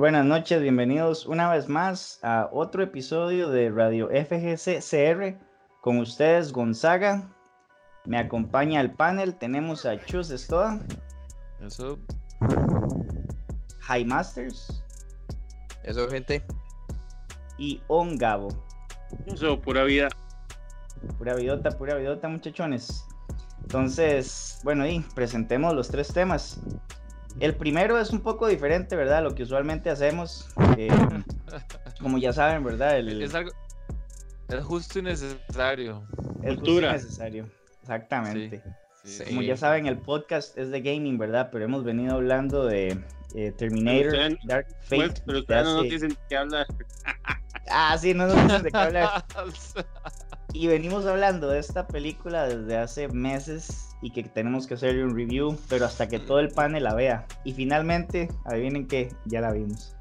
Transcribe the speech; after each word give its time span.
Buenas 0.00 0.24
noches, 0.24 0.62
bienvenidos 0.62 1.26
una 1.26 1.52
vez 1.52 1.68
más 1.68 2.20
a 2.22 2.48
otro 2.52 2.82
episodio 2.82 3.50
de 3.50 3.68
Radio 3.68 4.08
FGC 4.08 4.80
CR. 4.80 5.38
Con 5.82 5.98
ustedes, 5.98 6.54
Gonzaga. 6.54 7.30
Me 8.06 8.16
acompaña 8.16 8.80
el 8.80 8.92
panel. 8.92 9.34
Tenemos 9.34 9.84
a 9.84 10.02
Chus 10.06 10.30
Estoa. 10.30 10.80
Eso. 11.60 11.98
High 13.80 14.06
Masters. 14.06 14.82
Eso, 15.84 16.08
gente. 16.08 16.42
Y 17.58 17.82
On 17.88 18.16
Gabo. 18.16 18.48
Eso, 19.26 19.60
pura 19.60 19.84
vida. 19.84 20.08
Pura 21.18 21.34
vidota, 21.34 21.72
pura 21.72 21.96
vidota, 21.96 22.26
muchachones. 22.26 23.04
Entonces, 23.60 24.60
bueno, 24.64 24.86
y 24.86 25.00
presentemos 25.14 25.74
los 25.74 25.88
tres 25.90 26.10
temas. 26.10 26.58
El 27.38 27.54
primero 27.54 27.98
es 27.98 28.10
un 28.10 28.20
poco 28.20 28.48
diferente, 28.48 28.96
¿verdad? 28.96 29.22
Lo 29.22 29.34
que 29.34 29.44
usualmente 29.44 29.90
hacemos. 29.90 30.48
Eh, 30.76 30.88
como 32.00 32.18
ya 32.18 32.32
saben, 32.32 32.64
¿verdad? 32.64 32.98
El, 32.98 33.22
Es 33.22 33.34
algo. 33.34 33.52
Es 34.48 34.64
justo 34.64 34.98
y 34.98 35.02
necesario. 35.02 36.02
el 36.42 36.56
justo 36.56 36.78
y 36.78 36.80
necesario. 36.80 37.48
Exactamente. 37.82 38.62
Sí. 39.04 39.24
Como 39.24 39.42
ya 39.42 39.56
saben, 39.56 39.86
el 39.86 39.98
podcast 39.98 40.58
es 40.58 40.70
de 40.70 40.82
gaming, 40.82 41.18
¿verdad? 41.18 41.48
Pero 41.52 41.64
hemos 41.64 41.84
venido 41.84 42.16
hablando 42.16 42.66
de 42.66 42.98
eh, 43.34 43.52
Terminator, 43.52 44.10
Pero 44.10 44.36
Dark 44.44 44.66
Fate. 44.82 44.96
Pues, 44.96 45.20
pero 45.24 45.34
de 45.34 45.40
ustedes 45.40 45.64
no 45.64 45.74
nos 45.74 45.82
dicen 45.84 46.18
qué 46.28 46.36
hablar. 46.36 46.66
Ah, 47.70 47.96
sí, 47.96 48.12
no 48.12 48.26
nos 48.26 48.42
dicen 48.42 48.62
de 48.64 48.70
qué 48.70 48.76
hablar. 48.76 49.24
Y 50.52 50.66
venimos 50.66 51.06
hablando 51.06 51.48
de 51.48 51.60
esta 51.60 51.86
película 51.86 52.46
desde 52.48 52.76
hace 52.76 53.06
meses 53.08 53.90
y 54.02 54.10
que 54.10 54.24
tenemos 54.24 54.66
que 54.66 54.74
hacerle 54.74 55.04
un 55.04 55.14
review, 55.16 55.56
pero 55.68 55.84
hasta 55.86 56.08
que 56.08 56.18
todo 56.18 56.40
el 56.40 56.48
panel 56.48 56.82
la 56.84 56.94
vea. 56.94 57.26
Y 57.44 57.52
finalmente, 57.52 58.28
adivinen 58.44 58.88
qué, 58.88 59.14
ya 59.26 59.40
la 59.40 59.52
vimos. 59.52 59.94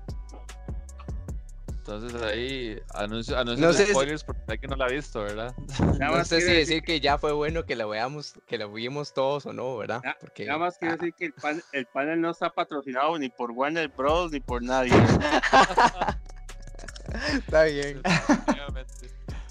Entonces 1.67 2.21
ahí 2.21 2.77
anuncio, 2.93 3.35
anuncio 3.37 3.65
No 3.65 3.73
sé 3.73 3.85
si- 3.87 3.93
spoilers 3.93 4.23
porque 4.23 4.41
hay 4.47 4.57
que 4.59 4.67
no 4.67 4.75
la 4.75 4.85
ha 4.85 4.89
visto, 4.89 5.21
¿verdad? 5.23 5.55
Nada 5.97 6.11
No 6.11 6.17
más 6.17 6.27
sé 6.27 6.37
si 6.39 6.45
quiero 6.45 6.59
decir 6.59 6.83
que 6.83 6.99
ya 6.99 7.17
fue 7.17 7.31
bueno 7.31 7.65
que 7.65 7.75
la 7.75 7.87
veamos, 7.87 8.33
que 8.47 8.57
la 8.59 8.67
vimos 8.67 9.11
todos 9.13 9.45
o 9.47 9.53
no, 9.53 9.75
¿verdad? 9.77 10.01
Porque 10.21 10.45
Nada 10.45 10.59
más 10.59 10.77
quiero 10.77 10.93
ah, 10.93 10.97
decir 10.97 11.13
que 11.17 11.25
el, 11.25 11.33
pan- 11.33 11.63
el 11.71 11.85
panel 11.87 12.21
no 12.21 12.29
está 12.31 12.51
patrocinado 12.51 13.17
ni 13.17 13.29
por 13.29 13.51
Warner 13.51 13.87
Bros. 13.89 14.31
ni 14.31 14.39
por 14.39 14.61
nadie. 14.61 14.91
está 17.37 17.63
bien, 17.63 18.01
Definitivamente. 18.03 18.98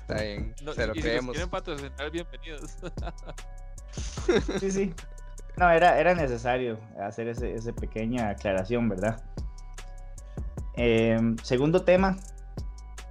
Está 0.09 0.23
bien, 0.23 0.55
No, 0.62 0.73
se 0.73 0.87
lo 0.87 0.92
y 0.92 0.97
si 0.97 1.03
creemos. 1.03 1.33
quieren 1.33 1.51
patrocinar, 1.51 2.11
bienvenidos. 2.11 2.77
Sí, 4.61 4.70
sí. 4.70 4.95
No, 5.56 5.70
era, 5.70 5.98
era 5.98 6.14
necesario 6.14 6.78
hacer 7.01 7.27
ese, 7.28 7.55
esa 7.55 7.73
pequeña 7.73 8.29
aclaración, 8.29 8.89
¿verdad? 8.89 9.20
Em, 10.77 11.36
segundo 11.42 11.83
tema 11.83 12.17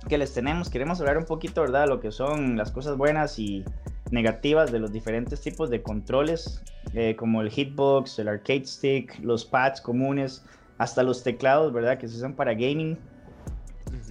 que 0.07 0.17
les 0.17 0.33
tenemos, 0.33 0.69
queremos 0.69 0.99
hablar 1.01 1.17
un 1.17 1.25
poquito, 1.25 1.61
¿verdad? 1.61 1.81
de 1.81 1.87
Lo 1.87 1.99
que 1.99 2.11
son 2.11 2.55
las 2.55 2.71
cosas 2.71 2.95
buenas 2.95 3.39
y 3.39 3.65
negativas 4.11 4.71
de 4.71 4.79
los 4.79 4.93
diferentes 4.93 5.41
tipos 5.41 5.69
de 5.69 5.81
controles, 5.81 6.61
eh, 6.93 7.15
como 7.17 7.41
el 7.41 7.49
hitbox, 7.49 8.19
el 8.19 8.29
arcade 8.29 8.65
stick, 8.65 9.19
los 9.19 9.43
pads 9.43 9.81
comunes, 9.81 10.45
hasta 10.77 11.03
los 11.03 11.23
teclados, 11.23 11.73
¿verdad? 11.73 11.97
Que 11.97 12.07
se 12.07 12.15
usan 12.15 12.35
para 12.35 12.53
gaming. 12.53 12.97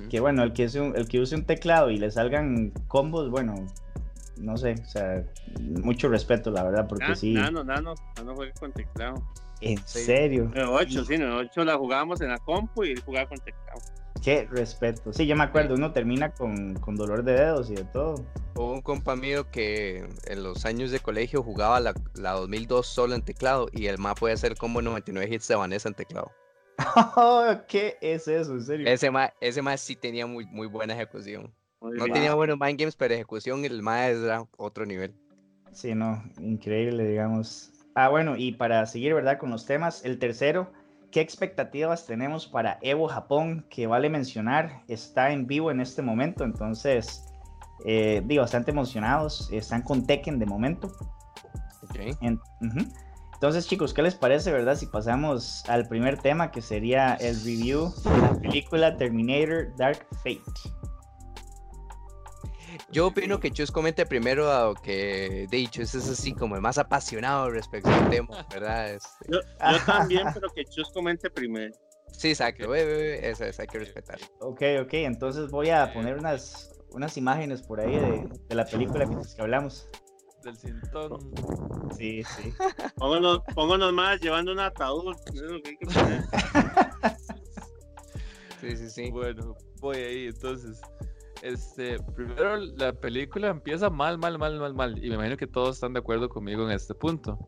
Que 0.08 0.20
bueno, 0.20 0.42
el 0.42 0.52
que, 0.52 0.64
use 0.66 0.80
un, 0.80 0.96
el 0.96 1.08
que 1.08 1.20
use 1.20 1.34
un 1.34 1.44
teclado 1.44 1.90
y 1.90 1.96
le 1.98 2.10
salgan 2.10 2.70
combos, 2.88 3.30
bueno, 3.30 3.54
no 4.38 4.56
sé, 4.56 4.74
o 4.82 4.88
sea, 4.88 5.24
mucho 5.60 6.08
respeto, 6.08 6.50
la 6.50 6.62
verdad, 6.64 6.86
porque 6.88 7.08
Na- 7.08 7.16
sí, 7.16 7.32
Nano, 7.34 7.64
nano, 7.64 7.94
nano 8.16 8.34
juega 8.34 8.52
con 8.60 8.72
teclado. 8.72 9.14
en 9.62 9.78
Sí. 9.86 10.00
serio. 10.00 10.50
En 10.54 10.64
8, 10.64 11.04
sí, 11.04 11.14
en 11.14 11.22
8 11.30 11.64
la 11.64 11.77
jugábamos 11.78 12.20
en 12.20 12.28
la 12.28 12.38
compu 12.38 12.84
y 12.84 12.90
él 12.92 13.00
jugaba 13.00 13.28
con 13.28 13.38
teclado. 13.38 13.80
Qué 14.22 14.46
respeto. 14.50 15.12
Sí, 15.12 15.27
yo 15.27 15.36
me 15.36 15.44
acuerdo, 15.44 15.74
uno 15.74 15.92
termina 15.92 16.32
con, 16.32 16.74
con 16.74 16.96
dolor 16.96 17.22
de 17.22 17.32
dedos 17.34 17.70
y 17.70 17.74
de 17.74 17.84
todo. 17.84 18.14
Hubo 18.55 18.72
un 18.72 18.80
compa 18.83 19.14
mío 19.14 19.50
que 19.50 20.06
en 20.27 20.42
los 20.42 20.64
años 20.66 20.90
de 20.90 21.00
colegio 21.00 21.42
jugaba 21.42 21.78
la, 21.80 21.95
la 22.14 22.33
2002 22.33 22.86
solo 22.86 23.14
en 23.14 23.22
teclado 23.22 23.68
y 23.72 23.86
el 23.86 23.98
mapa 23.98 24.20
puede 24.20 24.34
hacer 24.34 24.56
como 24.56 24.83
99 24.83 25.33
hits 25.34 25.48
de 25.48 25.55
Vanessa 25.55 25.89
en 25.89 25.95
teclado. 25.95 26.33
¿Qué 27.69 27.97
es 28.01 28.29
eso? 28.29 28.53
En 28.55 28.63
serio. 28.63 28.89
Ese 28.89 29.11
más 29.11 29.33
ese 29.41 29.63
ma 29.63 29.77
sí 29.77 29.97
tenía 29.97 30.27
muy, 30.27 30.47
muy 30.47 30.67
buena 30.67 30.95
ejecución. 30.95 31.53
Muy 31.81 31.97
No 31.97 32.05
bien. 32.05 32.14
tenía 32.14 32.35
buenos 32.35 32.59
mind 32.59 32.79
games, 32.79 32.97
pero 32.97 33.14
ejecución 33.14 33.64
el 33.64 33.83
más 33.83 34.11
era 34.11 34.47
otro 34.57 34.87
nivel. 34.87 35.14
Sí, 35.73 35.95
no, 35.95 36.23
increíble, 36.41 37.05
digamos. 37.07 37.73
Ah, 37.95 38.09
bueno, 38.09 38.37
y 38.37 38.53
para 38.53 38.85
seguir, 38.87 39.14
¿verdad? 39.14 39.39
Con 39.39 39.51
los 39.51 39.67
temas, 39.67 40.05
el 40.05 40.19
tercero, 40.19 40.73
¿qué 41.11 41.20
expectativas 41.20 42.07
tenemos 42.07 42.47
para 42.47 42.79
Evo 42.83 43.08
Japón? 43.08 43.67
Que 43.70 43.87
vale 43.87 44.08
mencionar, 44.11 44.83
está 44.89 45.33
en 45.33 45.47
vivo 45.47 45.70
en 45.70 45.81
este 45.81 46.03
momento, 46.03 46.45
entonces, 46.45 47.27
eh, 47.85 48.23
digo, 48.25 48.43
bastante 48.43 48.70
emocionados, 48.70 49.51
están 49.51 49.83
con 49.83 50.07
Tekken 50.07 50.39
de 50.39 50.47
momento. 50.47 50.93
Ok. 51.83 52.17
En- 52.20 52.41
ujú. 52.61 52.87
Entonces, 53.36 53.67
chicos, 53.67 53.92
¿qué 53.92 54.02
les 54.02 54.14
parece, 54.14 54.51
verdad? 54.51 54.77
Si 54.77 54.86
pasamos 54.86 55.63
al 55.69 55.86
primer 55.89 56.17
tema, 56.19 56.51
que 56.51 56.63
sería 56.63 57.14
el 57.17 57.36
review 57.45 57.92
de 58.02 58.19
la 58.23 58.35
película 58.41 58.97
Terminator 58.97 59.77
Dark 59.77 60.07
Fate. 60.23 60.41
Yo 62.91 63.08
opino 63.08 63.39
que 63.39 63.51
Chus 63.51 63.70
comente 63.70 64.07
primero, 64.07 64.46
dado 64.46 64.75
que 64.75 65.46
de 65.51 65.58
hecho 65.58 65.83
ese 65.83 65.98
es 65.98 66.08
así 66.08 66.33
como 66.33 66.57
el 66.57 66.63
más 66.63 66.79
apasionado 66.79 67.51
respecto 67.51 67.91
al 67.91 68.08
tema, 68.08 68.46
¿verdad? 68.51 68.95
Este, 68.95 69.27
Yo, 69.29 69.41
yo 69.41 69.85
también, 69.85 70.29
pero 70.33 70.48
que 70.51 70.64
Chus 70.64 70.91
comente 70.92 71.29
primero. 71.29 71.75
sí, 72.13 72.33
ve, 72.58 73.29
eso 73.29 73.45
es, 73.45 73.61
hay 73.61 73.67
que 73.67 73.80
respetar. 73.80 74.19
Ok, 74.41 74.63
ok, 74.83 74.95
entonces 74.95 75.51
voy 75.51 75.70
a 75.70 75.92
poner 75.92 76.17
unas, 76.17 76.70
unas 76.92 77.17
imágenes 77.19 77.63
por 77.63 77.80
ahí 77.80 77.96
de, 77.96 78.29
de 78.48 78.55
la 78.55 78.64
película 78.64 79.05
mientras 79.05 79.35
que 79.35 79.42
hablamos. 79.42 79.86
Del 80.46 80.57
cintón. 80.57 81.33
Sí, 81.96 82.23
sí. 82.23 82.52
Pónganos, 82.96 83.40
pónganos 83.55 83.92
más 83.92 84.20
llevando 84.20 84.52
un 84.52 84.61
ataúd. 84.61 85.14
eso 85.34 85.45
es 85.45 85.51
lo 85.51 85.61
que 85.62 85.70
hay 85.70 85.77
que 85.77 85.86
poner. 85.86 86.23
Sí, 88.61 88.74
sí, 88.77 88.89
sí. 88.90 89.11
Bueno, 89.11 89.55
voy 89.80 89.96
ahí 89.98 90.27
entonces. 90.29 90.80
Este, 91.42 91.98
primero 92.17 92.57
la 92.57 92.92
película 92.95 93.48
empieza 93.48 93.90
mal, 93.90 94.17
mal, 94.18 94.39
mal, 94.39 94.58
mal, 94.58 94.74
mal. 94.74 95.05
Y 95.05 95.08
me 95.11 95.17
imagino 95.17 95.36
que 95.36 95.46
todos 95.46 95.77
están 95.77 95.92
de 95.92 95.98
acuerdo 96.01 96.29
conmigo 96.29 96.64
en 96.64 96.70
este 96.70 96.95
punto. 96.95 97.39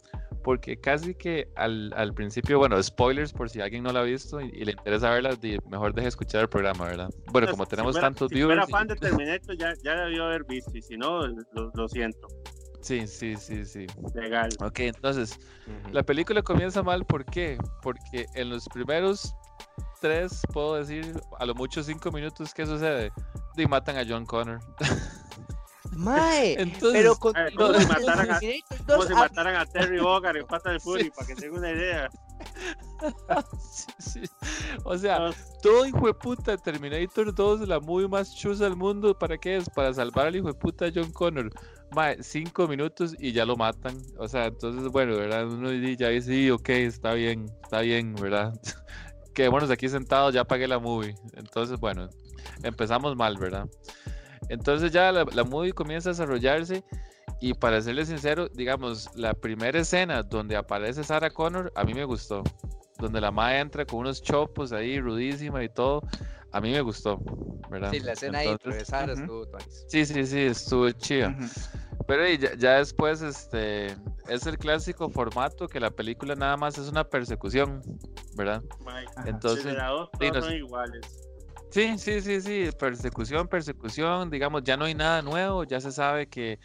Porque 0.45 0.77
casi 0.79 1.15
que 1.15 1.49
al, 1.57 1.93
al 1.97 2.13
principio, 2.15 2.59
bueno, 2.59 2.81
spoilers 2.83 3.33
por 3.33 3.49
si 3.51 3.61
alguien 3.61 3.83
no 3.83 3.93
la 3.93 4.01
ha 4.01 4.03
visto 4.05 4.41
y, 4.41 4.47
y 4.51 4.65
le 4.67 4.73
interesa 4.73 5.11
verla, 5.11 5.31
mejor 5.69 5.95
deje 5.95 6.09
escuchar 6.09 6.43
el 6.43 6.49
programa, 6.49 6.85
¿verdad? 6.85 7.11
Bueno, 7.33 7.49
como 7.51 7.65
Si 7.65 7.71
tenemos 7.71 7.93
fuera- 7.95 8.07
tantos 8.09 8.29
si 8.29 8.35
viewers. 8.37 8.61
fuera 8.67 8.69
y- 8.69 8.73
fan 8.73 8.87
de 8.89 8.95
Terminator, 8.97 9.57
ya, 9.57 9.73
ya 9.83 9.95
la 9.95 10.05
debió 10.05 10.25
haber 10.27 10.45
visto. 10.45 10.71
Y 10.77 10.83
si 10.83 10.97
no, 10.97 11.27
lo, 11.27 11.71
lo 11.75 11.89
siento. 11.89 12.29
Sí, 12.81 13.07
sí, 13.07 13.37
sí, 13.37 13.65
sí. 13.67 13.87
Legal. 14.15 14.51
Ok, 14.61 14.81
entonces, 14.81 15.39
Ujú. 15.67 15.93
La 15.93 16.03
película 16.03 16.43
comienza 16.43 16.83
mal, 16.83 17.05
¿por 17.05 17.25
qué? 17.25 17.59
Porque 17.83 18.27
en 18.35 18.51
los 18.51 18.69
primeros 18.69 19.35
tres, 20.01 20.41
puedo 20.53 20.75
decir, 20.77 21.21
a 21.39 21.45
lo 21.47 21.55
mucho 21.55 21.83
cinco 21.83 22.11
minutos, 22.13 22.55
¿qué 22.55 22.65
sucede? 22.67 23.11
Y 23.57 23.67
matan 23.67 23.97
a 23.99 24.05
John 24.09 24.25
Connor. 24.25 24.61
Mae, 25.93 26.61
Entonces, 26.61 26.93
pero 26.93 27.17
con 27.17 27.33
como 27.33 27.73
no, 27.73 27.81
si 27.81 27.87
mataran 27.87 28.31
a- 28.31 28.39
Terminator 28.39 28.79
Como 28.87 28.99
2, 28.99 29.09
si 29.09 29.15
mataran 29.15 29.57
a 29.57 29.67
Terry 29.67 29.99
Bogard 30.01 30.37
en 30.37 30.47
Pata 30.47 30.71
del 30.71 30.81
Fury, 30.81 31.05
Sí. 31.05 31.11
para 31.11 31.27
que 31.27 31.35
tengan 31.35 31.59
una 31.59 31.71
idea. 31.71 32.11
sí, 33.61 33.93
sí. 33.99 34.23
O 34.85 34.97
sea, 34.97 35.19
No, 35.19 35.31
todo 35.63 35.87
hijo 35.87 36.07
de 36.07 36.15
puta 36.15 36.57
Terminator 36.57 37.35
2, 37.35 37.69
la 37.69 37.81
movie 37.81 38.09
más 38.09 38.35
chusa 38.35 38.65
del 38.65 38.77
mundo, 38.77 39.17
¿para 39.17 39.39
qué 39.39 39.57
es? 39.57 39.69
Para 39.71 39.93
salvar 39.95 40.27
al 40.27 40.37
hijo 40.37 40.49
de 40.49 40.55
puta 40.55 40.87
John 40.95 41.13
Connor. 41.13 41.51
Mae, 41.93 42.23
cinco 42.23 42.69
minutos 42.69 43.15
y 43.19 43.33
ya 43.33 43.45
lo 43.45 43.57
matan. 43.57 43.97
O 44.19 44.29
sea, 44.29 44.47
entonces, 44.47 44.91
bueno, 44.91 45.17
¿verdad? 45.17 45.47
Uno 45.47 45.73
ya 45.73 46.09
dice, 46.09 46.33
sí, 46.33 46.51
ok, 46.51 46.69
está 46.71 47.15
bien, 47.15 47.47
está 47.63 47.81
bien, 47.81 48.15
¿verdad? 48.15 48.53
Quedémonos 49.35 49.71
aquí 49.71 49.89
sentados, 49.89 50.35
ya 50.35 50.45
pagué 50.45 50.69
la 50.69 50.79
movie. 50.79 51.15
Entonces, 51.35 51.79
bueno, 51.79 52.09
empezamos 52.63 53.17
mal, 53.17 53.39
¿verdad? 53.39 53.69
Entonces 54.49 54.93
ya 54.93 55.13
la, 55.13 55.25
la 55.25 55.45
movie 55.45 55.73
comienza 55.73 56.11
a 56.11 56.13
desarrollarse 56.13 56.85
y 57.41 57.55
para 57.55 57.81
serles 57.81 58.09
sincero, 58.09 58.49
digamos, 58.49 59.09
la 59.15 59.35
primera 59.35 59.79
escena 59.79 60.23
donde 60.23 60.57
aparece 60.57 61.05
Sarah 61.05 61.31
Connor, 61.31 61.73
a 61.75 61.85
mí 61.85 61.95
me 61.95 62.05
gustó. 62.05 62.43
Donde 62.99 63.21
la 63.21 63.31
madre 63.31 63.61
entra 63.61 63.85
con 63.85 64.01
unos 64.01 64.21
chopos 64.23 64.73
ahí, 64.73 64.99
rudísima 65.01 65.63
y 65.63 65.69
todo, 65.69 66.03
a 66.51 66.61
mí 66.61 66.73
me 66.73 66.81
gustó, 66.81 67.21
¿verdad? 67.71 67.93
Sí, 67.93 68.01
la 68.01 68.13
escena 68.15 68.39
ahí, 68.39 68.49
Entonces, 68.49 68.71
regresar, 68.71 69.11
ujú. 69.11 69.21
estuvo 69.21 69.47
tuanis. 69.47 69.85
Sí, 69.87 70.05
sí, 70.05 70.27
sí, 70.27 70.39
estuvo 70.41 70.91
chida. 70.91 71.29
Ujú. 71.29 71.49
Pero 72.09 72.29
y 72.29 72.39
ya, 72.39 72.55
ya 72.57 72.79
después, 72.79 73.23
este, 73.23 73.97
es 74.27 74.47
el 74.47 74.59
clásico 74.59 75.09
formato 75.11 75.69
que 75.69 75.79
la 75.79 75.91
película 75.91 76.35
nada 76.35 76.57
más 76.57 76.77
es 76.79 76.89
una 76.89 77.05
persecución, 77.05 77.83
¿verdad? 78.35 78.63
Ajá. 79.15 79.29
Entonces, 79.29 79.77
sí, 80.19 80.31
nos- 80.33 80.45
son 80.47 80.55
iguales. 80.57 81.07
Sí, 81.71 81.99
sí, 81.99 82.21
sí, 82.23 82.41
sí, 82.41 82.71
persecución, 82.79 83.47
persecución, 83.47 84.31
digamos, 84.31 84.63
ya 84.65 84.77
no 84.77 84.87
hay 84.87 84.95
nada 84.95 85.21
nuevo, 85.23 85.65
ya 85.65 85.81
se 85.81 85.93
sabe 85.93 86.27
que, 86.27 86.59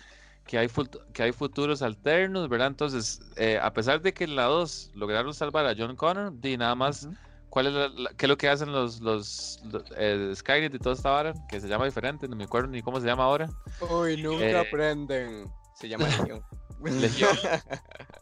que, 0.45 0.57
hay, 0.57 0.68
fut- 0.68 1.00
que 1.13 1.24
hay 1.24 1.31
futuros 1.31 1.81
alternos, 1.81 2.50
¿verdad? 2.50 2.68
Entonces, 2.68 3.22
eh, 3.36 3.60
a 3.62 3.72
pesar 3.74 4.01
de 4.01 4.13
que 4.13 4.24
en 4.25 4.36
la 4.36 4.44
2 4.45 4.92
lograron 4.94 5.34
salvar 5.34 5.66
a 5.66 5.75
John 5.78 5.95
Connor, 5.95 6.31
di 6.40 6.57
nada 6.57 6.75
más. 6.75 7.07
¿cuál 7.50 7.68
es 7.68 7.74
la- 7.74 7.90
la- 7.90 8.10
¿qué 8.18 8.25
es 8.25 8.30
lo 8.30 8.36
que 8.36 8.50
hacen 8.50 8.72
los, 8.72 9.00
los, 9.00 9.60
los, 9.72 9.84
eh, 9.95 10.34
Skynet 10.36 10.74
y 10.74 10.80
toda 10.80 10.95
esta 10.95 11.12
vara? 11.12 11.34
Que 11.48 11.62
se 11.62 11.68
llama 11.68 11.86
diferente, 11.86 12.28
no 12.28 12.36
me 12.36 12.45
acuerdo 12.45 12.69
ni 12.69 12.81
cómo 12.81 13.00
se 13.00 13.06
llama 13.06 13.25
ahora. 13.25 13.48
Uy, 13.80 14.18
nunca 14.18 14.44
Eh, 14.44 14.57
aprenden. 14.57 15.54
Se 15.75 15.88
llama 15.88 16.07
Legión. 16.07 16.42
Legión. 16.84 17.38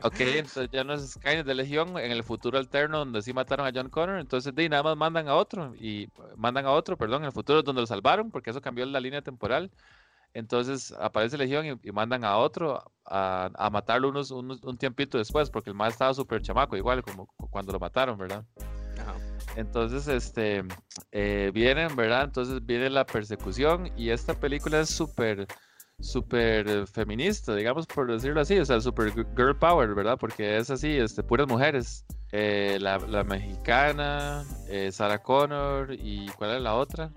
Ok, 0.04 0.20
entonces 0.20 0.70
ya 0.72 0.84
no 0.84 0.94
es 0.96 1.12
Skynet 1.14 1.46
de 1.46 1.56
Legión, 1.56 1.98
en 1.98 2.12
el 2.12 2.24
futuro 2.24 2.58
alterno 2.58 3.00
donde 3.00 3.22
sí 3.22 3.32
mataron 3.34 3.66
a 3.66 3.72
John 3.74 3.90
Connor, 3.90 4.20
entonces 4.20 4.54
ahí 4.58 4.68
nada 4.68 4.84
más 4.84 4.98
mandan 4.98 5.30
a 5.30 5.36
otro, 5.36 5.74
y 5.76 6.10
mandan 6.36 6.66
a 6.66 6.72
otro, 6.72 6.98
perdón, 6.98 7.22
en 7.22 7.28
el 7.28 7.32
futuro 7.32 7.64
donde 7.64 7.82
lo 7.82 7.88
salvaron, 7.88 8.32
porque 8.32 8.50
eso 8.50 8.60
cambió 8.62 8.86
la 8.86 9.00
línea 9.00 9.22
temporal. 9.22 9.72
Entonces 10.33 10.94
aparece 11.00 11.38
Legión 11.38 11.66
y, 11.66 11.88
y 11.88 11.92
mandan 11.92 12.24
a 12.24 12.38
otro 12.38 12.81
a, 13.06 13.50
a 13.54 13.69
matarlo 13.69 14.10
unos, 14.10 14.31
unos- 14.31 14.63
un 14.63 14.78
tiempito 14.78 15.18
después, 15.18 15.50
porque 15.50 15.69
el 15.72 15.75
más 15.75 15.94
estaba 15.94 16.13
súper 16.13 16.42
chamaco, 16.42 16.78
igual 16.78 17.04
como 17.04 17.25
cu- 17.28 17.50
cuando 17.50 17.74
lo 17.74 17.80
mataron, 17.80 18.18
¿verdad? 18.18 18.45
Ajá. 19.00 19.16
Entonces, 19.57 20.07
este, 20.07 20.63
eh, 21.12 21.51
vienen, 21.54 21.95
¿verdad? 21.95 22.24
Entonces 22.24 22.66
viene 22.66 22.89
la 22.89 23.06
persecución 23.06 23.92
y 23.98 24.10
esta 24.12 24.33
película 24.33 24.80
es 24.80 24.89
súper, 24.89 25.45
súper 26.00 26.68
eh, 26.69 26.86
feminista, 26.88 27.54
digamos, 27.56 27.86
por 27.86 28.10
decirlo 28.10 28.39
así, 28.42 28.57
o 28.60 28.66
sea, 28.66 28.80
súper 28.80 29.12
gi- 29.13 29.25
girl 29.36 29.57
power, 29.57 29.94
¿verdad? 29.94 30.18
Porque 30.18 30.57
es 30.57 30.69
así, 30.69 30.89
este, 30.98 31.24
puras 31.24 31.48
mujeres. 31.48 32.06
Eh, 32.31 32.77
la, 32.80 32.98
la 32.98 33.25
mexicana, 33.25 34.45
eh, 34.69 34.89
Sarah 34.94 35.22
Connor 35.22 35.92
y 35.94 36.27
¿cuál 36.38 36.51
era 36.51 36.60
la 36.62 36.75
otra? 36.75 37.12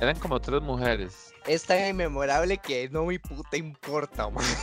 Eran 0.00 0.18
como 0.18 0.40
tres 0.40 0.60
mujeres. 0.62 1.32
Es 1.46 1.64
tan 1.64 1.86
inmemorable 1.88 2.58
que 2.58 2.88
no 2.90 3.04
me 3.06 3.18
puta 3.18 3.56
importa, 3.56 4.28
man. 4.28 4.44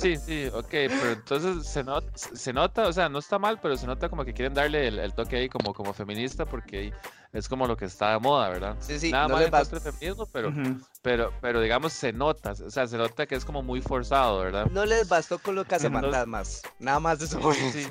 Sí, 0.00 0.16
sí, 0.16 0.46
ok, 0.52 0.68
pero 0.70 1.10
entonces 1.12 1.66
se, 1.66 1.82
not- 1.82 2.14
se 2.16 2.52
nota, 2.52 2.86
o 2.86 2.92
sea, 2.92 3.08
no 3.08 3.18
está 3.18 3.38
mal, 3.38 3.58
pero 3.60 3.76
se 3.76 3.86
nota 3.86 4.08
como 4.08 4.24
que 4.24 4.32
quieren 4.34 4.52
darle 4.54 4.88
el, 4.88 4.98
el 4.98 5.12
toque 5.14 5.36
ahí 5.36 5.48
como, 5.48 5.72
como 5.74 5.92
feminista 5.94 6.44
porque 6.44 6.92
es 7.32 7.48
como 7.48 7.66
lo 7.66 7.76
que 7.76 7.86
está 7.86 8.12
de 8.12 8.18
moda, 8.18 8.48
¿verdad? 8.50 8.76
Sí, 8.80 8.98
sí, 8.98 9.10
Nada 9.10 9.26
no 9.28 9.34
más 9.34 9.44
contra 9.50 9.78
del 9.80 9.80
feminismo, 9.92 10.26
pero, 10.32 10.48
Ujú. 10.50 10.80
pero, 11.02 11.32
pero 11.40 11.60
digamos 11.60 11.92
se 11.94 12.12
nota, 12.12 12.52
o 12.52 12.70
sea, 12.70 12.86
se 12.86 12.96
nota 12.96 13.26
que 13.26 13.34
es 13.34 13.44
como 13.44 13.62
muy 13.62 13.80
forzado, 13.80 14.40
¿verdad? 14.40 14.66
No 14.70 14.84
les 14.84 15.08
bastó 15.08 15.38
con 15.38 15.54
los 15.54 15.66
cazafantasmas. 15.66 16.62
Nada 16.78 17.00
más 17.00 17.18
de 17.18 17.24
eso. 17.24 17.40
Sí. 17.72 17.86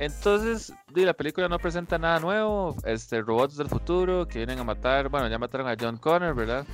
Entonces, 0.00 0.72
la 0.94 1.12
película 1.12 1.46
no 1.46 1.58
presenta 1.58 1.98
nada 1.98 2.18
nuevo, 2.20 2.74
este, 2.86 3.20
robots 3.20 3.58
del 3.58 3.68
futuro 3.68 4.26
que 4.26 4.38
vienen 4.38 4.58
a 4.58 4.64
matar, 4.64 5.10
bueno, 5.10 5.28
ya 5.28 5.38
mataron 5.38 5.68
a 5.68 5.76
John 5.78 5.98
Connor, 5.98 6.34
¿verdad? 6.34 6.66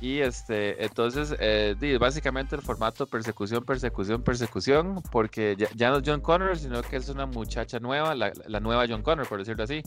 Y 0.00 0.18
este, 0.18 0.84
entonces, 0.84 1.36
eh, 1.38 1.96
básicamente 2.00 2.56
el 2.56 2.62
formato 2.62 3.06
persecución, 3.06 3.64
persecución, 3.64 4.20
persecución, 4.20 5.00
porque 5.12 5.56
ya, 5.76 5.90
no 5.90 5.98
es 5.98 6.02
John 6.04 6.20
Connor, 6.20 6.58
sino 6.58 6.82
que 6.82 6.96
es 6.96 7.08
una 7.08 7.24
muchacha 7.24 7.78
nueva, 7.78 8.16
la, 8.16 8.32
la 8.48 8.58
nueva 8.58 8.84
John 8.88 9.02
Connor, 9.02 9.28
por 9.28 9.38
decirlo 9.38 9.62
así. 9.62 9.80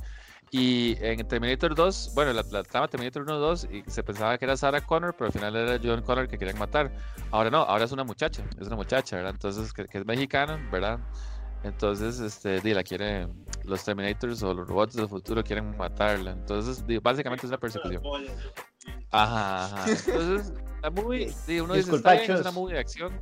Y 0.50 0.96
en 1.02 1.28
Terminator 1.28 1.76
2, 1.76 2.14
bueno, 2.16 2.32
la, 2.32 2.44
la 2.50 2.64
trama 2.64 2.88
Terminator 2.88 3.24
1 3.24 3.40
2, 3.40 3.68
y 3.74 3.84
se 3.92 4.04
pensaba 4.04 4.38
que 4.38 4.46
era 4.46 4.56
Sarah 4.56 4.80
Connor, 4.80 5.14
pero 5.18 5.26
al 5.26 5.34
final 5.34 5.54
era 5.54 5.78
John 5.84 6.02
Connor 6.02 6.30
que 6.30 6.38
querían 6.38 6.58
matar. 6.58 6.94
Ahora 7.30 7.50
no, 7.50 7.58
ahora 7.58 7.84
es 7.84 7.92
una 7.92 8.06
muchacha, 8.06 8.42
es 8.58 8.68
una 8.68 8.78
muchacha, 8.78 9.18
¿verdad? 9.18 9.34
Entonces, 9.34 9.74
que, 9.74 9.86
que 9.86 9.98
es 9.98 10.06
mexicana, 10.06 10.58
¿verdad? 10.72 11.00
Entonces, 11.64 12.20
este, 12.20 12.62
di, 12.62 12.74
la 12.74 12.84
quiere, 12.84 13.28
los 13.64 13.84
Terminators 13.84 14.42
o 14.44 14.54
los 14.54 14.68
robots 14.68 14.96
del 14.96 15.10
futuro 15.10 15.44
quieren 15.44 15.76
matarla. 15.78 16.32
Entonces, 16.32 16.86
di, 16.88 16.98
básicamente 17.00 17.46
es 17.46 17.50
una 17.50 17.60
persecución. 17.60 18.02
Ajá, 19.12 19.66
ajá. 19.66 19.86
Entonces, 20.08 20.54
la 20.82 20.90
movie, 20.90 21.34
di, 21.46 21.60
uno 21.60 21.74
dice, 21.74 21.92
Disculpa, 21.92 22.14
está 22.14 22.26
bien, 22.26 22.36
es 22.36 22.42
una 22.42 22.52
movie 22.52 22.74
de 22.76 22.80
acción. 22.80 23.22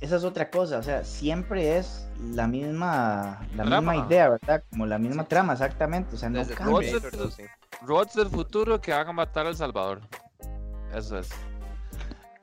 Esa 0.00 0.16
es 0.16 0.24
otra 0.24 0.50
cosa, 0.50 0.78
o 0.78 0.82
sea, 0.82 1.04
siempre 1.04 1.78
es 1.78 2.08
la 2.20 2.48
misma, 2.48 3.46
la 3.56 3.64
Trama. 3.64 3.92
misma 3.92 4.06
idea, 4.06 4.28
¿verdad? 4.30 4.62
Como 4.70 4.86
la 4.86 4.98
misma 4.98 5.24
trama, 5.24 5.52
exactamente, 5.52 6.16
o 6.16 6.18
sea, 6.18 6.28
no 6.28 6.40
Desde 6.40 6.54
cambia. 6.54 6.80
Terminator 6.80 7.16
2, 7.16 7.34
sí. 7.34 7.42
Robots 7.82 8.14
del 8.14 8.28
futuro 8.28 8.80
que 8.80 8.92
van 8.92 9.08
a 9.08 9.12
matar 9.12 9.46
a 9.46 9.50
El 9.50 9.56
Salvador. 9.56 10.00
Eso 10.92 11.18
es. 11.18 11.30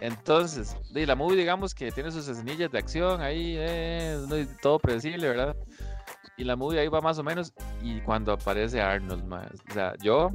Entonces, 0.01 0.75
di, 0.92 1.06
la 1.06 1.15
movie, 1.15 1.38
digamos 1.38 1.75
que 1.75 1.92
tiene 1.92 2.12
sus 2.12 2.27
escenillas 2.27 2.71
de 2.71 2.80
acción 2.80 3.21
ahí, 3.21 3.56
eh, 3.57 4.48
todo 4.59 4.80
predecible, 4.80 5.30
¿verdad? 5.30 5.56
Y 6.38 6.44
la 6.44 6.56
movie 6.56 6.80
ahí 6.80 6.88
va 6.88 7.01
más 7.01 7.19
o 7.19 7.24
menos. 7.24 7.53
Y 7.83 8.01
cuando 8.01 8.33
aparece 8.33 8.81
Arnold, 8.81 9.31
o 9.31 9.74
sea, 9.74 9.94
yo, 10.01 10.31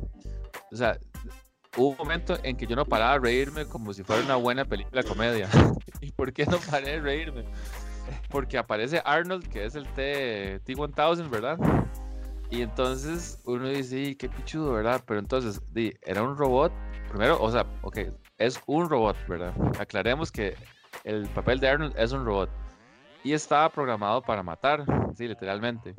o 0.70 0.76
sea, 0.76 0.96
hubo 1.76 1.88
un 1.88 1.96
momento 1.96 2.38
en 2.44 2.56
que 2.56 2.66
yo 2.66 2.76
no 2.76 2.84
paraba 2.84 3.14
de 3.14 3.18
reírme 3.18 3.66
como 3.66 3.92
si 3.92 4.04
fuera 4.04 4.22
una 4.22 4.36
buena 4.36 4.64
película 4.64 5.02
de 5.02 5.08
comedia. 5.08 5.48
¿Y 6.00 6.12
por 6.12 6.32
qué 6.32 6.46
no 6.46 6.58
paré 6.58 6.92
de 6.92 7.00
reírme? 7.00 7.44
Porque 8.30 8.56
aparece 8.58 9.02
Arnold, 9.04 9.48
que 9.48 9.64
es 9.64 9.74
el 9.74 9.88
T- 9.94 10.60
T-1000, 10.60 11.28
¿verdad? 11.28 11.58
Y 12.50 12.62
entonces 12.62 13.40
uno 13.44 13.68
dice, 13.68 13.82
sí, 13.82 14.14
qué 14.14 14.28
pichudo, 14.28 14.72
¿verdad? 14.74 15.02
Pero 15.04 15.18
entonces, 15.18 15.60
di, 15.74 15.92
era 16.02 16.22
un 16.22 16.36
robot. 16.36 16.72
Primero, 17.08 17.42
o 17.42 17.50
sea, 17.50 17.66
ok, 17.82 17.98
es 18.38 18.60
un 18.66 18.88
robot, 18.88 19.16
¿verdad? 19.28 19.54
Aclaremos 19.80 20.30
que 20.30 20.56
el 21.04 21.28
papel 21.28 21.60
de 21.60 21.68
Arnold 21.68 21.94
es 21.98 22.12
un 22.12 22.24
robot. 22.24 22.50
Y 23.22 23.32
estaba 23.32 23.68
programado 23.70 24.22
para 24.22 24.42
matar, 24.42 24.84
sí, 25.16 25.26
literalmente. 25.26 25.94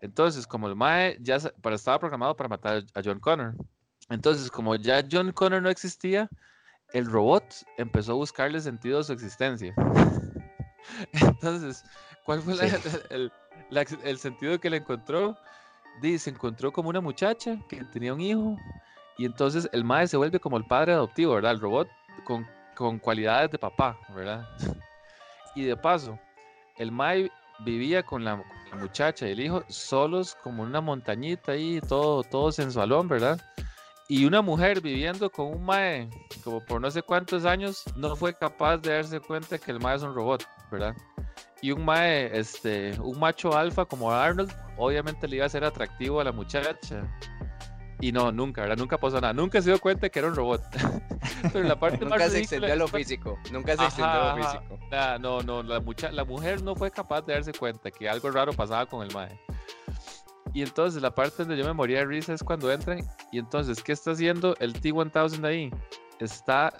Entonces, 0.00 0.46
como 0.46 0.68
el 0.68 0.76
Mae 0.76 1.16
ya 1.20 1.38
para, 1.60 1.76
estaba 1.76 1.98
programado 1.98 2.36
para 2.36 2.48
matar 2.48 2.84
a 2.94 3.00
John 3.04 3.18
Connor. 3.20 3.54
Entonces, 4.10 4.50
como 4.50 4.74
ya 4.76 5.02
John 5.10 5.32
Connor 5.32 5.62
no 5.62 5.70
existía, 5.70 6.28
el 6.92 7.06
robot 7.06 7.44
empezó 7.78 8.12
a 8.12 8.16
buscarle 8.16 8.60
sentido 8.60 9.00
a 9.00 9.04
su 9.04 9.12
existencia. 9.12 9.74
Entonces, 11.12 11.84
¿cuál 12.24 12.42
fue 12.42 12.54
la- 12.54 12.64
el, 13.10 13.32
la- 13.70 13.82
el 14.04 14.18
sentido 14.18 14.58
que 14.60 14.70
le 14.70 14.78
encontró? 14.78 15.36
Di, 16.00 16.18
se 16.18 16.30
encontró 16.30 16.72
como 16.72 16.88
una 16.88 17.00
muchacha 17.00 17.58
que 17.68 17.84
tenía 17.84 18.14
un 18.14 18.20
hijo 18.20 18.56
y 19.18 19.26
entonces 19.26 19.68
el 19.72 19.84
mae 19.84 20.06
se 20.06 20.16
vuelve 20.16 20.40
como 20.40 20.56
el 20.56 20.64
padre 20.64 20.92
adoptivo, 20.92 21.34
¿verdad? 21.34 21.52
El 21.52 21.60
robot 21.60 21.88
con, 22.24 22.46
con 22.76 22.98
cualidades 22.98 23.50
de 23.50 23.58
papá, 23.58 23.98
¿verdad? 24.14 24.46
Y 25.54 25.64
de 25.64 25.76
paso, 25.76 26.18
el 26.78 26.90
mae 26.90 27.30
vivía 27.58 28.02
con 28.02 28.24
la, 28.24 28.42
muchacha 28.80 29.28
y 29.28 29.32
el 29.32 29.40
hijo 29.40 29.62
solos 29.68 30.34
como 30.42 30.62
en 30.62 30.70
una 30.70 30.80
montañita 30.80 31.52
ahí, 31.52 31.78
todo, 31.86 32.22
todo 32.22 32.50
sensualón, 32.50 33.06
¿verdad? 33.06 33.38
Y 34.08 34.24
una 34.24 34.40
mujer 34.40 34.80
viviendo 34.80 35.28
con 35.30 35.48
un 35.48 35.64
mae 35.64 36.08
como 36.42 36.64
por 36.64 36.80
no 36.80 36.90
sé 36.90 37.02
cuántos 37.02 37.44
años 37.44 37.84
no 37.96 38.16
fue 38.16 38.34
capaz 38.34 38.78
de 38.78 38.94
darse 38.94 39.20
cuenta 39.20 39.58
que 39.58 39.72
el 39.72 39.78
mae 39.78 39.96
es 39.96 40.02
un 40.02 40.14
robot, 40.14 40.46
¿verdad? 40.70 40.96
Y 41.60 41.70
un 41.70 41.84
mae, 41.84 42.30
este, 42.36 42.98
un 42.98 43.20
macho 43.20 43.56
alfa 43.56 43.84
como 43.84 44.10
Arnold, 44.10 44.52
obviamente 44.78 45.28
le 45.28 45.36
iba 45.36 45.46
a 45.46 45.50
ser 45.50 45.64
atractivo 45.64 46.20
a 46.20 46.24
la 46.24 46.32
muchacha. 46.32 47.06
Y 48.02 48.10
no, 48.10 48.32
nunca, 48.32 48.62
¿verdad? 48.62 48.76
Nunca 48.76 48.98
pasó 48.98 49.20
nada. 49.20 49.32
Nunca 49.32 49.62
se 49.62 49.70
dio 49.70 49.80
cuenta 49.80 50.08
que 50.08 50.18
era 50.18 50.26
un 50.26 50.34
robot. 50.34 50.60
Pero 51.52 51.60
en 51.60 51.68
la 51.68 51.78
parte 51.78 51.98
más 51.98 52.10
Nunca 52.10 52.28
se 52.28 52.38
ridícula 52.38 52.40
extendió 52.40 52.72
a 52.72 52.76
lo 52.76 52.88
físico. 52.88 53.38
Nunca 53.52 53.76
se 53.76 53.84
extendió 53.84 54.12
a 54.12 54.36
lo 54.36 54.44
físico. 54.44 54.78
Nah, 54.90 55.18
no, 55.18 55.40
no, 55.42 55.62
la, 55.62 55.78
mucha 55.78 56.10
la 56.10 56.24
mujer 56.24 56.62
no 56.64 56.74
fue 56.74 56.90
capaz 56.90 57.22
de 57.22 57.34
darse 57.34 57.52
cuenta 57.52 57.92
que 57.92 58.08
algo 58.08 58.28
raro 58.32 58.52
pasaba 58.54 58.86
con 58.86 59.06
el 59.06 59.14
mae. 59.14 59.40
Y 60.52 60.62
entonces 60.62 61.00
la 61.00 61.14
parte 61.14 61.44
donde 61.44 61.56
yo 61.56 61.64
me 61.64 61.72
moría 61.72 61.98
de 61.98 62.06
risa 62.06 62.32
es 62.34 62.42
cuando 62.42 62.72
entran 62.72 63.08
y 63.30 63.38
entonces, 63.38 63.80
¿qué 63.80 63.92
está 63.92 64.10
haciendo 64.10 64.56
el 64.58 64.72
T-1000 64.72 65.46
ahí? 65.46 65.70
Está 66.18 66.72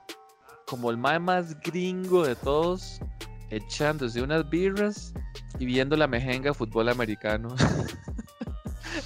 como 0.66 0.90
el 0.90 0.96
mae 0.96 1.20
más 1.20 1.58
gringo 1.60 2.26
de 2.26 2.34
todos, 2.34 3.00
echándose 3.48 4.20
unas 4.20 4.50
birras 4.50 5.14
y 5.60 5.66
viendo 5.66 5.96
la 5.96 6.08
mejenga 6.08 6.52
fútbol 6.52 6.88
americano. 6.88 7.54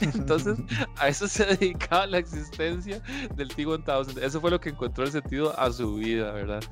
Entonces, 0.01 0.59
a 0.99 1.09
eso 1.09 1.29
se 1.29 1.45
dedicaba 1.57 2.07
la 2.07 2.19
existencia 2.19 3.01
del 3.35 3.49
T-1000. 3.49 4.19
Eso 4.23 4.41
fue 4.41 4.51
lo 4.51 4.61
que 4.61 4.71
encontró 4.71 5.05
el 5.05 5.13
sentido 5.13 5.59
a 5.59 5.71
su 5.73 5.95
vida, 5.97 6.33
¿verdad? 6.33 6.63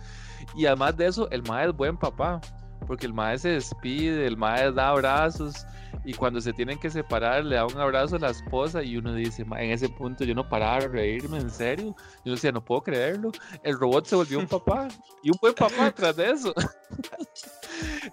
Y 0.56 0.66
además 0.66 0.96
de 0.96 1.06
eso, 1.06 1.30
el 1.30 1.42
mae 1.42 1.68
es 1.68 1.74
buen 1.74 1.96
papá, 1.96 2.40
porque 2.86 3.06
el 3.06 3.14
mae 3.14 3.38
se 3.38 3.50
despide, 3.50 4.26
el 4.26 4.36
mae 4.36 4.70
da 4.72 4.90
abrazos, 4.90 5.66
y 6.04 6.12
cuando 6.12 6.40
se 6.40 6.52
tienen 6.52 6.78
que 6.78 6.90
separar, 6.90 7.44
le 7.44 7.56
da 7.56 7.66
un 7.66 7.78
abrazo 7.78 8.16
a 8.16 8.18
la 8.18 8.30
esposa, 8.30 8.82
y 8.82 8.96
uno 8.96 9.14
dice, 9.14 9.44
"Ma, 9.44 9.62
en 9.62 9.70
ese 9.70 9.88
punto 9.88 10.24
yo 10.24 10.34
no 10.34 10.46
paraba 10.46 10.80
de 10.80 10.88
reírme, 10.88 11.38
en 11.38 11.50
serio. 11.50 11.94
Yo 12.24 12.32
decía, 12.32 12.52
no 12.52 12.62
puedo 12.62 12.82
creerlo. 12.82 13.32
El 13.62 13.78
robot 13.78 14.06
se 14.06 14.16
volvió 14.16 14.38
un 14.38 14.46
papá, 14.48 14.88
y 15.22 15.30
un 15.30 15.38
buen 15.40 15.54
papá 15.54 15.90
tras 15.92 16.16
de 16.16 16.30
eso. 16.30 16.52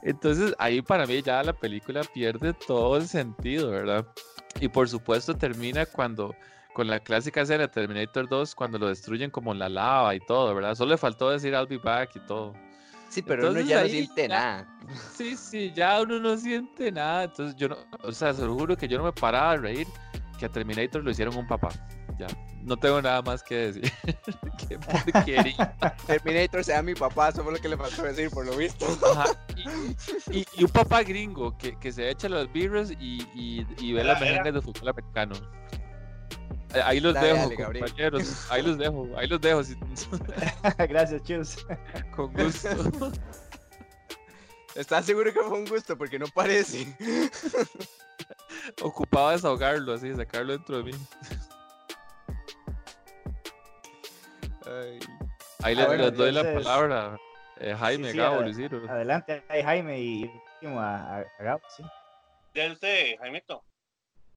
Entonces, 0.04 0.56
ahí 0.58 0.82
para 0.82 1.06
mí 1.06 1.22
ya 1.22 1.44
la 1.44 1.54
película 1.54 2.02
pierde 2.14 2.54
todo 2.54 2.98
el 2.98 3.08
sentido, 3.08 3.72
¿verdad? 3.72 4.06
Y 4.62 4.70
por 4.70 4.88
supuesto 4.88 5.34
termina 5.36 5.86
cuando 5.86 6.36
con 6.74 6.88
la 6.88 7.00
clásica 7.00 7.42
escena 7.42 7.64
de 7.64 7.68
Terminator 7.68 8.30
2 8.30 8.56
cuando 8.56 8.78
lo 8.78 8.88
destruyen 8.88 9.30
como 9.30 9.54
la 9.54 9.68
lava 9.68 10.16
y 10.16 10.20
todo, 10.20 10.54
¿verdad? 10.56 10.76
Solo 10.76 10.92
le 10.92 10.98
faltó 10.98 11.30
decir 11.32 11.54
I'll 11.54 11.68
be 11.68 11.78
back 11.78 12.16
y 12.16 12.20
todo. 12.22 12.54
Sí, 13.10 13.22
pero 13.22 13.50
uno 13.50 13.60
Entonces 13.60 13.70
ya 13.70 13.82
no 13.82 13.90
siente 13.90 14.28
nada. 14.30 14.68
Sí, 15.16 15.36
sí, 15.36 15.74
ya 15.76 16.02
uno 16.02 16.20
no 16.20 16.38
siente 16.38 16.92
nada. 16.92 17.24
Entonces 17.24 17.56
yo 17.58 17.68
no, 17.68 17.78
o 18.04 18.12
sea, 18.12 18.34
se 18.34 18.46
lo 18.46 18.54
juro 18.54 18.78
que 18.78 18.88
yo 18.88 18.98
no 18.98 19.04
me 19.04 19.12
paraba 19.12 19.54
de 19.54 19.58
reír 19.58 19.88
que 20.40 20.46
a 20.46 20.50
Terminator 20.50 21.04
lo 21.04 21.12
hicieron 21.12 21.36
un 21.36 21.48
papá. 21.48 21.70
Ya. 22.22 22.28
No 22.64 22.78
tengo 22.78 23.02
nada 23.02 23.22
más 23.24 23.42
que 23.44 23.56
decir. 23.72 23.92
Qué 24.70 24.78
porquería. 24.80 25.76
Terminator 26.08 26.64
sea 26.64 26.82
mi 26.84 26.94
papá, 26.94 27.30
eso 27.30 27.44
fue 27.44 27.54
lo 27.54 27.60
que 27.60 27.68
le 27.70 27.78
faltó 27.78 28.04
decir, 28.04 28.30
por 28.30 28.46
lo 28.46 28.56
visto. 28.56 28.86
Ajá, 29.16 29.26
Y, 30.32 30.40
y- 30.40 30.46
y 30.58 30.64
un 30.64 30.70
papá 30.70 31.02
gringo 31.04 31.58
que, 31.58 31.78
que 31.80 31.92
se 31.92 32.10
echa 32.10 32.30
los 32.30 32.52
birras 32.54 32.92
y, 32.92 33.28
y, 33.34 33.94
ve 33.94 34.04
las 34.04 34.22
mejengas 34.22 34.54
de 34.54 34.62
fútbol 34.62 34.90
americano. 34.90 35.34
Eh, 36.74 36.82
Ahí 36.86 37.00
los 37.00 37.14
Dale, 37.14 37.28
dejo, 37.34 37.50
dale, 37.50 37.56
compañeros. 37.80 38.48
Ahí 38.50 38.62
los 38.62 38.78
dejo, 38.78 39.08
ahí 39.18 39.28
los 39.28 39.42
dejo, 39.42 39.62
Gracias, 40.90 41.24
Chus. 41.24 41.66
con 42.16 42.32
gusto. 42.34 43.12
¿Estás 44.76 45.06
seguro 45.06 45.34
que 45.34 45.40
fue 45.42 45.58
un 45.60 45.66
gusto? 45.66 45.98
Porque 45.98 46.18
no 46.18 46.28
parece. 46.28 46.88
Ocupado 48.82 49.30
de 49.30 49.36
desahogarlo, 49.36 49.94
así, 49.94 50.14
sacarlo 50.16 50.54
dentro 50.54 50.78
de 50.78 50.84
mí. 50.84 50.92
Ay. 54.80 55.00
Ahí 55.64 55.74
Ah, 55.74 55.78
les, 55.78 55.88
bueno, 55.88 56.04
les 56.06 56.14
doy 56.18 56.32
la 56.32 56.40
entonces- 56.42 56.64
palabra. 56.64 57.20
eh, 57.60 57.76
Jaime, 57.78 58.12
sí, 58.12 58.18
Gabo, 58.18 58.42
Luis 58.42 58.56
Ciro. 58.58 58.82
Adelante, 58.90 59.44
ahí, 59.50 59.62
Jaime, 59.64 60.00
y 60.00 60.24
último 60.56 60.80
a, 60.80 61.18
a, 61.20 61.26
Gabo, 61.40 61.62
sí. 61.76 61.84
Ya 62.56 62.72
usted, 62.72 63.18
Jaimito. 63.20 63.64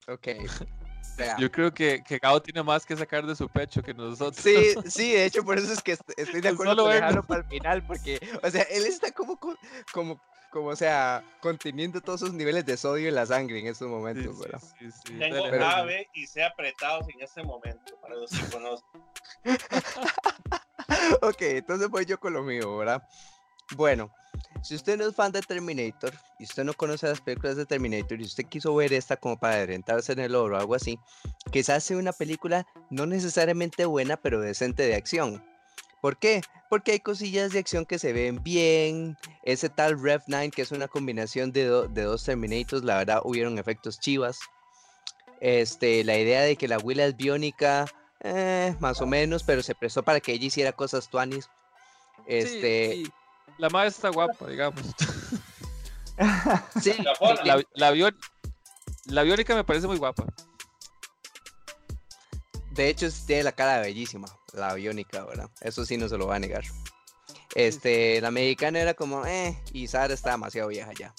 Ok. 0.08 0.26
Vea. 1.16 1.36
Yo 1.38 1.48
creo 1.50 1.72
que, 1.72 2.02
que 2.02 2.18
Gabo 2.18 2.42
tiene 2.42 2.62
más 2.62 2.84
que 2.84 2.96
sacar 2.96 3.24
de 3.24 3.36
su 3.36 3.48
pecho 3.48 3.80
que 3.82 3.94
nosotros. 3.94 4.36
Sí, 4.36 4.74
sí, 4.86 5.12
de 5.12 5.26
hecho, 5.26 5.44
por 5.44 5.58
eso 5.58 5.72
es 5.72 5.80
que 5.80 5.92
est- 5.92 6.10
estoy 6.18 6.40
de 6.40 6.48
acuerdo 6.48 6.76
con 6.82 6.92
dejarlo 6.92 7.22
para 7.22 7.40
el 7.42 7.46
final, 7.46 7.86
porque, 7.86 8.18
o 8.42 8.50
sea, 8.50 8.62
él 8.62 8.84
está 8.86 9.12
como, 9.12 9.38
co- 9.38 9.56
como, 9.92 10.20
como, 10.54 10.68
o 10.68 10.76
sea, 10.76 11.24
conteniendo 11.40 12.00
todos 12.00 12.20
sus 12.20 12.32
niveles 12.32 12.64
de 12.64 12.76
sodio 12.76 13.08
en 13.08 13.16
la 13.16 13.26
sangre 13.26 13.58
en 13.58 13.66
estos 13.66 13.88
momentos, 13.88 14.36
sí, 14.38 14.86
sí, 14.88 14.98
sí. 15.04 15.18
Tengo 15.18 15.50
pero- 15.50 15.66
A, 15.66 15.70
Jaime. 15.70 15.92
B 15.92 16.08
y 16.14 16.26
C 16.28 16.44
apretados 16.44 17.08
en 17.12 17.20
este 17.20 17.42
momento, 17.42 17.98
para 18.00 18.14
los 18.14 18.30
que 18.30 18.46
conocen. 18.46 18.86
ok, 21.22 21.42
entonces 21.42 21.88
voy 21.88 22.06
yo 22.06 22.20
con 22.20 22.34
lo 22.34 22.44
mío, 22.44 22.78
¿verdad? 22.78 23.02
Bueno, 23.74 24.12
si 24.62 24.76
usted 24.76 24.96
no 24.96 25.08
es 25.08 25.16
fan 25.16 25.32
de 25.32 25.42
Terminator 25.42 26.12
y 26.38 26.44
usted 26.44 26.62
no 26.62 26.72
conoce 26.72 27.08
las 27.08 27.20
películas 27.20 27.56
de 27.56 27.66
Terminator 27.66 28.20
y 28.20 28.24
usted 28.24 28.44
quiso 28.46 28.76
ver 28.76 28.92
esta 28.92 29.16
como 29.16 29.36
para 29.36 29.56
adelantarse 29.56 30.12
en 30.12 30.20
el 30.20 30.36
oro 30.36 30.54
o 30.56 30.60
algo 30.60 30.76
así, 30.76 31.00
quizás 31.50 31.82
sea 31.82 31.96
una 31.96 32.12
película 32.12 32.64
no 32.90 33.06
necesariamente 33.06 33.86
buena, 33.86 34.16
pero 34.16 34.40
decente 34.40 34.84
de 34.84 34.94
acción. 34.94 35.44
¿Por 36.04 36.18
qué? 36.18 36.42
Porque 36.68 36.92
hay 36.92 37.00
cosillas 37.00 37.52
de 37.52 37.60
acción 37.60 37.86
que 37.86 37.98
se 37.98 38.12
ven 38.12 38.42
bien. 38.42 39.16
Ese 39.42 39.70
tal 39.70 39.98
Rev 39.98 40.20
9, 40.26 40.50
que 40.50 40.60
es 40.60 40.70
una 40.70 40.86
combinación 40.86 41.50
de, 41.50 41.64
do- 41.64 41.88
de 41.88 42.02
dos 42.02 42.24
Terminators, 42.24 42.84
la 42.84 42.98
verdad 42.98 43.22
hubieron 43.24 43.58
efectos 43.58 43.98
chivas. 43.98 44.38
Este, 45.40 46.04
la 46.04 46.18
idea 46.18 46.42
de 46.42 46.56
que 46.56 46.68
la 46.68 46.76
Willa 46.76 47.06
es 47.06 47.16
biónica, 47.16 47.86
eh, 48.20 48.76
más 48.80 49.00
o 49.00 49.06
menos, 49.06 49.44
pero 49.44 49.62
se 49.62 49.74
prestó 49.74 50.02
para 50.02 50.20
que 50.20 50.32
ella 50.32 50.44
hiciera 50.44 50.72
cosas 50.72 51.08
tuanis. 51.08 51.48
Este, 52.26 52.90
Sí, 52.96 53.04
sí. 53.06 53.12
La 53.56 53.70
madre 53.70 53.88
está 53.88 54.10
guapa, 54.10 54.46
digamos. 54.46 54.82
sí. 56.82 56.92
La, 57.44 57.64
la, 57.76 57.92
bion- 57.94 58.18
la 59.06 59.22
biónica 59.22 59.54
me 59.54 59.64
parece 59.64 59.86
muy 59.86 59.96
guapa. 59.96 60.26
de 62.72 62.90
hecho 62.90 63.08
tiene 63.26 63.44
la 63.44 63.52
cara 63.52 63.80
bellísima, 63.80 64.28
la 64.54 64.74
biónica, 64.74 65.24
¿verdad? 65.24 65.50
Eso 65.60 65.84
sí 65.84 65.96
no 65.96 66.08
se 66.08 66.16
lo 66.18 66.26
va 66.26 66.36
a 66.36 66.38
negar. 66.38 66.64
Este, 67.54 68.20
la 68.20 68.30
mexicana 68.30 68.80
era 68.80 68.94
como, 68.94 69.24
eh, 69.26 69.56
y 69.72 69.86
Sara 69.86 70.12
está 70.14 70.32
demasiado 70.32 70.68
vieja 70.68 70.90
ya. 70.98 71.14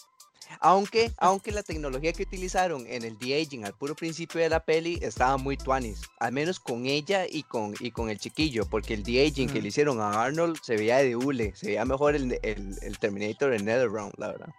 Aunque, 0.60 1.12
aunque 1.18 1.51
la 1.51 1.63
tecnología 1.63 2.13
que 2.13 2.24
utilizaron 2.24 2.86
en 2.88 3.04
el 3.04 3.18
de-aging 3.18 3.65
al 3.65 3.74
puro 3.74 3.96
principio 3.96 4.42
de 4.42 4.50
la 4.50 4.60
peli 4.63 5.00
estaba 5.01 5.38
muy 5.38 5.58
tuanis, 5.58 6.01
al 6.20 6.32
menos 6.34 6.60
con 6.60 6.86
ella 6.86 7.25
y 7.30 7.44
con, 7.44 7.74
y 7.80 7.92
con 7.92 8.10
el 8.10 8.20
chiquillo, 8.20 8.65
porque 8.65 8.94
el 8.94 9.04
de-aging 9.04 9.50
que 9.50 9.62
le 9.62 9.70
hicieron 9.70 10.01
a 10.01 10.22
Arnold 10.24 10.60
se 10.62 10.75
veía 10.75 10.98
de 10.98 11.15
hule, 11.15 11.56
se 11.56 11.68
veía 11.68 11.86
mejor 11.86 12.15
el, 12.15 12.39
el, 12.44 12.75
el 12.82 13.00
Terminator 13.00 13.54
en 13.54 13.65
NetherRealm, 13.65 14.12
la 14.18 14.27
verdad. 14.27 14.50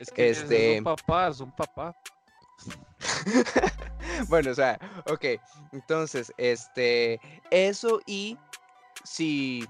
Es 0.00 0.10
que 0.10 0.30
es 0.30 0.38
Este- 0.38 0.78
un 0.78 0.84
papá, 0.84 1.28
es 1.28 1.40
un 1.40 1.54
papá. 1.54 1.94
bueno, 4.28 4.50
o 4.50 4.54
sea, 4.54 4.78
ok. 5.06 5.40
Entonces, 5.72 6.32
este, 6.36 7.20
eso 7.50 8.00
y 8.06 8.38
si, 9.04 9.66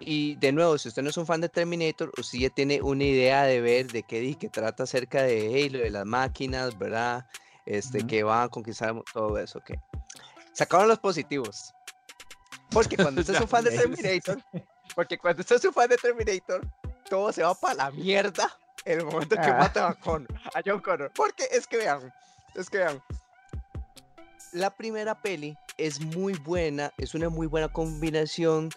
y 0.00 0.36
de 0.36 0.52
nuevo, 0.52 0.78
si 0.78 0.88
usted 0.88 1.02
no 1.02 1.10
es 1.10 1.16
un 1.16 1.26
fan 1.26 1.40
de 1.40 1.48
Terminator, 1.48 2.12
usted 2.18 2.38
ya 2.38 2.50
tiene 2.50 2.82
una 2.82 3.04
idea 3.04 3.44
de 3.44 3.60
ver 3.60 3.90
de 3.90 4.02
qué 4.02 4.20
di 4.20 4.34
que 4.34 4.48
trata 4.48 4.84
acerca 4.84 5.22
de 5.22 5.50
hey, 5.52 5.68
lo 5.70 5.78
de 5.78 5.90
las 5.90 6.06
máquinas, 6.06 6.78
¿verdad? 6.78 7.26
Este, 7.66 8.06
que 8.06 8.22
van 8.22 8.44
a 8.44 8.48
conquistar 8.48 8.94
todo 9.12 9.38
eso, 9.38 9.58
ok. 9.58 9.72
Sacaron 10.52 10.88
los 10.88 10.98
positivos. 10.98 11.72
Porque 12.70 12.96
cuando 12.96 13.20
usted 13.20 13.34
es 13.34 13.40
un 13.40 13.48
fan 13.48 13.64
de 13.64 13.70
Terminator, 13.70 14.42
porque 14.94 15.18
cuando 15.18 15.40
usted 15.40 15.56
es 15.56 15.64
un 15.64 15.72
fan 15.72 15.88
de 15.88 15.96
Terminator, 15.96 16.66
todo 17.08 17.32
se 17.32 17.42
va 17.42 17.54
para 17.54 17.74
la 17.74 17.90
mierda 17.90 18.58
el 18.84 19.04
momento 19.04 19.36
que 19.36 19.42
Ah. 19.42 19.58
matan 19.58 19.90
a, 19.90 19.94
Connor, 19.94 20.28
a 20.54 20.60
John 20.64 20.80
Connor. 20.80 21.10
Porque 21.14 21.44
es 21.50 21.66
que 21.66 21.78
vean, 21.78 22.12
es 22.54 22.68
que 22.70 22.78
vean. 22.78 23.02
La 24.52 24.70
primera 24.70 25.20
peli 25.20 25.56
es 25.78 26.00
muy 26.00 26.34
buena, 26.34 26.92
es 26.98 27.14
una 27.14 27.28
muy 27.28 27.46
buena 27.46 27.68
combinación, 27.68 28.70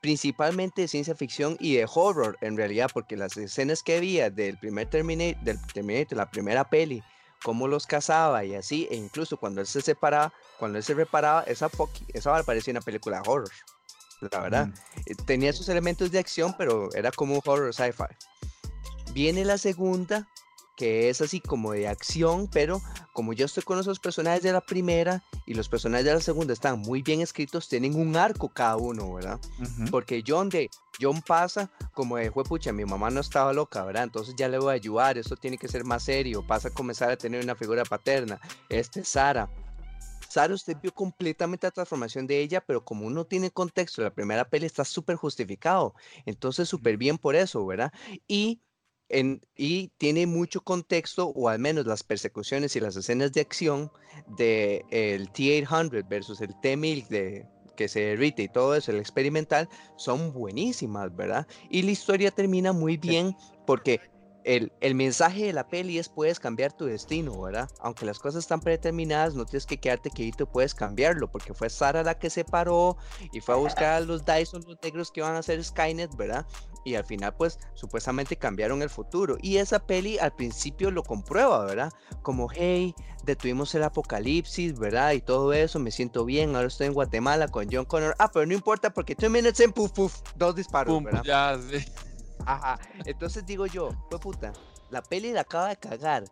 principalmente 0.00 0.82
de 0.82 0.88
ciencia 0.88 1.16
ficción 1.16 1.56
y 1.58 1.74
de 1.76 1.86
horror, 1.92 2.38
en 2.40 2.56
realidad, 2.56 2.90
porque 2.92 3.16
las 3.16 3.36
escenas 3.36 3.82
que 3.82 3.96
había 3.96 4.30
del 4.30 4.56
primer 4.58 4.88
Terminator, 4.88 5.42
del 5.42 5.58
Terminator, 5.72 6.16
la 6.18 6.30
primera 6.30 6.62
peli, 6.68 7.02
cómo 7.42 7.66
los 7.66 7.86
cazaba 7.86 8.44
y 8.44 8.54
así, 8.54 8.86
e 8.90 8.96
incluso 8.96 9.36
cuando 9.36 9.60
él 9.60 9.66
se 9.66 9.80
separaba, 9.80 10.32
cuando 10.58 10.78
él 10.78 10.84
se 10.84 10.94
reparaba, 10.94 11.42
esa, 11.42 11.68
esa 12.14 12.42
parecía 12.44 12.70
una 12.72 12.80
película 12.80 13.20
de 13.20 13.28
horror, 13.28 13.50
la 14.30 14.40
verdad. 14.40 14.68
Eh, 15.06 15.14
Tenía 15.26 15.52
sus 15.52 15.68
elementos 15.68 16.12
de 16.12 16.20
acción, 16.20 16.54
pero 16.56 16.88
era 16.94 17.10
como 17.10 17.34
un 17.34 17.40
horror 17.44 17.74
sci-fi. 17.74 18.04
Viene 19.16 19.46
la 19.46 19.56
segunda, 19.56 20.28
que 20.76 21.08
es 21.08 21.22
así 21.22 21.40
como 21.40 21.72
de 21.72 21.88
acción, 21.88 22.50
pero 22.52 22.82
como 23.14 23.32
yo 23.32 23.46
estoy 23.46 23.62
con 23.62 23.78
esos 23.78 23.98
personajes 23.98 24.42
de 24.42 24.52
la 24.52 24.60
primera 24.60 25.22
y 25.46 25.54
los 25.54 25.70
personajes 25.70 26.04
de 26.04 26.12
la 26.12 26.20
segunda 26.20 26.52
están 26.52 26.80
muy 26.80 27.00
bien 27.00 27.22
escritos, 27.22 27.66
tienen 27.66 27.94
un 27.94 28.14
arco 28.14 28.50
cada 28.50 28.76
uno, 28.76 29.14
¿verdad? 29.14 29.40
Porque 29.90 30.22
John 30.24 30.50
de 30.50 30.68
John 31.00 31.22
pasa 31.22 31.70
como 31.94 32.18
de 32.18 32.30
pucha, 32.30 32.74
mi 32.74 32.84
mamá 32.84 33.08
no 33.08 33.20
estaba 33.20 33.54
loca, 33.54 33.82
¿verdad? 33.86 34.02
Entonces 34.02 34.34
ya 34.36 34.50
le 34.50 34.58
voy 34.58 34.72
a 34.72 34.74
ayudar, 34.74 35.16
esto 35.16 35.34
tiene 35.34 35.56
que 35.56 35.66
ser 35.66 35.84
más 35.84 36.02
serio, 36.02 36.46
pasa 36.46 36.68
a 36.68 36.74
comenzar 36.74 37.10
a 37.10 37.16
tener 37.16 37.42
una 37.42 37.54
figura 37.54 37.86
paterna. 37.86 38.38
Este 38.68 39.02
Sara. 39.02 39.48
Sara, 40.28 40.52
usted 40.52 40.76
vio 40.82 40.92
completamente 40.92 41.66
la 41.66 41.70
transformación 41.70 42.26
de 42.26 42.38
ella, 42.38 42.60
pero 42.60 42.84
como 42.84 43.06
uno 43.06 43.24
tiene 43.24 43.50
contexto, 43.50 44.02
la 44.02 44.12
primera 44.12 44.46
peli 44.46 44.66
está 44.66 44.84
súper 44.84 45.16
justificado. 45.16 45.94
Entonces, 46.26 46.68
súper 46.68 46.98
bien 46.98 47.16
por 47.16 47.34
eso, 47.34 47.64
¿verdad? 47.64 47.90
Y, 48.28 48.60
en, 49.08 49.40
y 49.56 49.88
tiene 49.98 50.26
mucho 50.26 50.60
contexto, 50.62 51.28
o 51.28 51.48
al 51.48 51.58
menos 51.58 51.86
las 51.86 52.02
persecuciones 52.02 52.76
y 52.76 52.80
las 52.80 52.96
escenas 52.96 53.32
de 53.32 53.40
acción 53.40 53.90
de 54.36 54.84
el 54.90 55.30
T-800 55.30 56.08
versus 56.08 56.40
el 56.40 56.58
T-1000 56.60 57.08
de 57.08 57.46
que 57.76 57.88
se 57.88 58.00
derrite 58.00 58.42
y 58.42 58.48
todo 58.48 58.74
eso, 58.74 58.90
el 58.90 58.98
experimental, 58.98 59.68
son 59.96 60.32
buenísimas, 60.32 61.14
¿verdad? 61.14 61.46
Y 61.70 61.82
la 61.82 61.90
historia 61.90 62.30
termina 62.30 62.72
muy 62.72 62.96
bien 62.96 63.36
porque 63.66 64.00
el, 64.44 64.72
el 64.80 64.94
mensaje 64.94 65.46
de 65.46 65.52
la 65.52 65.68
peli 65.68 65.98
es 65.98 66.08
puedes 66.08 66.40
cambiar 66.40 66.72
tu 66.72 66.86
destino, 66.86 67.40
¿verdad? 67.40 67.68
Aunque 67.80 68.06
las 68.06 68.18
cosas 68.18 68.44
están 68.44 68.60
predeterminadas, 68.60 69.34
no 69.34 69.44
tienes 69.44 69.66
que 69.66 69.76
quedarte 69.76 70.08
quedito, 70.10 70.46
puedes 70.46 70.74
cambiarlo, 70.74 71.30
porque 71.30 71.52
fue 71.52 71.68
Sara 71.68 72.02
la 72.02 72.18
que 72.18 72.30
se 72.30 72.44
paró 72.44 72.96
y 73.32 73.40
fue 73.40 73.56
a 73.56 73.58
buscar 73.58 73.94
a 73.94 74.00
los 74.00 74.24
Dyson, 74.24 74.62
los 74.66 74.78
negros 74.82 75.10
que 75.10 75.20
van 75.20 75.34
a 75.34 75.40
hacer 75.40 75.62
Skynet, 75.62 76.16
¿verdad? 76.16 76.46
Y 76.86 76.94
al 76.94 77.04
final, 77.04 77.34
pues, 77.34 77.58
supuestamente 77.74 78.36
cambiaron 78.36 78.80
el 78.80 78.88
futuro. 78.88 79.38
Y 79.42 79.56
esa 79.56 79.80
peli 79.80 80.18
al 80.20 80.32
principio 80.36 80.92
lo 80.92 81.02
comprueba, 81.02 81.64
¿verdad? 81.64 81.92
Como, 82.22 82.48
hey, 82.54 82.94
detuvimos 83.24 83.74
el 83.74 83.82
apocalipsis, 83.82 84.78
¿verdad? 84.78 85.10
Y 85.10 85.20
todo 85.20 85.52
eso, 85.52 85.80
me 85.80 85.90
siento 85.90 86.24
bien, 86.24 86.54
ahora 86.54 86.68
estoy 86.68 86.86
en 86.86 86.94
Guatemala 86.94 87.48
con 87.48 87.66
John 87.68 87.86
Connor. 87.86 88.14
Ah, 88.20 88.30
pero 88.32 88.46
no 88.46 88.54
importa 88.54 88.94
porque 88.94 89.16
two 89.16 89.28
minutes 89.28 89.58
en 89.58 89.72
puf, 89.72 89.90
puf, 89.90 90.20
dos 90.36 90.54
disparos, 90.54 90.94
Pum, 90.94 91.02
¿verdad? 91.02 91.24
ya, 91.24 91.58
sí. 91.58 91.84
Ajá. 92.46 92.78
Entonces 93.04 93.44
digo 93.44 93.66
yo, 93.66 93.90
pues 94.08 94.22
puta, 94.22 94.52
la 94.90 95.02
peli 95.02 95.32
la 95.32 95.40
acaba 95.40 95.70
de 95.70 95.76
cagar. 95.76 96.22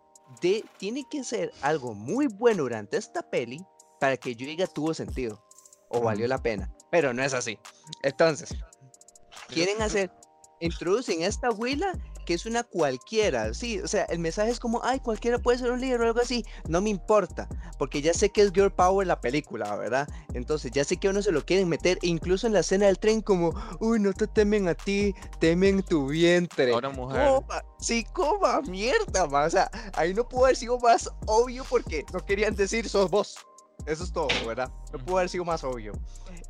De, 0.40 0.64
tiene 0.78 1.04
que 1.10 1.24
ser 1.24 1.52
algo 1.62 1.94
muy 1.94 2.28
bueno 2.28 2.62
durante 2.62 2.96
esta 2.96 3.28
peli 3.28 3.60
para 3.98 4.16
que 4.16 4.36
yo 4.36 4.46
diga 4.46 4.68
tuvo 4.68 4.94
sentido 4.94 5.44
o 5.88 6.00
valió 6.00 6.28
la 6.28 6.38
pena. 6.38 6.72
Pero 6.92 7.12
no 7.12 7.24
es 7.24 7.34
así. 7.34 7.58
Entonces, 8.04 8.54
quieren 9.48 9.82
hacer, 9.82 10.10
introducen 10.66 11.22
esta 11.22 11.50
huila 11.50 11.92
que 12.24 12.34
es 12.34 12.46
una 12.46 12.62
cualquiera, 12.62 13.52
sí, 13.52 13.80
o 13.80 13.88
sea, 13.88 14.04
el 14.04 14.18
mensaje 14.18 14.50
es 14.50 14.58
como, 14.58 14.80
ay, 14.82 14.98
cualquiera 15.00 15.38
puede 15.38 15.58
ser 15.58 15.70
un 15.70 15.80
líder 15.80 16.00
o 16.00 16.06
algo 16.06 16.20
así, 16.20 16.44
no 16.68 16.80
me 16.80 16.90
importa, 16.90 17.48
porque 17.78 18.00
ya 18.00 18.14
sé 18.14 18.30
que 18.30 18.40
es 18.40 18.50
Girl 18.52 18.72
Power 18.72 19.06
la 19.06 19.20
película, 19.20 19.76
¿verdad? 19.76 20.08
Entonces 20.32 20.72
ya 20.72 20.84
sé 20.84 20.96
que 20.96 21.08
uno 21.08 21.22
se 21.22 21.32
lo 21.32 21.44
quieren 21.44 21.68
meter, 21.68 21.98
incluso 22.02 22.46
en 22.46 22.54
la 22.54 22.60
escena 22.60 22.86
del 22.86 22.98
tren 22.98 23.20
como, 23.20 23.52
uy, 23.80 24.00
no 24.00 24.12
te 24.12 24.26
temen 24.26 24.68
a 24.68 24.74
ti, 24.74 25.14
temen 25.38 25.82
tu 25.82 26.08
vientre. 26.08 26.72
A 26.72 26.78
una 26.78 26.90
mujer. 26.90 27.28
Coma, 27.28 27.62
sí, 27.78 28.04
coma, 28.12 28.62
mierda, 28.62 29.26
ma, 29.26 29.44
o 29.44 29.50
sea, 29.50 29.70
ahí 29.94 30.14
no 30.14 30.26
pudo 30.26 30.46
haber 30.46 30.56
sido 30.56 30.78
más 30.78 31.10
obvio 31.26 31.64
porque 31.68 32.04
no 32.12 32.20
querían 32.20 32.56
decir 32.56 32.88
sos 32.88 33.10
vos. 33.10 33.36
Eso 33.86 34.04
es 34.04 34.12
todo, 34.12 34.46
¿verdad? 34.46 34.70
No 34.92 34.98
pudo 34.98 35.18
haber 35.18 35.28
sido 35.28 35.44
más 35.44 35.62
obvio. 35.62 35.92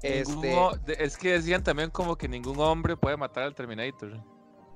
Este, 0.03 1.05
Es 1.05 1.17
que 1.17 1.33
decían 1.33 1.63
también 1.63 1.91
como 1.91 2.17
que 2.17 2.29
ningún 2.29 2.59
hombre 2.61 2.97
puede 2.97 3.17
matar 3.17 3.45
al 3.45 3.55
Terminator. 3.55 4.23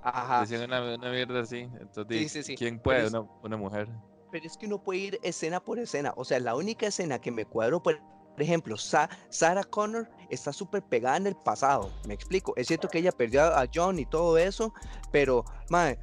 ajá. 0.03 0.41
Decían 0.41 0.63
una, 0.65 0.95
una 0.95 1.11
mierda 1.11 1.41
así. 1.41 1.69
Entonces, 1.81 2.19
Sí, 2.19 2.29
sí, 2.29 2.43
sí. 2.43 2.57
¿quién 2.57 2.79
puede? 2.81 3.05
es- 3.05 3.11
Una, 3.13 3.21
una 3.43 3.57
mujer. 3.57 3.89
Pero 4.31 4.47
es 4.47 4.57
que 4.59 4.67
uno 4.67 4.83
puede 4.83 4.99
ir 5.01 5.19
escena 5.23 5.61
por 5.61 5.79
escena. 5.79 6.13
O 6.17 6.25
sea, 6.25 6.39
la 6.39 6.55
única 6.55 6.87
escena 6.87 7.19
que 7.19 7.31
me 7.31 7.45
cuadro, 7.45 7.83
por 7.83 8.01
por 8.35 8.45
ejemplo, 8.45 8.77
Sa- 8.77 9.09
Sarah 9.31 9.65
Connor 9.65 10.09
está 10.31 10.53
súper 10.53 10.81
pegada 10.85 11.17
en 11.17 11.27
el 11.27 11.35
pasado. 11.35 11.91
Me 12.07 12.15
explico. 12.15 12.53
Es 12.55 12.69
cierto 12.69 12.87
que 12.87 12.99
ella 12.99 13.11
perdió 13.11 13.43
a 13.43 13.63
a 13.63 13.67
John 13.75 13.99
y 13.99 14.07
todo 14.07 14.39
eso, 14.39 14.73
pero, 15.11 15.45
madre, 15.71 15.99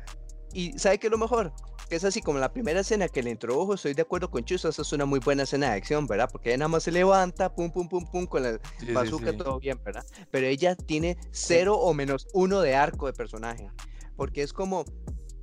¿y 0.51 0.77
sabe 0.77 0.97
qué 0.99 1.07
es 1.07 1.11
lo 1.11 1.17
mejor? 1.17 1.53
Es 1.89 2.03
así 2.03 2.21
como 2.21 2.39
la 2.39 2.51
primera 2.51 2.79
escena 2.79 3.07
que 3.07 3.21
le 3.21 3.29
introdujo, 3.29 3.75
estoy 3.75 3.93
de 3.93 4.01
acuerdo 4.01 4.31
con 4.31 4.43
Chus, 4.43 4.65
esa 4.65 4.81
es 4.81 4.91
una 4.93 5.05
muy 5.05 5.19
buena 5.19 5.43
escena 5.43 5.69
de 5.69 5.73
acción, 5.77 6.07
¿verdad? 6.07 6.29
Porque 6.31 6.49
ella 6.49 6.57
nada 6.57 6.69
más 6.69 6.83
se 6.83 6.91
levanta, 6.91 7.53
pum, 7.53 7.71
pum, 7.71 7.87
pum, 7.87 8.05
pum, 8.11 8.25
con 8.25 8.41
la 8.43 8.59
Sí, 8.79 8.91
bazooka, 8.91 9.31
sí. 9.31 9.37
todo 9.37 9.59
bien, 9.59 9.79
¿verdad? 9.83 10.03
Pero 10.31 10.47
ella 10.47 10.75
tiene 10.75 11.17
cero 11.31 11.77
o 11.77 11.93
menos 11.93 12.27
uno 12.33 12.61
de 12.61 12.75
arco 12.75 13.05
de 13.05 13.13
personaje. 13.13 13.69
Porque 14.15 14.41
es 14.41 14.51
como, 14.51 14.83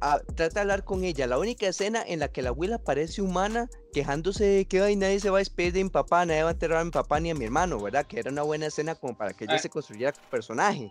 ah, 0.00 0.20
trata 0.34 0.54
de 0.54 0.60
hablar 0.62 0.84
con 0.84 1.04
ella. 1.04 1.26
La 1.28 1.38
única 1.38 1.66
escena 1.68 2.02
en 2.04 2.18
la 2.18 2.28
que 2.28 2.42
la 2.42 2.48
abuela 2.48 2.78
parece 2.78 3.22
humana, 3.22 3.68
quejándose 3.92 4.44
de 4.44 4.64
que 4.64 4.80
ay, 4.80 4.96
nadie 4.96 5.20
se 5.20 5.30
va 5.30 5.38
a 5.38 5.40
despedir 5.40 5.72
de 5.74 5.84
mi 5.84 5.90
papá, 5.90 6.26
nadie 6.26 6.42
va 6.42 6.48
a 6.48 6.52
enterrar 6.52 6.78
a 6.80 6.84
mi 6.84 6.90
papá 6.90 7.20
ni 7.20 7.30
a 7.30 7.34
mi 7.34 7.44
hermano, 7.44 7.78
¿verdad? 7.80 8.04
Que 8.06 8.18
era 8.18 8.30
una 8.32 8.42
buena 8.42 8.66
escena 8.66 8.94
como 8.96 9.16
para 9.16 9.32
que 9.32 9.44
ella 9.44 9.54
Ah. 9.54 9.58
se 9.58 9.70
construyera 9.70 10.12
personaje. 10.30 10.90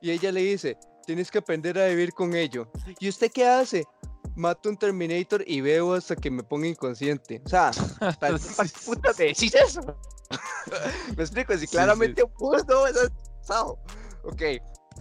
Y 0.00 0.10
ella 0.10 0.32
le 0.32 0.40
dice, 0.42 0.76
tienes 1.06 1.30
que 1.30 1.38
aprender 1.38 1.78
a 1.78 1.86
vivir 1.86 2.12
con 2.12 2.34
ello. 2.34 2.68
¿Y 2.98 3.08
usted 3.08 3.30
qué 3.32 3.46
hace? 3.46 3.84
Mato 4.34 4.68
un 4.68 4.76
Terminator 4.76 5.44
y 5.46 5.60
veo 5.60 5.94
hasta 5.94 6.16
que 6.16 6.30
me 6.30 6.42
ponga 6.42 6.66
inconsciente. 6.66 7.42
O 7.44 7.48
sea, 7.48 7.70
¿para, 8.20 8.38
Sí, 8.38 8.48
qué 8.56 8.68
sí, 8.68 8.86
puta 8.86 9.12
te 9.12 9.24
decís 9.24 9.54
eso? 9.54 9.80
me 11.16 11.22
explico, 11.22 11.52
si 11.54 11.60
Sí, 11.60 11.66
sí. 11.66 11.72
claramente 11.72 12.24
pudo 12.26 12.58
no 12.64 12.86
es 12.86 13.10
pasado. 13.40 13.78
Ok, 14.24 14.42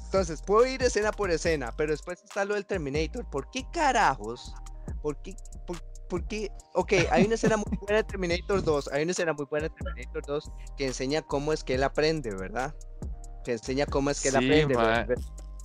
entonces 0.05 0.41
puedo 0.41 0.65
ir 0.65 0.81
escena 0.83 1.11
por 1.11 1.31
escena, 1.31 1.73
pero 1.77 1.91
después 1.91 2.21
está 2.23 2.43
lo 2.43 2.55
del 2.55 2.65
Terminator. 2.65 3.29
¿Por 3.29 3.49
qué 3.51 3.63
carajos? 3.71 4.53
¿Por 5.01 5.21
qué? 5.21 5.35
¿Por, 5.65 5.77
por 6.09 6.27
qué? 6.27 6.49
Ok, 6.73 6.93
hay 7.09 7.25
una 7.25 7.35
escena 7.35 7.55
muy 7.55 7.77
buena 7.79 7.97
de 7.97 8.03
Terminator 8.03 8.63
2. 8.63 8.89
Hay 8.89 9.03
una 9.03 9.11
escena 9.11 9.33
muy 9.33 9.45
buena 9.45 9.69
de 9.69 9.75
Terminator 9.75 10.23
2 10.25 10.51
que 10.75 10.87
enseña 10.87 11.21
cómo 11.21 11.53
es 11.53 11.63
que 11.63 11.75
él 11.75 11.83
aprende, 11.83 12.35
¿verdad? 12.35 12.75
Que 13.45 13.53
enseña 13.53 13.85
cómo 13.85 14.09
es 14.09 14.21
que 14.21 14.29
él 14.29 14.35
Sí, 14.39 14.61
aprende. 14.61 15.15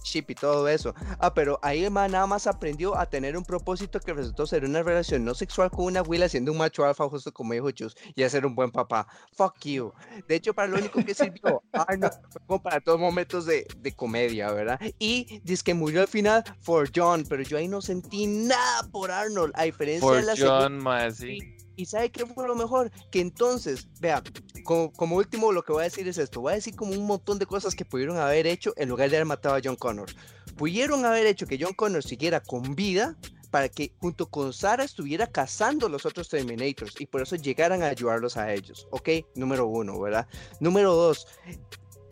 Chip 0.07 0.31
y 0.31 0.35
todo 0.35 0.69
eso. 0.69 0.95
Ah, 1.19 1.35
pero 1.35 1.59
ahí 1.63 1.85
el 1.85 1.91
man 1.91 2.13
nada 2.13 2.27
más 2.27 2.47
aprendió 2.47 2.97
a 2.97 3.07
tener 3.07 3.37
un 3.37 3.45
propósito 3.45 3.99
que 4.01 4.13
resultó 4.13 4.47
ser 4.47 4.65
una 4.65 4.83
relación 4.83 5.25
no 5.25 5.35
sexual 5.35 5.71
con 5.71 5.87
una 5.87 6.01
abuela 6.01 6.29
siendo 6.29 6.53
un 6.53 6.59
macho 6.59 6.85
alfa, 6.85 7.09
justo 7.09 7.33
como 7.33 7.53
dijo 7.53 7.71
Chus, 7.73 7.97
y 8.15 8.23
a 8.23 8.31
ser 8.31 8.47
un 8.47 8.55
buen 8.55 8.71
papá. 8.71 9.07
Fuck 9.33 9.59
you. 9.65 9.93
De 10.29 10.37
hecho, 10.37 10.55
para 10.55 10.69
lo 10.69 10.79
único 10.79 11.05
que 11.05 11.15
sirvió, 11.15 11.63
Arnold 11.73 12.13
fue 12.31 12.41
como 12.47 12.63
para 12.63 12.81
todos 12.81 13.01
momentos 13.01 13.47
de, 13.47 13.67
de 13.79 13.93
comedia, 13.93 14.51
¿verdad? 14.53 14.81
Y 14.99 15.41
dice 15.43 15.65
que 15.65 15.75
murió 15.75 16.03
al 16.03 16.09
final 16.09 16.45
for 16.61 16.89
John, 16.95 17.25
pero 17.29 17.43
yo 17.43 17.59
ahí 17.59 17.67
no 17.67 17.83
sentí 17.83 18.27
nada 18.27 18.89
por 18.91 19.11
Arnold, 19.11 19.53
a 19.57 19.65
diferencia 19.65 20.11
de 20.11 20.23
la 20.23 20.37
segunda 20.37 20.61
John. 20.63 20.79
Y 21.77 21.87
sabe 21.87 22.11
qué 22.11 22.27
fue 22.27 22.47
lo 22.49 22.57
mejor, 22.57 22.91
que 23.11 23.21
entonces, 23.21 23.89
vea, 24.01 24.23
como, 24.65 25.17
último 25.17 25.53
lo 25.53 25.63
que 25.63 25.73
voy 25.73 25.83
a 25.83 25.85
decir 25.85 26.09
es 26.09 26.19
esto, 26.19 26.41
voy 26.41 26.53
a 26.53 26.57
decir 26.57 26.75
como 26.75 26.93
un 26.93 27.07
montón 27.07 27.39
de 27.39 27.47
cosas 27.47 27.75
que 27.75 27.85
pudieron 27.85 28.19
haber 28.19 28.47
hecho 28.47 28.73
en 28.77 28.89
lugar 28.89 29.11
de 29.11 29.17
haber 29.17 29.27
matado 29.27 29.55
a 29.55 29.61
John 29.63 29.77
Connor. 29.77 30.11
Pudieron 30.57 31.05
haber 31.05 31.27
hecho 31.27 31.47
que 31.47 31.59
John 31.61 31.75
Connor 31.75 32.03
siguiera 32.03 32.41
con 32.41 32.75
vida 32.75 33.17
para 33.51 33.69
que 33.69 33.93
junto 34.01 34.29
con 34.29 34.53
Sarah 34.53 34.85
estuviera 34.85 35.27
cazando 35.27 35.89
los 35.89 36.05
otros 36.05 36.29
Terminators 36.29 37.01
y 37.01 37.07
por 37.07 37.23
eso 37.23 37.37
llegaran 37.37 37.83
a 37.83 37.87
ayudarlos 37.87 38.37
a 38.37 38.53
ellos, 38.53 38.89
¿ok? 38.91 39.09
Número 39.35 39.67
uno, 39.67 39.99
¿verdad? 40.01 40.27
Número 40.61 40.95
dos, 40.95 41.27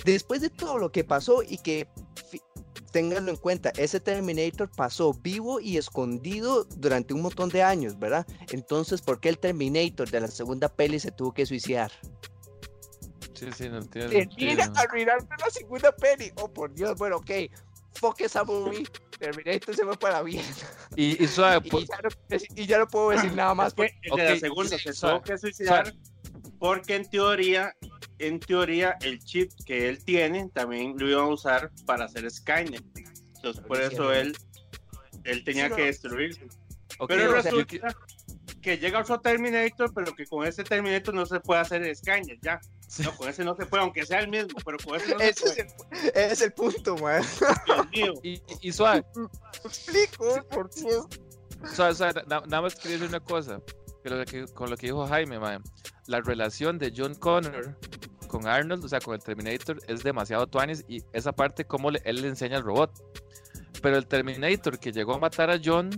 después 0.04 0.40
de 0.40 0.50
todo 0.50 0.78
lo 0.78 0.92
que 0.92 1.04
pasó 1.04 1.42
y 1.42 1.58
que 1.58 1.88
ténganlo 2.94 3.32
en 3.32 3.36
cuenta, 3.36 3.72
ese 3.76 3.98
Terminator 3.98 4.70
pasó 4.70 5.12
vivo 5.14 5.58
y 5.58 5.78
escondido 5.78 6.62
durante 6.76 7.12
un 7.12 7.22
montón 7.22 7.48
de 7.48 7.60
años, 7.60 7.98
¿verdad? 7.98 8.24
Entonces, 8.52 9.02
¿por 9.02 9.18
qué 9.18 9.30
el 9.30 9.38
Terminator 9.38 10.08
de 10.08 10.20
la 10.20 10.28
segunda 10.28 10.68
peli 10.68 11.00
se 11.00 11.10
tuvo 11.10 11.34
que 11.34 11.44
suicidar? 11.44 11.90
Sí, 13.32 13.48
sí, 13.52 13.68
no 13.68 13.84
tiene 13.86 14.26
Termina 14.26 14.72
arruinando 14.76 15.26
la 15.40 15.50
segunda 15.50 15.90
peli. 15.90 16.30
Oh, 16.36 16.48
por 16.48 16.72
Dios, 16.72 16.96
bueno, 16.96 17.16
ok. 17.16 17.30
Fuck 17.94 18.20
esa 18.20 18.44
movie. 18.44 18.86
Terminator 19.18 19.74
se 19.74 19.84
fue 19.84 19.98
para 19.98 20.22
bien. 20.22 20.44
Y, 20.94 21.20
y 21.20 21.26
suave, 21.26 21.66
Y, 21.66 21.70
ya 21.70 21.98
no, 22.00 22.38
y 22.54 22.66
ya 22.66 22.78
no 22.78 22.86
puedo 22.86 23.10
decir 23.10 23.32
nada 23.32 23.54
más. 23.56 23.74
Porque 23.74 23.98
el 24.02 24.16
de 24.16 24.22
ok, 24.22 24.30
la 24.30 24.38
segunda 24.38 24.78
se 24.78 24.92
tuvo 24.92 25.20
que 25.20 25.36
suicidar 25.36 25.92
porque 26.64 26.96
en 26.96 27.04
teoría, 27.10 27.76
en 28.18 28.40
teoría, 28.40 28.96
el 29.02 29.18
chip 29.18 29.50
que 29.66 29.86
él 29.86 30.02
tiene 30.02 30.48
también 30.54 30.94
lo 30.96 31.06
iban 31.10 31.24
a 31.24 31.28
usar 31.28 31.70
para 31.84 32.06
hacer 32.06 32.30
Skynet. 32.30 32.82
Entonces, 33.36 33.62
por 33.66 33.78
eso 33.82 34.10
él, 34.14 34.34
él 35.24 35.44
tenía 35.44 35.68
Sí, 35.68 35.74
que 35.74 35.82
destruirse. 35.84 36.46
ok, 36.98 37.06
Pero 37.08 37.38
o 37.38 37.42
sea, 37.42 37.50
yo 37.52 37.66
que- 37.66 37.80
resulta 37.80 37.98
que 38.62 38.78
llega 38.78 39.00
otro 39.00 39.20
Terminator, 39.20 39.92
pero 39.92 40.16
que 40.16 40.24
con 40.24 40.46
ese 40.46 40.64
Terminator 40.64 41.12
no 41.14 41.26
se 41.26 41.38
puede 41.38 41.60
hacer 41.60 41.94
Skynet 41.94 42.38
ya. 42.40 42.58
No, 43.00 43.14
con 43.14 43.28
ese 43.28 43.44
no 43.44 43.54
se 43.56 43.66
puede, 43.66 43.82
aunque 43.82 44.06
sea 44.06 44.20
el 44.20 44.28
mismo, 44.28 44.58
pero 44.64 44.78
con 44.78 44.96
ese 44.96 45.12
no 45.12 45.18
se 45.18 45.28
Ese 45.28 45.44
es 45.60 45.74
puede. 45.74 46.00
el, 46.00 46.08
ese 46.14 46.32
es 46.32 46.40
el 46.40 46.52
punto, 46.54 46.96
man. 46.96 47.22
Dios 47.66 47.90
mío. 47.92 48.14
y, 48.22 48.42
y- 48.62 48.72
suave, 48.72 49.04
¿Me 49.16 49.24
explico? 49.68 50.42
Por 50.48 50.70
Dios. 50.72 51.06
suave, 51.74 51.94
suave, 51.94 52.22
na- 52.26 52.40
nada 52.46 52.62
más 52.62 52.74
quería 52.74 52.92
decir 52.96 53.10
una 53.10 53.20
cosa, 53.20 53.60
lo 54.10 54.24
que- 54.24 54.46
con 54.46 54.70
lo 54.70 54.76
que 54.76 54.86
dijo 54.86 55.06
Jaime, 55.06 55.38
mae, 55.38 55.58
la 56.06 56.20
relación 56.20 56.78
de 56.78 56.92
John 56.96 57.14
Connor 57.14 57.78
con 58.28 58.46
Arnold, 58.46 58.84
o 58.84 58.88
sea, 58.88 59.00
con 59.00 59.14
el 59.14 59.20
Terminator, 59.22 59.78
es 59.86 60.02
demasiado 60.02 60.46
tuanis 60.46 60.84
y 60.88 61.02
esa 61.12 61.32
parte 61.32 61.64
como 61.64 61.90
le- 61.90 62.02
él 62.04 62.20
le 62.22 62.28
enseña 62.28 62.56
al 62.56 62.64
robot. 62.64 62.90
Pero 63.80 63.96
el 63.96 64.06
Terminator 64.06 64.78
que 64.78 64.92
llegó 64.92 65.14
a 65.14 65.18
matar 65.18 65.50
a 65.50 65.60
John, 65.62 65.90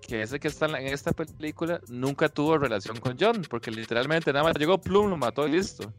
que 0.00 0.22
es 0.22 0.32
el 0.32 0.40
que 0.40 0.48
está 0.48 0.66
en, 0.66 0.72
la- 0.72 0.80
en 0.80 0.88
esta 0.88 1.12
película, 1.12 1.80
nunca 1.88 2.28
tuvo 2.28 2.56
relación 2.56 2.98
con 2.98 3.16
John, 3.18 3.42
porque 3.50 3.70
literalmente 3.70 4.32
nada 4.32 4.44
más 4.44 4.54
llegó, 4.56 4.80
plum, 4.80 5.10
lo 5.10 5.16
mató 5.16 5.46
y 5.46 5.52
listo. 5.52 5.92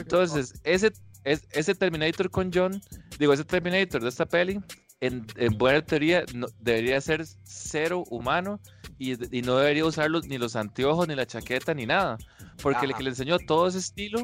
Entonces, 0.00 0.54
ese, 0.64 0.92
es, 1.24 1.46
ese 1.52 1.74
Terminator 1.74 2.30
con 2.30 2.50
John, 2.52 2.80
digo, 3.18 3.32
ese 3.32 3.44
Terminator 3.44 4.02
de 4.02 4.08
esta 4.08 4.26
peli, 4.26 4.60
en, 5.00 5.24
en 5.36 5.56
buena 5.56 5.80
teoría, 5.84 6.24
no- 6.34 6.48
debería 6.58 7.00
ser 7.00 7.24
cero 7.44 8.02
humano 8.10 8.60
y, 8.98 9.38
y 9.38 9.42
no 9.42 9.56
debería 9.56 9.84
usar 9.84 10.10
los- 10.10 10.26
ni 10.26 10.38
los 10.38 10.56
anteojos, 10.56 11.06
ni 11.08 11.14
la 11.14 11.26
chaqueta, 11.26 11.74
ni 11.74 11.86
nada. 11.86 12.18
Porque 12.62 12.84
el 12.86 12.90
Ajá. 12.92 12.98
que 12.98 13.04
le 13.04 13.10
enseñó 13.10 13.38
todo 13.38 13.66
ese 13.68 13.78
estilo 13.78 14.20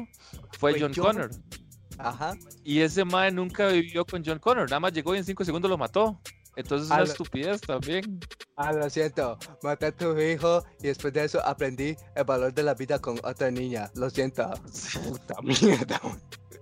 fue 0.59 0.71
Fue 0.73 0.81
John, 0.81 0.93
John. 0.95 1.05
Connor. 1.05 1.29
Ajá. 1.97 2.33
Y 2.63 2.81
ese 2.81 3.05
mae 3.05 3.31
nunca 3.31 3.67
vivió 3.67 4.05
con 4.05 4.23
John 4.25 4.39
Connor, 4.39 4.69
nada 4.69 4.79
más 4.81 4.91
llegó 4.93 5.15
y 5.15 5.19
en 5.19 5.23
cinco 5.23 5.45
segundos 5.45 5.69
lo 5.71 5.77
mató. 5.77 6.19
Entonces 6.57 6.85
es 6.87 6.91
una 6.91 6.99
la- 7.03 7.11
estupidez 7.11 7.61
también. 7.61 8.19
Ah, 8.55 8.71
lo 8.71 8.89
siento. 8.89 9.37
Maté 9.61 9.87
a 9.87 9.91
tu 9.91 10.17
hijo 10.19 10.63
y 10.81 10.87
después 10.87 11.13
de 11.13 11.25
eso 11.25 11.45
aprendí 11.45 11.95
el 12.15 12.23
valor 12.23 12.53
de 12.53 12.63
la 12.63 12.73
vida 12.73 12.99
con 12.99 13.19
otra 13.23 13.51
niña. 13.51 13.91
Lo 13.95 14.09
siento. 14.09 14.49
Puta 15.03 15.35
mierda. 15.41 15.99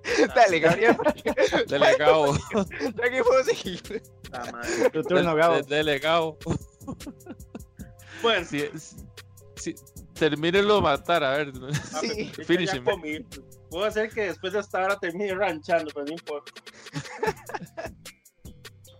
Dale, 0.35 0.59
Gabriel. 0.59 0.97
Madre. 4.51 4.89
Tu 4.91 5.01
turno, 5.03 5.29
Del- 5.29 5.37
Gabo. 5.37 5.55
del 5.55 5.65
delegado. 5.65 6.37
Bueno, 8.23 8.47
Si, 8.47 8.63
si, 9.55 9.75
termínelo 10.15 10.77
de 10.77 10.81
matar, 10.81 11.23
a 11.23 11.37
ver. 11.37 11.51
ah, 11.93 11.99
Sí. 12.01 12.31
Finish 12.45 12.73
him. 12.73 12.83
Puedo 13.69 13.85
hacer 13.85 14.09
que 14.09 14.21
después 14.27 14.53
de 14.53 14.59
esta 14.59 14.79
hora 14.83 14.97
termine 14.99 15.35
ranchando, 15.35 15.91
pero 15.93 16.05
no 16.07 16.13
importa. 16.13 16.51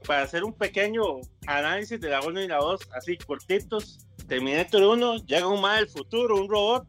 Para 0.05 0.23
hacer 0.23 0.43
un 0.43 0.53
pequeño 0.53 1.01
análisis 1.47 1.99
de 1.99 2.09
la 2.09 2.21
1 2.21 2.41
y 2.41 2.47
la 2.47 2.57
2, 2.57 2.81
así 2.93 3.17
cortitos. 3.17 4.05
Terminator 4.27 4.83
1, 4.83 5.17
llega 5.25 5.47
un 5.47 5.61
mal 5.61 5.79
del 5.79 5.89
futuro, 5.89 6.35
un 6.35 6.49
robot, 6.49 6.85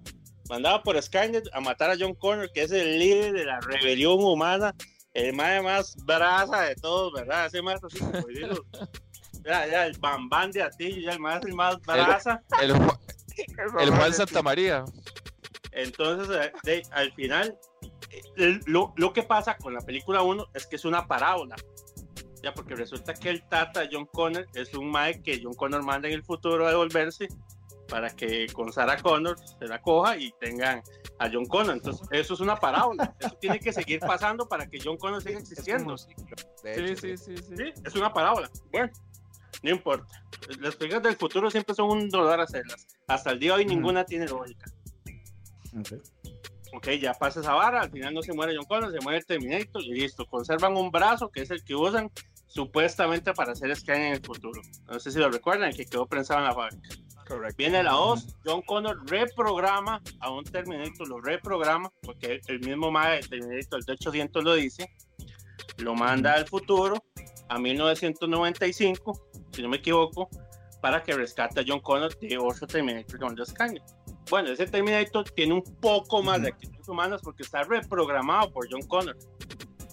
mandado 0.48 0.82
por 0.82 1.00
Skynet 1.00 1.48
a 1.52 1.60
matar 1.60 1.90
a 1.90 1.96
John 1.98 2.14
Connor, 2.14 2.50
que 2.52 2.62
es 2.62 2.72
el 2.72 2.98
líder 2.98 3.32
de 3.32 3.44
la 3.44 3.60
rebelión 3.60 4.18
humana, 4.22 4.74
el 5.12 5.32
mae 5.34 5.62
más 5.62 5.94
brasa 6.04 6.62
de 6.62 6.74
todos, 6.76 7.12
¿verdad? 7.12 7.46
Ese 7.46 7.62
más 7.62 7.82
así 7.84 7.98
como 7.98 8.26
ya, 9.44 9.66
ya, 9.66 9.86
el 9.86 9.98
bambán 9.98 10.50
de 10.50 10.62
Atillo, 10.62 11.00
ya 11.00 11.12
el 11.12 11.20
más, 11.20 11.44
el 11.44 11.54
más 11.54 11.80
brasa. 11.82 12.42
El, 12.60 12.72
Ju- 12.74 12.98
el 13.80 13.90
Juan 13.90 14.12
Santa 14.12 14.42
María. 14.42 14.84
Entonces, 15.72 16.36
eh, 16.36 16.52
de- 16.62 16.82
al 16.92 17.12
final, 17.14 17.58
eh, 18.10 18.22
el- 18.36 18.60
lo, 18.66 18.92
lo 18.96 19.12
que 19.12 19.22
pasa 19.22 19.56
con 19.56 19.74
la 19.74 19.80
película 19.80 20.22
1 20.22 20.46
es 20.54 20.66
que 20.66 20.76
es 20.76 20.84
una 20.84 21.06
parábola. 21.06 21.56
Ya, 22.42 22.52
porque 22.52 22.74
resulta 22.74 23.14
que 23.14 23.30
el 23.30 23.42
Tata 23.48 23.88
John 23.90 24.06
Connor 24.06 24.46
es 24.54 24.74
un 24.74 24.90
Mae 24.90 25.22
que 25.22 25.40
John 25.42 25.54
Connor 25.54 25.82
manda 25.82 26.08
en 26.08 26.14
el 26.14 26.22
futuro 26.22 26.66
a 26.66 26.70
devolverse 26.70 27.26
para 27.88 28.10
que 28.10 28.46
con 28.52 28.70
Sarah 28.72 29.00
Connor 29.00 29.36
se 29.58 29.66
la 29.66 29.80
coja 29.80 30.16
y 30.18 30.30
tengan 30.40 30.82
a 31.18 31.30
John 31.32 31.46
Connor. 31.46 31.74
Entonces, 31.76 32.06
eso 32.10 32.34
es 32.34 32.40
una 32.40 32.56
parábola. 32.56 33.14
Eso 33.20 33.34
tiene 33.40 33.58
que 33.60 33.72
seguir 33.72 34.00
pasando 34.00 34.46
para 34.46 34.66
que 34.68 34.78
John 34.82 34.98
Connor 34.98 35.22
siga 35.22 35.38
existiendo. 35.38 35.96
De 36.62 36.96
sí, 36.96 37.16
sí, 37.16 37.36
sí. 37.36 37.42
Sí, 37.56 37.72
es 37.82 37.94
una 37.94 38.12
parábola. 38.12 38.50
Bueno, 38.70 38.90
no 39.62 39.70
importa. 39.70 40.22
Las 40.60 40.76
películas 40.76 41.02
del 41.02 41.16
futuro 41.16 41.50
siempre 41.50 41.74
son 41.74 41.90
un 41.90 42.08
dolor 42.08 42.40
hacerlas. 42.40 42.86
Hasta 43.06 43.30
el 43.30 43.38
día 43.38 43.52
de 43.52 43.58
hoy 43.58 43.64
Ujú. 43.64 43.74
ninguna 43.74 44.04
tiene 44.04 44.26
lógica. 44.26 44.70
Ok. 45.78 45.92
ok, 46.72 46.88
ya 47.00 47.14
pasa 47.14 47.40
esa 47.40 47.54
vara, 47.54 47.80
al 47.80 47.90
final 47.90 48.14
no 48.14 48.22
se 48.22 48.32
muere 48.32 48.54
John 48.56 48.66
Connor, 48.66 48.92
se 48.92 49.00
muere 49.00 49.18
el 49.18 49.26
Terminator 49.26 49.82
y 49.82 49.92
listo, 49.94 50.26
conservan 50.26 50.76
un 50.76 50.90
brazo 50.90 51.30
que 51.30 51.42
es 51.42 51.50
el 51.50 51.64
que 51.64 51.74
usan 51.74 52.10
supuestamente 52.46 53.32
para 53.32 53.52
hacer 53.52 53.74
scan 53.74 54.00
en 54.00 54.12
el 54.14 54.20
futuro. 54.24 54.62
No 54.86 55.00
sé 55.00 55.10
si 55.10 55.18
lo 55.18 55.30
recuerdan, 55.30 55.70
el 55.70 55.76
que 55.76 55.86
quedó 55.86 56.06
prensado 56.06 56.40
en 56.40 56.46
la 56.46 56.54
fábrica. 56.54 56.88
Correcto. 57.26 57.56
Viene 57.56 57.82
la 57.82 57.94
voz, 57.94 58.36
John 58.44 58.62
Connor 58.62 59.02
reprograma 59.10 60.00
a 60.20 60.30
un 60.30 60.44
Terminator, 60.44 61.08
lo 61.08 61.20
reprograma, 61.20 61.90
porque 62.02 62.40
el 62.46 62.60
mismo 62.60 62.90
mae 62.90 63.16
del 63.16 63.28
Terminator 63.28 63.80
el 63.80 63.86
T-800 63.86 64.42
lo 64.42 64.54
dice, 64.54 64.88
lo 65.78 65.94
manda 65.94 66.34
al 66.34 66.46
futuro, 66.46 67.02
a 67.48 67.58
1995, 67.58 69.28
si 69.54 69.62
no 69.62 69.68
me 69.68 69.78
equivoco, 69.78 70.28
para 70.80 71.02
que 71.02 71.14
rescate 71.14 71.60
a 71.60 71.64
John 71.66 71.80
Connor 71.80 72.18
de 72.18 72.36
otro 72.36 72.66
Terminator 72.66 73.38
los 73.38 73.52
caños. 73.52 73.82
Bueno, 74.30 74.50
ese 74.50 74.66
Terminator 74.66 75.24
tiene 75.30 75.54
un 75.54 75.62
poco 75.80 76.22
más 76.22 76.42
de 76.42 76.48
actitudes 76.48 76.88
humanas 76.88 77.22
porque 77.22 77.42
está 77.42 77.62
reprogramado 77.62 78.50
por 78.50 78.66
John 78.70 78.82
Connor. 78.82 79.16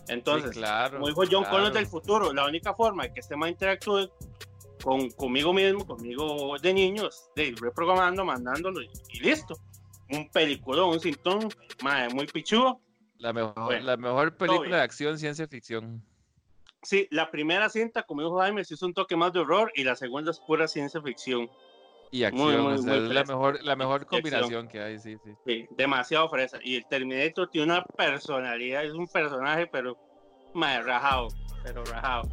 Entonces, 0.07 0.51
Sí, 0.51 0.59
claro, 0.59 0.97
como 0.97 1.07
dijo 1.07 1.21
John 1.21 1.43
claro. 1.43 1.57
Connor 1.57 1.73
del 1.73 1.87
futuro, 1.87 2.33
la 2.33 2.45
única 2.45 2.73
forma 2.73 3.03
de 3.03 3.13
que 3.13 3.19
este 3.21 3.35
más 3.35 3.49
interactúe 3.49 4.09
con, 4.83 5.09
conmigo 5.11 5.53
mismo, 5.53 5.85
conmigo 5.85 6.57
de 6.61 6.73
niños, 6.73 7.29
de 7.35 7.55
reprogramando, 7.59 8.25
mandándolo 8.25 8.81
y, 8.81 8.89
y 9.13 9.19
listo. 9.19 9.55
Un 10.09 10.29
película, 10.29 10.83
un 10.83 10.99
sintón, 10.99 11.47
mae, 11.83 12.09
muy 12.09 12.27
pichudo. 12.27 12.81
La 13.17 13.31
mejor, 13.31 13.53
Bueno, 13.55 13.85
la 13.85 13.97
mejor 13.97 14.35
película 14.35 14.77
de 14.77 14.83
acción 14.83 15.17
ciencia 15.17 15.47
ficción. 15.47 16.03
Sí, 16.83 17.07
la 17.11 17.29
primera 17.29 17.69
cinta, 17.69 18.03
como 18.03 18.21
dijo 18.21 18.39
Jaime, 18.39 18.63
sí 18.65 18.73
es 18.73 18.81
un 18.81 18.93
toque 18.93 19.15
más 19.15 19.31
de 19.33 19.39
horror 19.39 19.71
y 19.75 19.83
la 19.83 19.95
segunda 19.95 20.31
es 20.31 20.39
pura 20.39 20.67
ciencia 20.67 21.01
ficción. 21.01 21.49
Y 22.13 22.23
acción, 22.23 22.61
muy, 22.63 22.73
o 22.73 22.77
sea, 22.77 22.93
muy 22.93 23.03
es 23.03 23.13
la 23.13 23.23
mejor, 23.23 23.63
la 23.63 23.75
mejor 23.75 24.05
combinación 24.05 24.67
que 24.67 24.81
hay, 24.81 24.99
sí, 24.99 25.17
sí. 25.23 25.31
Sí, 25.45 25.67
demasiado 25.77 26.27
fresa. 26.27 26.57
Y 26.61 26.75
el 26.77 26.85
Terminator 26.87 27.49
tiene 27.49 27.71
una 27.71 27.85
personalidad, 27.85 28.83
es 28.83 28.91
un 28.93 29.07
personaje, 29.07 29.67
pero 29.67 29.97
mae, 30.53 30.81
rajado, 30.81 31.29
pero 31.63 31.85
rajado. 31.85 32.27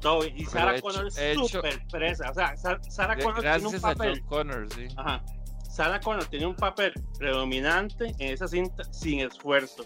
Todo, 0.00 0.24
y 0.24 0.30
Pero 0.30 0.50
Sarah 0.50 0.80
Connor 0.80 1.06
es 1.08 1.18
hecho- 1.18 1.48
súper 1.48 1.80
fresa. 1.90 2.30
O 2.30 2.34
sea, 2.34 2.56
Sa- 2.56 2.80
Sarah 2.88 3.18
Connor 3.18 3.40
tiene 3.42 3.66
un 3.66 3.80
papel. 3.80 4.20
John 4.20 4.28
Connor, 4.28 4.72
sí. 4.72 4.86
Ajá. 4.96 5.22
Sarah 5.68 6.00
Connor 6.00 6.24
tiene 6.26 6.46
un 6.46 6.54
papel 6.56 6.92
predominante 7.18 8.14
en 8.18 8.32
esa 8.32 8.46
cinta 8.48 8.84
sin 8.92 9.20
esfuerzo, 9.20 9.84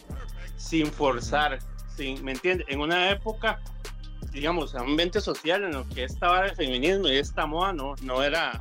sin 0.56 0.86
forzar, 0.86 1.58
¿me 2.22 2.32
entiendes? 2.32 2.66
En 2.68 2.80
una 2.80 3.10
época, 3.10 3.60
digamos, 4.32 4.74
ambiente 4.74 5.20
social 5.20 5.64
en 5.64 5.72
lo 5.72 5.88
que 5.88 6.04
estaba 6.04 6.46
el 6.46 6.56
feminismo 6.56 7.08
y 7.08 7.16
esta 7.16 7.46
moda 7.46 7.72
no, 7.72 7.94
no 8.02 8.22
era. 8.22 8.60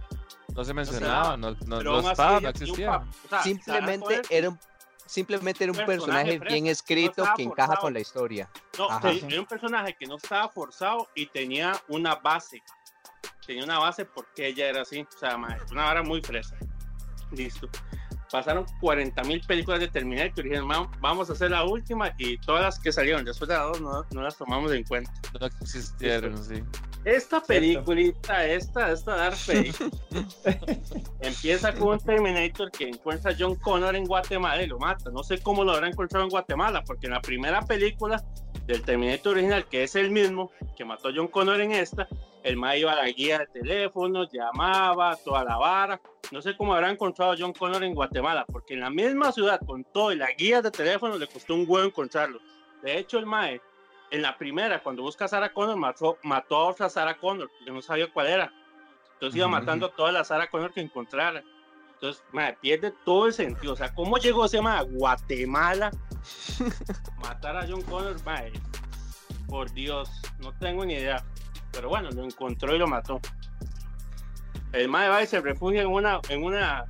No 0.55 0.63
se 0.63 0.73
mencionaba, 0.73 1.37
no, 1.37 1.51
no, 1.51 1.77
pero 1.77 1.83
no 1.83 1.97
aún 1.97 2.05
así 2.05 2.11
estaba, 2.11 2.31
no 2.33 2.37
un 2.39 2.45
existía. 2.47 2.97
o 2.97 3.29
sea, 3.29 3.43
Simplemente 3.43 4.21
era 4.29 4.49
un, 4.49 4.59
simplemente 5.05 5.63
era 5.63 5.71
un 5.71 5.77
personaje 5.85 6.25
personaje 6.31 6.53
bien 6.53 6.65
no 6.65 6.71
escrito 6.71 7.09
estaba 7.21 7.33
que 7.35 7.43
encaja 7.43 7.67
forzado. 7.67 7.81
con 7.81 7.93
la 7.93 7.99
historia. 7.99 8.49
No, 8.77 8.89
Ajá. 8.89 9.11
era 9.11 9.39
un 9.39 9.45
personaje 9.47 9.95
que 9.97 10.05
no 10.05 10.17
estaba 10.17 10.49
forzado 10.49 11.07
y 11.15 11.27
tenía 11.27 11.73
una 11.87 12.15
base. 12.15 12.61
Tenía 13.45 13.63
una 13.63 13.79
base 13.79 14.05
porque 14.05 14.47
ella 14.47 14.67
era 14.67 14.81
así. 14.81 15.01
O 15.01 15.17
sea, 15.17 15.35
una 15.35 15.83
vara 15.83 16.03
muy 16.03 16.21
fresa. 16.21 16.55
Listo. 17.31 17.69
Pasaron 18.31 18.65
40 18.79 19.23
mil 19.23 19.41
películas 19.41 19.79
de 19.79 19.87
Terminator 19.87 20.45
y 20.45 20.49
dijeron, 20.49 20.67
"Ma, 20.67 20.91
vamos 20.99 21.29
a 21.29 21.33
hacer 21.33 21.51
la 21.51 21.63
última 21.63 22.13
y 22.17 22.37
todas 22.37 22.61
las 22.61 22.79
que 22.79 22.91
salieron 22.91 23.25
después 23.25 23.47
de 23.47 23.55
la 23.55 23.63
dos 23.63 23.81
no, 23.81 24.05
no 24.11 24.21
las 24.21 24.37
tomamos 24.37 24.71
en 24.71 24.83
cuenta. 24.83 25.11
No 25.39 25.47
existieron, 25.47 26.37
sí. 26.37 26.63
Esta 27.05 27.41
peliculita, 27.41 28.45
esta, 28.45 28.91
esta 28.91 29.15
Dark 29.15 29.37
empieza 31.21 31.73
con 31.73 31.93
un 31.93 31.99
Terminator 31.99 32.69
que 32.71 32.89
encuentra 32.89 33.31
a 33.31 33.35
John 33.37 33.55
Connor 33.55 33.95
en 33.95 34.05
Guatemala 34.05 34.61
y 34.61 34.67
lo 34.67 34.77
mata. 34.79 35.09
No 35.09 35.23
sé 35.23 35.39
cómo 35.39 35.63
lo 35.63 35.71
habrá 35.71 35.87
encontrado 35.87 36.25
en 36.25 36.29
Guatemala, 36.29 36.83
porque 36.83 37.07
en 37.07 37.13
la 37.13 37.21
primera 37.21 37.61
película 37.61 38.21
del 38.67 38.81
Terminator 38.81 39.33
original, 39.33 39.65
que 39.65 39.83
es 39.83 39.95
el 39.95 40.11
mismo 40.11 40.51
que 40.75 40.83
mató 40.83 41.07
a 41.07 41.11
John 41.15 41.29
Connor 41.29 41.61
en 41.61 41.71
esta, 41.71 42.07
el 42.43 42.55
ma 42.55 42.75
iba 42.75 42.93
a 42.93 42.95
la 42.95 43.09
guía 43.09 43.39
de 43.39 43.47
teléfono, 43.47 44.29
llamaba, 44.31 45.15
toda 45.17 45.43
la 45.43 45.57
vara. 45.57 46.01
No 46.31 46.41
sé 46.41 46.55
cómo 46.55 46.73
habrá 46.73 46.89
encontrado 46.89 47.33
a 47.33 47.35
John 47.37 47.53
Connor 47.53 47.83
en 47.83 47.93
Guatemala, 47.93 48.45
porque 48.45 48.75
en 48.75 48.81
la 48.81 48.89
misma 48.89 49.31
ciudad, 49.31 49.59
con 49.65 49.83
todo 49.83 50.11
y 50.11 50.15
la 50.15 50.31
guía 50.31 50.61
de 50.61 50.71
teléfono, 50.71 51.17
le 51.17 51.27
costó 51.27 51.55
un 51.55 51.65
huevo 51.67 51.85
encontrarlo. 51.87 52.39
De 52.81 52.97
hecho, 52.97 53.17
el 53.17 53.25
Mae, 53.25 53.61
en 54.11 54.21
la 54.21 54.37
primera, 54.37 54.81
cuando 54.81 55.01
busca 55.01 55.25
a 55.25 55.27
Sarah 55.27 55.51
Connor, 55.51 55.75
mató, 55.75 56.17
mató 56.23 56.55
a 56.55 56.67
otra 56.67 56.89
Sarah 56.89 57.17
Connor, 57.17 57.49
porque 57.49 57.71
no 57.71 57.81
sabía 57.81 58.11
cuál 58.11 58.27
era. 58.27 58.53
Entonces 59.13 59.37
iba 59.37 59.47
matando 59.47 59.87
a 59.87 59.91
toda 59.91 60.11
la 60.11 60.23
Sarah 60.23 60.49
Connor 60.49 60.71
que 60.71 60.81
encontrara. 60.81 61.43
Entonces, 61.93 62.23
mae, 62.31 62.55
pierde 62.61 62.93
todo 63.03 63.27
el 63.27 63.33
sentido. 63.33 63.73
O 63.73 63.75
sea, 63.75 63.93
¿cómo 63.93 64.17
llegó 64.17 64.45
ese 64.45 64.61
mae 64.61 64.79
a 64.79 64.83
Guatemala? 64.83 65.91
Matar 67.21 67.57
a 67.57 67.67
John 67.67 67.81
Connor, 67.81 68.15
mae. 68.23 68.53
Por 69.47 69.71
Dios, 69.73 70.09
no 70.39 70.53
tengo 70.59 70.85
ni 70.85 70.93
idea. 70.93 71.25
Pero 71.71 71.89
bueno, 71.89 72.09
lo 72.11 72.23
encontró 72.23 72.75
y 72.75 72.79
lo 72.79 72.87
mató. 72.87 73.19
El 74.71 74.87
mae 74.89 75.09
va 75.09 75.23
y 75.23 75.27
se 75.27 75.39
refugia 75.41 75.81
en 75.81 75.87
una, 75.87 76.19
en 76.29 76.43
una 76.43 76.85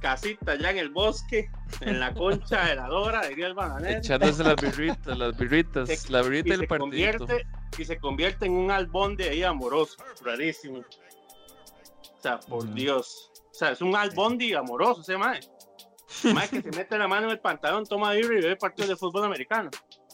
casita 0.00 0.52
allá 0.52 0.70
en 0.70 0.78
el 0.78 0.90
bosque, 0.90 1.50
en 1.80 1.98
la 1.98 2.14
concha 2.14 2.66
de 2.66 2.76
la 2.76 2.86
Dora, 2.86 3.26
diría 3.26 3.48
el 3.48 3.54
bananero. 3.54 3.98
Echándose 3.98 4.44
las 4.44 4.56
birritas, 4.62 5.18
las 5.18 5.36
birritas, 5.36 5.88
Se- 5.88 6.12
la 6.12 6.20
y 6.20 6.22
birrita 6.24 6.54
se 6.54 6.58
del 6.58 6.68
partidito. 6.68 7.18
convierte 7.18 7.46
y 7.78 7.84
se 7.84 7.98
convierte 7.98 8.46
en 8.46 8.52
un 8.52 8.70
albón 8.70 9.16
de 9.16 9.30
ahí 9.30 9.42
amoroso, 9.42 9.96
rarísimo. 10.24 10.78
O 10.78 12.20
sea, 12.22 12.38
por. 12.40 12.72
Dios. 12.74 13.30
O 13.50 13.54
sea, 13.54 13.70
es 13.72 13.80
un 13.80 13.94
albondi 13.96 14.54
amoroso 14.54 15.00
ese 15.00 15.16
mae. 15.16 15.40
Mae 16.32 16.48
que 16.48 16.62
se 16.62 16.70
mete 16.70 16.96
la 16.96 17.08
mano 17.08 17.26
en 17.26 17.32
el 17.32 17.40
pantalón, 17.40 17.84
toma 17.84 18.12
birra 18.12 18.38
y 18.38 18.42
ve 18.42 18.56
partidos 18.56 18.88
de 18.90 18.96
fútbol 18.96 19.24
americano. 19.24 19.70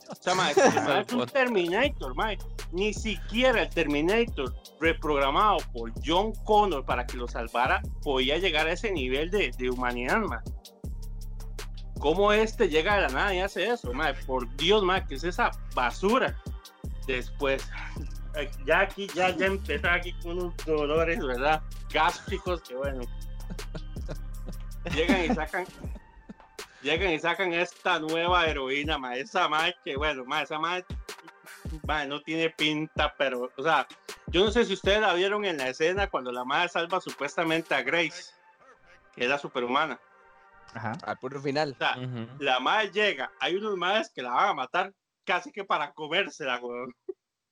O 0.08 0.14
sea, 0.14 0.34
mae, 0.34 0.52
es 0.52 1.12
un 1.12 1.26
Terminator, 1.26 2.14
mae. 2.14 2.38
Ni 2.72 2.92
siquiera 2.92 3.62
el 3.62 3.68
Terminator 3.70 4.54
reprogramado 4.80 5.58
por 5.72 5.92
John 6.04 6.32
Connor 6.44 6.84
para 6.84 7.06
que 7.06 7.16
lo 7.16 7.28
salvara 7.28 7.80
podía 8.02 8.38
llegar 8.38 8.66
a 8.66 8.72
ese 8.72 8.90
nivel 8.90 9.30
de, 9.30 9.50
de 9.56 9.70
humanidad, 9.70 10.20
mae. 10.20 10.40
¿Cómo 12.04 12.32
este 12.32 12.68
llega 12.68 12.96
de 12.96 13.00
la 13.00 13.08
nada 13.08 13.34
y 13.34 13.38
hace 13.40 13.66
eso? 13.66 13.92
Mae? 13.94 14.12
Por 14.26 14.54
Dios, 14.56 14.82
mae, 14.82 15.06
¿qué 15.06 15.14
es 15.14 15.24
esa 15.24 15.50
basura? 15.74 16.38
Después, 17.06 17.66
ya 18.66 18.80
aquí, 18.80 19.08
ya, 19.14 19.30
ya 19.30 19.46
empezó 19.46 19.88
aquí 19.88 20.12
con 20.22 20.38
unos 20.38 20.54
dolores, 20.66 21.18
¿verdad? 21.24 21.62
Gástricos, 21.90 22.60
que 22.60 22.74
bueno. 22.74 23.00
Llegan 24.94 25.24
y 25.24 25.34
sacan, 25.34 25.64
llegan 26.84 27.10
y 27.10 27.18
sacan 27.18 27.52
esta 27.52 27.98
nueva 27.98 28.46
heroína, 28.46 28.98
mae. 28.98 29.20
Esa 29.20 29.48
mae 29.48 29.74
que, 29.82 29.96
bueno, 29.96 30.24
mae, 30.24 30.44
esa 30.44 30.58
mae, 30.58 30.84
no 32.06 32.20
tiene 32.20 32.50
pinta, 32.50 33.12
pero, 33.16 33.50
o 33.56 33.62
sea, 33.62 33.86
yo 34.28 34.44
no 34.44 34.50
sé 34.50 34.64
si 34.64 34.74
ustedes 34.74 35.00
la 35.00 35.14
vieron 35.14 35.44
en 35.44 35.56
la 35.56 35.68
escena 35.68 36.08
cuando 36.08 36.30
la 36.30 36.44
madre 36.44 36.68
salva 36.68 37.00
supuestamente 37.00 37.74
a 37.74 37.82
Grace, 37.82 38.32
que 39.14 39.24
es 39.24 39.28
la 39.28 39.38
superhumana. 39.38 39.98
Ajá. 40.74 40.92
Al 41.04 41.18
puro 41.18 41.40
final. 41.40 41.72
O 41.72 41.78
sea, 41.78 41.96
Ujú. 41.98 42.26
la 42.38 42.60
madre 42.60 42.90
llega, 42.90 43.32
hay 43.40 43.56
unos 43.56 43.76
madres 43.76 44.10
que 44.14 44.22
la 44.22 44.30
van 44.30 44.48
a 44.50 44.54
matar 44.54 44.92
casi 45.24 45.50
que 45.50 45.64
para 45.64 45.92
comérsela, 45.92 46.58
weón. 46.58 46.94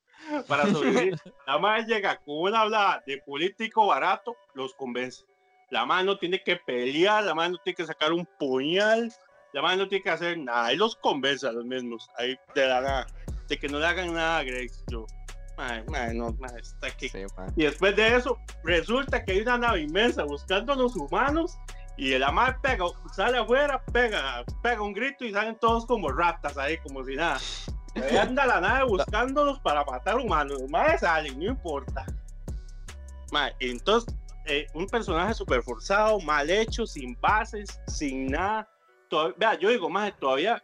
para 0.47 0.65
sobrevivir. 0.67 1.19
La 1.47 1.57
madre 1.57 1.85
llega 1.85 2.17
con 2.17 2.41
una 2.41 2.61
hablada 2.61 3.03
de 3.05 3.17
político 3.25 3.87
barato, 3.87 4.35
los 4.53 4.73
convence. 4.75 5.25
La 5.73 5.87
madre 5.87 6.05
no 6.05 6.19
tiene 6.19 6.43
que 6.43 6.55
pelear, 6.55 7.23
la 7.23 7.33
madre 7.33 7.53
no 7.53 7.57
tiene 7.57 7.75
que 7.75 7.85
sacar 7.87 8.13
un 8.13 8.27
puñal, 8.37 9.11
la 9.53 9.61
madre 9.63 9.77
no 9.77 9.87
tiene 9.87 10.03
que 10.03 10.11
hacer 10.11 10.37
nada, 10.37 10.71
y 10.71 10.77
los 10.77 10.95
convence 10.97 11.47
a 11.47 11.51
los 11.51 11.65
mismos, 11.65 12.07
ahí 12.15 12.37
de 12.53 12.67
la 12.67 12.79
nada, 12.79 13.07
de 13.47 13.57
que 13.57 13.67
no 13.67 13.79
le 13.79 13.87
hagan 13.87 14.13
nada 14.13 14.37
a 14.37 14.43
Grace. 14.43 14.83
Yo, 14.91 15.07
madre, 15.57 15.83
madre, 15.89 16.13
no, 16.13 16.31
madre, 16.33 16.61
está 16.61 16.85
aquí. 16.85 17.09
Sí. 17.09 17.23
Y 17.55 17.63
después 17.63 17.95
de 17.95 18.15
eso, 18.15 18.37
resulta 18.63 19.25
que 19.25 19.31
hay 19.31 19.41
una 19.41 19.57
nave 19.57 19.81
inmensa 19.81 20.23
buscando 20.25 20.73
a 20.73 20.75
los 20.75 20.95
humanos. 20.95 21.57
Y 21.97 22.13
el 22.13 22.23
amar 22.23 22.61
pega, 22.61 22.85
sale 23.15 23.39
afuera, 23.39 23.83
pega, 23.91 24.43
pega 24.61 24.81
un 24.81 24.93
grito 24.93 25.25
y 25.25 25.33
salen 25.33 25.55
todos 25.59 25.87
como 25.87 26.09
ratas 26.09 26.55
ahí, 26.55 26.77
como 26.77 27.03
si 27.03 27.15
nada. 27.15 27.39
Y 27.95 27.99
ahí 27.99 28.17
anda 28.17 28.45
la 28.45 28.61
nave 28.61 28.85
buscándolos 28.85 29.59
para 29.61 29.83
matar 29.85 30.17
humanos. 30.17 30.59
Los 30.59 30.99
salen, 30.99 31.39
no 31.39 31.45
importa. 31.45 32.05
Mae, 33.31 33.55
entonces, 33.59 34.15
eh, 34.45 34.67
un 34.73 34.87
personaje 34.87 35.33
súper 35.33 35.63
forzado, 35.63 36.19
mal 36.19 36.49
hecho, 36.49 36.85
sin 36.85 37.17
bases, 37.21 37.79
sin 37.87 38.27
nada. 38.27 38.67
Vea, 39.37 39.53
yo 39.59 39.69
digo, 39.69 39.89
más 39.89 40.11
todavía 40.19 40.63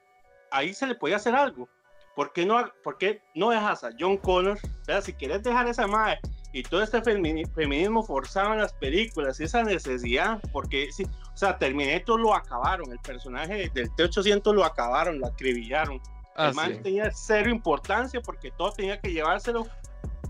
ahí 0.51 0.73
se 0.73 0.87
le 0.87 0.95
podía 0.95 1.17
hacer 1.17 1.35
algo. 1.35 1.69
¿Por 2.15 2.33
qué 2.33 2.45
no, 2.45 2.57
por 2.83 2.97
qué 2.97 3.21
no 3.35 3.51
dejas 3.51 3.83
a 3.83 3.91
John 3.97 4.17
Connor? 4.17 4.57
Vea, 4.87 5.01
si 5.01 5.13
quieres 5.13 5.43
dejar 5.43 5.67
esa 5.67 5.87
madre 5.87 6.19
y 6.51 6.63
todo 6.63 6.81
este 6.81 7.01
femini- 7.01 7.47
feminismo 7.53 8.03
forzado 8.03 8.53
en 8.53 8.59
las 8.59 8.73
películas, 8.73 9.39
esa 9.39 9.63
necesidad, 9.63 10.41
porque, 10.51 10.89
sí, 10.91 11.03
o 11.33 11.37
sea, 11.37 11.57
Terminator 11.59 12.19
lo 12.19 12.33
acabaron, 12.33 12.91
el 12.91 12.99
personaje 12.99 13.69
del 13.73 13.93
T-800 13.95 14.53
lo 14.53 14.65
acabaron, 14.65 15.19
lo 15.19 15.27
acribillaron. 15.27 16.01
Ah, 16.35 16.49
el 16.49 16.55
man 16.55 16.73
sí. 16.73 16.79
tenía 16.81 17.11
cero 17.13 17.49
importancia 17.51 18.19
porque 18.21 18.49
todo 18.51 18.71
tenía 18.71 18.99
que 18.99 19.11
llevárselo 19.13 19.67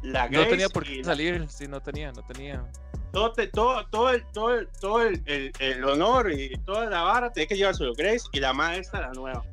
la 0.03 0.27
No 0.29 0.45
tenía 0.47 0.67
por 0.69 0.85
y 0.85 0.89
qué 0.89 0.97
la- 0.99 1.03
salir, 1.05 1.47
sí, 1.49 1.67
no 1.67 1.81
tenía, 1.81 2.11
no 2.11 2.21
tenía. 2.23 2.63
Todo, 3.11 3.31
te- 3.33 3.47
todo, 3.47 3.85
todo, 3.87 4.09
el, 4.11 4.23
todo, 4.31 4.53
el, 4.55 4.67
todo 4.79 5.01
el, 5.01 5.21
el- 5.25 5.51
el 5.59 5.83
honor 5.83 6.31
y 6.31 6.55
toda 6.65 6.85
la 6.89 7.01
vara 7.03 7.31
tiene 7.31 7.47
que 7.47 7.57
llevárselo 7.57 7.93
Grace 7.95 8.25
y 8.31 8.39
la 8.39 8.53
madre 8.53 8.79
esta 8.79 9.01
la 9.01 9.11
nueva. 9.11 9.43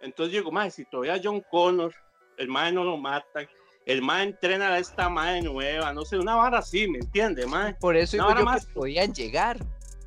Entonces 0.00 0.32
yo 0.34 0.40
digo, 0.40 0.52
madre, 0.52 0.70
si 0.70 0.84
todavía 0.84 1.20
John 1.22 1.42
Connor, 1.50 1.92
el 2.36 2.48
madre 2.48 2.72
no 2.72 2.84
lo 2.84 2.96
matan, 2.96 3.48
el 3.86 4.02
madre 4.02 4.24
entrena 4.24 4.68
a 4.68 4.78
esta 4.78 5.08
madre 5.08 5.42
nueva, 5.42 5.92
no 5.92 6.04
sé, 6.04 6.18
una 6.18 6.34
vara 6.36 6.58
así, 6.58 6.88
¿me 6.88 6.98
entiendes, 6.98 7.46
madre? 7.46 7.76
Por 7.80 7.96
eso 7.96 8.16
No, 8.16 8.28
digo 8.28 8.38
yo 8.40 8.44
más- 8.44 8.66
que 8.66 8.72
podían 8.74 9.12
llegar. 9.14 9.58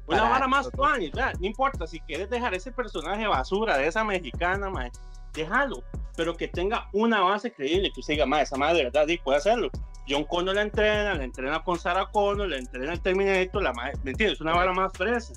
Una 0.06 0.24
vara 0.24 0.48
más 0.48 0.72
¿verdad? 0.72 1.34
No 1.40 1.46
importa, 1.46 1.86
si 1.86 2.00
quieres 2.02 2.30
dejar 2.32 2.54
ese 2.56 2.72
personaje 2.72 3.28
basura 3.28 3.78
de 3.78 3.86
esa 3.88 4.04
mexicana, 4.04 4.68
mae, 4.70 4.92
déjalo, 5.34 5.84
pero 6.18 6.36
que 6.36 6.48
tenga 6.48 6.90
una 6.94 7.22
base 7.22 7.52
creíble, 7.52 7.92
que 7.94 8.00
usted 8.00 8.16
diga, 8.16 8.26
mae, 8.26 8.42
esa 8.42 8.58
madre 8.58 8.78
de 8.80 8.84
verdad 8.86 9.06
sí, 9.08 9.20
puede 9.24 9.38
hacerlo. 9.38 9.70
John 10.10 10.24
Connor 10.26 10.56
la 10.56 10.62
entrena, 10.64 11.14
la 11.14 11.24
entrena 11.24 11.64
con 11.64 11.78
Sarah 11.80 12.08
Connor, 12.12 12.50
la 12.50 12.58
entrena 12.58 12.94
el 12.94 13.02
Terminator, 13.02 13.62
la 13.62 13.74
madre, 13.74 13.94
¿me 14.04 14.12
entiendes? 14.12 14.42
Una 14.42 14.54
vara 14.54 14.74
más 14.74 14.92
fresa. 14.94 15.34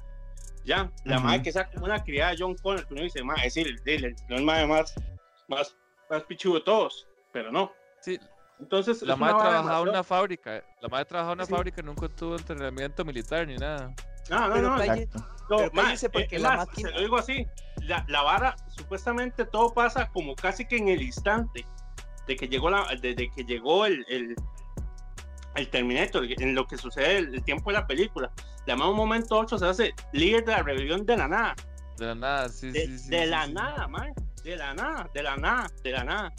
Ya, 0.65 0.91
la 1.05 1.19
madre 1.19 1.43
que 1.43 1.53
sea 1.53 1.69
como 1.71 1.87
una 1.87 2.03
criada 2.03 2.31
de 2.31 2.37
John 2.39 2.55
Connor, 2.63 2.87
que 2.87 2.95
uno 2.95 3.03
dice, 3.03 3.23
mae, 3.25 3.47
es 3.47 3.55
decir, 3.55 3.77
el, 3.85 4.17
no 4.29 4.37
es 4.37 4.43
madre 4.43 4.67
más, 4.67 4.95
más, 5.49 5.77
más 6.09 6.23
pichudo 6.25 6.55
de 6.55 6.61
todos, 6.63 7.07
pero 7.33 7.51
no. 7.51 7.73
Sí, 8.01 8.19
Entonces, 8.61 9.03
la 9.03 9.15
es 9.15 9.19
una 9.19 9.27
madre 9.33 9.39
trabajaba 9.51 9.83
en 9.83 9.89
una 9.89 10.05
fábrica. 10.05 10.65
La 10.81 10.89
madre 10.89 11.05
trabajaba 11.05 11.33
en 11.33 11.39
una 11.39 11.47
Sí. 11.47 11.53
fábrica, 11.53 11.83
nunca 11.83 12.09
tuvo 12.09 12.37
entrenamiento 12.37 13.05
militar 13.05 13.47
ni 13.47 13.57
nada. 13.57 13.93
No, 14.31 14.49
no, 14.49 14.55
Pero 14.55 14.71
no, 14.71 14.77
calle-. 14.79 15.09
No, 15.51 15.57
Pero 15.57 15.71
ma, 15.73 15.93
eh, 15.93 16.09
porque 16.13 16.37
es 16.37 16.43
la 16.43 16.57
más, 16.57 16.69
máquina- 16.69 16.89
Se 16.91 16.95
lo 16.95 17.01
digo 17.01 17.17
así, 17.19 17.47
la, 17.83 18.05
la 18.09 18.23
vara, 18.23 18.55
supuestamente 18.69 19.45
todo 19.45 19.75
pasa 19.75 20.09
como 20.11 20.37
casi 20.37 20.65
que 20.65 20.77
en 20.77 20.89
el 20.89 21.03
instante 21.03 21.67
de 22.29 22.37
que 22.37 22.47
llegó, 22.47 22.71
la, 22.71 22.87
desde 23.01 23.29
que 23.33 23.45
llegó 23.45 23.85
el, 23.85 24.07
el, 24.09 24.37
el 25.55 25.69
Terminator, 25.69 26.25
en 26.25 26.55
lo 26.55 26.67
que 26.67 26.77
sucede 26.79 27.19
el, 27.19 27.35
el 27.35 27.45
tiempo 27.45 27.71
de 27.71 27.79
la 27.79 27.87
película. 27.87 28.31
La 28.67 28.75
un 28.75 28.97
momento 28.97 29.39
8 29.39 29.59
se 29.59 29.67
hace 29.67 29.95
líder 30.13 30.45
de 30.45 30.53
la 30.53 30.63
rebelión 30.63 31.05
de 31.05 31.17
la 31.17 31.29
nada. 31.29 31.55
De 31.99 32.07
la 32.07 32.15
nada, 32.15 32.49
sí, 32.49 32.71
De, 32.71 32.87
sí, 32.87 32.99
sí. 32.99 33.11
de 33.11 33.25
sí, 33.25 33.31
la 33.31 33.47
sí. 33.47 33.53
nada, 33.53 33.89
man. 33.89 34.13
De 34.45 34.57
la 34.57 34.75
nada, 34.75 35.11
de 35.13 35.23
la 35.23 35.37
nada, 35.37 35.71
de 35.85 35.91
la 35.91 36.05
nada. 36.05 36.33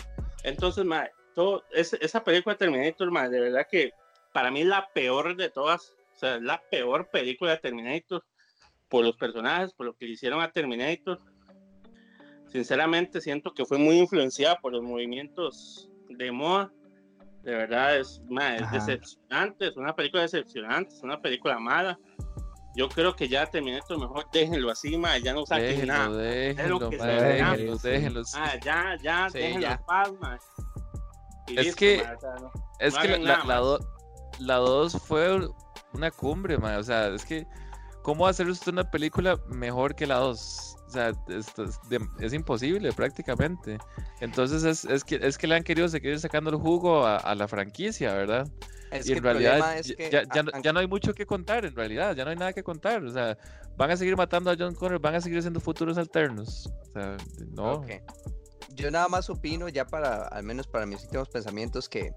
Entonces, 0.43 0.83
ma, 0.83 1.07
todo, 1.35 1.63
es- 1.71 1.93
esa 1.93 2.23
película 2.23 2.55
de 2.55 2.59
Terminator, 2.59 3.11
ma, 3.11 3.29
de 3.29 3.39
verdad 3.39 3.67
que 3.69 3.91
para 4.33 4.51
mí 4.51 4.61
es 4.61 4.67
la 4.67 4.87
peor 4.93 5.35
de 5.35 5.49
todas. 5.49 5.93
O 6.15 6.17
sea, 6.17 6.35
es 6.35 6.41
la 6.41 6.61
peor 6.71 7.09
película 7.11 7.51
de 7.51 7.57
Terminator 7.57 8.23
por 8.89 9.03
los 9.05 9.15
personajes, 9.17 9.73
por 9.73 9.85
lo 9.85 9.95
que 9.95 10.05
le 10.05 10.11
hicieron 10.13 10.41
a 10.41 10.51
Terminator. 10.51 11.19
Sinceramente, 12.51 13.19
siento 13.21 13.53
que 13.53 13.65
fue 13.65 13.77
muy 13.77 13.97
influenciada 13.97 14.59
por 14.59 14.73
los 14.73 14.83
movimientos 14.83 15.89
de 16.09 16.31
moda. 16.31 16.71
De 17.43 17.53
verdad, 17.53 17.97
es, 17.97 18.21
ma, 18.29 18.55
es 18.55 18.71
decepcionante, 18.71 19.67
es 19.67 19.77
una 19.77 19.93
película 19.95 20.21
decepcionante, 20.23 20.93
es 20.95 21.03
una 21.03 21.21
película 21.21 21.59
mala. 21.59 21.99
Yo 22.75 22.89
creo 22.89 23.15
que 23.15 23.27
ya 23.27 23.45
Terminator 23.45 23.99
mejor 23.99 24.25
déjenlo 24.31 24.71
así, 24.71 24.97
ma, 24.97 25.17
ya 25.19 25.33
no 25.33 25.45
saquen 25.45 25.85
nada. 25.87 26.09
Déjenlo, 26.09 26.79
déjenlo, 26.79 26.89
que 26.89 26.99
se 26.99 27.05
vea. 27.05 27.51
déjenlo, 27.51 27.77
Sí. 27.77 27.87
déjenlo. 27.89 28.21
Ah, 28.35 28.53
ya, 28.63 28.97
ya, 29.03 29.29
Sí, 29.29 29.37
déjenlo 29.39 29.61
ya. 29.61 29.81
paz. 29.85 30.11
Y 31.47 31.59
Es 31.59 31.65
listo, 31.65 31.79
que- 31.79 32.03
man, 32.03 32.15
o 32.15 32.19
sea, 32.19 32.35
no- 32.41 32.51
Es 32.79 32.93
no 32.95 33.01
que 33.01 33.07
la, 33.09 33.17
la, 33.17 33.23
nada 33.23 33.37
la, 33.39 33.45
más. 33.55 33.61
do- 33.63 33.79
la 34.39 34.55
2 34.55 34.93
fue 35.05 35.47
una 35.93 36.09
cumbre, 36.11 36.57
man. 36.57 36.77
O 36.77 36.83
sea, 36.83 37.07
es 37.09 37.25
que, 37.25 37.45
¿cómo 38.01 38.21
va 38.23 38.29
a 38.29 38.31
hacer 38.31 38.47
usted 38.47 38.71
una 38.71 38.89
película 38.89 39.37
mejor 39.49 39.93
que 39.95 40.07
la 40.07 40.15
2? 40.15 40.77
O 40.93 40.95
sea, 40.95 41.11
esto 41.27 41.63
es, 41.63 41.79
de- 41.89 42.07
es 42.19 42.33
imposible 42.33 42.93
prácticamente. 42.93 43.79
Entonces 44.21 44.63
es, 44.63 44.85
es 44.85 45.03
que, 45.03 45.15
es 45.19 45.39
que 45.39 45.47
le 45.47 45.55
han 45.55 45.63
querido 45.63 45.87
seguir 45.89 46.19
sacando 46.19 46.51
el 46.51 46.57
jugo 46.57 47.03
a, 47.03 47.17
a 47.17 47.33
la 47.33 47.47
franquicia, 47.47 48.13
¿verdad? 48.13 48.47
Es 48.91 49.07
y 49.07 49.13
que 49.13 49.17
en 49.17 49.23
realidad 49.23 49.75
es 49.79 49.87
ya, 49.87 49.95
que 49.95 50.11
ya- 50.11 50.23
ya 50.31 50.39
a- 50.41 50.43
no- 50.43 50.51
a- 50.53 50.61
ya 50.61 50.71
no 50.71 50.79
hay 50.81 50.87
mucho 50.87 51.15
que 51.15 51.25
contar, 51.25 51.65
en 51.65 51.75
realidad, 51.75 52.15
ya 52.15 52.23
no 52.25 52.29
hay 52.29 52.35
nada 52.35 52.53
que 52.53 52.61
contar. 52.61 53.03
O 53.03 53.11
sea, 53.11 53.35
van 53.75 53.89
a 53.89 53.97
seguir 53.97 54.15
matando 54.15 54.51
a 54.51 54.55
John 54.55 54.75
Connor, 54.75 54.99
van 54.99 55.15
a 55.15 55.21
seguir 55.21 55.39
haciendo 55.39 55.59
futuros 55.59 55.97
alternos. 55.97 56.67
O 56.89 56.91
sea, 56.93 57.17
no. 57.55 57.83
Yo 58.75 58.91
nada 58.91 59.07
más 59.07 59.31
opino, 59.31 59.67
ya 59.69 59.85
para, 59.85 60.27
al 60.27 60.43
menos 60.43 60.67
para 60.67 60.85
mis 60.85 61.03
últimos 61.05 61.27
pensamientos, 61.29 61.89
que 61.89 62.11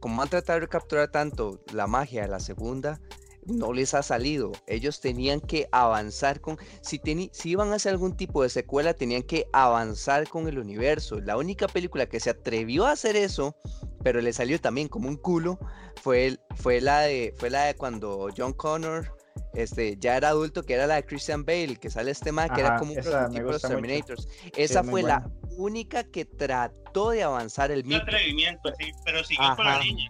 como 0.00 0.20
han 0.22 0.28
tratado 0.28 0.58
de 0.58 0.66
recapturar 0.66 1.08
tanto 1.08 1.62
la 1.72 1.86
magia 1.86 2.22
de 2.22 2.28
la 2.28 2.40
segunda, 2.40 3.00
no 3.48 3.72
les 3.72 3.94
ha 3.94 4.02
salido. 4.02 4.52
Ellos 4.66 5.00
tenían 5.00 5.40
que 5.40 5.68
avanzar 5.72 6.40
con, 6.40 6.58
si, 6.80 6.98
teni- 6.98 7.30
si 7.32 7.50
iban 7.50 7.72
a 7.72 7.76
hacer 7.76 7.92
algún 7.92 8.16
tipo 8.16 8.42
de 8.42 8.48
secuela, 8.50 8.94
tenían 8.94 9.22
que 9.22 9.46
avanzar 9.52 10.28
con 10.28 10.48
el 10.48 10.58
universo. 10.58 11.20
La 11.20 11.36
única 11.36 11.66
película 11.66 12.06
que 12.06 12.20
se 12.20 12.30
atrevió 12.30 12.86
a 12.86 12.92
hacer 12.92 13.16
eso, 13.16 13.56
pero 14.02 14.20
le 14.20 14.32
salió 14.32 14.60
también 14.60 14.88
como 14.88 15.08
un 15.08 15.16
culo, 15.16 15.58
fue, 16.02 16.26
el- 16.26 16.40
fue, 16.56 16.80
la, 16.80 17.00
de, 17.00 17.34
fue 17.38 17.50
la 17.50 17.64
de 17.64 17.74
cuando 17.74 18.28
John 18.36 18.52
Connor 18.52 19.14
este, 19.54 19.96
ya 19.98 20.16
era 20.16 20.28
adulto, 20.28 20.62
que 20.62 20.74
era 20.74 20.86
la 20.86 20.96
de 20.96 21.04
Christian 21.06 21.44
Bale, 21.44 21.76
que 21.76 21.90
sale 21.90 22.10
este 22.10 22.30
man, 22.32 22.50
que 22.54 22.60
era 22.60 22.76
como 22.78 22.92
un 22.92 22.98
prototipo 23.00 23.32
de 23.46 23.52
los 23.52 23.62
mucho. 23.62 23.68
Terminators. 23.68 24.28
Esa 24.56 24.84
fue 24.84 25.02
la 25.02 25.28
única 25.56 26.04
que 26.04 26.24
trató 26.24 27.10
de 27.10 27.22
avanzar 27.24 27.70
el 27.72 27.82
Un 27.82 27.88
mito. 27.88 28.02
atrevimiento, 28.02 28.70
sí, 28.78 28.90
pero 29.04 29.24
siguió 29.24 29.56
con 29.56 29.64
la 29.64 29.80
línea. 29.80 30.08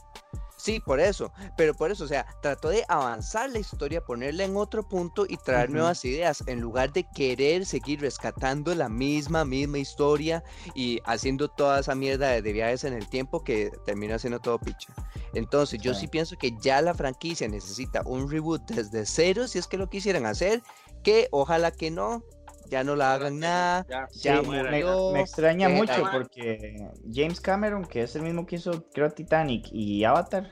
Sí, 0.69 0.81
por 0.81 1.01
eso, 1.01 1.33
pero 1.57 1.73
por 1.75 1.91
eso, 1.91 2.05
o 2.05 2.07
sea, 2.07 2.27
trató 2.43 2.69
de 2.69 2.85
avanzar 2.89 3.51
la 3.51 3.59
historia, 3.59 4.03
ponerla 4.03 4.45
en 4.45 4.57
otro 4.57 4.87
punto 4.87 5.25
y 5.29 5.37
traer 5.39 5.71
nuevas 5.71 6.05
ideas, 6.05 6.45
en 6.47 6.61
lugar 6.61 6.93
de 6.93 7.05
querer 7.15 7.65
seguir 7.65 8.01
rescatando 8.03 8.75
la 8.75 8.89
misma, 8.91 9.45
misma 9.47 9.79
historia 9.79 10.45
y 10.75 11.01
haciendo 11.05 11.49
toda 11.49 11.81
esa 11.81 11.95
mierda 11.95 12.29
de, 12.29 12.43
de 12.43 12.53
viajes 12.53 12.85
en 12.85 12.93
el 12.93 13.09
tiempo 13.09 13.43
que 13.43 13.71
termina 13.87 14.19
siendo 14.19 14.41
todo 14.41 14.59
picha. 14.59 14.93
Entonces, 15.33 15.81
yo 15.81 15.95
Sí. 15.95 16.01
sí 16.01 16.09
pienso 16.09 16.37
que 16.37 16.53
ya 16.61 16.83
la 16.83 16.93
franquicia 16.93 17.49
necesita 17.49 18.03
un 18.05 18.31
reboot 18.31 18.71
desde 18.71 19.07
cero, 19.07 19.49
si 19.49 19.59
es 19.59 19.67
que 19.67 19.79
lo 19.79 19.89
quisieran 19.89 20.27
hacer, 20.27 20.63
que 21.03 21.29
ojalá 21.31 21.71
que 21.71 21.91
no, 21.91 22.23
ya 22.71 22.85
no 22.85 22.97
la 22.97 23.15
hagan 23.15 23.39
nada. 23.41 23.87
Ya, 23.89 24.09
Ya 24.23 24.43
Sí, 24.43 24.49
me, 24.49 24.63
murió, 24.63 25.11
me 25.13 25.21
extraña 25.21 25.69
mucho 25.69 26.05
porque 26.13 26.91
James 27.13 27.41
Cameron, 27.41 27.85
que 27.85 28.03
es 28.03 28.15
el 28.17 28.23
mismo 28.23 28.47
que 28.47 28.57
hizo, 28.57 28.85
creo, 28.93 29.11
Titanic 29.11 29.69
y 29.73 30.05
Avatar, 30.05 30.51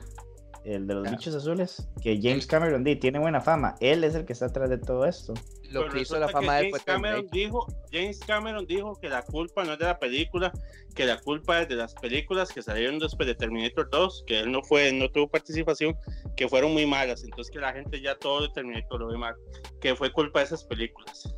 el 0.67 0.85
de 0.85 0.95
los 0.95 1.09
bichos 1.09 1.33
azules, 1.33 1.87
que 2.01 2.19
James 2.21 2.45
Cameron 2.45 2.83
tiene 2.83 3.19
buena 3.19 3.39
fama. 3.39 3.75
Él 3.79 4.03
es 4.03 4.15
el 4.15 4.25
que 4.25 4.33
está 4.33 4.47
atrás 4.47 4.69
de 4.69 4.77
todo 4.77 5.05
esto. 5.05 5.33
Lo 5.69 5.81
Pero 5.81 5.93
que 5.93 6.01
hizo 6.01 6.19
la 6.19 6.27
fama 6.27 6.57
de 6.57 6.69
James 6.69 6.83
Cameron 6.83 7.27
dijo, 7.31 7.67
James 7.91 8.19
Cameron 8.19 8.65
dijo 8.65 8.95
que 8.99 9.09
la 9.09 9.21
culpa 9.21 9.63
no 9.63 9.73
es 9.73 9.79
de 9.79 9.85
la 9.85 9.97
película, 9.97 10.51
que 10.93 11.05
la 11.05 11.19
culpa 11.19 11.61
es 11.61 11.69
de 11.69 11.75
las 11.75 11.93
películas 11.95 12.51
que 12.51 12.61
salieron 12.61 12.99
después 12.99 13.27
de 13.27 13.35
Terminator 13.35 13.89
2, 13.89 14.23
que 14.27 14.39
él 14.41 14.51
no 14.51 14.61
fue, 14.61 14.91
no 14.91 15.09
tuvo 15.09 15.29
participación, 15.29 15.95
que 16.35 16.49
fueron 16.49 16.73
muy 16.73 16.85
malas, 16.85 17.23
entonces 17.23 17.49
que 17.51 17.59
la 17.59 17.71
gente 17.71 18.01
ya 18.01 18.15
todo 18.15 18.41
de 18.41 18.49
Terminator 18.49 18.99
lo 18.99 19.07
ve 19.07 19.17
mal, 19.17 19.35
que 19.79 19.95
fue 19.95 20.11
culpa 20.11 20.39
de 20.39 20.45
esas 20.45 20.65
películas. 20.65 21.33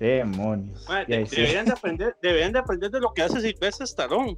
Demonios. 0.00 0.88
Madre, 0.88 1.18
de- 1.18 1.26
sí. 1.26 1.36
deberían, 1.36 1.66
de 1.66 1.72
aprender, 1.72 2.16
deberían 2.20 2.52
de 2.52 2.58
aprender 2.58 2.90
de 2.90 3.00
lo 3.00 3.12
que 3.12 3.22
hace 3.22 3.40
Sylvester 3.40 3.84
Stallone. 3.84 4.36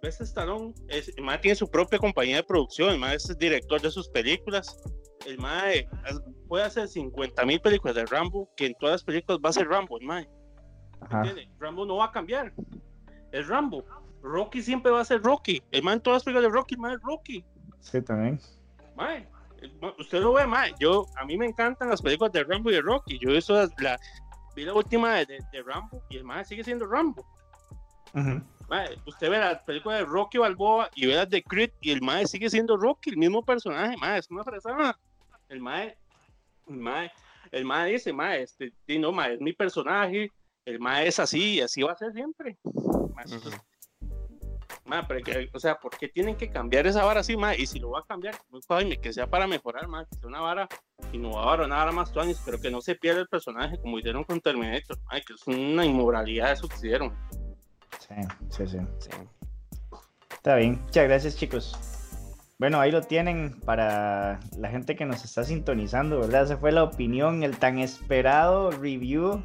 Sylvester 0.00 0.26
Stallone 0.26 0.74
es, 0.88 1.08
el 1.16 1.24
mae 1.24 1.38
tiene 1.38 1.54
su 1.56 1.68
propia 1.68 1.98
compañía 1.98 2.36
de 2.36 2.42
producción, 2.44 2.90
el 2.90 2.98
mae 2.98 3.16
es 3.16 3.28
el 3.28 3.36
director 3.36 3.80
de 3.80 3.90
sus 3.90 4.08
películas. 4.08 4.78
El 5.26 5.38
mae 5.38 5.88
puede 6.46 6.64
hacer 6.64 6.86
50 6.88 7.44
mil 7.44 7.60
películas 7.60 7.96
de 7.96 8.06
Rambo, 8.06 8.48
que 8.56 8.66
en 8.66 8.74
todas 8.78 8.94
las 8.94 9.04
películas 9.04 9.40
va 9.44 9.50
a 9.50 9.52
ser 9.52 9.68
Rambo, 9.68 9.98
el 9.98 10.06
mae. 10.06 10.28
Rambo 11.58 11.84
no 11.84 11.96
va 11.96 12.06
a 12.06 12.12
cambiar. 12.12 12.52
Es 13.32 13.46
Rambo. 13.48 13.84
Rocky 14.22 14.62
siempre 14.62 14.90
va 14.92 15.00
a 15.00 15.04
ser 15.04 15.22
Rocky. 15.22 15.62
El 15.72 15.82
mae 15.82 15.94
en 15.96 16.00
todas 16.00 16.16
las 16.18 16.24
películas 16.24 16.50
de 16.50 16.56
Rocky, 16.56 16.74
el 16.74 16.80
mae 16.80 16.94
es 16.94 17.00
Rocky. 17.02 17.44
Sí, 17.80 18.00
también. 18.02 18.40
Mae, 18.96 19.28
usted 19.98 20.20
lo 20.20 20.32
ve, 20.32 20.46
mae. 20.46 20.72
Yo, 20.78 21.06
a 21.16 21.24
mí 21.24 21.36
me 21.36 21.46
encantan 21.46 21.88
las 21.88 22.00
películas 22.02 22.32
de 22.32 22.44
Rambo 22.44 22.70
y 22.70 22.74
de 22.74 22.82
Rocky. 22.82 23.18
Yo 23.18 23.30
eso 23.30 23.54
la, 23.78 23.98
vi 24.54 24.64
la 24.64 24.74
última 24.74 25.14
de, 25.16 25.26
de- 25.26 25.38
de 25.52 25.62
Rambo 25.62 26.02
y 26.08 26.16
el 26.16 26.24
mae 26.24 26.44
sigue 26.44 26.62
siendo 26.64 26.86
Rambo. 26.86 27.24
Mae, 28.68 28.98
usted 29.06 29.30
ve 29.30 29.38
las 29.38 29.62
películas 29.62 30.00
de 30.00 30.04
Rocky 30.04 30.36
Balboa 30.38 30.90
y 30.94 31.06
ve 31.06 31.14
las 31.14 31.28
de 31.30 31.42
Creed 31.42 31.70
y 31.80 31.90
el 31.90 32.02
mae 32.02 32.26
sigue 32.26 32.50
siendo 32.50 32.76
Rocky, 32.76 33.10
el 33.10 33.16
mismo 33.16 33.42
personaje, 33.42 33.96
mae, 33.96 34.18
es 34.18 34.30
una 34.30 34.44
fresada. 34.44 34.98
El 35.48 35.60
mae, 35.60 35.96
el 36.66 36.76
mae, 36.76 37.10
el 37.50 37.64
mae 37.64 37.92
dice, 37.92 38.12
mae, 38.12 38.42
este, 38.42 38.70
no, 38.98 39.10
mae, 39.10 39.34
es 39.34 39.40
mi 39.40 39.54
personaje, 39.54 40.30
el 40.66 40.78
mae 40.80 41.06
es 41.08 41.18
así 41.18 41.54
y 41.54 41.60
así 41.62 41.82
va 41.82 41.92
a 41.92 41.96
ser 41.96 42.12
siempre. 42.12 42.58
Mae, 44.84 45.02
pero 45.08 45.22
que- 45.24 45.50
o 45.52 45.58
sea, 45.58 45.74
¿por 45.76 45.96
qué 45.96 46.08
tienen 46.08 46.36
que 46.36 46.50
cambiar 46.50 46.86
esa 46.86 47.04
vara 47.04 47.20
así, 47.20 47.36
mae? 47.38 47.58
Y 47.58 47.66
si 47.66 47.78
lo 47.78 47.90
va 47.90 48.00
a 48.00 48.04
cambiar, 48.04 48.34
que 49.00 49.12
sea 49.14 49.26
para 49.26 49.46
mejorar, 49.46 49.88
mae, 49.88 50.04
que 50.10 50.16
sea 50.18 50.28
una 50.28 50.40
vara 50.40 50.68
innovadora, 51.12 51.64
una 51.64 51.76
vara 51.76 51.92
más 51.92 52.12
tuanis, 52.12 52.40
pero 52.44 52.60
que 52.60 52.70
no 52.70 52.82
se 52.82 52.94
pierda 52.94 53.20
el 53.22 53.28
personaje 53.28 53.78
como 53.80 53.98
hicieron 53.98 54.24
con 54.24 54.40
Terminator, 54.40 54.98
mae, 55.10 55.22
que 55.22 55.32
es 55.32 55.46
una 55.46 55.86
inmoralidad 55.86 56.52
eso 56.52 56.68
que 56.68 56.76
hicieron. 56.76 57.16
Sí, 57.98 58.14
sí, 58.50 58.66
sí. 58.66 58.78
Sí. 59.00 59.10
Está 60.32 60.56
bien. 60.56 60.80
Muchas 60.84 61.04
gracias, 61.04 61.36
chicos. 61.36 61.76
Bueno, 62.58 62.80
ahí 62.80 62.90
lo 62.90 63.02
tienen 63.02 63.60
para 63.60 64.40
la 64.56 64.68
gente 64.68 64.96
que 64.96 65.04
nos 65.04 65.24
está 65.24 65.44
sintonizando, 65.44 66.20
¿verdad? 66.20 66.42
Esa 66.44 66.56
fue 66.56 66.72
la 66.72 66.82
opinión, 66.82 67.42
el 67.44 67.56
tan 67.56 67.78
esperado 67.78 68.70
review, 68.72 69.44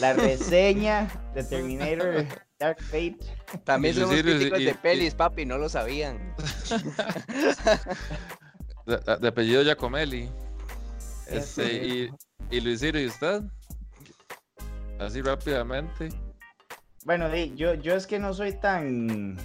la 0.00 0.12
reseña 0.14 1.08
de 1.34 1.44
Terminator 1.44 2.24
Dark 2.58 2.80
Fate. 2.84 3.18
También 3.64 3.94
somos 3.94 4.20
críticos 4.22 4.58
de 4.58 4.70
y- 4.70 4.74
pelis, 4.74 5.14
papi, 5.14 5.44
no 5.44 5.58
lo 5.58 5.68
sabían. 5.68 6.34
De, 8.86 8.98
de 9.20 9.28
apellido 9.28 9.62
Giacomelli. 9.64 10.30
Este, 11.26 11.86
y, 11.86 12.10
y 12.52 12.60
Luis 12.60 12.78
Ciro, 12.78 13.00
¿y 13.00 13.06
usted? 13.06 13.42
Así 15.00 15.20
rápidamente. 15.22 16.08
Bueno, 17.06 17.32
yo, 17.34 17.74
yo 17.74 17.94
es 17.94 18.06
que 18.08 18.18
no 18.18 18.34
soy 18.34 18.52
tan 18.52 19.36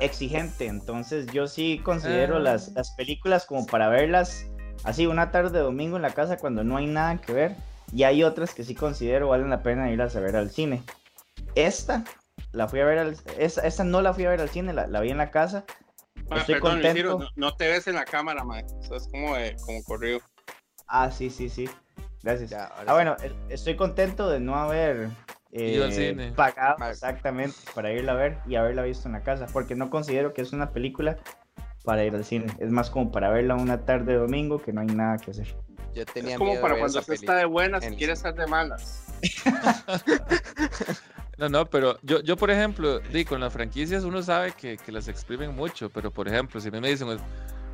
exigente, 0.00 0.66
entonces 0.66 1.26
yo 1.32 1.46
sí 1.46 1.80
considero 1.82 2.36
Ah. 2.36 2.40
las, 2.40 2.68
las 2.72 2.90
películas 2.92 3.46
como 3.46 3.64
para 3.64 3.88
verlas 3.88 4.46
así 4.84 5.06
una 5.06 5.30
tarde 5.30 5.50
de 5.58 5.60
domingo 5.64 5.96
en 5.96 6.02
la 6.02 6.10
casa 6.10 6.36
cuando 6.36 6.62
no 6.62 6.76
hay 6.76 6.86
nada 6.86 7.16
que 7.22 7.32
ver. 7.32 7.56
Y 7.92 8.02
hay 8.02 8.22
otras 8.22 8.54
que 8.54 8.64
sí 8.64 8.74
considero 8.74 9.28
valen 9.28 9.48
la 9.48 9.62
pena 9.62 9.90
irlas 9.90 10.14
a 10.14 10.20
ver 10.20 10.36
al 10.36 10.50
cine. 10.50 10.82
Esta 11.54 12.04
la 12.52 12.68
fui 12.68 12.80
a 12.80 12.84
ver 12.84 12.98
al, 12.98 13.16
esta, 13.38 13.62
esta 13.66 13.82
no 13.84 14.02
la 14.02 14.12
fui 14.12 14.26
a 14.26 14.30
ver 14.30 14.40
al 14.42 14.50
cine, 14.50 14.74
la, 14.74 14.86
la 14.86 15.00
vi 15.00 15.10
en 15.10 15.18
la 15.18 15.30
casa. 15.30 15.64
Ma, 16.28 16.36
Estoy 16.38 16.56
perdón, 16.60 16.80
Ciro, 16.92 17.18
no, 17.18 17.28
no 17.36 17.56
te 17.56 17.68
ves 17.68 17.86
en 17.86 17.94
la 17.94 18.04
cámara, 18.04 18.44
mae. 18.44 18.64
Eso 18.82 18.96
es 18.96 19.08
como, 19.08 19.34
de, 19.36 19.56
como 19.64 19.82
corrido. 19.84 20.20
Ah, 20.86 21.10
sí, 21.10 21.30
sí, 21.30 21.48
sí. 21.48 21.66
Gracias. 22.22 22.50
Ya, 22.50 22.64
Ah, 22.66 22.80
sí. 22.86 22.92
bueno, 22.92 23.16
eh, 23.22 23.32
estoy 23.48 23.76
contento 23.76 24.28
de 24.28 24.40
no 24.40 24.56
haber 24.56 25.08
Al 25.54 25.60
eh, 25.60 25.90
cine. 25.92 26.32
pagado 26.34 26.78
Mar- 26.78 26.90
exactamente 26.90 27.56
para 27.74 27.92
irla 27.92 28.12
a 28.12 28.16
ver 28.16 28.38
y 28.46 28.56
haberla 28.56 28.82
visto 28.82 29.08
en 29.08 29.12
la 29.12 29.20
casa, 29.22 29.46
porque 29.52 29.76
no 29.76 29.88
considero 29.88 30.34
que 30.34 30.42
es 30.42 30.52
una 30.52 30.70
película 30.70 31.16
para 31.84 32.04
ir 32.04 32.14
al 32.14 32.24
cine. 32.24 32.46
Es 32.58 32.70
más 32.70 32.90
como 32.90 33.12
para 33.12 33.30
verla 33.30 33.54
una 33.54 33.84
tarde 33.84 34.14
de 34.14 34.18
domingo 34.18 34.60
que 34.60 34.72
no 34.72 34.80
hay 34.80 34.88
nada 34.88 35.18
que 35.18 35.30
hacer. 35.30 35.54
Yo 35.94 36.04
tenía 36.06 36.32
Es 36.32 36.38
como 36.38 36.50
miedo 36.50 36.62
para 36.62 36.76
cuando 36.78 36.98
usted 36.98 37.14
está 37.14 37.36
de 37.36 37.44
buenas 37.44 37.88
y 37.88 37.94
quiere 37.96 38.14
estar 38.14 38.34
de 38.34 38.46
malas. 38.46 39.04
No, 41.36 41.48
no, 41.48 41.66
pero 41.66 41.98
yo, 42.02 42.20
yo 42.20 42.36
por 42.36 42.50
ejemplo, 42.50 43.00
di, 43.00 43.24
con 43.24 43.40
las 43.40 43.52
franquicias 43.52 44.04
uno 44.04 44.22
sabe 44.22 44.52
que, 44.52 44.76
que 44.76 44.92
las 44.92 45.08
exprimen 45.08 45.54
mucho, 45.54 45.90
pero 45.90 46.12
por 46.12 46.28
ejemplo, 46.28 46.60
si 46.60 46.68
a 46.68 46.70
mí 46.70 46.80
me 46.80 46.88
dicen, 46.90 47.08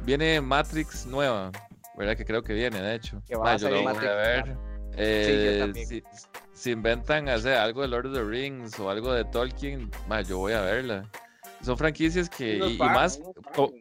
viene 0.02 0.40
Matrix 0.40 1.04
nueva, 1.04 1.50
¿verdad? 1.94 2.16
Que 2.16 2.24
creo 2.24 2.42
que 2.42 2.54
viene, 2.54 2.80
de 2.80 2.94
hecho. 2.94 3.22
Que 3.26 3.36
va 3.36 3.44
Ma, 3.44 3.52
a 3.52 3.56
yo 3.58 3.68
lo 3.68 3.82
voy 3.82 3.94
a 3.94 4.69
ver. 4.96 5.24
Sí, 5.24 5.44
yo 5.44 5.50
Eh, 5.50 5.58
también. 5.58 5.86
si, 5.88 6.02
si 6.52 6.70
inventan 6.72 7.28
hacer 7.28 7.54
algo 7.54 7.82
de 7.82 7.88
Lord 7.88 8.06
of 8.06 8.14
the 8.14 8.22
Rings 8.24 8.78
o 8.78 8.90
algo 8.90 9.12
de 9.12 9.24
Tolkien, 9.24 9.90
ma, 10.08 10.20
yo 10.22 10.38
voy 10.38 10.52
a 10.52 10.60
verla. 10.60 11.08
Son 11.62 11.76
franquicias 11.76 12.28
que, 12.28 12.56
y, 12.58 12.74
y 12.74 12.78
más, 12.78 13.20
co-. 13.54 13.72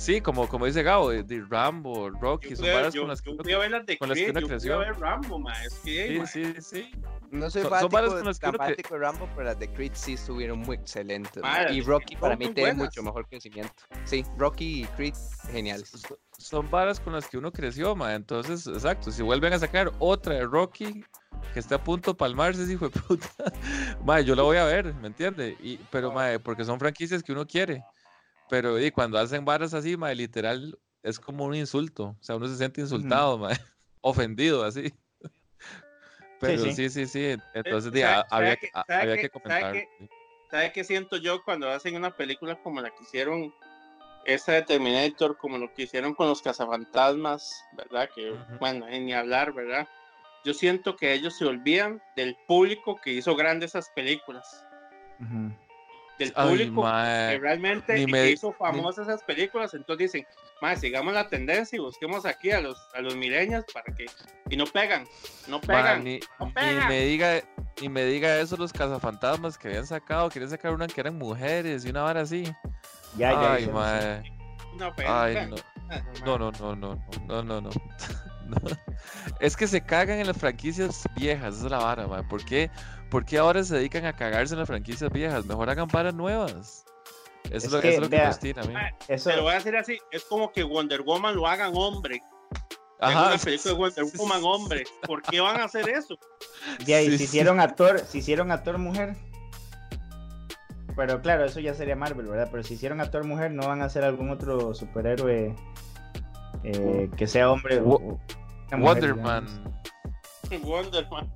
sí, 0.00 0.20
como, 0.20 0.48
como 0.48 0.66
dice 0.66 0.82
Gabo, 0.82 1.10
de, 1.10 1.22
de 1.22 1.44
Rambo, 1.48 2.10
Rocky, 2.10 2.56
son 2.56 2.66
varas 2.66 2.94
con 2.94 3.08
las 3.08 3.20
que 3.22 3.30
yo 3.30 3.34
uno- 3.34 3.44
fui 3.44 3.52
a 3.52 3.58
ver 3.58 3.70
las 3.70 3.86
de 3.86 3.98
con 3.98 4.08
las 4.08 4.18
que 4.18 4.24
Creed, 4.24 4.30
uno 4.36 4.40
yo 4.40 4.46
fui 4.46 4.54
a 4.54 4.58
creció. 4.58 4.78
ver 4.78 4.98
Rambo, 4.98 5.38
ma. 5.38 5.52
Es 5.64 5.74
que, 5.84 6.08
Sí, 6.08 6.18
ma, 6.18 6.26
sí, 6.26 6.54
sí. 6.60 6.90
No 7.30 7.48
soy 7.48 7.62
Son- 7.62 7.70
son 7.70 7.90
fanático, 7.90 7.92
varas 7.96 8.12
con 8.14 8.24
las 8.26 8.38
que 8.40 8.50
fanático 8.52 8.94
de 8.94 9.00
Rambo, 9.00 9.28
pero 9.36 9.44
las 9.44 9.58
de 9.58 9.68
Creed 9.68 9.92
sí 9.94 10.14
estuvieron 10.14 10.58
muy 10.58 10.76
excelentes. 10.76 11.42
Madre. 11.42 11.72
Y 11.74 11.80
Rocky 11.82 12.16
para 12.16 12.32
son 12.34 12.38
mí 12.40 12.54
tiene 12.54 12.74
mucho 12.74 13.02
mejor 13.02 13.26
crecimiento. 13.28 13.72
Sí, 14.04 14.24
Rocky 14.36 14.82
y 14.82 14.86
Creed, 14.86 15.14
geniales. 15.52 15.88
So- 15.90 16.18
Son 16.38 16.68
varas 16.70 16.98
con 16.98 17.12
las 17.12 17.28
que 17.28 17.38
uno 17.38 17.52
creció, 17.52 17.94
ma. 17.94 18.14
Entonces, 18.14 18.66
exacto, 18.66 19.10
si 19.12 19.22
vuelven 19.22 19.52
a 19.52 19.58
sacar 19.60 19.92
otra 20.00 20.34
de 20.34 20.44
Rocky 20.46 21.04
que 21.54 21.60
está 21.60 21.76
a 21.76 21.84
punto 21.84 22.12
de 22.12 22.16
palmarse, 22.16 22.62
ese 22.62 22.72
hijo 22.72 22.88
de 22.88 22.98
puta, 23.00 23.28
ma, 24.04 24.20
yo 24.20 24.34
la 24.34 24.42
voy 24.42 24.56
a 24.56 24.64
ver, 24.64 24.92
¿me 24.94 25.06
entiende? 25.08 25.56
Y, 25.62 25.76
pero, 25.90 26.10
ma, 26.12 26.26
porque 26.42 26.64
son 26.64 26.78
franquicias 26.80 27.22
que 27.22 27.32
uno 27.32 27.46
quiere. 27.46 27.84
Pero 28.50 28.78
y 28.80 28.90
cuando 28.90 29.18
hacen 29.18 29.44
varas 29.44 29.72
así, 29.74 29.96
ma, 29.96 30.12
literal, 30.12 30.78
es 31.02 31.18
como 31.20 31.44
un 31.44 31.54
insulto. 31.54 32.16
O 32.20 32.22
sea, 32.22 32.36
uno 32.36 32.48
se 32.48 32.56
siente 32.56 32.80
insultado, 32.80 33.38
ma, 33.38 33.50
ofendido, 34.00 34.64
así. 34.64 34.92
Pero 36.40 36.64
sí. 36.64 36.72
sí, 36.72 36.90
sí, 36.90 37.06
sí. 37.06 37.36
Entonces, 37.54 37.92
di, 37.92 38.00
¿sabe- 38.00 38.14
ha- 38.14 38.26
había, 38.30 38.56
que, 38.56 38.70
había 38.88 39.16
que 39.16 39.28
sabe 39.28 39.30
comentar. 39.30 39.72
qué? 39.72 39.88
sí. 39.98 40.08
¿Sabe 40.50 40.72
qué 40.72 40.82
siento 40.84 41.16
yo 41.16 41.44
cuando 41.44 41.70
hacen 41.70 41.94
una 41.94 42.10
película 42.10 42.56
como 42.60 42.80
la 42.80 42.90
que 42.90 43.04
hicieron 43.04 43.54
esta 44.24 44.52
de 44.52 44.62
Terminator, 44.62 45.36
como 45.38 45.58
lo 45.58 45.72
que 45.72 45.82
hicieron 45.84 46.12
con 46.14 46.26
los 46.28 46.42
cazafantasmas, 46.42 47.64
¿verdad? 47.76 48.10
Que, 48.12 48.32
Ujú. 48.32 48.56
bueno, 48.58 48.88
eh, 48.88 48.98
ni 48.98 49.12
hablar, 49.12 49.52
¿verdad? 49.52 49.86
Yo 50.44 50.52
siento 50.52 50.96
que 50.96 51.12
ellos 51.12 51.36
se 51.36 51.44
olvidan 51.44 52.02
del 52.16 52.36
público 52.48 52.98
que 53.00 53.12
hizo 53.12 53.36
grandes 53.36 53.70
esas 53.70 53.90
películas. 53.90 54.64
Ujú. 55.20 55.52
Del 56.24 56.32
público 56.50 56.82
que 57.32 57.38
realmente 57.40 57.94
ni 57.94 58.02
y 58.02 58.06
me- 58.06 58.22
que 58.24 58.30
hizo 58.32 58.52
famosas 58.52 59.08
esas 59.08 59.22
películas. 59.24 59.74
Entonces 59.74 60.12
dicen, 60.12 60.26
más 60.62 60.80
sigamos 60.80 61.12
la 61.14 61.28
tendencia 61.28 61.76
y 61.76 61.80
busquemos 61.80 62.24
aquí 62.26 62.50
a 62.50 62.60
los, 62.60 62.78
a 62.94 63.00
los 63.00 63.16
milenios 63.16 63.64
para 63.72 63.94
que. 63.96 64.06
Y 64.48 64.56
no 64.56 64.64
pegan, 64.66 65.04
no 65.48 65.58
ma, 65.58 65.66
pegan. 65.66 66.04
ni, 66.04 66.20
no 66.38 66.46
ni 66.46 66.52
pegan. 66.52 66.88
me 66.88 67.00
diga 67.04 67.40
y 67.80 67.88
me 67.88 68.04
diga 68.04 68.38
eso 68.38 68.56
los 68.56 68.72
cazafantasmas 68.72 69.56
que 69.58 69.68
habían 69.68 69.86
sacado, 69.86 70.28
querían 70.28 70.50
sacar 70.50 70.72
una 70.72 70.86
que 70.86 71.00
eran 71.00 71.16
mujeres 71.16 71.84
y 71.84 71.90
una 71.90 72.02
vara 72.02 72.20
así. 72.20 72.44
Ya, 73.16 73.32
ya. 73.32 73.52
Ay. 73.54 73.64
Ay, 75.06 75.34
no. 75.48 75.56
No, 76.24 76.38
no, 76.38 76.52
no, 76.52 76.76
no, 76.76 77.02
no, 77.26 77.42
no, 77.42 77.60
no. 77.62 77.70
No. 78.50 78.56
Es 79.40 79.56
que 79.56 79.66
se 79.66 79.80
cagan 79.80 80.18
en 80.18 80.26
las 80.26 80.36
franquicias 80.36 81.04
viejas, 81.16 81.56
esa 81.56 81.64
es 81.66 81.70
la 81.70 81.78
vara, 81.78 82.06
mae. 82.06 82.22
¿Por 82.24 82.44
qué? 82.44 82.70
¿Por 83.10 83.24
qué 83.24 83.38
ahora 83.38 83.64
se 83.64 83.76
dedican 83.76 84.04
a 84.04 84.12
cagarse 84.12 84.54
en 84.54 84.60
las 84.60 84.68
franquicias 84.68 85.10
viejas? 85.10 85.46
Mejor 85.46 85.70
hagan 85.70 85.88
varas 85.88 86.14
nuevas. 86.14 86.84
Eso 87.44 87.56
es, 87.56 87.64
Es 87.64 87.72
lo, 87.72 87.80
que, 87.80 87.88
eso 87.88 87.96
es 87.96 88.02
lo 88.02 88.10
que 88.10 88.16
vea, 88.16 88.24
me 88.24 88.30
obstina 88.30 88.62
a 88.62 88.66
mí. 88.66 88.74
Mae, 88.74 88.94
Eso, 89.08 89.30
Se 89.30 89.36
lo 89.36 89.42
voy 89.42 89.52
a 89.52 89.54
decir 89.54 89.76
así, 89.76 89.98
es 90.12 90.24
como 90.24 90.52
que 90.52 90.62
Wonder 90.62 91.02
Woman 91.02 91.34
lo 91.34 91.46
hagan 91.46 91.72
hombre. 91.74 92.22
Ajá, 93.00 93.28
una 93.28 93.38
película 93.38 93.72
de 93.72 93.78
Wonder 93.78 94.04
Woman 94.16 94.40
hombre. 94.44 94.84
¿Por 95.06 95.22
qué 95.22 95.40
van 95.40 95.60
a 95.60 95.64
hacer 95.64 95.88
eso? 95.88 96.18
ya, 96.86 97.00
y 97.00 97.06
sí, 97.06 97.12
si 97.12 97.18
sí. 97.18 97.24
hicieron 97.24 97.60
actor, 97.60 98.00
si 98.00 98.18
hicieron 98.18 98.52
actor 98.52 98.78
mujer. 98.78 99.16
Pero 100.94 101.22
claro, 101.22 101.46
eso 101.46 101.60
ya 101.60 101.74
sería 101.74 101.96
Marvel, 101.96 102.26
¿verdad? 102.26 102.48
Pero 102.50 102.62
si 102.62 102.74
hicieron 102.74 103.00
actor 103.00 103.24
mujer, 103.24 103.52
no 103.52 103.66
van 103.66 103.80
a 103.80 103.86
hacer 103.86 104.04
algún 104.04 104.30
otro 104.30 104.74
superhéroe 104.74 105.56
eh, 106.64 107.10
que 107.16 107.26
sea 107.26 107.50
hombre. 107.50 107.78
o- 107.80 107.84
Wo- 107.84 107.96
o 107.96 108.20
una 108.68 108.76
mujer, 108.76 108.80
Wonder 108.80 109.14
digamos. 109.14 109.52
Man. 109.52 109.82
Wonder 110.62 111.08
Man. 111.10 111.32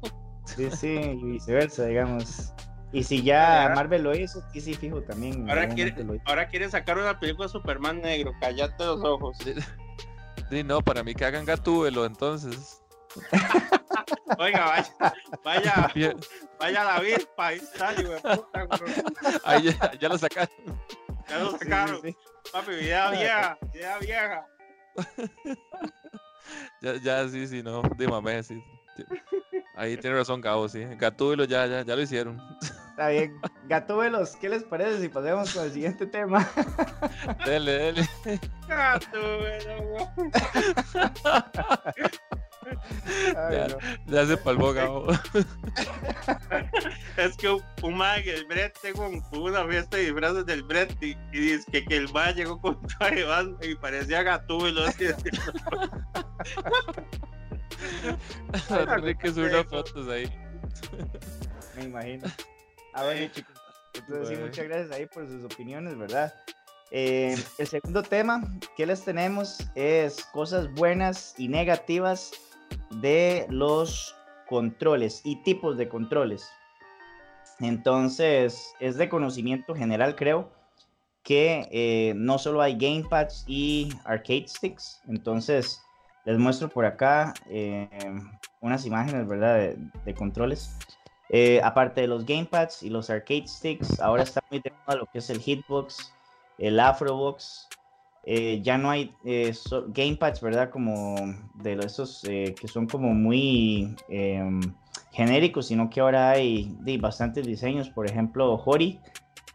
Sí, 0.47 0.71
sí, 0.71 0.89
y 0.89 1.25
viceversa, 1.25 1.85
digamos. 1.87 2.53
Y 2.93 3.03
si 3.03 3.23
ya 3.23 3.73
Marvel 3.75 4.05
lo 4.05 4.15
hizo, 4.15 4.41
sí, 4.53 4.61
sí, 4.61 4.75
fijo 4.75 5.03
también. 5.03 5.49
Ahora 5.51 5.69
quiere-. 5.69 6.21
Ahora 6.27 6.47
quieren 6.47 6.71
sacar 6.71 6.97
una 6.99 7.19
película 7.19 7.47
de 7.47 7.53
Superman 7.53 8.01
negro. 8.01 8.33
Cállate 8.41 8.85
los 8.85 9.03
ojos. 9.03 9.37
Sí, 10.51 10.63
no, 10.63 10.81
para 10.81 11.03
mí 11.03 11.15
que 11.15 11.25
hagan 11.25 11.45
Gatúbelo, 11.45 12.05
entonces. 12.05 12.81
Oiga, 14.39 14.67
vaya, 14.67 15.15
vaya, 15.45 15.91
Bien, 15.95 16.17
vaya 16.59 16.85
David, 16.85 17.19
ahí 17.39 17.57
está, 17.59 17.93
hijo 17.93 18.11
de 18.13 18.21
puta, 18.21 18.65
güey. 18.65 18.93
Ahí 19.45 19.63
ya, 19.63 19.93
ya 20.01 20.09
lo 20.09 20.19
sacaron. 20.19 20.51
Ya 21.29 21.39
lo 21.39 21.53
sí, 21.53 21.59
sacaron. 21.61 22.01
sí. 22.03 22.17
Papi, 22.53 22.73
idea 22.73 23.11
vieja, 23.11 23.59
idea 23.73 23.99
vieja. 23.99 24.47
Ya, 26.81 26.95
ya, 26.97 27.29
sí, 27.29 27.47
sí, 27.47 27.63
no. 27.63 27.83
Dímame, 27.97 28.43
sí. 28.43 28.61
sí. 28.97 29.05
Ahí 29.75 29.97
tiene 29.97 30.17
razón 30.17 30.43
Gabo, 30.43 30.69
sí. 30.69 30.85
Gatúbelo 30.99 31.45
ya, 31.45 31.67
ya, 31.67 31.83
ya 31.83 31.97
lo 31.97 32.03
hicieron. 32.03 32.41
Está 32.91 33.09
bien. 33.09 33.41
Gatúbelos, 33.65 34.37
¿qué 34.37 34.49
les 34.49 34.63
parece 34.63 35.01
si 35.01 35.09
pasemos 35.09 35.53
con 35.53 35.65
el 35.65 35.73
siguiente 35.73 36.07
tema? 36.07 36.49
Dele, 37.45 37.73
dele. 37.73 38.09
Güey. 39.13 39.59
Ay, 43.37 43.57
Ya. 43.57 43.69
no. 43.69 43.79
Ya 44.07 44.27
se 44.27 44.37
palmó 44.37 44.73
Gabo. 44.73 45.07
Es 47.17 47.37
que 47.37 47.51
un, 47.51 47.63
un 47.83 48.03
el 48.03 48.47
Brett, 48.47 48.79
tengo 48.81 49.09
una 49.33 49.67
fiesta 49.67 49.97
de 49.97 50.05
disfraces 50.05 50.47
del 50.47 50.63
Brett 50.63 50.97
y, 51.03 51.17
y 51.33 51.39
dice 51.41 51.65
que, 51.71 51.85
que 51.85 51.97
el 51.97 52.13
man 52.13 52.35
llegó 52.35 52.61
con 52.61 52.81
traje 52.99 53.25
de 53.25 53.57
y 53.63 53.75
parecía 53.77 54.23
Gatúbelo. 54.23 54.85
así, 54.85 55.07
así. 55.07 55.31
Tiene 58.69 59.19
que 59.19 59.33
subir 59.33 59.53
las 59.53 59.67
fotos 59.67 60.09
ahí. 60.09 60.31
Me 61.77 61.85
imagino. 61.85 62.27
A 62.95 63.05
ver, 63.05 63.31
chicos. 63.33 63.55
Entonces, 63.95 64.29
sí, 64.37 64.43
muchas 64.43 64.65
gracias 64.67 64.91
ahí 64.93 65.07
por 65.07 65.27
sus 65.29 65.45
opiniones, 65.45 65.97
¿verdad? 65.97 66.35
Eh, 66.91 67.37
el 67.59 67.67
segundo 67.67 68.03
tema 68.03 68.43
que 68.77 68.87
les 68.87 69.03
tenemos 69.05 69.59
es 69.75 70.25
cosas 70.27 70.73
buenas 70.75 71.35
y 71.39 71.49
negativas 71.49 72.31
de 72.91 73.47
los 73.51 74.15
controles 74.49 75.21
y 75.25 75.37
tipos 75.43 75.77
de 75.77 75.89
controles. 75.89 76.49
Entonces, 77.61 78.75
es 78.81 78.97
de 78.97 79.09
conocimiento 79.09 79.75
general, 79.75 80.17
creo, 80.17 80.51
que 81.23 81.69
eh, 81.73 82.13
no 82.17 82.39
solo 82.39 82.61
hay 82.61 82.77
gamepads 82.77 83.45
y 83.47 83.89
arcade 84.05 84.47
sticks. 84.49 85.01
Entonces, 85.09 85.81
les 86.25 86.39
muestro 86.39 86.69
por 86.69 86.85
acá 86.85 87.35
eh, 87.49 87.89
unas 88.61 88.85
imágenes, 88.87 89.27
¿verdad? 89.27 89.75
De, 90.05 90.15
controles. 90.15 90.77
Eh, 91.31 91.61
aparte 91.65 92.03
de 92.03 92.07
los 92.07 92.25
gamepads 92.27 92.83
y 92.83 92.91
los 92.91 93.09
arcade 93.09 93.49
sticks, 93.49 94.01
ahora 94.01 94.23
está 94.23 94.43
muy 94.51 94.61
de 94.61 94.73
moda 94.87 94.99
lo 94.99 95.07
que 95.07 95.19
es 95.19 95.31
el 95.31 95.41
hitbox, 95.41 96.13
el 96.59 96.79
afrobox. 96.79 97.69
Eh, 98.27 98.61
ya 98.63 98.79
no 98.79 98.91
hay 98.91 99.15
eh, 99.25 99.53
so- 99.53 99.85
gamepads, 99.89 100.41
¿verdad? 100.41 100.71
Como 100.71 101.15
de 101.55 101.77
los- 101.77 101.87
esos 101.87 102.25
eh, 102.25 102.55
que 102.59 102.69
son 102.69 102.87
como 102.87 103.13
muy 103.13 103.95
em, 104.09 104.61
genéricos, 105.13 105.67
sino 105.67 105.91
que 105.91 106.01
ahora 106.01 106.31
hay 106.31 106.75
de, 106.81 106.97
bastantes 106.99 107.47
diseños. 107.47 107.91
Por 107.91 108.07
ejemplo, 108.09 108.55
Hori 108.65 108.99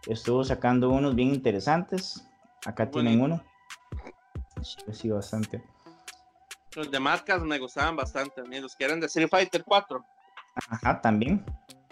estuvo 0.07 0.43
sacando 0.43 0.89
unos 0.89 1.15
bien 1.15 1.29
interesantes. 1.33 2.27
Acá 2.65 2.89
tienen 2.91 3.21
uno. 3.21 3.41
Sí, 4.91 5.09
bastante. 5.09 5.63
Los 6.75 6.91
de 6.91 6.99
marcas 6.99 7.41
me 7.41 7.57
gustaban 7.57 7.95
bastante 7.95 8.41
a 8.41 8.43
mí, 8.43 8.59
los 8.59 8.75
que 8.75 8.85
eran 8.85 8.99
de 8.99 9.07
Street 9.07 9.29
Fighter 9.29 9.63
4. 9.63 10.03
Ajá, 10.69 11.01
también. 11.01 11.43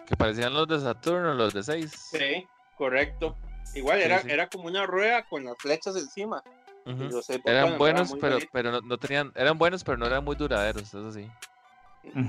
Que 0.05 0.15
parecían 0.15 0.53
los 0.53 0.67
de 0.67 0.79
Saturno, 0.79 1.33
los 1.33 1.53
de 1.53 1.63
6. 1.63 1.91
Sí, 2.11 2.45
correcto. 2.77 3.35
Igual 3.75 3.97
Sí, 3.99 4.05
era, 4.05 4.21
sí. 4.21 4.27
era 4.29 4.47
como 4.47 4.65
una 4.67 4.85
rueda 4.85 5.23
con 5.27 5.43
las 5.45 5.57
flechas 5.57 5.95
encima. 5.95 6.43
Los 6.87 7.29
Eran 7.29 7.77
buenos, 7.77 8.13
pero, 8.19 8.37
pero 8.51 8.71
no, 8.71 8.81
no 8.81 8.97
tenían, 8.97 9.31
eran 9.35 9.57
buenos, 9.57 9.83
pero 9.83 9.97
no 9.97 10.05
eran 10.05 10.23
muy 10.23 10.35
duraderos, 10.35 10.83
eso 10.83 11.11
sí. 11.11 11.29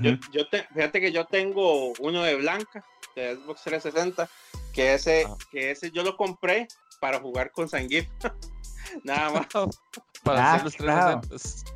Yo, 0.01 0.11
yo 0.33 0.47
te- 0.49 0.63
fíjate 0.73 0.99
que 0.99 1.11
yo 1.13 1.25
tengo 1.25 1.93
uno 1.99 2.21
de 2.23 2.35
blanca, 2.35 2.83
de 3.15 3.35
Xbox 3.37 3.63
360, 3.63 4.27
que 4.73 4.93
ese, 4.95 5.25
Ah. 5.27 5.35
que 5.51 5.71
ese 5.71 5.91
yo 5.91 6.03
lo 6.03 6.17
compré 6.17 6.67
para 6.99 7.19
jugar 7.21 7.51
con 7.51 7.69
Sangif. 7.69 8.07
Nada 9.03 9.29
más. 9.31 9.47
Para 10.23 10.43
Ah, 10.43 10.53
hacer 10.55 10.65
los 10.65 10.75
claro. 10.75 11.21
360. 11.21 11.71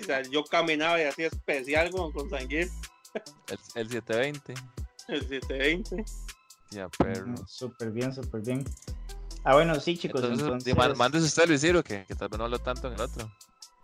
O 0.00 0.04
sea, 0.04 0.22
yo 0.22 0.44
caminaba 0.44 1.00
y 1.00 1.04
hacía 1.04 1.26
especial 1.26 1.90
con, 1.90 2.12
con 2.12 2.30
Sangif, 2.30 2.70
El, 3.48 3.58
el 3.74 3.88
720. 3.88 4.54
el 5.08 5.20
720. 5.28 6.04
Ya, 6.70 6.88
perro. 6.88 7.32
Ujú, 7.32 7.44
Súper 7.48 7.90
bien, 7.90 8.12
súper 8.14 8.40
bien. 8.42 8.64
Ah, 9.48 9.54
bueno, 9.54 9.78
sí, 9.78 9.96
chicos. 9.96 10.24
Entonces, 10.24 10.76
mándese 10.96 11.26
usted, 11.26 11.46
Luis 11.46 11.60
Ciro, 11.60 11.84
que, 11.84 12.04
que 12.04 12.16
tal 12.16 12.28
vez 12.28 12.36
no 12.36 12.44
hablo 12.46 12.58
tanto 12.58 12.88
en 12.88 12.94
el 12.94 13.00
otro. 13.00 13.30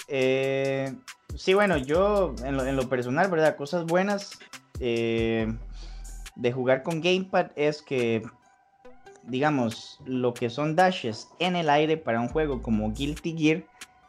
eh, 0.08 0.92
sí, 1.36 1.54
bueno, 1.54 1.76
yo 1.76 2.34
en 2.44 2.56
lo, 2.56 2.66
en 2.66 2.74
lo 2.74 2.88
personal, 2.88 3.30
¿verdad? 3.30 3.54
Cosas 3.54 3.86
buenas 3.86 4.40
eh, 4.80 5.46
de 6.34 6.52
jugar 6.52 6.82
con 6.82 7.00
Gamepad 7.00 7.52
es 7.54 7.80
que, 7.80 8.24
digamos, 9.22 10.00
lo 10.04 10.34
que 10.34 10.50
son 10.50 10.74
dashes 10.74 11.28
en 11.38 11.54
el 11.54 11.70
aire 11.70 11.96
para 11.96 12.20
un 12.20 12.28
juego 12.28 12.60
como 12.60 12.92
Guilty 12.92 13.38
Gear, 13.38 13.64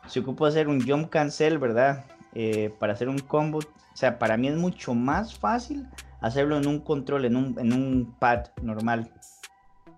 se 0.08 0.22
ocupa 0.22 0.48
hacer 0.48 0.68
un 0.68 0.82
jump 0.82 1.12
cancel, 1.12 1.60
¿verdad? 1.60 2.06
Eh, 2.34 2.74
para 2.80 2.94
hacer 2.94 3.10
un 3.10 3.20
combo. 3.20 3.60
O 3.60 3.96
sea, 3.96 4.18
para 4.18 4.38
mí 4.38 4.48
es 4.48 4.56
mucho 4.56 4.96
más 4.96 5.38
fácil 5.38 5.88
hacerlo 6.20 6.58
en 6.58 6.66
un 6.66 6.80
control, 6.80 7.26
en 7.26 7.36
un, 7.36 7.60
en 7.60 7.74
un 7.74 8.16
pad 8.18 8.48
normal. 8.64 9.12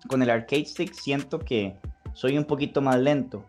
Con 0.08 0.22
el 0.22 0.30
arcade 0.30 0.64
stick 0.64 0.92
siento 0.92 1.38
que 1.38 1.76
soy 2.12 2.38
un 2.38 2.44
poquito 2.44 2.80
más 2.80 2.96
lento. 2.96 3.44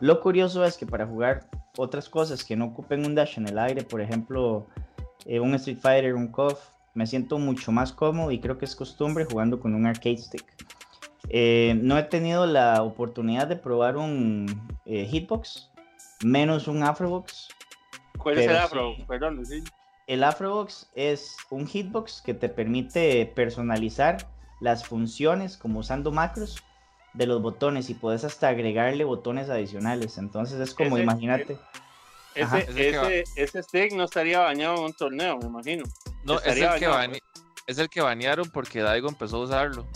Lo 0.00 0.20
curioso 0.20 0.64
es 0.64 0.76
que 0.76 0.86
para 0.86 1.06
jugar 1.06 1.48
otras 1.76 2.08
cosas 2.08 2.44
que 2.44 2.56
no 2.56 2.66
ocupen 2.66 3.06
un 3.06 3.14
dash 3.14 3.38
en 3.38 3.48
el 3.48 3.58
aire, 3.58 3.82
por 3.82 4.00
ejemplo, 4.00 4.66
eh, 5.24 5.40
un 5.40 5.54
Street 5.54 5.78
Fighter, 5.78 6.14
un 6.14 6.28
KOF, 6.28 6.60
me 6.94 7.06
siento 7.06 7.38
mucho 7.38 7.70
más 7.70 7.92
cómodo 7.92 8.30
y 8.30 8.40
creo 8.40 8.58
que 8.58 8.64
es 8.64 8.74
costumbre 8.74 9.24
jugando 9.24 9.60
con 9.60 9.74
un 9.74 9.86
arcade 9.86 10.18
stick. 10.18 10.44
Eh, 11.28 11.78
no 11.82 11.98
he 11.98 12.02
tenido 12.04 12.46
la 12.46 12.82
oportunidad 12.82 13.46
de 13.46 13.56
probar 13.56 13.96
un 13.96 14.46
eh, 14.86 15.06
hitbox, 15.06 15.70
menos 16.24 16.68
un 16.68 16.82
afrobox. 16.82 17.48
¿Cuál 18.18 18.38
es 18.38 18.46
el 18.48 18.56
afro? 18.56 18.94
sí. 18.96 19.04
Perdón, 19.06 19.44
sí. 19.44 19.62
El 20.06 20.24
afrobox 20.24 20.90
es 20.94 21.36
un 21.50 21.66
hitbox 21.66 22.22
que 22.22 22.32
te 22.34 22.48
permite 22.48 23.26
personalizar 23.26 24.16
las 24.60 24.86
funciones 24.86 25.56
como 25.56 25.80
usando 25.80 26.10
macros 26.10 26.62
de 27.14 27.26
los 27.26 27.40
botones 27.42 27.90
y 27.90 27.94
puedes 27.94 28.24
hasta 28.24 28.48
agregarle 28.48 29.04
botones 29.04 29.48
adicionales. 29.50 30.18
Entonces 30.18 30.60
es 30.60 30.74
como, 30.74 30.96
Ese- 30.96 31.04
imagínate. 31.04 31.58
Ese, 32.34 33.62
stick 33.62 33.92
no 33.94 34.04
estaría 34.04 34.40
bañado 34.40 34.76
en 34.76 34.84
un 34.84 34.92
torneo, 34.92 35.38
me 35.38 35.46
imagino. 35.46 35.84
No, 36.24 36.38
es 36.40 36.46
el, 36.46 36.54
que 36.58 36.66
bañado, 36.66 36.94
bane- 36.94 37.22
es 37.66 37.78
el 37.78 37.88
que 37.88 38.00
banearon 38.00 38.48
porque 38.50 38.80
Daigo 38.80 39.08
empezó 39.08 39.38
a 39.38 39.40
usarlo. 39.40 39.86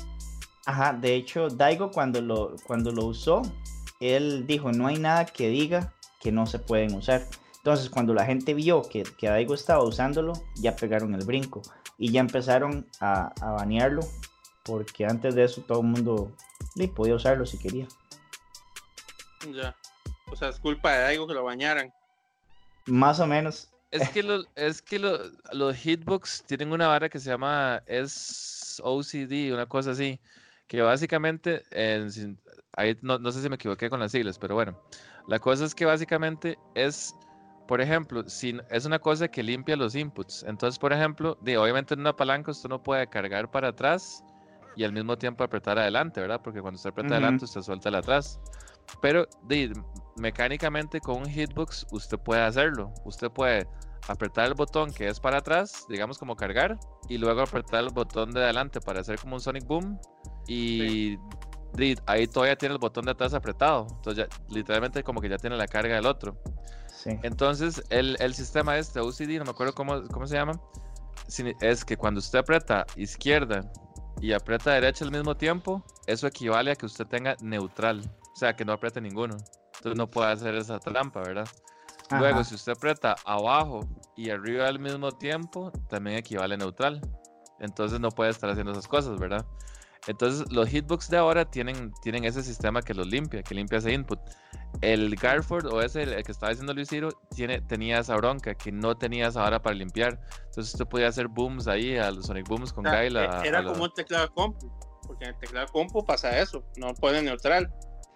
Ajá, 0.67 0.93
de 0.93 1.15
hecho, 1.15 1.49
Daigo 1.49 1.91
cuando 1.91 2.21
lo, 2.21 2.57
cuando 2.67 2.91
lo 2.91 3.05
usó, 3.05 3.43
él 4.01 4.47
dijo, 4.47 4.73
no 4.73 4.87
hay 4.89 4.97
nada 4.99 5.27
que 5.27 5.49
diga 5.49 5.93
que 6.21 6.33
no 6.33 6.47
se 6.47 6.59
pueden 6.59 6.95
usar. 6.95 7.27
Entonces, 7.57 7.91
cuando 7.91 8.13
la 8.15 8.25
gente 8.25 8.55
vio 8.55 8.83
que, 8.83 9.03
que 9.05 9.29
Daigo 9.29 9.55
estaba 9.55 9.85
usándolo, 9.85 10.33
ya 10.57 10.75
pegaron 10.75 11.15
el 11.15 11.25
brinco 11.25 11.63
y 11.99 12.11
ya 12.11 12.21
empezaron 12.21 12.87
a, 13.01 13.33
a 13.41 13.51
banearlo, 13.53 14.03
porque 14.65 15.05
antes 15.05 15.35
de 15.35 15.45
eso 15.45 15.63
todo 15.63 15.81
el 15.81 15.87
mundo 15.87 16.33
le 16.75 16.89
podía 16.89 17.15
usarlo 17.15 17.47
si 17.47 17.59
quería. 17.59 17.87
Ya. 19.53 19.77
O 20.31 20.37
sea, 20.37 20.49
es 20.49 20.59
culpa 20.61 20.93
de 20.93 21.01
Daigo 21.01 21.27
que 21.27 21.35
lo 21.35 21.45
bañaran. 21.45 21.93
Más 22.87 23.21
o 23.21 23.27
menos. 23.27 23.69
Es 23.91 24.09
que, 24.09 24.23
lo- 24.23 24.45
es 24.55 24.81
que 24.81 24.99
lo- 24.99 25.19
los 25.53 25.77
hitbox 25.77 26.45
tienen 26.47 26.73
una 26.73 26.89
vara 26.89 27.09
que 27.11 27.19
se 27.21 27.29
llama 27.29 27.83
SOCD, 27.87 29.53
una 29.53 29.67
cosa 29.67 29.91
así, 29.91 30.19
que 30.67 30.81
básicamente, 30.81 31.63
ahí 32.75 32.97
no, 33.03 33.19
no 33.19 33.31
sé 33.33 33.43
si 33.43 33.49
me 33.51 33.57
equivoqué 33.57 33.91
con 33.91 34.01
las 34.01 34.13
siglas, 34.13 34.39
pero 34.39 34.55
bueno, 34.55 34.81
la 35.29 35.39
cosa 35.39 35.67
es 35.67 35.75
que 35.75 35.85
básicamente 35.85 36.59
es, 36.75 37.15
por 37.69 37.83
ejemplo, 37.83 38.27
si, 38.31 38.59
es 38.71 38.87
una 38.87 38.99
cosa 38.99 39.29
que 39.29 39.43
limpia 39.43 39.77
los 39.77 39.95
inputs. 39.95 40.43
Entonces, 40.45 40.79
por 40.79 40.95
ejemplo, 40.95 41.37
di, 41.43 41.57
obviamente 41.57 41.93
en 41.93 42.01
una 42.01 42.17
palanca 42.17 42.53
usted 42.53 42.71
no 42.71 42.83
puede 42.83 43.07
cargar 43.09 43.51
para 43.51 43.69
atrás 43.69 44.25
y 44.77 44.85
al 44.85 44.93
mismo 44.93 45.17
tiempo 45.17 45.45
apretar 45.45 45.79
adelante, 45.79 46.21
¿verdad? 46.21 46.41
Porque 46.43 46.61
cuando 46.61 46.77
usted 46.77 46.91
aprieta 46.91 47.15
Ujú. 47.15 47.15
adelante, 47.15 47.45
usted 47.45 47.63
suelta 47.63 47.89
el 47.89 47.97
atrás. 47.97 48.41
Pero 49.01 49.27
di, 49.45 49.73
mecánicamente 50.17 51.01
con 51.01 51.19
un 51.19 51.27
hitbox 51.29 51.87
usted 51.91 52.19
puede 52.19 52.43
hacerlo. 52.43 52.93
Usted 53.05 53.31
puede 53.31 53.67
apretar 54.09 54.47
el 54.47 54.55
botón 54.55 54.93
que 54.93 55.09
es 55.09 55.21
para 55.21 55.39
atrás, 55.39 55.87
digamos 55.89 56.19
como 56.19 56.35
cargar, 56.37 56.79
y 57.09 57.19
luego 57.19 57.43
apretar 57.43 57.85
el 57.85 57.91
botón 57.91 58.33
de 58.33 58.43
adelante 58.43 58.81
para 58.81 59.01
hacer 59.01 59.19
como 59.19 59.35
un 59.35 59.41
Sonic 59.41 59.67
Boom. 59.67 59.99
Y 60.47 61.17
di, 61.75 61.97
ahí 62.07 62.27
todavía 62.27 62.57
tiene 62.57 62.75
el 62.75 62.81
botón 62.81 63.05
de 63.05 63.13
atrás 63.13 63.35
apretado. 63.35 63.87
Entonces 63.97 64.27
ya, 64.29 64.55
literalmente 64.55 65.03
como 65.03 65.21
que 65.21 65.29
ya 65.29 65.39
tiene 65.39 65.57
la 65.57 65.67
carga 65.67 65.95
del 65.95 66.07
otro. 66.07 66.37
Sí. 66.89 67.11
Entonces 67.23 67.83
el, 67.91 68.17
el 68.21 68.35
sistema 68.35 68.79
este 68.79 69.01
OCD, 69.01 69.39
no 69.39 69.45
me 69.45 69.51
acuerdo 69.51 69.73
cómo, 69.75 70.03
cómo 70.09 70.27
se 70.27 70.37
llama, 70.37 70.53
es 71.61 71.85
que 71.85 71.97
cuando 71.97 72.19
usted 72.19 72.41
aprieta 72.41 72.87
izquierda 72.97 73.61
y 74.23 74.33
aprieta 74.33 74.71
derecha 74.71 75.05
al 75.05 75.11
mismo 75.11 75.37
tiempo, 75.37 75.85
eso 76.07 76.29
equivale 76.29 76.71
a 76.71 76.77
que 76.77 76.87
usted 76.87 77.05
tenga 77.07 77.37
neutral, 77.41 78.01
o 78.33 78.37
sea, 78.37 78.55
que 78.55 78.65
no 78.65 78.73
apriete 78.73 79.01
ninguno. 79.01 79.37
Entonces 79.77 79.97
no 79.97 80.09
puede 80.09 80.31
hacer 80.31 80.55
esa 80.55 80.79
trampa, 80.79 81.23
¿verdad? 81.23 81.49
Luego, 82.13 82.37
Ajá. 82.37 82.45
si 82.45 82.55
usted 82.55 82.73
aprieta 82.73 83.17
abajo 83.25 83.81
y 84.17 84.31
arriba 84.31 84.69
al 84.69 84.79
mismo 84.79 85.11
tiempo, 85.11 85.73
también 85.89 86.19
equivale 86.19 86.55
a 86.55 86.57
neutral. 86.57 87.01
Entonces 87.59 87.99
no 87.99 88.11
puede 88.11 88.31
estar 88.31 88.49
haciendo 88.49 88.71
esas 88.71 88.87
cosas, 88.87 89.19
¿verdad? 89.19 89.45
Entonces 90.07 90.51
los 90.53 90.69
hitbox 90.69 91.11
de 91.11 91.17
ahora 91.17 91.45
tienen, 91.45 91.93
tienen 92.01 92.25
ese 92.25 92.45
sistema 92.45 92.81
que 92.81 92.95
los 92.95 93.09
limpia, 93.09 93.43
que 93.43 93.57
limpia 93.57 93.79
ese 93.79 93.93
input. 93.93 94.21
El 94.83 95.15
Garford 95.17 95.67
o 95.67 95.81
ese, 95.81 96.03
el, 96.03 96.13
el 96.13 96.23
que 96.25 96.33
estaba 96.33 96.51
diciendo 96.51 96.75
Luis 96.75 96.89
Ciro, 96.89 97.11
tiene, 97.35 97.61
tenía 97.61 98.01
esa 98.01 98.17
bronca, 98.17 98.55
que 98.55 98.71
no 98.73 98.97
tenía 98.97 99.29
esa 99.29 99.45
hora 99.45 99.63
para 99.63 99.75
limpiar. 99.77 100.21
Entonces 100.47 100.75
usted 100.75 100.87
podía 100.87 101.07
hacer 101.09 101.29
booms 101.29 101.69
ahí, 101.69 101.97
a 101.97 102.11
los 102.11 102.27
Sonic 102.27 102.47
Booms 102.49 102.73
con 102.73 102.85
O 102.87 102.91
sea, 102.91 102.99
Gail. 102.99 103.17
e- 103.17 103.21
a- 103.21 103.43
era 103.45 103.59
a 103.61 103.63
la- 103.63 103.69
como 103.71 103.85
un 103.85 103.91
teclado 103.93 104.29
compu. 104.35 104.71
Porque 105.07 105.25
en 105.25 105.31
el 105.31 105.37
teclado 105.39 105.69
compu 105.69 106.05
pasa 106.05 106.37
eso. 106.39 106.65
No 106.77 106.95
pone 106.95 107.23
neutral. 107.23 107.73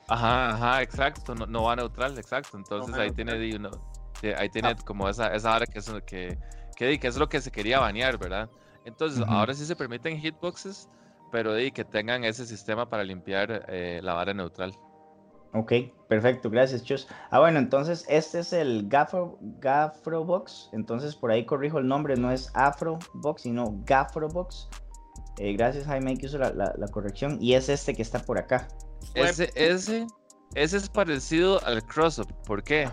Ajá, 0.09 0.51
ajá, 0.51 0.83
exacto, 0.83 1.35
no, 1.35 1.47
no 1.47 1.63
va 1.65 1.77
neutral, 1.77 2.19
exacto. 2.19 2.57
Entonces 2.57 2.97
va 2.97 3.03
ahí 3.03 3.11
tiene, 3.13 3.39
neutral. 3.39 3.73
uno- 3.73 3.93
sí, 4.21 4.29
ahí 4.37 4.49
tiene 4.49 4.75
como 4.85 5.09
esa, 5.09 5.35
esa 5.35 5.55
hora 5.55 5.67
que 5.67 5.79
es, 5.79 5.91
que, 6.07 6.39
que, 6.77 6.87
di, 6.87 6.99
que 6.99 7.07
es 7.09 7.17
lo 7.17 7.29
que 7.29 7.41
se 7.41 7.51
quería 7.51 7.79
banear, 7.81 8.19
¿verdad? 8.19 8.51
Entonces 8.85 9.21
Ujú. 9.21 9.31
ahora 9.33 9.55
sí 9.55 9.65
se 9.67 9.75
permiten 9.77 10.19
hitboxes, 10.21 10.89
pero 11.33 11.55
di, 11.55 11.71
que 11.73 11.85
tengan 11.85 12.25
ese 12.25 12.45
sistema 12.47 12.89
para 12.89 13.03
limpiar 13.05 13.67
eh, 13.69 14.01
la 14.03 14.15
vara 14.15 14.33
neutral. 14.35 14.77
Ok, 15.59 15.73
perfecto, 16.09 16.51
gracias, 16.51 16.85
Chus. 16.85 17.09
Ah, 17.31 17.41
bueno, 17.41 17.59
entonces 17.59 18.05
este 18.09 18.41
es 18.41 18.53
el 18.53 18.89
Gafro, 18.89 19.39
Gafrobox. 19.41 20.69
Entonces 20.73 21.17
por 21.17 21.31
ahí 21.31 21.47
corrijo 21.47 21.79
el 21.79 21.87
nombre, 21.89 22.17
no 22.17 22.31
es 22.31 22.51
Afrobox, 22.55 23.43
sino 23.43 23.75
Gafrobox. 23.87 24.69
Eh, 25.39 25.55
gracias, 25.55 25.87
Jaime, 25.87 26.17
que 26.19 26.27
hizo 26.27 26.37
la, 26.39 26.51
la- 26.53 26.75
la 26.77 26.89
corrección. 26.89 27.39
Y 27.41 27.55
es 27.55 27.69
este 27.71 27.95
que 27.95 28.03
está 28.03 28.19
por 28.19 28.39
acá. 28.39 28.69
Ese, 29.15 29.51
ese, 29.55 30.07
ese 30.55 30.77
es 30.77 30.89
parecido 30.91 31.65
al 31.65 31.83
cross-up. 31.87 32.29
¿Por 32.47 32.63
qué? 32.63 32.89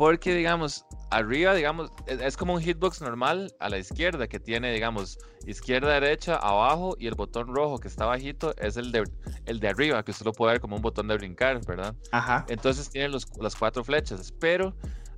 Porque, 0.00 0.34
digamos, 0.34 0.86
arriba, 1.10 1.52
digamos, 1.52 1.92
es, 2.06 2.22
es 2.22 2.34
como 2.34 2.54
un 2.54 2.62
hitbox 2.62 3.02
normal 3.02 3.54
a 3.60 3.68
la 3.68 3.76
izquierda, 3.76 4.28
que 4.28 4.40
tiene, 4.40 4.72
digamos, 4.72 5.18
izquierda, 5.46 5.92
derecha, 5.92 6.36
abajo, 6.36 6.96
y 6.98 7.06
el 7.06 7.14
botón 7.14 7.54
rojo 7.54 7.76
que 7.76 7.88
está 7.88 8.06
bajito 8.06 8.56
es 8.56 8.78
el 8.78 8.92
de, 8.92 9.04
el 9.44 9.60
de 9.60 9.68
arriba, 9.68 10.02
que 10.02 10.12
usted 10.12 10.24
lo 10.24 10.32
puede 10.32 10.52
ver 10.52 10.60
como 10.62 10.76
un 10.76 10.80
botón 10.80 11.06
de 11.06 11.18
brincar, 11.18 11.62
¿verdad? 11.66 11.94
Ajá. 12.12 12.46
Entonces 12.48 12.88
tiene 12.88 13.10
los, 13.10 13.26
las 13.42 13.54
cuatro 13.54 13.84
flechas, 13.84 14.32
pero 14.40 14.74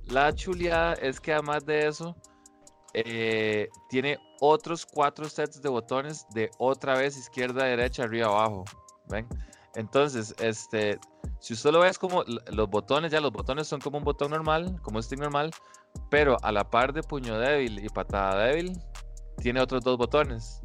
la 0.07 0.35
chuleada 0.35 0.95
es 0.95 1.21
que 1.21 1.31
además 1.31 1.65
de 1.65 1.87
eso, 1.87 2.17
eh, 2.93 3.69
tiene 3.87 4.19
otros 4.41 4.85
cuatro 4.85 5.29
sets 5.29 5.61
de 5.61 5.69
botones 5.69 6.27
de 6.33 6.51
otra 6.57 6.97
vez 6.97 7.17
izquierda, 7.17 7.63
derecha, 7.63 8.03
arriba, 8.03 8.27
abajo. 8.27 8.65
¿Ven? 9.07 9.29
Entonces, 9.75 10.35
este, 10.39 10.99
si 11.39 11.53
usted 11.53 11.71
lo 11.71 11.79
ve 11.79 11.89
es 11.89 11.97
como 11.97 12.23
los 12.23 12.69
botones, 12.69 13.11
ya 13.11 13.19
los 13.19 13.31
botones 13.31 13.67
son 13.67 13.79
como 13.81 13.97
un 13.97 14.03
botón 14.03 14.31
normal, 14.31 14.79
como 14.81 14.97
un 14.97 15.03
stick 15.03 15.19
normal, 15.19 15.51
pero 16.09 16.37
a 16.43 16.51
la 16.51 16.69
par 16.69 16.93
de 16.93 17.01
puño 17.01 17.37
débil 17.39 17.83
y 17.83 17.89
patada 17.89 18.43
débil, 18.45 18.79
tiene 19.37 19.59
otros 19.61 19.83
dos 19.83 19.97
botones. 19.97 20.61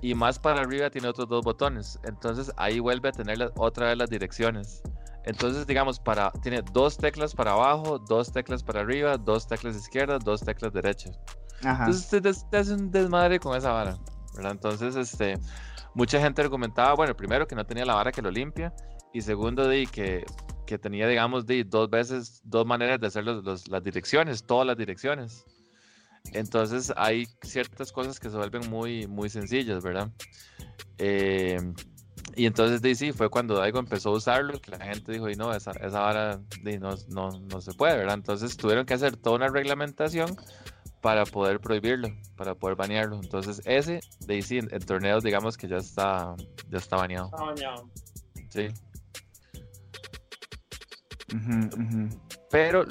Y 0.00 0.14
más 0.14 0.38
para 0.38 0.60
arriba 0.60 0.90
tiene 0.90 1.08
otros 1.08 1.28
dos 1.28 1.44
botones. 1.44 1.98
Entonces 2.04 2.52
ahí 2.56 2.78
vuelve 2.78 3.08
a 3.08 3.12
tener 3.12 3.38
la- 3.38 3.50
otra 3.56 3.86
vez 3.88 3.96
las 3.96 4.10
direcciones. 4.10 4.82
Entonces, 5.24 5.66
digamos, 5.66 5.98
para, 5.98 6.30
tiene 6.42 6.60
dos 6.72 6.98
teclas 6.98 7.34
para 7.34 7.52
abajo, 7.52 7.98
dos 7.98 8.30
teclas 8.30 8.62
para 8.62 8.80
arriba, 8.80 9.16
dos 9.16 9.46
teclas 9.46 9.74
izquierdas, 9.76 10.22
dos 10.22 10.42
teclas 10.42 10.72
derechas. 10.74 11.18
Ajá. 11.64 11.86
Entonces 11.86 12.08
te, 12.10 12.20
te 12.50 12.56
hace 12.58 12.74
un 12.74 12.90
desmadre 12.90 13.38
con 13.40 13.56
esa 13.56 13.72
vara, 13.72 13.96
¿verdad? 14.34 14.52
Entonces, 14.52 14.96
este, 14.96 15.38
mucha 15.94 16.20
gente 16.20 16.42
argumentaba, 16.42 16.94
bueno, 16.94 17.16
primero 17.16 17.46
que 17.46 17.54
no 17.54 17.64
tenía 17.64 17.84
la 17.84 17.94
vara 17.94 18.12
que 18.12 18.22
lo 18.22 18.30
limpia 18.30 18.74
y 19.12 19.20
segundo 19.20 19.66
de 19.66 19.86
que, 19.86 20.24
que 20.66 20.78
tenía, 20.78 21.06
digamos, 21.08 21.46
de 21.46 21.64
dos 21.64 21.88
veces, 21.88 22.40
dos 22.44 22.66
maneras 22.66 23.00
de 23.00 23.06
hacer 23.06 23.24
las 23.24 23.82
direcciones, 23.82 24.44
todas 24.44 24.66
las 24.66 24.76
direcciones. 24.76 25.44
Entonces 26.32 26.92
hay 26.96 27.26
ciertas 27.42 27.92
cosas 27.92 28.18
que 28.18 28.30
se 28.30 28.36
vuelven 28.36 28.68
muy, 28.70 29.06
muy 29.06 29.28
sencillas, 29.28 29.82
¿verdad? 29.82 30.10
Eh, 30.98 31.58
y 32.36 32.46
entonces 32.46 32.82
de, 32.82 32.94
sí, 32.94 33.12
fue 33.12 33.28
cuando 33.28 33.54
Daigo 33.54 33.78
empezó 33.78 34.10
a 34.10 34.12
usarlo 34.12 34.60
que 34.60 34.70
la 34.70 34.84
gente 34.84 35.12
dijo, 35.12 35.28
y 35.28 35.36
no, 35.36 35.54
esa, 35.54 35.72
esa 35.72 36.00
vara 36.00 36.40
no, 36.80 36.94
no, 37.08 37.30
no 37.38 37.60
se 37.60 37.72
puede, 37.74 37.96
¿verdad? 37.96 38.14
Entonces 38.14 38.56
tuvieron 38.56 38.86
que 38.86 38.94
hacer 38.94 39.16
toda 39.16 39.36
una 39.36 39.48
reglamentación 39.48 40.36
para 41.04 41.26
poder 41.26 41.60
prohibirlo, 41.60 42.08
para 42.34 42.54
poder 42.54 42.76
banearlo. 42.76 43.16
Entonces 43.16 43.60
ese, 43.66 44.00
de 44.20 44.34
ahí 44.34 44.40
sí, 44.40 44.56
en, 44.56 44.72
en 44.72 44.80
torneos 44.80 45.22
digamos 45.22 45.58
que 45.58 45.68
ya 45.68 45.76
está, 45.76 46.34
ya 46.70 46.78
está 46.78 46.96
baneado. 46.96 47.28
Ah, 47.34 47.44
bañado. 47.44 47.90
Sí. 48.48 48.68
Ujú, 51.34 51.82
ujú. 51.82 52.08
Pero 52.50 52.86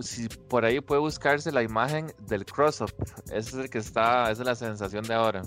si 0.00 0.26
por 0.28 0.64
ahí 0.64 0.80
puede 0.80 1.00
buscarse 1.00 1.52
la 1.52 1.62
imagen 1.62 2.12
del 2.26 2.44
cross-up. 2.44 2.92
Ese 3.26 3.36
es 3.50 3.54
el 3.54 3.70
que 3.70 3.78
está, 3.78 4.28
esa 4.32 4.42
es 4.42 4.46
la 4.46 4.54
sensación 4.56 5.04
de 5.04 5.14
ahora. 5.14 5.42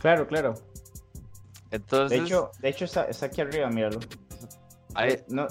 Claro, 0.00 0.26
claro. 0.26 0.54
Entonces, 1.70 2.18
De 2.18 2.24
hecho, 2.24 2.50
de 2.60 2.68
hecho 2.70 2.84
está, 2.86 3.04
está 3.04 3.26
aquí 3.26 3.42
arriba, 3.42 3.68
míralo. 3.68 4.00
ahí- 4.94 5.10
Eh, 5.12 5.24
no, 5.28 5.46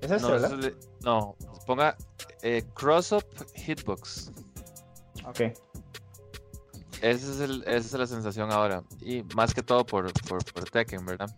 es 0.00 0.10
esto, 0.10 0.26
no, 0.26 0.32
¿verdad? 0.32 0.50
eso 0.52 0.56
le- 0.60 0.74
no, 1.02 1.36
ponga 1.66 1.96
eh, 2.42 2.64
cross-up 2.74 3.24
hitbox. 3.54 4.32
Ok. 5.24 5.40
Ese 7.02 7.32
es 7.32 7.40
el, 7.40 7.62
esa 7.66 7.76
es 7.76 7.92
la 7.92 8.06
sensación 8.06 8.50
ahora. 8.50 8.82
Y 9.00 9.22
más 9.34 9.52
que 9.52 9.62
todo 9.62 9.84
por, 9.84 10.12
por, 10.26 10.44
por 10.52 10.70
Tekken, 10.70 11.04
¿verdad? 11.04 11.34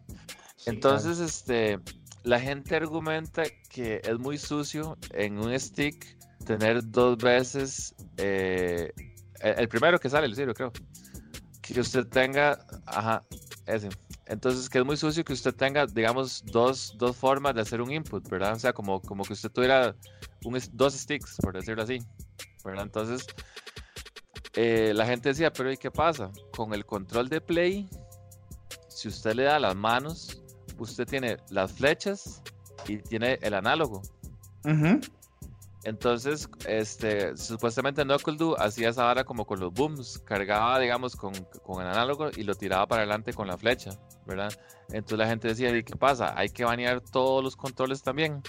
Sí, 0.57 0.71
Entonces, 0.71 1.19
este, 1.19 1.81
la 2.23 2.39
gente 2.41 2.77
argumenta 2.77 3.43
que 3.69 4.01
es 4.05 4.19
muy 4.19 4.39
sucio 4.39 4.97
en 5.13 5.39
un 5.39 5.59
stick 5.59 6.17
tener 6.45 6.89
dos 6.89 7.19
veces 7.19 7.95
eh, 8.17 8.93
el, 9.41 9.69
primero 9.69 9.99
que 9.99 10.09
sale, 10.09 10.27
el 10.27 10.35
Ciro, 10.35 10.55
creo. 10.55 10.73
Que 11.63 11.81
usted 11.81 12.07
tenga, 12.07 12.65
ajá, 12.87 13.23
ese. 13.67 13.89
Entonces, 14.27 14.69
que 14.69 14.79
es 14.79 14.85
muy 14.85 14.97
sucio 14.97 15.25
que 15.25 15.33
usted 15.33 15.55
tenga, 15.55 15.87
digamos, 15.87 16.45
dos, 16.47 16.95
dos 16.97 17.17
formas 17.17 17.55
de 17.55 17.61
hacer 17.61 17.81
un 17.81 17.93
input, 17.93 18.29
¿verdad? 18.29 18.55
O 18.55 18.59
sea, 18.59 18.73
como, 18.73 19.01
como 19.01 19.25
que 19.25 19.33
usted 19.33 19.51
tuviera 19.51 19.95
un, 20.45 20.61
dos 20.73 20.95
sticks, 20.95 21.37
por 21.41 21.55
decirlo 21.55 21.83
así, 21.83 21.99
¿verdad? 22.67 22.85
Entonces, 22.85 23.27
eh, 24.55 24.93
la 24.95 25.07
gente 25.07 25.31
decía, 25.31 25.53
pero 25.53 25.73
¿y 25.73 25.77
qué 25.77 25.91
pasa? 25.91 26.31
Con 26.55 26.75
el 26.75 26.85
control 26.85 27.29
de 27.29 27.41
play, 27.41 27.89
si 28.89 29.09
usted 29.09 29.35
le 29.35 29.45
da 29.45 29.59
las 29.59 29.75
manos, 29.75 30.43
usted 30.79 31.07
tiene 31.07 31.39
las 31.51 31.73
flechas 31.73 32.43
y 32.87 32.99
tiene 32.99 33.39
el 33.43 33.55
análogo. 33.55 34.03
Entonces, 35.85 36.49
este, 36.67 37.37
supuestamente 37.37 38.03
Knuckle 38.03 38.37
Doo 38.37 38.57
hacía 38.59 38.89
esa 38.89 39.05
vara 39.05 39.23
como 39.23 39.47
con 39.47 39.61
los 39.61 39.73
booms, 39.73 40.19
cargaba, 40.19 40.81
digamos, 40.81 41.15
con, 41.15 41.33
con 41.63 41.81
el 41.81 41.89
análogo 41.89 42.31
y 42.37 42.43
lo 42.43 42.57
tiraba 42.57 42.89
para 42.89 43.03
adelante 43.03 43.33
con 43.33 43.47
la 43.47 43.57
flecha, 43.57 43.91
¿verdad? 44.27 44.53
Entonces 44.89 45.19
la 45.19 45.29
gente 45.29 45.49
decía, 45.49 45.77
¿y 45.77 45.85
qué 45.85 45.95
pasa? 45.95 46.37
Hay 46.37 46.49
que 46.49 46.65
banear 46.65 47.01
todos 47.01 47.45
los 47.45 47.55
controles 47.55 48.03
también. 48.03 48.43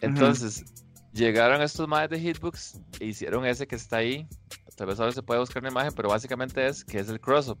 Entonces, 0.00 0.64
llegaron 1.12 1.60
estos 1.62 1.86
madres 1.88 2.10
de 2.10 2.20
Hitbox 2.20 2.80
e 3.00 3.06
hicieron 3.06 3.44
ese 3.46 3.66
que 3.66 3.76
está 3.76 3.98
ahí. 3.98 4.26
Tal 4.76 4.86
vez 4.86 4.98
ahora 5.00 5.12
se 5.12 5.22
puede 5.22 5.40
buscar 5.40 5.62
una 5.62 5.70
imagen, 5.70 5.92
pero 5.94 6.08
básicamente 6.08 6.66
es 6.66 6.84
que 6.84 6.98
es 6.98 7.08
el 7.08 7.20
cross-up. 7.20 7.58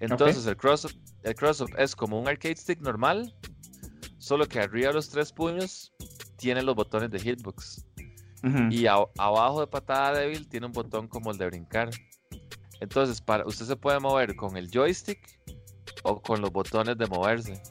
Entonces, 0.00 0.44
el 0.46 0.56
cross-up 0.56 0.92
el 1.22 1.34
cross-up 1.34 1.70
es 1.78 1.94
como 1.94 2.20
un 2.20 2.26
arcade 2.26 2.56
stick 2.56 2.80
normal, 2.80 3.32
solo 4.18 4.46
que 4.46 4.58
arriba 4.58 4.88
de 4.88 4.94
los 4.94 5.08
tres 5.08 5.32
puños 5.32 5.92
tiene 6.36 6.62
los 6.62 6.74
botones 6.74 7.10
de 7.10 7.20
Hitbox. 7.20 7.84
Y 8.72 8.86
a- 8.86 8.96
abajo 9.18 9.60
de 9.60 9.68
patada 9.68 10.18
débil 10.18 10.48
tiene 10.48 10.66
un 10.66 10.72
botón 10.72 11.06
como 11.06 11.30
el 11.30 11.38
de 11.38 11.46
brincar. 11.46 11.90
Entonces, 12.80 13.20
para, 13.20 13.46
usted 13.46 13.66
se 13.66 13.76
puede 13.76 14.00
mover 14.00 14.34
con 14.34 14.56
el 14.56 14.68
joystick 14.68 15.20
o 16.02 16.20
con 16.20 16.40
los 16.40 16.50
botones 16.50 16.98
de 16.98 17.06
moverse. 17.06 17.62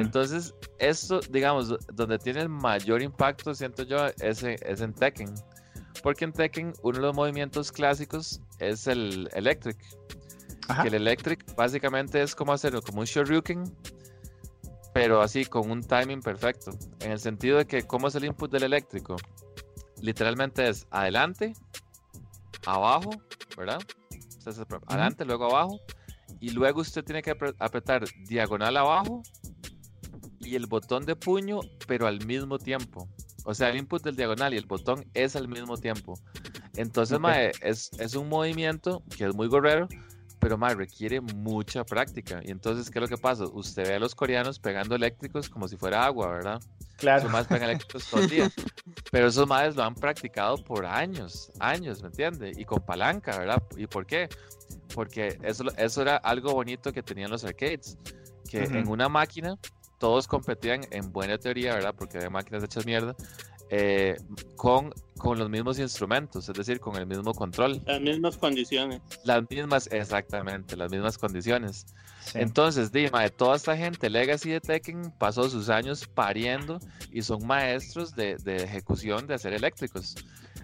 Entonces, 0.00 0.54
esto, 0.78 1.20
digamos, 1.30 1.68
do- 1.68 1.78
donde 1.92 2.18
tiene 2.18 2.40
el 2.40 2.48
mayor 2.48 3.02
impacto, 3.02 3.54
siento 3.54 3.82
yo, 3.84 4.06
es, 4.20 4.42
en- 4.42 4.56
es 4.64 4.80
en 4.80 4.92
Tekken. 4.92 5.34
Porque 6.02 6.24
en 6.24 6.32
Tekken, 6.32 6.72
uno 6.82 6.96
de 6.98 7.02
los 7.02 7.14
movimientos 7.14 7.70
clásicos 7.72 8.40
es 8.58 8.86
el 8.86 9.28
Electric. 9.34 9.76
Ajá. 10.68 10.82
Que 10.82 10.88
el 10.88 10.94
Electric 10.94 11.54
básicamente 11.56 12.22
es 12.22 12.34
como 12.34 12.52
hacerlo 12.52 12.82
como 12.82 13.00
un 13.00 13.06
Shoryuken, 13.06 13.64
pero 14.94 15.20
así 15.22 15.44
con 15.44 15.70
un 15.70 15.82
timing 15.82 16.20
perfecto. 16.20 16.70
En 17.00 17.12
el 17.12 17.18
sentido 17.18 17.58
de 17.58 17.66
que, 17.66 17.82
¿cómo 17.84 18.08
es 18.08 18.14
el 18.14 18.24
input 18.24 18.50
del 18.50 18.64
eléctrico? 18.64 19.16
Literalmente 20.00 20.68
es 20.68 20.86
adelante, 20.90 21.54
abajo, 22.66 23.10
¿verdad? 23.56 23.80
Adelante, 24.88 25.24
luego 25.24 25.44
abajo, 25.46 25.80
y 26.40 26.50
luego 26.50 26.80
usted 26.80 27.04
tiene 27.04 27.22
que 27.22 27.36
apre- 27.36 27.54
apretar 27.58 28.04
diagonal 28.26 28.76
abajo 28.76 29.22
y 30.44 30.54
el 30.56 30.66
botón 30.66 31.04
de 31.04 31.16
puño, 31.16 31.60
pero 31.86 32.06
al 32.06 32.24
mismo 32.26 32.58
tiempo. 32.58 33.08
O 33.44 33.54
sea, 33.54 33.70
el 33.70 33.76
input 33.76 34.02
del 34.02 34.16
diagonal 34.16 34.54
y 34.54 34.56
el 34.56 34.66
botón 34.66 35.04
es 35.14 35.34
al 35.36 35.48
mismo 35.48 35.76
tiempo. 35.76 36.14
Entonces, 36.76 37.16
Ok. 37.16 37.22
mae, 37.22 37.52
es, 37.60 37.90
es 37.98 38.14
un 38.14 38.28
movimiento 38.28 39.02
que 39.16 39.24
es 39.24 39.34
muy 39.34 39.48
gorrero, 39.48 39.88
pero 40.38 40.56
mae, 40.56 40.74
requiere 40.74 41.20
mucha 41.20 41.84
práctica. 41.84 42.40
Y 42.44 42.50
entonces, 42.50 42.90
¿qué 42.90 42.98
es 42.98 43.02
lo 43.02 43.08
que 43.08 43.20
pasa? 43.20 43.44
Usted 43.44 43.86
ve 43.86 43.94
a 43.94 43.98
los 43.98 44.14
coreanos 44.14 44.58
pegando 44.58 44.94
eléctricos 44.94 45.48
como 45.48 45.68
si 45.68 45.76
fuera 45.76 46.04
agua, 46.04 46.28
¿verdad? 46.28 46.60
Claro. 46.96 47.28
Esos 47.28 47.46
pegan 47.48 47.64
eléctricos 47.64 48.08
todo 48.08 48.20
el 48.20 48.28
día. 48.28 48.50
Pero 49.10 49.26
esos 49.26 49.46
madres 49.48 49.74
lo 49.76 49.82
han 49.82 49.94
practicado 49.94 50.56
por 50.56 50.86
años, 50.86 51.50
años, 51.58 52.00
¿me 52.00 52.08
entiende? 52.08 52.52
Y 52.56 52.64
con 52.64 52.80
palanca, 52.84 53.38
¿verdad? 53.38 53.62
¿Y 53.76 53.86
por 53.86 54.06
qué? 54.06 54.28
Porque 54.94 55.38
eso, 55.42 55.64
eso 55.76 56.02
era 56.02 56.16
algo 56.16 56.52
bonito 56.52 56.92
que 56.92 57.02
tenían 57.02 57.30
los 57.30 57.44
arcades. 57.44 57.98
Que 58.48 58.64
Ujú. 58.64 58.74
en 58.76 58.88
una 58.88 59.08
máquina 59.08 59.56
todos 60.02 60.26
competían 60.26 60.80
en 60.90 61.12
buena 61.12 61.38
teoría, 61.38 61.74
¿verdad? 61.74 61.94
Porque 61.96 62.16
había 62.18 62.28
máquinas 62.28 62.64
hechas 62.64 62.84
mierda. 62.84 63.14
eh, 63.74 64.16
con, 64.56 64.92
con 65.16 65.38
los 65.38 65.48
mismos 65.48 65.78
instrumentos, 65.78 66.46
es 66.46 66.54
decir, 66.54 66.78
con 66.78 66.94
el 66.96 67.06
mismo 67.06 67.32
control. 67.32 67.80
Las 67.86 68.02
mismas 68.02 68.36
condiciones. 68.36 69.00
Las 69.24 69.48
mismas, 69.48 69.88
exactamente, 69.90 70.76
las 70.76 70.90
mismas 70.90 71.16
condiciones. 71.16 71.86
Sí. 72.20 72.38
Entonces, 72.38 72.92
Dima, 72.92 73.22
de 73.22 73.30
toda 73.30 73.56
esta 73.56 73.74
gente 73.74 74.10
Legacy 74.10 74.50
de 74.50 74.60
Tekken 74.60 75.10
pasó 75.18 75.48
sus 75.48 75.70
años 75.70 76.06
pariendo 76.06 76.80
y 77.10 77.22
son 77.22 77.46
maestros 77.46 78.14
de, 78.14 78.36
de 78.44 78.56
ejecución 78.56 79.26
de 79.26 79.34
hacer 79.34 79.54
eléctricos. 79.54 80.16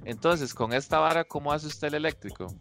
Entonces, 0.04 0.52
con 0.52 0.74
esta 0.74 0.98
vara, 0.98 1.24
¿cómo 1.24 1.50
hace 1.50 1.68
usted 1.68 1.88
el 1.88 1.94
eléctrico? 1.94 2.54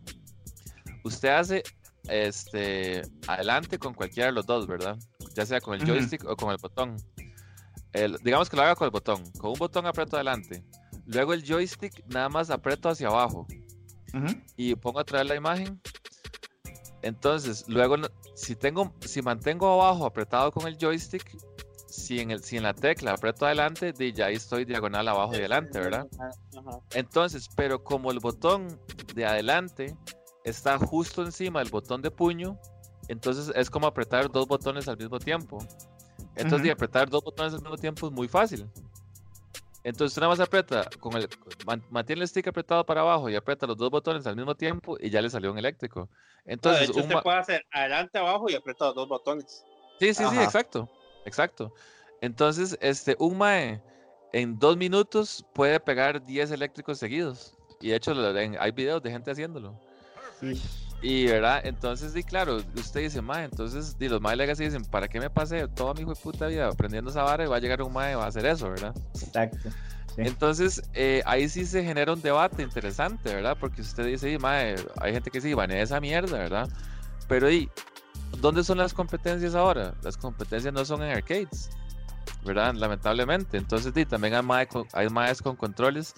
Usted 1.03 1.29
hace 1.29 1.63
este 2.07 3.01
adelante 3.27 3.77
con 3.77 3.93
cualquiera 3.93 4.27
de 4.27 4.33
los 4.33 4.45
dos, 4.45 4.65
¿verdad? 4.65 4.97
Ya 5.37 5.45
sea 5.45 5.61
con 5.61 5.75
el 5.75 5.85
joystick 5.85 6.25
o 6.25 6.35
con 6.35 6.49
el 6.49 6.57
botón. 6.57 6.95
El- 7.93 8.17
digamos 8.23 8.49
que 8.49 8.55
lo 8.55 8.63
haga 8.63 8.75
con 8.75 8.85
el 8.85 8.91
botón. 8.91 9.21
Con 9.37 9.51
un 9.51 9.59
botón 9.59 9.85
aprieto 9.85 10.15
adelante. 10.15 10.63
Luego 11.05 11.31
el 11.33 11.43
joystick 11.45 12.03
nada 12.07 12.27
más 12.27 12.49
aprieto 12.49 12.89
hacia 12.89 13.07
abajo 13.07 13.45
Ujú. 14.15 14.33
y 14.55 14.73
pongo 14.75 14.99
a 14.99 15.03
traer 15.03 15.27
la 15.27 15.35
imagen. 15.35 15.79
Entonces, 17.03 17.65
luego, 17.67 17.97
si 18.35 18.55
tengo, 18.55 18.91
si 19.01 19.21
mantengo 19.21 19.71
abajo 19.79 20.07
apretado 20.07 20.51
con 20.51 20.67
el 20.67 20.75
joystick, 20.79 21.37
si 21.87 22.19
en, 22.19 22.31
el, 22.31 22.43
si 22.43 22.57
en 22.57 22.63
la 22.63 22.73
tecla 22.73 23.13
aprieto 23.13 23.45
adelante, 23.45 23.93
de 23.93 24.11
ya 24.13 24.25
ahí 24.25 24.35
estoy 24.35 24.65
diagonal 24.65 25.07
abajo 25.07 25.33
y 25.33 25.37
adelante, 25.37 25.79
¿verdad? 25.79 26.07
Ajá. 26.19 26.79
Entonces, 26.95 27.47
pero 27.55 27.83
como 27.83 28.11
el 28.11 28.19
botón 28.19 28.81
de 29.13 29.25
adelante 29.25 29.95
está 30.43 30.79
justo 30.79 31.23
encima 31.23 31.59
del 31.59 31.69
botón 31.69 32.01
de 32.01 32.09
puño, 32.09 32.59
entonces 33.07 33.51
es 33.55 33.69
como 33.69 33.87
apretar 33.87 34.29
dos 34.31 34.47
botones 34.47 34.87
al 34.87 34.97
mismo 34.97 35.19
tiempo. 35.19 35.59
Entonces, 36.35 36.63
de 36.63 36.69
Ujú. 36.69 36.73
apretar 36.73 37.09
dos 37.09 37.23
botones 37.23 37.53
al 37.53 37.61
mismo 37.61 37.77
tiempo 37.77 38.07
es 38.07 38.13
muy 38.13 38.27
fácil. 38.27 38.67
Entonces, 39.83 40.11
usted 40.11 40.21
nada 40.21 40.31
más 40.33 40.39
aprieta, 40.39 40.83
con 40.99 41.15
el, 41.15 41.29
man- 41.65 41.83
mantiene 41.89 42.21
el 42.21 42.27
stick 42.27 42.47
apretado 42.47 42.85
para 42.85 43.01
abajo 43.01 43.29
y 43.29 43.35
aprieta 43.35 43.65
los 43.65 43.77
dos 43.77 43.89
botones 43.89 44.27
al 44.27 44.35
mismo 44.35 44.53
tiempo 44.53 44.97
y 44.99 45.09
ya 45.09 45.21
le 45.21 45.29
salió 45.29 45.51
un 45.51 45.57
eléctrico. 45.57 46.09
de 46.45 46.53
Entonces, 46.53 46.89
hecho, 46.89 46.93
un 46.95 47.01
usted 47.03 47.15
ma- 47.15 47.21
puede 47.23 47.37
hacer 47.37 47.65
adelante, 47.71 48.17
abajo 48.17 48.49
y 48.49 48.55
apretar 48.55 48.87
los 48.89 48.95
dos 48.95 49.07
botones. 49.07 49.65
Sí, 49.99 50.13
sí, 50.13 50.25
sí, 50.29 50.37
exacto, 50.39 50.89
exacto. 51.25 51.73
Entonces, 52.21 52.77
este, 52.81 53.15
un 53.19 53.37
mae 53.37 53.81
en 54.33 54.59
dos 54.59 54.75
minutos 54.77 55.45
puede 55.53 55.79
pegar 55.79 56.23
10 56.25 56.51
eléctricos 56.51 56.99
seguidos. 56.99 57.55
Y 57.79 57.89
de 57.89 57.95
hecho, 57.95 58.37
en- 58.37 58.57
hay 58.59 58.71
videos 58.71 59.01
de 59.01 59.11
gente 59.11 59.31
haciéndolo. 59.31 59.73
Sí. 60.39 60.61
Y, 61.01 61.27
¿verdad? 61.27 61.61
Entonces, 61.63 62.13
sí, 62.13 62.23
claro, 62.23 62.57
usted 62.75 63.01
dice, 63.01 63.21
mae, 63.21 63.45
entonces, 63.45 63.95
y 63.99 64.09
los 64.09 64.19
mae 64.19 64.35
legacy 64.35 64.63
dicen, 64.63 64.83
¿para 64.83 65.07
qué 65.07 65.19
me 65.19 65.29
pasé 65.29 65.67
toda 65.67 65.93
mi 65.93 66.01
hijo 66.01 66.13
de 66.13 66.19
puta 66.19 66.47
vida 66.47 66.67
aprendiendo 66.67 67.11
esa 67.11 67.21
vara 67.21 67.43
y 67.43 67.47
va 67.47 67.57
a 67.57 67.59
llegar 67.59 67.81
un 67.83 67.93
mae 67.93 68.13
y 68.13 68.15
va 68.15 68.25
a 68.25 68.27
hacer 68.27 68.45
eso, 68.47 68.69
¿verdad? 68.69 68.95
Exacto. 69.13 69.69
Sí. 70.15 70.23
Entonces, 70.23 70.81
eh, 70.95 71.21
ahí 71.27 71.47
sí 71.47 71.67
se 71.67 71.83
genera 71.83 72.13
un 72.13 72.21
debate 72.21 72.63
interesante, 72.63 73.35
¿verdad? 73.35 73.55
Porque 73.59 73.81
usted 73.81 74.07
dice, 74.07 74.31
"Y, 74.31 74.39
mae, 74.39 74.75
hay 74.99 75.13
gente 75.13 75.29
que 75.29 75.39
sí, 75.39 75.53
van 75.53 75.69
esa 75.69 75.99
mierda, 75.99 76.39
¿verdad? 76.39 76.67
Pero, 77.27 77.51
¿y 77.51 77.69
dónde 78.41 78.63
son 78.63 78.79
las 78.79 78.93
competencias 78.93 79.53
ahora? 79.53 79.93
Las 80.01 80.17
competencias 80.17 80.73
no 80.73 80.83
son 80.83 81.03
en 81.03 81.11
arcades, 81.11 81.69
¿verdad? 82.43 82.73
Lamentablemente. 82.73 83.57
Entonces, 83.57 83.93
sí, 83.95 84.05
también 84.05 84.33
hay 84.33 84.41
mae 84.41 84.67
con, 84.67 84.87
hay 84.93 85.09
maes 85.09 85.43
con 85.43 85.55
controles. 85.55 86.15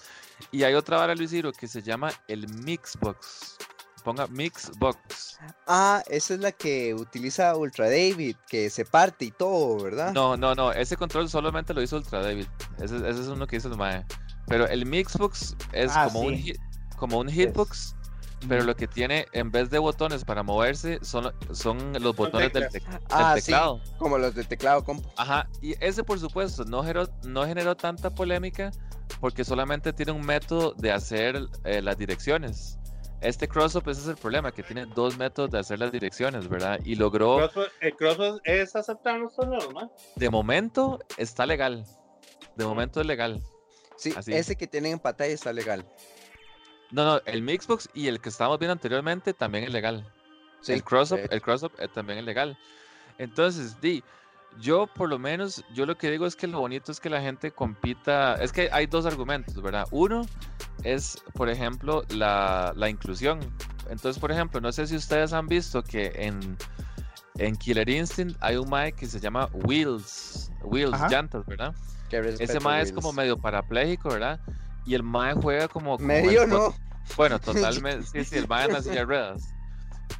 Y 0.50 0.62
hay 0.62 0.72
otra 0.72 0.96
vara, 0.96 1.14
Luis 1.14 1.28
Ciro, 1.30 1.52
que 1.52 1.68
se 1.68 1.82
llama 1.82 2.10
el 2.28 2.48
Mixbox. 2.48 3.58
Ponga 4.02 4.26
Mixbox. 4.28 5.38
Ah, 5.66 6.02
esa 6.08 6.34
es 6.34 6.40
la 6.40 6.52
que 6.52 6.94
utiliza 6.94 7.54
Ultra 7.56 7.86
David, 7.86 8.36
que 8.48 8.70
se 8.70 8.84
parte 8.84 9.24
y 9.26 9.30
todo, 9.30 9.82
¿verdad? 9.82 10.12
No, 10.12 10.36
no, 10.36 10.54
no, 10.54 10.72
ese 10.72 10.96
control 10.96 11.28
solamente 11.28 11.74
lo 11.74 11.82
hizo 11.82 11.96
Ultra 11.96 12.22
David. 12.22 12.46
Ese, 12.78 12.96
ese 12.96 13.08
es 13.22 13.28
uno 13.28 13.46
que 13.46 13.56
hizo 13.56 13.68
el 13.68 13.76
mae. 13.76 14.04
Pero 14.46 14.66
el 14.66 14.84
Mixbox 14.86 15.56
es 15.72 15.92
Ah, 15.94 16.06
como, 16.06 16.20
un, 16.20 16.36
sí. 16.36 16.42
hit- 16.52 16.96
como 16.96 17.18
un 17.18 17.28
hitbox, 17.30 17.94
pero 18.48 18.64
lo 18.64 18.74
que 18.74 18.88
tiene 18.88 19.26
en 19.32 19.50
vez 19.50 19.70
de 19.70 19.78
botones 19.78 20.24
para 20.24 20.42
moverse 20.42 20.98
son, 21.02 21.32
son 21.52 21.92
los 22.02 22.16
botones 22.16 22.52
del, 22.52 22.64
tec- 22.68 22.72
del 22.88 22.98
Ah, 23.10 23.34
sí. 23.36 23.42
teclado. 23.42 23.80
Como 23.98 24.18
los 24.18 24.34
de 24.34 24.44
teclado 24.44 24.82
compu. 24.82 25.08
Ajá, 25.16 25.48
y 25.62 25.74
ese 25.84 26.02
por 26.02 26.18
supuesto 26.18 26.64
no 26.64 26.80
generó, 26.82 27.08
no 27.24 27.46
generó 27.46 27.76
tanta 27.76 28.10
polémica 28.10 28.70
porque 29.20 29.44
solamente 29.44 29.92
tiene 29.92 30.12
un 30.12 30.24
método 30.24 30.72
de 30.78 30.90
hacer 30.92 31.46
eh, 31.64 31.82
las 31.82 31.96
direcciones. 31.98 32.78
Este 33.20 33.46
crossup 33.46 33.86
ese 33.88 34.00
es 34.00 34.08
el 34.08 34.16
problema, 34.16 34.50
que 34.50 34.62
tiene 34.62 34.86
dos 34.86 35.18
métodos 35.18 35.50
de 35.50 35.58
hacer 35.58 35.78
las 35.78 35.92
direcciones, 35.92 36.48
¿verdad? 36.48 36.80
Y 36.84 36.94
logró, 36.94 37.50
el 37.80 37.94
crossfit 37.96 38.40
es 38.44 38.74
aceptado 38.74 39.16
en 39.16 39.22
los 39.22 39.36
torneos, 39.36 39.68
¿no? 39.74 39.92
de 40.16 40.30
momento 40.30 40.98
está 41.18 41.44
legal. 41.44 41.84
De 42.56 42.64
momento 42.64 43.00
es 43.00 43.06
legal. 43.06 43.42
Sí, 43.96 44.14
Así. 44.16 44.32
ese 44.32 44.56
que 44.56 44.66
tienen 44.66 44.92
en 44.92 44.98
pantalla 44.98 45.32
está 45.32 45.52
legal. 45.52 45.86
No, 46.90 47.04
no, 47.04 47.20
el 47.26 47.42
Mixbox 47.42 47.90
y 47.92 48.08
el 48.08 48.20
que 48.20 48.30
estábamos 48.30 48.58
viendo 48.58 48.72
anteriormente 48.72 49.34
también 49.34 49.64
es 49.64 49.72
legal. 49.72 50.10
Sí, 50.62 50.72
el 50.72 50.82
crossup, 50.82 51.18
hecho. 51.18 51.32
el 51.32 51.42
crossup 51.42 51.72
eh, 51.78 51.88
también 51.88 52.18
es 52.20 52.24
legal. 52.24 52.58
Entonces, 53.18 53.78
di, 53.80 54.02
yo 54.58 54.86
por 54.86 55.08
lo 55.08 55.18
menos, 55.18 55.64
yo 55.72 55.86
lo 55.86 55.96
que 55.96 56.10
digo 56.10 56.26
es 56.26 56.36
que 56.36 56.46
lo 56.46 56.60
bonito 56.60 56.92
es 56.92 57.00
que 57.00 57.10
la 57.10 57.20
gente 57.20 57.50
compita. 57.50 58.34
Es 58.34 58.52
que 58.52 58.68
hay 58.72 58.86
dos 58.86 59.06
argumentos, 59.06 59.60
¿verdad? 59.62 59.86
Uno 59.90 60.26
es, 60.82 61.22
por 61.34 61.48
ejemplo, 61.48 62.02
la, 62.10 62.72
la 62.76 62.88
inclusión. 62.88 63.40
Entonces, 63.88 64.18
por 64.20 64.30
ejemplo, 64.30 64.60
no 64.60 64.72
sé 64.72 64.86
si 64.86 64.96
ustedes 64.96 65.32
han 65.32 65.46
visto 65.46 65.82
que 65.82 66.12
en, 66.14 66.56
en 67.38 67.56
Killer 67.56 67.88
Instinct 67.88 68.36
hay 68.40 68.56
un 68.56 68.68
Mae 68.68 68.92
que 68.92 69.06
se 69.06 69.18
llama 69.20 69.48
Wheels, 69.52 70.52
Wheels, 70.62 70.94
Ajá. 70.94 71.08
llantas, 71.08 71.46
¿verdad? 71.46 71.74
Ese 72.10 72.60
Mae 72.60 72.82
es 72.82 72.92
como 72.92 73.12
medio 73.12 73.38
parapléjico, 73.38 74.10
¿verdad? 74.10 74.40
Y 74.84 74.94
el 74.94 75.02
Mae 75.02 75.34
juega 75.34 75.68
como. 75.68 75.96
como 75.96 76.08
Medio 76.08 76.42
el 76.42 76.50
no. 76.50 76.74
bueno, 77.16 77.38
totalmente. 77.40 78.06
Sí, 78.06 78.24
sí, 78.24 78.38
el 78.38 78.48
Mae 78.48 78.66
en 78.66 78.72
la 78.72 78.82
silla 78.82 78.96
de 78.96 79.04
ruedas. 79.04 79.54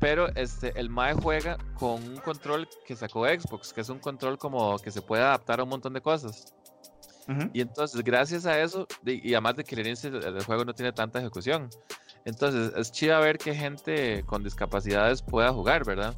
Pero 0.01 0.29
este, 0.35 0.73
el 0.81 0.89
Mae 0.89 1.15
juega 1.15 1.59
con 1.75 2.03
un 2.03 2.17
control 2.17 2.67
que 2.87 2.97
sacó 2.97 3.27
Xbox, 3.27 3.73
que 3.73 3.83
es 3.83 3.89
un 3.91 3.99
control 3.99 4.39
como 4.39 4.79
que 4.79 4.91
se 4.91 5.03
puede 5.03 5.23
adaptar 5.23 5.61
a 5.61 5.65
un 5.65 5.69
montón 5.69 5.93
de 5.93 6.01
cosas. 6.01 6.55
Y 7.53 7.61
entonces, 7.61 8.03
gracias 8.03 8.45
a 8.45 8.59
eso, 8.61 8.89
y 9.05 9.35
además 9.35 9.55
de 9.57 9.63
que 9.63 9.77
el 9.77 9.87
inicio 9.87 10.11
del 10.11 10.43
juego 10.43 10.65
no 10.65 10.75
tiene 10.75 10.91
tanta 10.93 11.21
ejecución. 11.21 11.69
Entonces, 12.25 12.73
es 12.77 12.91
chido 12.91 13.21
ver 13.21 13.39
que 13.39 13.55
gente 13.55 14.25
con 14.25 14.43
discapacidades 14.43 15.23
pueda 15.23 15.53
jugar, 15.53 15.85
¿verdad? 15.85 16.17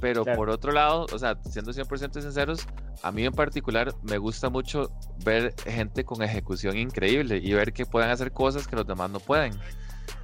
Pero 0.00 0.22
Claro. 0.24 0.38
por 0.38 0.48
otro 0.48 0.72
lado, 0.72 1.06
o 1.12 1.18
sea, 1.18 1.36
siendo 1.50 1.72
100% 1.72 2.22
sinceros, 2.22 2.66
a 3.02 3.12
mí 3.12 3.26
en 3.26 3.32
particular 3.32 3.92
me 4.02 4.16
gusta 4.16 4.48
mucho 4.48 4.90
ver 5.24 5.54
gente 5.66 6.04
con 6.04 6.22
ejecución 6.22 6.78
increíble 6.78 7.38
y 7.42 7.52
ver 7.52 7.72
que 7.74 7.84
pueden 7.84 8.08
hacer 8.08 8.32
cosas 8.32 8.66
que 8.66 8.76
los 8.76 8.86
demás 8.86 9.10
no 9.10 9.20
pueden. 9.20 9.52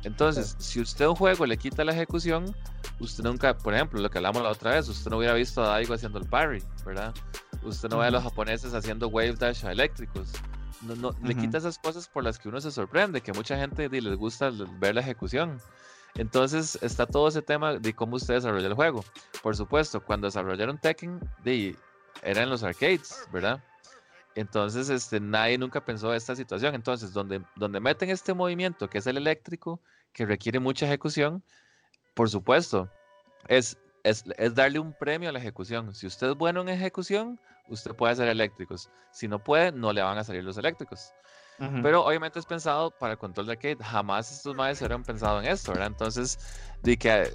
Entonces, 0.05 0.57
si 0.59 0.81
usted 0.81 1.05
a 1.05 1.11
un 1.11 1.17
juego 1.17 1.45
le 1.45 1.57
quita 1.59 1.85
la 1.85 1.93
ejecución, 1.93 2.55
usted 3.01 3.25
nunca, 3.25 3.57
por 3.57 3.75
ejemplo, 3.75 4.01
lo 4.01 4.11
que 4.11 4.19
hablamos 4.19 4.43
la 4.43 4.51
otra 4.51 4.73
vez, 4.73 4.89
usted 4.89 5.11
no 5.11 5.19
hubiera 5.19 5.35
visto 5.35 5.63
a 5.63 5.69
Daigo 5.69 5.95
haciendo 5.95 6.19
el 6.19 6.27
parry, 6.27 6.63
¿verdad? 6.85 7.15
Usted 7.63 7.89
no 7.89 7.99
ve 7.99 8.07
a 8.07 8.11
los 8.11 8.23
japoneses 8.23 8.75
haciendo 8.75 9.09
wave 9.09 9.35
dash 9.35 9.65
a 9.65 9.73
eléctricos. 9.73 10.33
No, 10.83 10.95
no, 10.97 11.17
Le 11.23 11.35
quita 11.35 11.59
esas 11.59 11.79
cosas 11.79 12.09
por 12.09 12.25
las 12.25 12.39
que 12.39 12.49
uno 12.49 12.61
se 12.61 12.71
sorprende, 12.71 13.21
que 13.21 13.33
mucha 13.33 13.57
gente 13.57 13.89
les 13.89 14.17
gusta 14.17 14.51
ver 14.79 14.95
la 14.95 15.01
ejecución. 15.01 15.59
Entonces 16.17 16.79
está 16.83 17.07
todo 17.07 17.29
ese 17.29 17.43
tema 17.43 17.75
de 17.75 17.95
cómo 17.95 18.17
usted 18.17 18.35
desarrolla 18.35 18.67
el 18.67 18.75
juego. 18.75 19.05
Por 19.43 19.57
supuesto, 19.57 20.05
cuando 20.05 20.27
desarrollaron 20.27 20.79
Tekken, 20.79 21.21
di, 21.43 21.77
era 22.23 22.43
en 22.43 22.51
los 22.51 22.63
arcades, 22.63 23.27
¿verdad? 23.33 23.63
Entonces, 24.35 24.91
este, 24.91 25.21
nadie 25.21 25.59
nunca 25.59 25.85
pensó 25.85 26.13
esta 26.13 26.35
situación. 26.35 26.75
Entonces, 26.75 27.13
donde, 27.13 27.43
donde 27.57 27.81
meten 27.81 28.11
este 28.11 28.35
movimiento, 28.35 28.89
que 28.89 28.99
es 28.99 29.07
el 29.07 29.17
eléctrico, 29.17 29.81
que 30.13 30.27
requiere 30.27 30.59
mucha 30.59 30.87
ejecución, 30.87 31.43
por 32.15 32.31
supuesto, 32.31 32.89
es, 33.49 33.77
es, 34.05 34.25
es 34.39 34.55
darle 34.55 34.79
un 34.79 34.93
premio 34.93 35.29
a 35.29 35.33
la 35.33 35.39
ejecución. 35.39 35.95
Si 35.95 36.07
usted 36.07 36.31
es 36.31 36.37
bueno 36.37 36.61
en 36.63 36.69
ejecución, 36.69 37.41
usted 37.69 37.95
puede 37.95 38.13
hacer 38.13 38.29
eléctricos. 38.29 38.91
Si 39.13 39.29
no 39.29 39.39
puede, 39.43 39.73
no 39.73 39.93
le 39.93 40.03
van 40.03 40.19
a 40.19 40.25
salir 40.25 40.45
los 40.45 40.57
eléctricos. 40.57 41.13
Pero 41.83 42.05
obviamente 42.05 42.41
es 42.41 42.47
pensado 42.47 42.91
para 42.91 43.13
el 43.13 43.19
control 43.19 43.47
de 43.47 43.53
arcade. 43.53 43.77
Jamás 43.77 44.33
estos 44.33 44.57
madres 44.57 44.81
hubieran 44.81 45.05
pensado 45.05 45.39
en 45.41 45.47
esto, 45.47 45.71
¿verdad? 45.71 45.87
Entonces, 45.87 46.37
de 46.83 46.97
que 46.97 47.31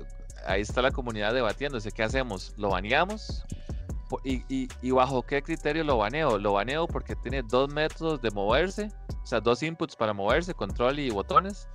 ahí 0.45 0.61
está 0.61 0.81
la 0.81 0.91
comunidad 0.91 1.33
debatiéndose. 1.33 1.89
¿Qué 1.93 2.03
hacemos? 2.03 2.53
¿Lo 2.57 2.69
baneamos? 2.69 3.45
¿Y, 4.25 4.43
y, 4.53 4.67
y 4.81 4.91
bajo 4.91 5.21
qué 5.21 5.41
criterio 5.41 5.85
lo 5.85 5.97
baneo? 5.97 6.37
Lo 6.37 6.53
baneo 6.53 6.85
porque 6.85 7.15
tiene 7.15 7.43
dos 7.43 7.71
métodos 7.71 8.21
de 8.21 8.29
moverse, 8.31 8.91
o 9.23 9.25
sea, 9.25 9.39
dos 9.39 9.63
inputs 9.63 9.95
para 9.95 10.11
moverse, 10.11 10.53
control 10.53 10.99
y 10.99 11.11
botones. 11.11 11.69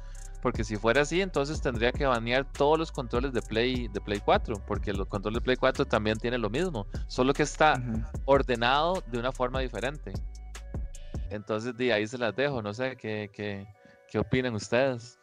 Porque 0.44 0.62
si 0.62 0.76
fuera 0.76 1.00
así, 1.00 1.22
entonces 1.22 1.62
tendría 1.62 1.90
que 1.90 2.04
banear 2.04 2.44
todos 2.44 2.78
los 2.78 2.92
controles 2.92 3.32
de 3.32 3.40
Play, 3.40 3.88
de 3.88 3.98
Play 3.98 4.20
4, 4.20 4.62
porque 4.66 4.90
el 4.90 5.06
control 5.06 5.32
de 5.32 5.40
Play 5.40 5.56
4 5.56 5.86
también 5.86 6.18
tiene 6.18 6.36
lo 6.36 6.50
mismo, 6.50 6.86
solo 7.06 7.32
que 7.32 7.44
está 7.44 7.82
ordenado 8.26 9.02
de 9.06 9.18
una 9.18 9.32
forma 9.32 9.60
diferente. 9.60 10.12
Entonces, 11.30 11.74
de 11.78 11.94
ahí 11.94 12.06
se 12.06 12.18
las 12.18 12.36
dejo, 12.36 12.60
no 12.60 12.74
sé 12.74 12.94
qué, 12.94 13.30
qué, 13.32 13.66
qué 14.06 14.18
opinan 14.18 14.54
ustedes. 14.54 15.18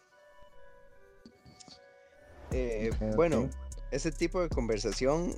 Eh, 2.50 2.90
bueno, 3.16 3.48
ese 3.92 4.12
tipo 4.12 4.42
de 4.42 4.50
conversación, 4.50 5.36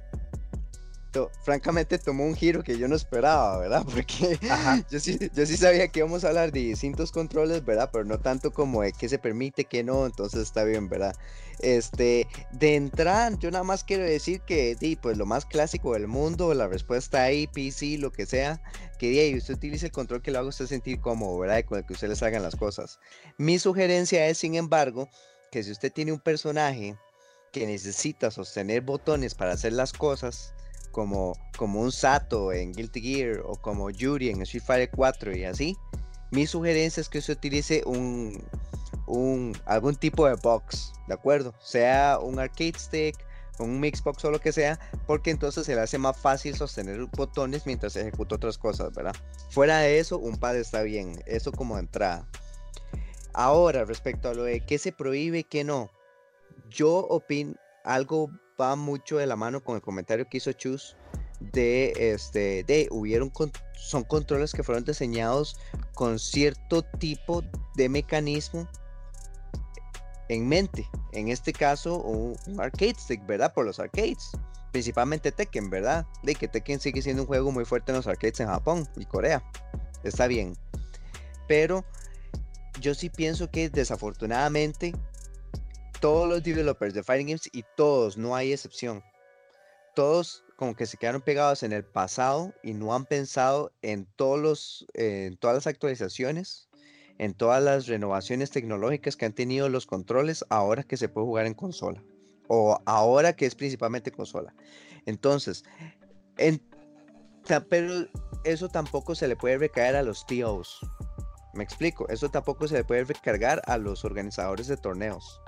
to- 1.13 1.31
francamente, 1.43 1.97
tomó 1.97 2.25
un 2.25 2.35
giro 2.35 2.63
que 2.63 2.77
yo 2.77 2.89
no 2.89 2.95
esperaba, 2.95 3.57
¿verdad? 3.59 3.85
Porque 3.93 4.37
yo 4.89 4.99
sí, 4.99 5.17
yo 5.33 5.45
sí 5.45 5.55
sabía 5.55 5.87
que 5.87 5.99
íbamos 5.99 6.25
a 6.25 6.29
hablar 6.29 6.51
de 6.51 6.59
distintos 6.59 7.11
controles, 7.13 7.63
¿verdad? 7.63 7.89
Pero 7.93 8.03
no 8.03 8.19
tanto 8.19 8.51
como 8.51 8.81
de 8.81 8.91
qué 8.91 9.07
se 9.07 9.19
permite, 9.19 9.63
qué 9.63 9.83
no, 9.83 10.05
entonces 10.05 10.41
está 10.41 10.65
bien, 10.65 10.89
¿verdad? 10.89 11.15
Este, 11.59 12.27
de 12.51 12.75
entrada, 12.75 13.29
yo 13.39 13.49
nada 13.51 13.63
más 13.63 13.83
quiero 13.85 14.03
decir 14.03 14.41
que, 14.41 14.75
di, 14.75 14.97
pues 14.97 15.17
lo 15.17 15.25
más 15.25 15.45
clásico 15.45 15.93
del 15.93 16.07
mundo, 16.07 16.53
la 16.53 16.67
respuesta 16.67 17.23
ahí, 17.23 17.47
PC, 17.47 17.97
lo 17.99 18.11
que 18.11 18.25
sea, 18.25 18.61
que 18.99 19.09
di, 19.09 19.19
ahí, 19.19 19.37
usted 19.37 19.53
utilice 19.53 19.85
el 19.85 19.91
control 19.91 20.21
que 20.21 20.31
lo 20.31 20.39
haga 20.39 20.49
usted 20.49 20.65
sentir 20.65 20.99
cómodo, 20.99 21.37
¿verdad? 21.39 21.59
Y 21.59 21.63
con 21.63 21.77
el 21.77 21.85
que 21.85 21.93
usted 21.93 22.09
les 22.09 22.21
hagan 22.23 22.43
las 22.43 22.55
cosas. 22.55 22.99
Mi 23.37 23.59
sugerencia 23.59 24.27
es, 24.27 24.39
sin 24.39 24.55
embargo, 24.55 25.07
que 25.51 25.63
si 25.63 25.71
usted 25.71 25.93
tiene 25.93 26.11
un 26.11 26.19
personaje 26.19 26.97
que 27.51 27.67
necesita 27.67 28.31
sostener 28.31 28.81
botones 28.81 29.35
para 29.35 29.53
hacer 29.53 29.73
las 29.73 29.93
cosas, 29.93 30.53
como, 30.93 31.37
como 31.57 31.81
un 31.81 31.91
Sato 31.91 32.53
en 32.53 32.71
Guilty 32.71 33.01
Gear 33.01 33.41
o 33.45 33.57
como 33.57 33.89
Yuri 33.89 34.29
en 34.29 34.41
Street 34.43 34.63
Fighter 34.63 34.89
4 34.95 35.35
y 35.35 35.43
así, 35.43 35.77
mi 36.31 36.47
sugerencia 36.47 37.01
es 37.01 37.09
que 37.09 37.17
usted 37.17 37.33
utilice 37.35 37.83
un, 37.85 38.41
un 39.07 39.57
algún 39.65 39.95
tipo 39.95 40.25
de 40.25 40.35
box, 40.35 40.93
¿de 41.07 41.15
acuerdo? 41.15 41.53
Sea 41.59 42.19
un 42.21 42.39
arcade 42.39 42.77
stick, 42.77 43.17
un 43.59 43.79
Mixbox 43.79 44.23
o 44.25 44.31
lo 44.31 44.39
que 44.39 44.51
sea, 44.51 44.79
porque 45.05 45.31
entonces 45.31 45.65
se 45.65 45.75
le 45.75 45.81
hace 45.81 45.97
más 45.97 46.17
fácil 46.17 46.55
sostener 46.55 47.05
botones 47.17 47.65
mientras 47.65 47.95
ejecuta 47.95 48.35
otras 48.35 48.57
cosas, 48.57 48.93
¿verdad? 48.93 49.15
Fuera 49.49 49.79
de 49.79 49.99
eso, 49.99 50.17
un 50.17 50.37
pad 50.37 50.55
está 50.57 50.83
bien, 50.83 51.21
eso 51.25 51.51
como 51.51 51.77
entrada. 51.77 52.27
Ahora, 53.33 53.83
respecto 53.83 54.29
a 54.29 54.33
lo 54.33 54.43
de 54.43 54.61
qué 54.61 54.77
se 54.77 54.91
prohíbe 54.91 55.43
qué 55.43 55.63
no, 55.63 55.89
yo 56.69 56.97
opino, 56.97 57.55
algo 57.83 58.29
va 58.63 58.75
mucho 58.75 59.17
de 59.17 59.27
la 59.27 59.35
mano 59.35 59.63
con 59.63 59.75
el 59.75 59.81
comentario 59.81 60.27
que 60.27 60.37
hizo 60.37 60.51
Chus 60.53 60.95
de 61.39 61.93
este 61.97 62.63
de 62.63 62.87
hubieron 62.91 63.29
con- 63.29 63.51
son 63.75 64.03
controles 64.03 64.53
que 64.53 64.63
fueron 64.63 64.83
diseñados 64.85 65.57
con 65.93 66.17
cierto 66.17 66.83
tipo 66.83 67.43
de 67.75 67.89
mecanismo 67.89 68.67
en 70.29 70.47
mente. 70.47 70.89
En 71.11 71.27
este 71.29 71.53
caso, 71.53 71.97
un, 71.97 72.35
arcade 72.59 72.95
stick, 72.97 73.25
¿verdad? 73.25 73.53
Por 73.53 73.65
los 73.65 73.79
arcades. 73.79 74.31
Principalmente 74.71 75.31
Tekken, 75.31 75.69
¿verdad? 75.69 76.05
De 76.23 76.33
que 76.33 76.47
Tekken 76.47 76.79
sigue 76.79 77.01
siendo 77.01 77.23
un 77.23 77.27
juego 77.27 77.51
muy 77.51 77.65
fuerte 77.65 77.91
en 77.91 77.97
los 77.97 78.07
arcades 78.07 78.39
en 78.39 78.47
Japón 78.47 78.87
y 78.95 79.05
Corea. 79.05 79.43
Está 80.03 80.27
bien. 80.27 80.55
Pero 81.47 81.85
yo 82.79 82.95
sí 82.95 83.09
pienso 83.09 83.51
que 83.51 83.69
desafortunadamente 83.69 84.95
todos 86.03 86.27
los 86.27 86.43
developers 86.43 86.93
de 86.93 87.01
Fighting 87.01 87.27
Games 87.27 87.49
y 87.53 87.63
todos, 87.77 88.17
no 88.17 88.35
hay 88.35 88.51
excepción. 88.51 89.01
Todos 89.95 90.43
como 90.57 90.75
que 90.75 90.85
se 90.85 90.97
quedaron 90.97 91.21
pegados 91.21 91.63
en 91.63 91.71
el 91.71 91.85
pasado 91.85 92.53
y 92.61 92.73
no 92.73 92.93
han 92.93 93.05
pensado 93.05 93.71
en 93.81 94.05
todos 94.17 94.37
los, 94.37 94.85
en 94.95 95.37
todas 95.37 95.55
las 95.55 95.67
actualizaciones, 95.67 96.67
en 97.19 97.33
todas 97.33 97.63
las 97.63 97.87
renovaciones 97.87 98.51
tecnológicas 98.51 99.15
que 99.15 99.27
han 99.27 99.31
tenido 99.31 99.69
los 99.69 99.85
controles 99.85 100.43
ahora 100.49 100.83
que 100.83 100.97
se 100.97 101.07
puede 101.07 101.25
jugar 101.25 101.45
en 101.45 101.53
consola 101.53 102.03
o 102.49 102.77
ahora 102.85 103.33
que 103.33 103.45
es 103.45 103.55
principalmente 103.55 104.11
consola. 104.11 104.53
Entonces, 105.05 105.63
en, 106.35 106.61
pero 107.69 108.07
eso 108.43 108.67
tampoco 108.67 109.15
se 109.15 109.29
le 109.29 109.37
puede 109.37 109.57
recaer 109.57 109.95
a 109.95 110.03
los 110.03 110.25
TOs. 110.25 110.81
Me 111.53 111.63
explico, 111.63 112.09
eso 112.09 112.29
tampoco 112.29 112.67
se 112.67 112.75
le 112.75 112.83
puede 112.83 113.05
recargar 113.05 113.61
a 113.67 113.77
los 113.77 114.03
organizadores 114.03 114.67
de 114.67 114.75
torneos. 114.75 115.39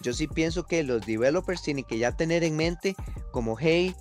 Yo 0.00 0.12
sí 0.12 0.26
pienso 0.26 0.64
que 0.64 0.82
los 0.82 1.04
developers 1.06 1.62
tienen 1.62 1.84
que 1.84 1.98
ya 1.98 2.16
tener 2.16 2.42
en 2.44 2.56
mente 2.56 2.94
como, 3.30 3.56
hey, 3.58 3.94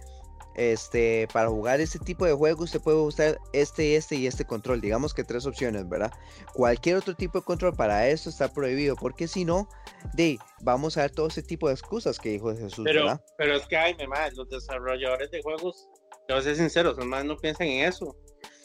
este, 0.55 1.27
para 1.31 1.47
jugar 1.49 1.79
este 1.79 1.97
tipo 1.99 2.25
de 2.25 2.33
juegos 2.33 2.65
usted 2.65 2.81
puede 2.81 2.97
usar 2.97 3.39
este, 3.53 3.95
este 3.95 4.15
y 4.15 4.27
este 4.27 4.45
control. 4.45 4.81
Digamos 4.81 5.13
que 5.13 5.23
tres 5.23 5.45
opciones, 5.45 5.87
¿verdad? 5.87 6.11
Cualquier 6.53 6.97
otro 6.97 7.15
tipo 7.15 7.39
de 7.39 7.45
control 7.45 7.73
para 7.73 8.07
esto 8.07 8.29
está 8.29 8.51
prohibido, 8.51 8.95
porque 8.95 9.27
si 9.27 9.45
no, 9.45 9.69
de, 10.13 10.37
vamos 10.61 10.97
a 10.97 11.01
ver 11.01 11.11
todo 11.11 11.27
ese 11.27 11.41
tipo 11.41 11.67
de 11.67 11.73
excusas 11.73 12.19
que 12.19 12.29
dijo 12.29 12.55
Jesús, 12.55 12.83
pero, 12.83 13.01
¿verdad? 13.01 13.21
Pero 13.37 13.55
es 13.55 13.65
que 13.65 13.77
hay, 13.77 13.95
los 14.35 14.49
desarrolladores 14.49 15.31
de 15.31 15.41
juegos, 15.41 15.87
te 16.27 16.33
voy 16.33 16.41
a 16.41 16.43
ser 16.43 16.55
sincero, 16.55 16.95
son 16.95 17.07
más 17.07 17.23
no 17.23 17.37
piensan 17.37 17.67
en 17.67 17.87
eso. 17.87 18.15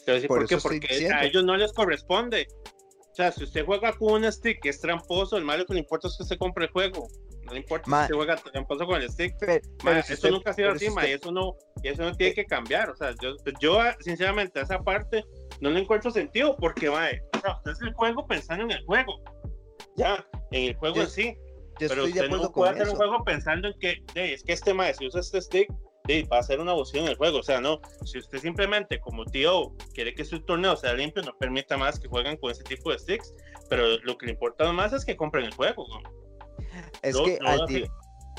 Te 0.05 0.11
voy 0.11 0.11
a 0.11 0.13
decir 0.15 0.27
por, 0.27 0.47
qué, 0.47 0.57
porque 0.57 1.09
a 1.13 1.25
ellos 1.25 1.43
no 1.43 1.55
les 1.57 1.71
corresponde. 1.73 2.47
Sea, 3.17 3.31
si 3.31 3.45
usted 3.45 3.65
juega 3.65 3.93
con 3.93 4.13
un 4.13 4.31
stick 4.31 4.61
que 4.61 4.69
es 4.69 4.79
tramposo, 4.79 5.37
el 5.37 5.43
malo 5.43 5.65
que 5.65 5.73
le 5.73 5.79
importa 5.79 6.07
es 6.07 6.17
que 6.19 6.23
se 6.23 6.37
compre 6.37 6.65
el 6.65 6.71
juego. 6.71 7.07
No 7.45 7.53
le 7.53 7.61
importa 7.61 7.85
si 7.85 7.91
usted 8.03 8.13
juega 8.13 8.35
tramposo 8.35 8.85
con 8.85 9.01
el 9.01 9.09
stick. 9.09 9.33
eso 9.41 10.29
nunca 10.29 10.51
ha 10.51 10.53
sido 10.53 10.71
así, 10.73 10.87
ma, 10.91 11.07
y 11.07 11.13
eso 11.13 11.31
no, 11.31 11.55
y 11.81 11.87
eso 11.87 12.03
no 12.03 12.15
tiene 12.15 12.35
que 12.35 12.45
cambiar. 12.45 12.91
O 12.91 12.95
sea, 12.95 13.15
yo, 13.19 13.33
yo 13.59 13.79
sinceramente, 14.01 14.59
a 14.59 14.63
esa 14.63 14.83
parte 14.83 15.25
no 15.61 15.71
le 15.71 15.79
encuentro 15.79 16.11
sentido 16.11 16.55
porque, 16.57 16.91
ma, 16.91 17.07
o 17.35 17.39
sea, 17.39 17.55
usted 17.57 17.71
es 17.71 17.81
el 17.81 17.93
juego 17.93 18.27
pensando 18.27 18.65
en 18.65 18.71
el 18.73 18.85
juego. 18.85 19.19
Ya, 19.95 20.23
en 20.51 20.65
el 20.65 20.75
juego 20.75 21.01
en 21.01 21.09
sí. 21.09 21.35
pero 21.79 22.03
usted 22.03 22.29
no 22.29 22.51
puede 22.51 22.73
hacer 22.73 22.87
un 22.87 22.97
juego 22.97 23.23
pensando 23.23 23.69
en 23.69 23.79
que, 23.79 24.03
es 24.13 24.43
que 24.43 24.53
este 24.53 24.75
ma, 24.75 24.93
si 24.93 25.07
usa 25.07 25.21
este 25.21 25.41
stick, 25.41 25.73
va 26.31 26.39
a 26.39 26.43
ser 26.43 26.59
una 26.59 26.73
opción 26.73 27.05
en 27.05 27.11
el 27.11 27.17
juego. 27.17 27.39
O 27.39 27.43
sea, 27.43 27.61
no, 27.61 27.79
si 28.05 28.17
usted 28.17 28.39
simplemente 28.39 28.99
como 28.99 29.25
tío 29.25 29.73
quiere 29.93 30.13
que 30.13 30.25
su 30.25 30.41
torneo 30.41 30.75
sea 30.75 30.93
limpio, 30.93 31.23
no 31.23 31.37
permita 31.37 31.77
más 31.77 31.99
que 31.99 32.07
jueguen 32.07 32.37
con 32.37 32.51
ese 32.51 32.63
tipo 32.63 32.91
de 32.91 32.99
sticks, 32.99 33.33
pero 33.69 33.97
lo 33.99 34.17
que 34.17 34.27
le 34.27 34.31
importa 34.33 34.71
más 34.71 34.93
es 34.93 35.05
que 35.05 35.15
compren 35.15 35.45
el 35.45 35.53
juego. 35.53 35.85
Es 37.01 37.15
que 37.17 37.39
al 37.45 37.65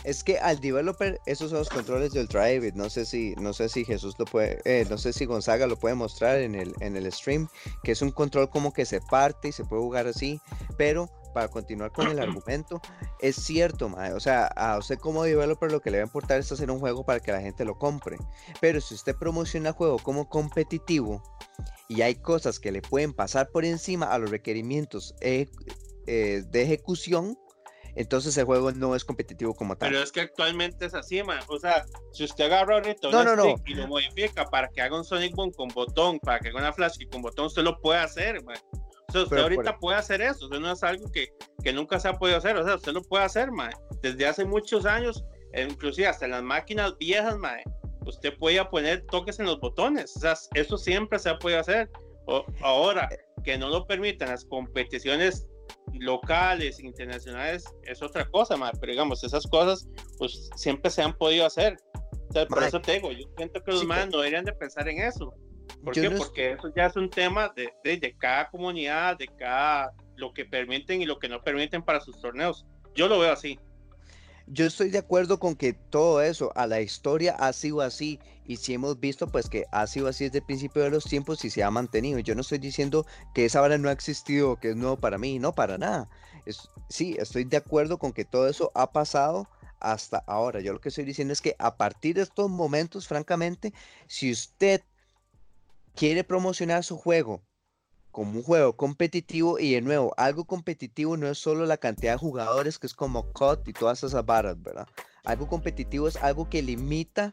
es 0.05 0.25
que 0.25 0.39
al 0.39 0.61
developer 0.61 1.21
esos 1.27 1.51
son 1.51 1.61
los 1.61 1.69
controles 1.69 2.13
del 2.13 2.29
Drive. 2.29 2.73
No 2.75 2.91
sé 2.91 3.05
si 3.05 3.35
no 3.37 3.53
sé 3.53 3.69
si 3.69 3.85
Jesús 3.85 4.15
lo 4.19 4.25
puede, 4.25 4.61
eh, 4.65 4.87
no 4.89 4.99
sé 4.99 5.13
si 5.13 5.25
Gonzaga 5.25 5.67
lo 5.67 5.77
puede 5.77 5.95
mostrar 5.95 6.39
en 6.39 6.55
el 6.55 6.75
en 6.81 6.97
el 6.97 7.11
stream, 7.13 7.49
que 7.83 7.93
es 7.93 8.03
un 8.03 8.11
control 8.11 8.51
como 8.51 8.73
que 8.73 8.85
se 8.85 9.01
parte 9.01 9.49
y 9.49 9.53
se 9.53 9.65
puede 9.65 9.83
jugar 9.83 10.07
así, 10.07 10.41
pero 10.77 11.11
para 11.33 11.49
continuar 11.49 11.93
con 11.93 12.09
el 12.09 12.19
argumento, 12.19 12.81
es 13.21 13.37
cierto, 13.37 13.95
o 14.15 14.21
sea, 14.21 14.47
a 14.47 14.79
usted 14.79 14.99
como 14.99 15.23
developer 15.23 15.71
lo 15.71 15.81
que 15.81 15.91
le 15.91 15.99
va 15.99 16.05
a 16.05 16.07
importar 16.07 16.41
es 16.41 16.51
hacer 16.51 16.71
un 16.71 16.81
juego 16.81 17.05
para 17.05 17.21
que 17.21 17.33
la 17.33 17.41
gente 17.41 17.65
lo 17.65 17.79
compre. 17.79 18.17
Pero 18.61 18.81
si 18.81 18.95
usted 18.95 19.15
promociona 19.15 19.69
el 19.69 19.75
juego 19.75 19.99
como 19.99 20.29
competitivo 20.29 21.23
y 21.89 22.03
hay 22.03 22.17
cosas 22.17 22.59
que 22.59 22.73
le 22.73 22.83
pueden 22.83 23.13
pasar 23.13 23.51
por 23.51 23.65
encima 23.65 24.07
a 24.07 24.19
los 24.19 24.31
requerimientos 24.31 25.15
eh, 25.21 25.47
eh, 26.07 26.43
de 26.51 26.63
ejecución, 26.63 27.39
entonces 27.99 28.37
el 28.37 28.45
juego 28.45 28.71
no 28.71 28.95
es 28.95 29.05
competitivo 29.05 29.55
como 29.55 29.77
tal. 29.77 29.91
Pero 29.91 30.01
es 30.01 30.13
que 30.13 30.21
actualmente 30.21 30.87
es 30.87 30.95
así, 30.95 31.21
man. 31.25 31.41
O 31.49 31.59
sea, 31.59 31.85
si 32.13 32.23
usted 32.23 32.45
agarra 32.45 32.77
ahorita 32.77 33.11
no, 33.11 33.35
no, 33.35 33.57
y 33.67 33.75
lo 33.75 33.89
modifica 33.89 34.45
para 34.45 34.69
que 34.69 34.81
haga 34.81 34.97
un 34.97 35.05
Sonic 35.05 35.35
Boom 35.35 35.51
con 35.51 35.67
botón, 35.69 36.21
para 36.21 36.39
que 36.39 36.49
haga 36.49 36.61
una 36.61 36.73
Flash 36.73 36.95
y 37.01 37.07
con 37.07 37.23
botón, 37.23 37.47
usted 37.47 37.63
lo 37.63 37.81
puede 37.81 37.99
hacer, 37.99 38.43
man. 38.45 38.57
O 39.09 39.13
sea, 39.13 39.23
usted 39.23 39.39
ahorita 39.39 39.79
puede 39.79 39.99
hacer 39.99 40.23
eso, 40.23 40.47
eso 40.47 40.61
no 40.61 40.71
es 40.71 40.83
algo 40.85 41.11
que, 41.11 41.29
que, 41.65 41.73
nunca 41.73 41.99
se 41.99 42.07
ha 42.07 42.13
podido 42.13 42.39
hacer, 42.39 42.57
o 42.57 42.65
sea, 42.65 42.77
usted 42.77 42.93
lo 42.93 43.03
puede 43.03 43.25
hacer, 43.25 43.51
mae. 43.51 43.73
Desde 44.01 44.27
hace 44.27 44.45
muchos 44.45 44.87
años, 44.87 45.25
inclusive 45.55 46.07
hasta 46.07 46.27
en 46.27 46.33
las 46.33 46.43
máquinas 46.45 46.97
viejas, 46.99 47.37
mae, 47.37 47.65
usted 48.07 48.37
podía 48.39 48.69
poner 48.71 49.05
toques 49.07 49.41
en 49.41 49.47
los 49.47 49.59
botones, 49.59 50.17
o 50.17 50.21
sea, 50.21 50.35
eso 50.55 50.77
siempre 50.77 51.19
se 51.19 51.31
ha 51.31 51.39
podido 51.39 51.59
hacer. 51.59 51.91
O, 52.27 52.45
ahora, 52.61 53.09
que 53.43 53.59
no 53.59 53.71
lo 53.71 53.87
permitan 53.87 54.29
las 54.29 54.45
competiciones 54.45 55.49
locales, 55.95 56.81
internacionales, 56.81 57.65
es 57.85 58.03
otra 58.03 58.29
cosa, 58.31 58.57
pero 58.81 58.93
digamos, 58.93 59.25
esas 59.25 59.47
cosas, 59.47 59.89
pues 60.19 60.51
siempre 60.57 60.91
se 60.91 61.03
han 61.03 61.17
podido 61.17 61.47
hacer. 61.47 61.77
O 62.29 62.33
sea, 62.33 62.47
por 62.47 62.63
eso 62.63 62.81
te 62.81 62.93
digo, 62.95 63.11
yo 63.11 63.27
siento 63.37 63.63
que 63.63 63.73
los 63.73 63.81
sí, 63.81 63.87
no 63.87 64.19
deberían 64.19 64.45
de 64.45 64.53
pensar 64.53 64.89
en 64.89 65.01
eso. 65.03 65.35
¿Por 65.83 65.95
qué? 65.95 66.11
Porque 66.11 66.53
eso 66.53 66.73
ya 66.77 66.87
es 66.87 66.97
un 66.97 67.09
tema 67.09 67.53
de, 67.55 67.73
de, 67.85 68.17
cada 68.19 68.51
comunidad, 68.51 69.17
de 69.17 69.29
cada 69.39 69.93
lo 70.17 70.33
que 70.33 70.45
permiten 70.45 71.01
y 71.01 71.07
lo 71.07 71.19
que 71.19 71.29
no 71.29 71.41
permiten 71.43 71.83
para 71.83 72.01
sus 72.01 72.21
torneos. 72.21 72.67
Yo 72.95 73.09
lo 73.09 73.19
veo 73.19 73.33
así. 73.33 73.59
Yo 74.51 74.65
estoy 74.65 74.89
de 74.89 74.99
acuerdo 74.99 75.39
con 75.39 75.57
que 75.57 75.75
todo 75.75 76.23
eso, 76.23 76.53
a 76.55 76.67
la 76.67 76.81
historia 76.81 77.37
ha 77.39 77.53
sido 77.53 77.83
así 77.83 78.19
y 78.47 78.57
si 78.57 78.73
hemos 78.73 78.99
visto 78.99 79.27
pues 79.27 79.51
que 79.51 79.67
ha 79.73 79.87
sido 79.87 80.09
así 80.09 80.25
desde 80.25 80.39
el 80.39 80.45
principio 80.45 80.83
de 80.83 80.89
los 80.89 81.05
tiempos 81.05 81.45
y 81.45 81.51
se 81.51 81.63
ha 81.63 81.71
mantenido. 81.71 82.19
Yo 82.21 82.35
no 82.35 82.41
estoy 82.41 82.57
diciendo 82.57 83.07
que 83.35 83.45
esa 83.45 83.61
hora 83.61 83.77
no 83.77 83.91
ha 83.91 83.93
existido, 83.93 84.57
que 84.57 84.71
es 84.71 84.77
nuevo 84.77 84.97
para 84.97 85.19
mí, 85.19 85.39
no 85.39 85.53
para 85.53 85.77
nada. 85.77 86.09
Sí, 86.89 87.15
estoy 87.19 87.45
de 87.45 87.59
acuerdo 87.59 87.99
con 87.99 88.13
que 88.13 88.25
todo 88.25 88.49
eso 88.49 88.73
ha 88.75 88.91
pasado 88.91 89.49
hasta 89.81 90.25
ahora. 90.27 90.61
Yo 90.61 90.73
lo 90.73 90.81
que 90.81 90.89
estoy 90.89 91.05
diciendo 91.05 91.33
es 91.33 91.43
que 91.43 91.55
a 91.59 91.77
partir 91.77 92.17
de 92.17 92.23
estos 92.23 92.49
momentos, 92.49 93.07
francamente, 93.07 93.75
si 94.07 94.33
usted 94.33 94.83
quiere 95.95 96.25
promocionar 96.25 96.85
su 96.85 96.97
juego 96.97 97.43
como 98.19 98.37
un 98.37 98.43
juego 98.43 98.77
competitivo 98.77 99.61
y 99.61 99.75
de 99.75 99.81
nuevo, 99.81 100.13
algo 100.17 100.45
competitivo 100.45 101.17
no 101.17 101.29
es 101.29 101.39
solo 101.39 101.67
la 101.67 101.77
cantidad 101.77 102.15
de 102.15 102.19
jugadores 102.19 102.77
que 102.77 102.89
es 102.89 102.95
como 102.95 103.33
COD 103.33 103.61
y 103.67 103.73
todas 103.73 104.03
esas 104.03 104.27
barras, 104.27 104.61
¿verdad? 104.61 104.89
Algo 105.23 105.47
competitivo 105.47 106.09
es 106.09 106.17
algo 106.17 106.51
que 106.51 106.61
limita 106.61 107.33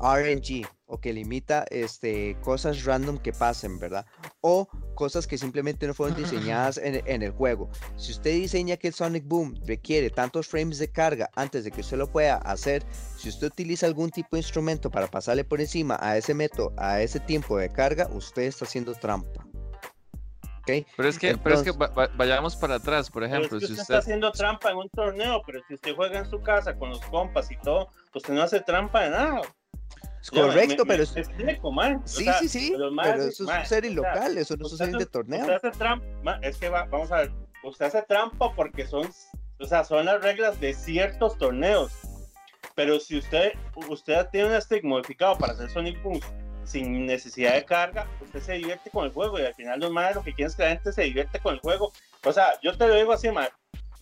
RNG 0.00 0.66
o 0.86 0.98
que 0.98 1.12
limita 1.12 1.66
este, 1.68 2.38
cosas 2.40 2.86
random 2.86 3.18
que 3.18 3.34
pasen, 3.34 3.78
¿verdad? 3.78 4.06
O 4.40 4.66
cosas 4.94 5.26
que 5.26 5.36
simplemente 5.36 5.86
no 5.86 5.92
fueron 5.92 6.16
diseñadas 6.22 6.78
en, 6.78 7.22
el 7.22 7.30
juego. 7.32 7.68
Si 7.96 8.12
usted 8.12 8.30
diseña 8.30 8.78
que 8.78 8.88
el 8.88 8.94
Sonic 8.94 9.28
Boom 9.28 9.54
requiere 9.66 10.08
tantos 10.08 10.48
frames 10.48 10.78
de 10.78 10.88
carga 10.88 11.28
antes 11.36 11.64
de 11.64 11.70
que 11.70 11.82
usted 11.82 11.98
lo 11.98 12.10
pueda 12.10 12.36
hacer, 12.36 12.82
si 13.18 13.28
usted 13.28 13.48
utiliza 13.48 13.84
algún 13.84 14.08
tipo 14.08 14.36
de 14.36 14.40
instrumento 14.40 14.90
para 14.90 15.06
pasarle 15.06 15.44
por 15.44 15.60
encima 15.60 15.98
a 16.00 16.16
ese 16.16 16.32
método, 16.32 16.72
a 16.78 17.02
ese 17.02 17.20
tiempo 17.20 17.58
de 17.58 17.68
carga, 17.68 18.08
usted 18.10 18.44
está 18.44 18.64
haciendo 18.64 18.94
trampa. 18.94 19.46
¿Okay? 20.64 20.86
Pero 20.96 21.08
es 21.10 21.18
que, 21.18 21.36
pero 21.36 21.56
es 21.56 21.62
que 21.62 21.72
vayamos 22.16 22.56
para 22.56 22.76
atrás, 22.76 23.10
por 23.10 23.22
ejemplo. 23.22 23.60
si 23.60 23.66
usted, 23.66 23.80
está 23.80 23.98
haciendo 23.98 24.32
trampa 24.32 24.70
en 24.70 24.78
un 24.78 24.88
torneo, 24.88 25.42
pero 25.44 25.60
si 25.68 25.74
usted 25.74 25.94
juega 25.94 26.18
en 26.18 26.30
su 26.30 26.40
casa 26.40 26.74
con 26.74 26.88
los 26.88 27.00
compas 27.06 27.50
y 27.50 27.56
todo, 27.58 27.90
usted 28.14 28.32
no 28.32 28.42
hace 28.42 28.60
trampa 28.60 29.02
de 29.02 29.10
nada. 29.10 29.42
Correcto, 30.30 30.84
pero. 30.86 31.04
Man. 31.70 32.00
Sí, 32.06 32.26
sí, 32.40 32.48
sí. 32.48 32.74
Pero, 32.74 33.24
eso 33.24 33.44
es 33.44 33.68
serie 33.68 33.90
local, 33.90 34.38
eso 34.38 34.56
no 34.56 34.66
es 34.66 34.76
serie 34.78 34.96
de 34.96 35.06
torneo. 35.06 35.42
Usted 35.42 35.54
hace 35.54 35.70
trampa, 35.72 36.38
es 36.40 36.56
que 36.56 36.70
va, 36.70 36.84
vamos 36.86 37.12
a 37.12 37.16
ver. 37.18 37.32
Usted 37.62 37.84
hace 37.84 38.02
trampa 38.02 38.54
porque 38.54 38.86
son, 38.86 39.06
o 39.60 39.66
sea, 39.66 39.84
son 39.84 40.06
las 40.06 40.22
reglas 40.22 40.58
de 40.60 40.72
ciertos 40.72 41.36
torneos. 41.36 41.92
Pero 42.74 42.98
si 42.98 43.18
usted, 43.18 43.52
usted 43.88 44.26
tiene 44.32 44.54
un 44.54 44.62
stick 44.62 44.82
modificado 44.82 45.36
para 45.36 45.52
hacer 45.52 45.68
Sonic 45.70 46.02
Boom 46.02 46.20
sin 46.64 47.06
necesidad 47.06 47.54
de 47.54 47.64
carga, 47.64 48.06
usted 48.20 48.40
se 48.40 48.52
divierte 48.54 48.90
con 48.90 49.04
el 49.04 49.12
juego 49.12 49.38
y 49.38 49.42
al 49.42 49.54
final 49.54 49.80
los 49.80 49.90
madres 49.90 50.16
lo 50.16 50.22
que 50.22 50.32
quieren 50.32 50.50
es 50.50 50.56
que 50.56 50.62
la 50.62 50.70
gente 50.70 50.92
se 50.92 51.02
divierte 51.02 51.38
con 51.38 51.54
el 51.54 51.60
juego. 51.60 51.92
O 52.24 52.32
sea, 52.32 52.58
yo 52.62 52.76
te 52.76 52.86
lo 52.86 52.94
digo 52.94 53.12
así, 53.12 53.30
man. 53.30 53.48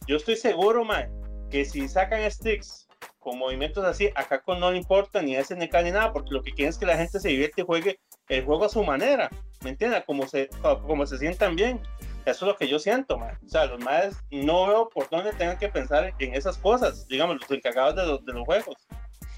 Yo 0.06 0.16
estoy 0.16 0.36
seguro, 0.36 0.84
man, 0.84 1.08
que 1.50 1.64
si 1.64 1.88
sacan 1.88 2.28
sticks 2.30 2.88
con 3.18 3.38
movimientos 3.38 3.84
así, 3.84 4.10
acá 4.14 4.40
con 4.40 4.58
no 4.58 4.72
le 4.72 4.78
importa 4.78 5.22
ni 5.22 5.36
SNK 5.36 5.74
ni 5.84 5.90
nada, 5.92 6.12
porque 6.12 6.32
lo 6.32 6.42
que 6.42 6.52
quieren 6.52 6.70
es 6.70 6.78
que 6.78 6.86
la 6.86 6.96
gente 6.96 7.20
se 7.20 7.28
divierte 7.28 7.62
y 7.62 7.64
juegue 7.64 8.00
el 8.28 8.44
juego 8.44 8.64
a 8.64 8.68
su 8.68 8.82
manera, 8.82 9.30
¿me 9.62 9.70
entiendes? 9.70 10.02
Como 10.04 10.26
se, 10.26 10.48
como 10.86 11.06
se 11.06 11.18
sientan 11.18 11.54
bien. 11.54 11.80
Eso 12.24 12.44
es 12.44 12.52
lo 12.52 12.56
que 12.56 12.68
yo 12.68 12.78
siento, 12.78 13.18
man. 13.18 13.36
O 13.44 13.48
sea, 13.48 13.66
los 13.66 13.80
madres 13.80 14.16
no 14.30 14.66
veo 14.68 14.88
por 14.88 15.08
dónde 15.10 15.32
tengan 15.32 15.58
que 15.58 15.68
pensar 15.68 16.14
en 16.18 16.34
esas 16.34 16.56
cosas, 16.58 17.06
digamos, 17.08 17.40
los 17.40 17.50
encargados 17.50 17.96
de 17.96 18.06
los, 18.06 18.24
de 18.24 18.32
los 18.32 18.44
juegos. 18.44 18.76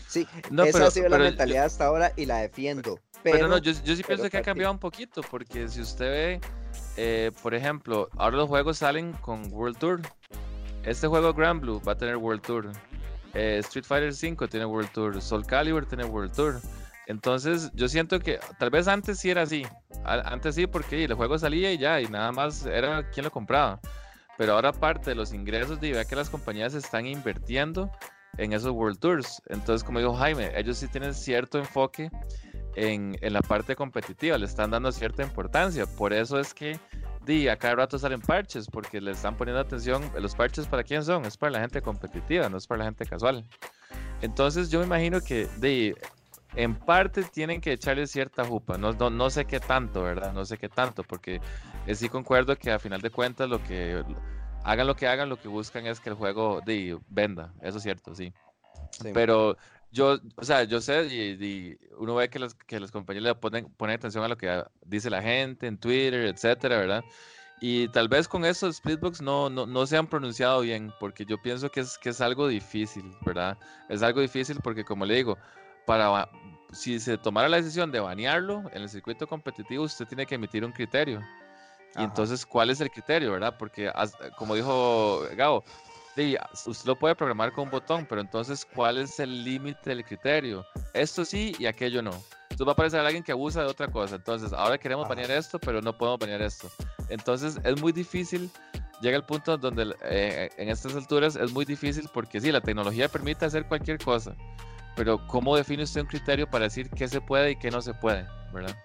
Sí, 0.06 0.26
no, 0.50 0.64
esa 0.64 0.86
ha 0.86 0.90
sido 0.90 1.08
la 1.08 1.18
mentalidad 1.18 1.64
hasta 1.64 1.86
ahora 1.86 2.12
y 2.14 2.26
la 2.26 2.38
defiendo. 2.38 3.00
Pero, 3.24 3.48
no, 3.48 3.56
yo, 3.58 3.72
yo 3.72 3.96
sí 3.96 4.02
pienso 4.02 4.28
que 4.28 4.36
ha 4.36 4.42
cambiado 4.42 4.70
un 4.70 4.78
poquito, 4.78 5.22
porque 5.22 5.66
si 5.68 5.80
usted 5.80 6.10
ve, 6.10 6.40
eh, 6.98 7.32
por 7.42 7.54
ejemplo, 7.54 8.10
ahora 8.16 8.36
los 8.36 8.48
juegos 8.48 8.78
salen 8.78 9.14
con 9.14 9.50
World 9.50 9.78
Tour. 9.78 10.02
Este 10.84 11.06
juego 11.06 11.32
Grand 11.32 11.60
Blue 11.60 11.80
va 11.82 11.92
a 11.92 11.96
tener 11.96 12.16
World 12.16 12.42
Tour. 12.42 12.70
Eh, 13.32 13.56
Street 13.60 13.86
Fighter 13.86 14.10
V 14.10 14.46
tiene 14.48 14.66
World 14.66 14.90
Tour, 14.92 15.22
Soul 15.22 15.46
Calibur 15.46 15.86
tiene 15.86 16.04
World 16.04 16.34
Tour. 16.34 16.60
Entonces, 17.06 17.70
yo 17.74 17.88
siento 17.88 18.20
que 18.20 18.38
tal 18.58 18.68
vez 18.68 18.88
antes 18.88 19.18
sí 19.18 19.30
era 19.30 19.42
así. 19.42 19.66
Antes 20.04 20.54
sí, 20.54 20.66
porque 20.66 21.04
el 21.04 21.14
juego 21.14 21.38
salía 21.38 21.72
y 21.72 21.78
ya, 21.78 22.00
y 22.00 22.06
nada 22.06 22.30
más 22.30 22.66
era 22.66 23.08
quien 23.10 23.24
lo 23.24 23.30
compraba. 23.30 23.80
pero 24.36 24.54
ahora 24.54 24.72
parte 24.72 25.10
de 25.10 25.16
los 25.16 25.32
ingresos 25.32 25.80
de 25.80 25.92
vea 25.92 26.04
que 26.04 26.16
las 26.16 26.28
compañías 26.28 26.74
están 26.74 27.06
invirtiendo 27.06 27.90
en 28.36 28.52
esos 28.52 28.72
World 28.72 28.98
Tours. 28.98 29.42
Entonces, 29.46 29.84
como 29.84 29.98
dijo 29.98 30.14
Jaime, 30.14 30.52
ellos 30.56 30.78
sí 30.78 30.88
tienen 30.88 31.14
cierto 31.14 31.58
enfoque 31.58 32.10
en, 32.76 33.16
en 33.20 33.32
la 33.32 33.40
parte 33.40 33.76
competitiva, 33.76 34.38
le 34.38 34.46
están 34.46 34.70
dando 34.70 34.92
cierta 34.92 35.22
importancia. 35.22 35.86
Por 35.86 36.12
eso 36.12 36.38
es 36.38 36.54
que 36.54 36.78
di, 37.24 37.48
a 37.48 37.56
cada 37.56 37.76
rato 37.76 37.98
salen 37.98 38.20
parches, 38.20 38.68
porque 38.68 39.00
le 39.00 39.12
están 39.12 39.36
poniendo 39.36 39.60
atención. 39.60 40.10
¿Los 40.18 40.34
parches 40.34 40.66
para 40.66 40.82
quién 40.82 41.04
son? 41.04 41.24
Es 41.24 41.36
para 41.36 41.52
la 41.52 41.60
gente 41.60 41.82
competitiva, 41.82 42.48
no 42.48 42.56
es 42.56 42.66
para 42.66 42.78
la 42.78 42.84
gente 42.86 43.06
casual. 43.06 43.44
Entonces, 44.22 44.70
yo 44.70 44.80
me 44.80 44.86
imagino 44.86 45.20
que 45.20 45.48
di, 45.58 45.94
en 46.56 46.74
parte 46.74 47.22
tienen 47.24 47.60
que 47.60 47.72
echarle 47.72 48.06
cierta 48.06 48.44
jupa. 48.44 48.78
No, 48.78 48.92
no, 48.92 49.10
no, 49.10 49.30
sé 49.30 49.44
qué 49.44 49.60
tanto, 49.60 50.02
¿verdad? 50.02 50.32
No 50.32 50.44
sé 50.44 50.58
qué 50.58 50.68
tanto, 50.68 51.02
porque 51.02 51.40
sí 51.92 52.08
concuerdo 52.08 52.56
que 52.56 52.70
a 52.70 52.78
final 52.78 53.00
de 53.00 53.10
cuentas 53.10 53.48
lo 53.48 53.62
que 53.62 54.02
hagan 54.64 54.86
lo 54.86 54.96
que 54.96 55.06
hagan, 55.06 55.28
lo 55.28 55.36
que 55.36 55.48
buscan 55.48 55.86
es 55.86 56.00
que 56.00 56.10
el 56.10 56.16
juego 56.16 56.60
de, 56.64 56.98
venda. 57.08 57.52
Eso 57.60 57.78
es 57.78 57.82
cierto, 57.82 58.14
sí. 58.14 58.32
Pero 59.12 59.56
yo, 59.94 60.18
o 60.36 60.44
sea, 60.44 60.64
yo 60.64 60.80
sé 60.80 61.06
y, 61.06 61.78
uno 61.96 62.16
ve 62.16 62.28
que 62.28 62.40
las, 62.40 62.54
que 62.54 62.80
las 62.80 62.90
compañías 62.90 63.24
le 63.24 63.34
ponen, 63.36 63.66
ponen 63.76 63.94
atención 63.94 64.24
a 64.24 64.28
lo 64.28 64.36
que 64.36 64.62
dice 64.84 65.08
la 65.08 65.22
gente 65.22 65.68
en 65.68 65.78
Twitter, 65.78 66.26
etcétera, 66.26 66.78
¿verdad? 66.78 67.04
Y 67.60 67.86
tal 67.88 68.08
vez 68.08 68.26
con 68.26 68.44
eso 68.44 68.70
Splitbox 68.70 69.22
no, 69.22 69.48
no, 69.48 69.66
no 69.66 69.86
se 69.86 69.96
han 69.96 70.08
pronunciado 70.08 70.60
bien, 70.62 70.92
porque 70.98 71.24
yo 71.24 71.40
pienso 71.40 71.70
que 71.70 71.80
es, 71.80 71.96
que 71.96 72.10
es 72.10 72.20
algo 72.20 72.48
difícil, 72.48 73.04
¿verdad? 73.24 73.56
Es 73.88 74.02
algo 74.02 74.20
difícil 74.20 74.58
porque, 74.62 74.84
como 74.84 75.06
le 75.06 75.14
digo, 75.14 75.38
para 75.86 76.28
si 76.72 76.98
se 76.98 77.16
tomara 77.16 77.48
la 77.48 77.58
decisión 77.58 77.92
de 77.92 78.00
banearlo 78.00 78.64
en 78.72 78.82
el 78.82 78.88
circuito 78.88 79.28
competitivo, 79.28 79.84
usted 79.84 80.06
tiene 80.06 80.26
que 80.26 80.34
emitir 80.34 80.64
un 80.64 80.72
criterio. 80.72 81.20
Y 81.96 82.02
entonces, 82.02 82.44
¿cuál 82.44 82.70
es 82.70 82.80
el 82.80 82.90
criterio, 82.90 83.30
verdad? 83.30 83.54
Porque, 83.56 83.92
como 84.36 84.56
dijo 84.56 85.22
Gabo, 85.36 85.62
usted 86.66 86.86
lo 86.86 86.98
puede 86.98 87.14
programar 87.14 87.52
con 87.52 87.64
un 87.64 87.70
botón, 87.70 88.06
pero 88.08 88.20
entonces, 88.20 88.66
¿cuál 88.74 88.98
es 88.98 89.18
el 89.18 89.44
límite 89.44 89.90
del 89.90 90.04
criterio? 90.04 90.64
Esto 90.92 91.24
sí 91.24 91.54
y 91.58 91.66
aquello 91.66 92.02
no. 92.02 92.12
Entonces 92.50 92.66
va 92.66 92.70
a 92.70 92.74
aparecer 92.74 93.00
alguien 93.00 93.24
que 93.24 93.32
abusa 93.32 93.62
de 93.62 93.66
otra 93.66 93.88
cosa. 93.88 94.14
Entonces, 94.14 94.52
ahora 94.52 94.78
queremos 94.78 95.08
banear 95.08 95.30
esto, 95.30 95.58
pero 95.58 95.80
no 95.80 95.96
podemos 95.96 96.20
banear 96.20 96.42
esto. 96.42 96.70
Entonces, 97.08 97.58
es 97.64 97.80
muy 97.80 97.92
difícil. 97.92 98.48
Llega 99.00 99.16
el 99.16 99.24
punto 99.24 99.58
donde 99.58 99.94
eh, 100.04 100.50
en 100.56 100.68
estas 100.68 100.94
alturas 100.94 101.36
es 101.36 101.52
muy 101.52 101.64
difícil 101.64 102.08
porque 102.14 102.40
sí, 102.40 102.52
la 102.52 102.60
tecnología 102.60 103.08
permite 103.08 103.44
hacer 103.44 103.66
cualquier 103.66 103.98
cosa, 103.98 104.36
pero 104.96 105.26
¿cómo 105.26 105.56
define 105.56 105.82
usted 105.82 106.02
un 106.02 106.06
criterio 106.06 106.48
para 106.48 106.64
decir 106.64 106.90
qué 106.90 107.08
se 107.08 107.20
puede 107.20 107.52
y 107.52 107.56
qué 107.56 107.70
no 107.70 107.82
se 107.82 107.94
puede? 107.94 108.26
¿Verdad? 108.52 108.76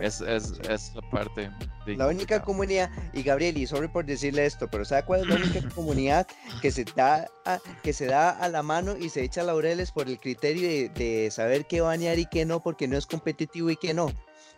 Es, 0.00 0.20
es, 0.22 0.52
es, 0.68 0.92
la 0.94 1.02
parte. 1.10 1.50
De 1.86 1.96
la 1.96 2.08
única 2.08 2.42
comunidad, 2.42 2.90
y 3.12 3.22
Gabriel, 3.22 3.58
y 3.58 3.66
sorry 3.66 3.88
por 3.88 4.04
decirle 4.04 4.46
esto, 4.46 4.68
pero 4.68 4.84
¿sabe 4.84 5.04
cuál 5.04 5.20
es 5.20 5.26
la 5.26 5.34
única 5.36 5.68
comunidad 5.74 6.26
que 6.62 6.70
se, 6.70 6.84
da 6.84 7.26
a, 7.44 7.58
que 7.82 7.92
se 7.92 8.06
da 8.06 8.30
a 8.30 8.48
la 8.48 8.62
mano 8.62 8.96
y 8.96 9.10
se 9.10 9.22
echa 9.22 9.42
laureles 9.42 9.92
por 9.92 10.08
el 10.08 10.18
criterio 10.18 10.68
de, 10.68 10.88
de 10.88 11.30
saber 11.30 11.66
qué 11.66 11.82
banear 11.82 12.18
y 12.18 12.26
qué 12.26 12.46
no, 12.46 12.60
porque 12.60 12.88
no 12.88 12.96
es 12.96 13.06
competitivo 13.06 13.70
y 13.70 13.76
qué 13.76 13.92
no? 13.92 14.10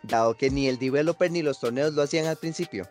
Dado 0.03 0.35
que 0.35 0.49
ni 0.49 0.67
el 0.67 0.79
developer 0.79 1.29
ni 1.29 1.41
los 1.41 1.59
torneos 1.59 1.93
lo 1.93 2.03
hacían 2.03 2.25
al 2.27 2.37
principio. 2.37 2.87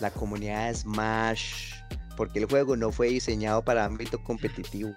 La 0.00 0.10
comunidad 0.10 0.74
Smash, 0.74 1.74
porque 2.16 2.38
el 2.38 2.46
juego 2.46 2.76
no 2.76 2.90
fue 2.90 3.08
diseñado 3.08 3.62
para 3.62 3.84
ámbito 3.84 4.22
competitivo. 4.24 4.96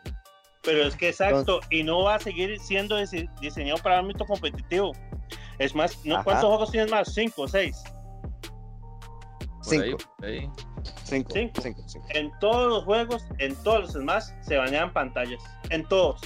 Pero 0.68 0.84
es 0.84 0.97
que 0.97 1.07
exacto, 1.07 1.61
y 1.70 1.82
no 1.82 2.03
va 2.03 2.15
a 2.15 2.20
seguir 2.20 2.59
siendo 2.59 2.97
diseñado 3.39 3.82
para 3.82 3.99
ámbito 3.99 4.26
competitivo. 4.26 4.91
Es 5.59 5.74
más, 5.74 6.05
¿no? 6.05 6.22
¿cuántos 6.26 6.45
juegos 6.45 6.72
tienes 6.72 6.91
más? 6.91 7.13
¿Cinco 7.13 7.43
o 7.43 7.47
seis? 7.47 7.82
Cinco. 9.61 9.97
Cinco. 11.05 11.61
En 12.09 12.32
todos 12.39 12.68
los 12.68 12.84
juegos, 12.84 13.26
en 13.38 13.55
todos 13.63 13.80
los 13.80 13.93
demás, 13.93 14.36
se 14.41 14.57
banean 14.57 14.91
pantallas. 14.91 15.41
En 15.70 15.88
todos. 15.88 16.20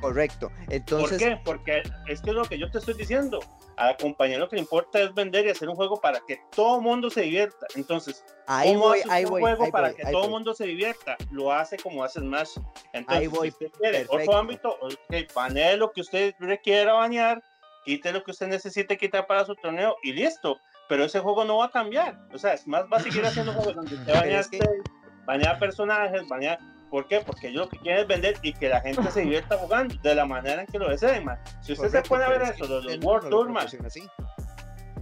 Correcto. 0.00 0.50
Entonces... 0.70 1.10
¿Por 1.10 1.18
qué? 1.18 1.40
Porque 1.44 1.82
es 2.08 2.22
que 2.22 2.32
lo 2.32 2.46
que 2.46 2.58
yo 2.58 2.70
te 2.70 2.78
estoy 2.78 2.94
diciendo. 2.94 3.40
A 3.76 3.86
la 3.86 3.96
compañía 3.96 4.38
lo 4.38 4.48
que 4.48 4.56
le 4.56 4.62
importa 4.62 5.00
es 5.00 5.12
vender 5.14 5.46
y 5.46 5.50
hacer 5.50 5.68
un 5.68 5.76
juego 5.76 6.00
para 6.00 6.20
que 6.26 6.40
todo 6.54 6.80
mundo 6.80 7.10
se 7.10 7.22
divierta. 7.22 7.66
Entonces, 7.74 8.24
ahí 8.46 8.74
voy, 8.74 9.00
ahí 9.10 9.24
un 9.24 9.30
voy, 9.30 9.42
juego 9.42 9.70
para 9.70 9.92
que 9.92 10.02
todo 10.10 10.24
el 10.24 10.30
mundo 10.30 10.54
se 10.54 10.66
divierta? 10.66 11.16
Lo 11.30 11.52
hace 11.52 11.76
como 11.76 12.02
hace 12.02 12.20
Smash. 12.20 12.56
Entonces, 12.92 13.22
ahí 13.22 13.26
voy. 13.26 13.50
si 13.50 13.66
usted 13.66 13.78
quiere 13.78 14.06
otro 14.08 14.36
ámbito, 14.36 14.78
okay, 14.80 15.26
banee 15.34 15.76
lo 15.76 15.92
que 15.92 16.00
usted 16.00 16.34
requiera 16.38 16.94
banear 16.94 17.42
quite 17.86 18.12
lo 18.12 18.24
que 18.24 18.32
usted 18.32 18.48
necesite 18.48 18.98
quitar 18.98 19.26
para 19.26 19.44
su 19.44 19.54
torneo 19.54 19.96
y 20.02 20.12
listo. 20.12 20.58
Pero 20.88 21.04
ese 21.04 21.20
juego 21.20 21.44
no 21.44 21.58
va 21.58 21.66
a 21.66 21.70
cambiar. 21.70 22.18
O 22.32 22.38
sea, 22.38 22.56
más, 22.66 22.84
va 22.92 22.98
a 22.98 23.00
seguir 23.00 23.24
haciendo 23.24 23.52
juegos 23.52 23.74
donde 23.74 23.94
usted 23.94 24.14
baña, 24.20 24.42
que... 24.50 24.60
baña 25.24 25.58
personajes, 25.58 26.26
baña. 26.28 26.58
¿Por 26.96 27.06
qué? 27.08 27.20
Porque 27.20 27.48
ellos 27.48 27.66
lo 27.66 27.68
que 27.68 27.76
quieren 27.76 28.00
es 28.00 28.08
vender 28.08 28.38
y 28.40 28.54
que 28.54 28.70
la 28.70 28.80
gente 28.80 29.10
se 29.10 29.20
divierta 29.20 29.58
jugando 29.60 29.94
de 29.96 30.14
la 30.14 30.24
manera 30.24 30.62
en 30.62 30.66
que 30.66 30.78
lo 30.78 30.88
deseen, 30.88 31.26
man. 31.26 31.38
Si 31.60 31.74
usted 31.74 31.90
se 31.90 32.00
pone 32.00 32.24
a 32.24 32.30
ver 32.30 32.40
eso, 32.40 32.66
los, 32.66 32.86
los 32.86 33.04
World 33.04 33.28
Tour, 33.28 33.50
man. 33.50 33.66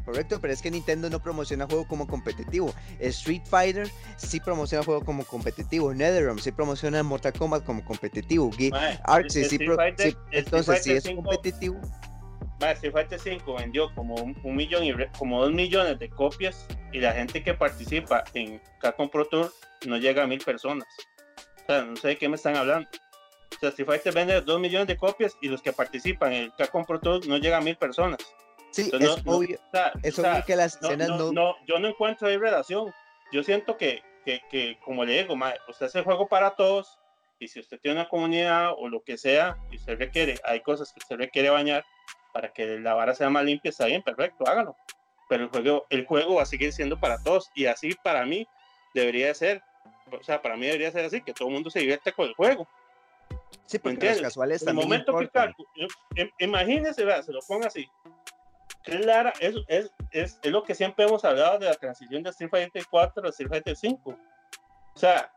Correcto, 0.05 0.40
pero 0.40 0.53
es 0.53 0.61
que 0.61 0.72
Nintendo 0.72 1.09
no 1.09 1.20
promociona 1.20 1.66
juego 1.66 1.86
como 1.86 2.09
competitivo. 2.09 2.74
Street 2.99 3.45
Fighter 3.45 3.88
sí 4.16 4.40
promociona 4.40 4.82
juego 4.82 5.05
como 5.05 5.24
competitivo. 5.24 5.95
NetherRealm 5.95 6.40
sí 6.40 6.51
promociona 6.51 7.01
Mortal 7.05 7.32
Kombat 7.32 7.62
como 7.62 7.84
competitivo. 7.84 8.51
Arc 9.05 9.30
sí, 9.30 9.45
sí, 9.45 9.59
entonces 10.32 10.82
si 10.82 10.95
es 10.95 11.09
competitivo. 11.09 11.80
Street 12.61 12.92
Fighter 12.92 13.20
5 13.20 13.55
vendió 13.55 13.95
como 13.95 14.16
un, 14.16 14.57
millón 14.57 14.82
y 14.82 14.92
como 15.16 15.42
dos 15.42 15.53
millones 15.53 15.97
de 16.01 16.09
copias 16.09 16.66
y 16.92 16.99
la 16.99 17.12
gente 17.12 17.45
que 17.45 17.55
participa 17.55 18.24
en 18.34 18.61
Capcom 18.80 19.09
Pro 19.09 19.26
Tour 19.26 19.53
no 19.86 19.97
llega 19.97 20.24
a 20.24 20.26
mil 20.26 20.40
personas. 20.40 20.88
O 21.65 21.67
sea, 21.67 21.83
no 21.83 21.97
sé 21.97 22.09
de 22.09 22.19
qué 22.19 22.29
me 22.29 22.37
están 22.37 22.57
hablando. 22.57 22.89
O 23.57 23.59
sea, 23.59 23.69
Street 23.71 23.87
Fighter 23.87 24.15
vende 24.15 24.41
dos 24.41 24.61
millones 24.61 24.89
de 24.89 24.97
copias 24.97 25.37
y 25.41 25.49
los 25.49 25.62
que 25.62 25.73
participan 25.73 26.33
en 26.33 26.51
Capcom 26.53 26.85
Pro 26.85 27.01
Tour 27.01 27.27
no 27.27 27.39
llega 27.39 27.59
a 27.59 27.61
mil 27.61 27.77
personas. 27.77 28.19
Sí, 28.71 28.91
es 28.93 29.23
obvio, 29.25 29.59
es 30.03 30.19
obvio 30.19 30.45
que 30.45 30.57
las 30.57 30.75
escenas 30.75 31.09
no, 31.09 31.33
no... 31.33 31.57
yo 31.65 31.79
no 31.79 31.89
encuentro 31.89 32.27
ahí 32.27 32.37
relación. 32.37 32.93
Yo 33.33 33.45
siento 33.45 33.77
que, 33.77 34.03
que, 34.25 34.41
que 34.51 34.79
como 34.85 35.05
le 35.05 35.23
digo, 35.23 35.37
usted 35.69 35.87
hace 35.87 35.99
el 35.99 36.05
juego 36.05 36.27
para 36.27 36.57
todos 36.57 36.99
y 37.39 37.49
si 37.49 37.61
usted 37.61 37.79
tiene 37.81 38.01
una 38.01 38.09
comunidad 38.09 38.73
o 38.77 38.89
lo 38.89 39.03
que 39.03 39.17
sea 39.17 39.57
y 39.71 39.77
usted 39.77 39.99
requiere, 39.99 40.41
hay 40.45 40.61
cosas 40.61 40.93
que 40.93 40.99
usted 40.99 41.17
requiere 41.17 41.51
bañar, 41.51 41.85
para 42.33 42.53
que 42.53 42.81
la 42.81 42.95
vara 42.95 43.15
sea 43.15 43.31
más 43.31 43.45
limpia, 43.45 43.69
está 43.69 43.87
bien, 43.87 44.03
perfecto, 44.03 44.45
hágalo. 44.47 44.77
Pero 45.29 45.45
el 45.45 45.51
juego, 45.51 45.87
el 45.89 46.05
juego 46.05 46.35
va 46.35 46.43
a 46.43 46.47
seguir 46.47 46.73
siendo 46.73 46.99
para 46.99 47.23
todos 47.23 47.49
y 47.55 47.67
así 47.67 47.95
para 48.03 48.27
mí 48.27 48.47
debería 48.93 49.33
ser. 49.35 49.62
O 50.11 50.22
sea, 50.22 50.40
para 50.40 50.57
mí 50.57 50.66
debería 50.66 50.90
ser 50.90 51.05
así, 51.05 51.20
que 51.20 51.32
todo 51.32 51.48
el 51.48 51.55
mundo 51.55 51.70
se 51.70 51.80
divierte 51.80 52.12
con 52.12 52.28
el 52.28 52.34
juego. 52.34 52.68
Sí, 53.66 53.78
porque 53.78 54.11
los 54.11 54.20
casuales 54.20 54.62
en 54.62 54.68
el 54.68 54.74
momento 54.74 55.16
que 55.16 56.30
imagínese, 56.38 57.05
vea, 57.05 57.22
se 57.22 57.32
lo 57.32 57.40
ponga 57.40 57.68
así. 57.68 57.88
Clara, 58.82 59.32
es, 59.40 59.55
es, 59.68 59.90
es, 60.11 60.38
es, 60.42 60.52
lo 60.52 60.62
que 60.62 60.74
siempre 60.74 61.07
hemos 61.07 61.24
hablado 61.24 61.59
de 61.59 61.66
la 61.66 61.74
transición 61.74 62.22
de 62.22 62.30
Street 62.30 62.50
Fighter 62.50 62.84
4 62.90 63.26
a 63.26 63.30
Street 63.30 63.48
Fighter 63.48 63.76
5. 63.76 64.11
O 64.11 64.98
sea, 64.98 65.32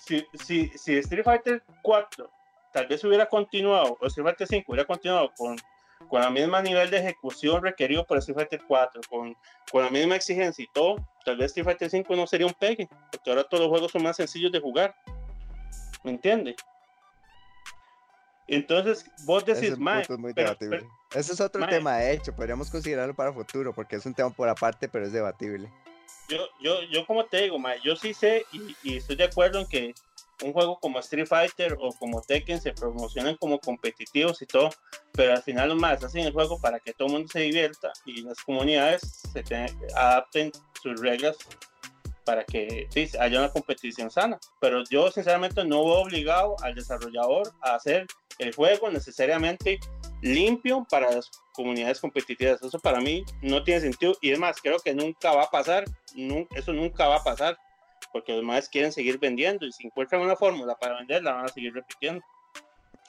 si, 0.00 0.26
si, 0.44 0.68
si 0.76 0.96
Street 0.98 1.24
Fighter 1.24 1.62
4 1.82 2.30
tal 2.72 2.86
vez 2.88 3.02
hubiera 3.04 3.26
continuado, 3.26 3.96
o 4.00 4.06
Street 4.06 4.26
Fighter 4.26 4.46
5 4.48 4.64
hubiera 4.72 4.86
continuado 4.86 5.32
con 5.36 5.56
con 6.06 6.22
el 6.22 6.30
mismo 6.30 6.60
nivel 6.60 6.90
de 6.90 6.98
ejecución 6.98 7.62
requerido 7.62 8.04
por 8.06 8.18
Street 8.18 8.36
Fighter 8.36 8.62
4, 8.66 9.00
con, 9.08 9.36
con 9.70 9.82
la 9.82 9.90
misma 9.90 10.16
exigencia 10.16 10.64
y 10.64 10.68
todo, 10.72 10.96
tal 11.28 11.36
vez 11.36 11.50
Street 11.50 11.66
Fighter 11.66 11.90
5 11.90 12.16
no 12.16 12.26
sería 12.26 12.46
un 12.46 12.54
pegue, 12.54 12.88
porque 13.12 13.28
ahora 13.28 13.44
todos 13.44 13.64
los 13.64 13.70
juegos 13.70 13.92
son 13.92 14.02
más 14.02 14.16
sencillos 14.16 14.50
de 14.50 14.60
jugar. 14.60 14.96
¿Me 16.02 16.12
entiendes? 16.12 16.56
Entonces, 18.46 19.04
vos 19.26 19.44
decís, 19.44 19.72
Ese 19.72 19.76
Ese 21.14 21.32
es 21.34 21.40
otro 21.40 21.66
tema, 21.66 21.98
de 21.98 22.12
hecho, 22.12 22.34
podríamos 22.34 22.70
considerarlo 22.70 23.14
para 23.14 23.30
futuro, 23.30 23.74
porque 23.74 23.96
es 23.96 24.06
un 24.06 24.14
tema 24.14 24.30
por 24.30 24.48
aparte, 24.48 24.88
pero 24.88 25.04
es 25.04 25.12
debatible. 25.12 25.70
Yo, 26.30 26.38
yo, 26.62 26.82
yo 26.84 27.06
como 27.06 27.26
te 27.26 27.42
digo, 27.42 27.58
yo 27.84 27.94
sí 27.94 28.14
sé 28.14 28.46
y, 28.52 28.74
y 28.82 28.96
estoy 28.96 29.16
de 29.16 29.24
acuerdo 29.24 29.60
en 29.60 29.66
que 29.66 29.94
un 30.42 30.52
juego 30.52 30.78
como 30.78 30.98
Street 31.00 31.26
Fighter 31.26 31.76
o 31.80 31.92
como 31.92 32.20
Tekken 32.22 32.60
se 32.60 32.72
promocionan 32.72 33.36
como 33.36 33.58
competitivos 33.58 34.40
y 34.42 34.46
todo, 34.46 34.70
pero 35.12 35.32
al 35.32 35.42
final 35.42 35.70
los 35.70 35.78
más 35.78 36.02
hacen 36.02 36.24
el 36.24 36.32
juego 36.32 36.60
para 36.60 36.80
que 36.80 36.92
todo 36.92 37.08
el 37.08 37.14
mundo 37.14 37.28
se 37.28 37.40
divierta 37.40 37.92
y 38.04 38.22
las 38.22 38.40
comunidades 38.42 39.02
se 39.32 39.42
adapten 39.94 40.52
sus 40.82 41.00
reglas 41.00 41.36
para 42.24 42.44
que 42.44 42.86
sí, 42.90 43.08
haya 43.18 43.38
una 43.38 43.50
competición 43.50 44.10
sana. 44.10 44.38
Pero 44.60 44.84
yo 44.90 45.10
sinceramente 45.10 45.64
no 45.64 45.84
veo 45.84 46.00
obligado 46.00 46.56
al 46.62 46.74
desarrollador 46.74 47.52
a 47.62 47.74
hacer 47.74 48.06
el 48.38 48.54
juego 48.54 48.90
necesariamente 48.90 49.80
limpio 50.20 50.86
para 50.90 51.10
las 51.10 51.30
comunidades 51.54 52.00
competitivas. 52.00 52.60
Eso 52.62 52.78
para 52.78 53.00
mí 53.00 53.24
no 53.40 53.62
tiene 53.64 53.80
sentido 53.80 54.14
y 54.20 54.30
es 54.30 54.38
más, 54.38 54.60
creo 54.60 54.78
que 54.78 54.94
nunca 54.94 55.32
va 55.32 55.44
a 55.44 55.50
pasar, 55.50 55.84
eso 56.54 56.72
nunca 56.72 57.08
va 57.08 57.16
a 57.16 57.24
pasar 57.24 57.58
porque 58.12 58.32
los 58.32 58.42
demás 58.42 58.68
quieren 58.68 58.92
seguir 58.92 59.18
vendiendo 59.18 59.66
y 59.66 59.72
si 59.72 59.86
encuentran 59.86 60.20
una 60.20 60.36
fórmula 60.36 60.74
para 60.74 60.98
vender, 60.98 61.22
la 61.22 61.32
van 61.32 61.46
a 61.46 61.48
seguir 61.48 61.72
repitiendo. 61.74 62.22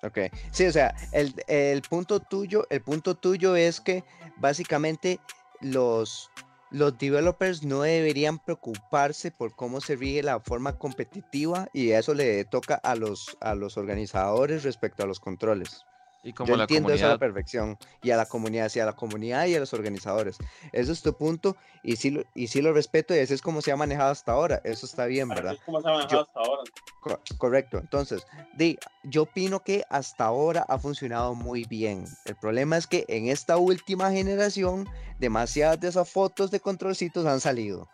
Ok, 0.02 0.18
sí, 0.52 0.66
o 0.66 0.72
sea, 0.72 0.96
el, 1.12 1.34
el, 1.48 1.82
punto 1.82 2.22
tuyo, 2.22 2.66
el 2.70 2.82
punto 2.82 3.16
tuyo 3.16 3.58
es 3.58 3.82
que 3.82 4.06
básicamente 4.38 5.20
los 5.60 6.32
los 6.72 6.98
developers 6.98 7.64
no 7.64 7.82
deberían 7.82 8.40
preocuparse 8.40 9.32
por 9.32 9.56
cómo 9.56 9.82
se 9.82 9.96
rige 9.96 10.24
la 10.24 10.40
forma 10.40 10.78
competitiva 10.78 11.68
y 11.74 11.92
eso 11.92 12.14
le 12.14 12.46
toca 12.46 12.76
a 12.76 12.96
los, 12.96 13.38
a 13.42 13.56
los 13.56 13.78
organizadores 13.78 14.64
respecto 14.64 15.04
a 15.04 15.08
los 15.08 15.20
controles. 15.20 15.86
Y 16.22 16.34
como 16.34 16.50
Yo 16.50 16.58
la 16.58 16.64
entiendo 16.64 16.90
eso 16.94 17.06
a 17.06 17.10
la 17.10 17.14
comunidad, 17.16 17.34
perfección. 17.34 17.78
Y 18.02 18.12
a 18.12 18.18
la 18.18 18.26
comunidad, 18.28 18.70
sí, 18.70 18.80
a 18.80 18.86
la 18.86 18.94
comunidad 18.96 19.46
y 19.48 19.56
a 19.56 19.60
los 19.60 19.74
organizadores. 19.74 20.38
Eso 20.74 20.92
es 20.92 21.02
tu 21.02 21.14
punto 21.14 21.56
y 21.82 21.96
sí, 21.96 22.12
lo- 22.12 22.24
y 22.34 22.48
sí 22.48 22.62
lo 22.62 22.74
respeto 22.74 23.16
y 23.16 23.20
así 23.20 23.34
es 23.34 23.42
como 23.42 23.62
se 23.62 23.72
ha 23.72 23.78
manejado 23.78 24.12
hasta 24.12 24.34
ahora. 24.34 24.62
Eso 24.64 24.86
está 24.86 25.06
bien, 25.06 25.30
¿verdad? 25.30 25.54
Es 25.54 25.62
como 25.66 25.82
se 25.82 25.88
ha 25.88 25.92
manejado 25.92 26.22
hasta 26.22 26.40
ahora. 26.40 26.64
Co- 27.02 27.20
correcto. 27.38 27.78
Entonces, 27.78 28.26
di, 28.58 28.78
yo 29.04 29.24
opino 29.24 29.62
que 29.62 29.84
hasta 29.90 30.26
ahora 30.26 30.66
ha 30.68 30.78
funcionado 30.78 31.34
muy 31.36 31.64
bien. 31.64 32.06
El 32.26 32.36
problema 32.36 32.76
es 32.76 32.88
que 32.88 33.06
en 33.08 33.28
esta 33.30 33.56
última 33.58 34.12
generación, 34.12 34.88
demasiadas 35.20 35.80
de 35.80 35.88
esas 35.88 36.10
fotos 36.10 36.52
de 36.52 36.60
controlcitos 36.60 37.26
han 37.26 37.40
salido. 37.40 37.88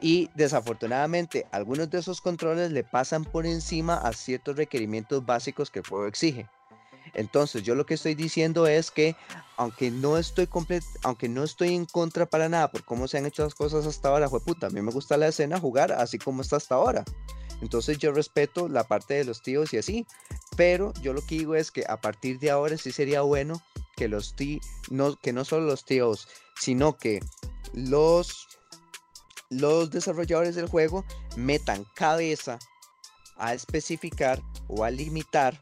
Y 0.00 0.30
desafortunadamente, 0.34 1.46
algunos 1.52 1.90
de 1.90 1.98
esos 1.98 2.20
controles 2.22 2.70
le 2.72 2.84
pasan 2.84 3.24
por 3.24 3.44
encima 3.46 3.96
a 3.98 4.12
ciertos 4.12 4.56
requerimientos 4.56 5.24
básicos 5.26 5.70
que 5.70 5.80
el 5.80 5.86
juego 5.86 6.06
exige. 6.06 6.46
Entonces, 7.14 7.62
yo 7.62 7.74
lo 7.74 7.86
que 7.86 7.94
estoy 7.94 8.14
diciendo 8.14 8.66
es 8.66 8.90
que, 8.90 9.16
aunque 9.56 9.90
no 9.90 10.18
estoy 10.18 10.48
aunque 11.02 11.28
no 11.28 11.44
estoy 11.44 11.74
en 11.74 11.86
contra 11.86 12.26
para 12.26 12.48
nada 12.48 12.70
por 12.70 12.84
cómo 12.84 13.08
se 13.08 13.18
han 13.18 13.26
hecho 13.26 13.44
las 13.44 13.54
cosas 13.54 13.86
hasta 13.86 14.08
ahora, 14.08 14.28
puta, 14.28 14.68
a 14.68 14.70
mí 14.70 14.80
me 14.82 14.92
gusta 14.92 15.16
la 15.16 15.28
escena 15.28 15.58
jugar 15.60 15.92
así 15.92 16.18
como 16.18 16.42
está 16.42 16.56
hasta 16.56 16.74
ahora. 16.74 17.04
Entonces 17.60 17.98
yo 17.98 18.12
respeto 18.12 18.68
la 18.68 18.84
parte 18.84 19.14
de 19.14 19.24
los 19.24 19.42
tíos 19.42 19.72
y 19.72 19.78
así, 19.78 20.06
pero 20.56 20.92
yo 21.02 21.12
lo 21.12 21.22
que 21.22 21.36
digo 21.36 21.54
es 21.54 21.70
que 21.70 21.84
a 21.88 22.00
partir 22.00 22.38
de 22.38 22.50
ahora 22.50 22.76
sí 22.76 22.92
sería 22.92 23.22
bueno 23.22 23.60
que 23.96 24.08
los 24.08 24.36
tí 24.36 24.60
no 24.90 25.16
que 25.16 25.32
no 25.32 25.44
solo 25.44 25.66
los 25.66 25.84
tíos, 25.84 26.28
sino 26.56 26.96
que 26.96 27.20
los 27.74 28.46
los 29.50 29.90
desarrolladores 29.90 30.54
del 30.54 30.68
juego 30.68 31.04
metan 31.36 31.84
cabeza 31.94 32.58
a 33.38 33.54
especificar 33.54 34.42
o 34.68 34.84
a 34.84 34.90
limitar 34.90 35.58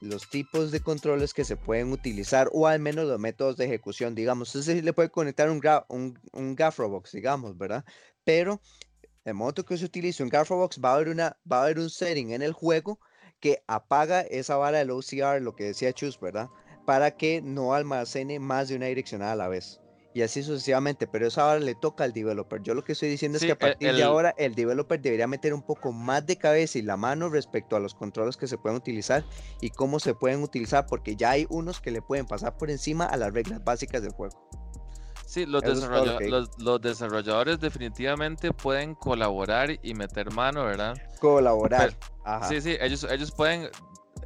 los 0.00 0.28
tipos 0.30 0.70
de 0.70 0.80
controles 0.80 1.34
que 1.34 1.44
se 1.44 1.56
pueden 1.56 1.92
utilizar 1.92 2.48
o 2.52 2.66
al 2.66 2.80
menos 2.80 3.06
los 3.06 3.20
métodos 3.20 3.56
de 3.56 3.66
ejecución, 3.66 4.14
digamos. 4.14 4.54
Usted 4.54 4.74
sí 4.74 4.82
le 4.82 4.92
puede 4.92 5.10
conectar 5.10 5.50
un, 5.50 5.60
un, 5.88 6.18
un 6.32 6.56
Gafferbox, 6.56 7.12
digamos, 7.12 7.56
¿verdad? 7.56 7.84
Pero 8.24 8.60
el 9.24 9.34
modo 9.34 9.64
que 9.64 9.76
se 9.76 9.84
utilice 9.84 10.22
un 10.22 10.30
Gafferbox 10.30 10.80
va 10.82 10.92
a 10.92 10.94
haber, 10.94 11.08
una, 11.08 11.36
va 11.50 11.60
a 11.60 11.64
haber 11.64 11.78
un 11.78 11.90
setting 11.90 12.32
en 12.32 12.42
el 12.42 12.52
juego 12.52 12.98
que 13.38 13.62
apaga 13.66 14.22
esa 14.22 14.56
vara 14.56 14.78
del 14.78 14.90
OCR, 14.90 15.40
lo 15.40 15.54
que 15.54 15.64
decía 15.64 15.92
Chus, 15.92 16.18
¿verdad? 16.18 16.48
Para 16.86 17.16
que 17.16 17.42
no 17.42 17.74
almacene 17.74 18.40
más 18.40 18.68
de 18.68 18.76
una 18.76 18.86
direccional 18.86 19.28
a 19.30 19.36
la 19.36 19.48
vez. 19.48 19.80
Y 20.12 20.22
así 20.22 20.42
sucesivamente, 20.42 21.06
pero 21.06 21.28
eso 21.28 21.40
ahora 21.40 21.60
le 21.60 21.76
toca 21.76 22.02
al 22.02 22.12
developer. 22.12 22.60
Yo 22.62 22.74
lo 22.74 22.82
que 22.82 22.92
estoy 22.92 23.08
diciendo 23.10 23.38
Sí, 23.38 23.46
es 23.46 23.56
que 23.56 23.64
a 23.64 23.66
e- 23.66 23.70
partir 23.70 23.90
el- 23.90 23.96
de 23.96 24.02
ahora 24.02 24.34
el 24.38 24.54
developer 24.56 25.00
debería 25.00 25.28
meter 25.28 25.54
un 25.54 25.62
poco 25.62 25.92
más 25.92 26.26
de 26.26 26.36
cabeza 26.36 26.78
y 26.78 26.82
la 26.82 26.96
mano 26.96 27.28
respecto 27.28 27.76
a 27.76 27.80
los 27.80 27.94
controles 27.94 28.36
que 28.36 28.48
se 28.48 28.58
pueden 28.58 28.76
utilizar 28.76 29.24
y 29.60 29.70
cómo 29.70 30.00
se 30.00 30.14
pueden 30.14 30.42
utilizar, 30.42 30.86
porque 30.86 31.14
ya 31.14 31.30
hay 31.30 31.46
unos 31.48 31.80
que 31.80 31.92
le 31.92 32.02
pueden 32.02 32.26
pasar 32.26 32.56
por 32.56 32.70
encima 32.70 33.04
a 33.04 33.16
las 33.16 33.32
reglas 33.32 33.62
básicas 33.62 34.02
del 34.02 34.10
juego. 34.12 34.36
sí, 35.26 35.46
los, 35.46 36.50
los 36.58 36.80
desarrolladores 36.80 37.60
definitivamente 37.60 38.52
pueden 38.52 38.96
colaborar 38.96 39.70
y 39.80 39.94
meter 39.94 40.32
mano, 40.32 40.64
¿verdad? 40.64 40.96
Colaborar. 41.20 41.96
Ajá. 42.24 42.48
Sí, 42.48 42.60
sí, 42.60 42.76
ellos, 42.80 43.06
ellos 43.08 43.30
pueden 43.30 43.68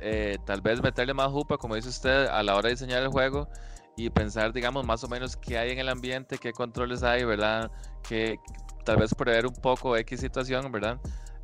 eh, 0.01 0.39
tal 0.47 0.63
vez 0.63 0.83
meterle 0.83 1.13
más 1.13 1.29
jupa, 1.31 1.59
como 1.59 1.75
dice 1.75 1.91
usted, 1.91 2.27
a 2.27 2.43
la 2.43 2.55
hora 2.57 2.69
de 2.69 2.75
diseñar 2.75 3.03
el 3.03 3.09
juego 3.09 3.49
y 3.97 4.11
pensar, 4.11 4.53
digamos, 4.53 4.85
más 4.85 5.05
o 5.05 5.09
menos 5.09 5.37
qué 5.37 5.59
hay 5.59 5.71
en 5.71 5.79
el 5.79 5.89
ambiente, 5.89 6.39
qué 6.39 6.53
controles 6.53 7.03
hay, 7.03 7.25
¿verdad? 7.25 7.71
Que 8.09 8.39
tal 8.85 8.99
vez 8.99 9.15
prever 9.15 9.47
un 9.47 9.55
poco 9.55 9.97
X 9.97 10.21
situación, 10.21 10.71
¿verdad? 10.73 10.99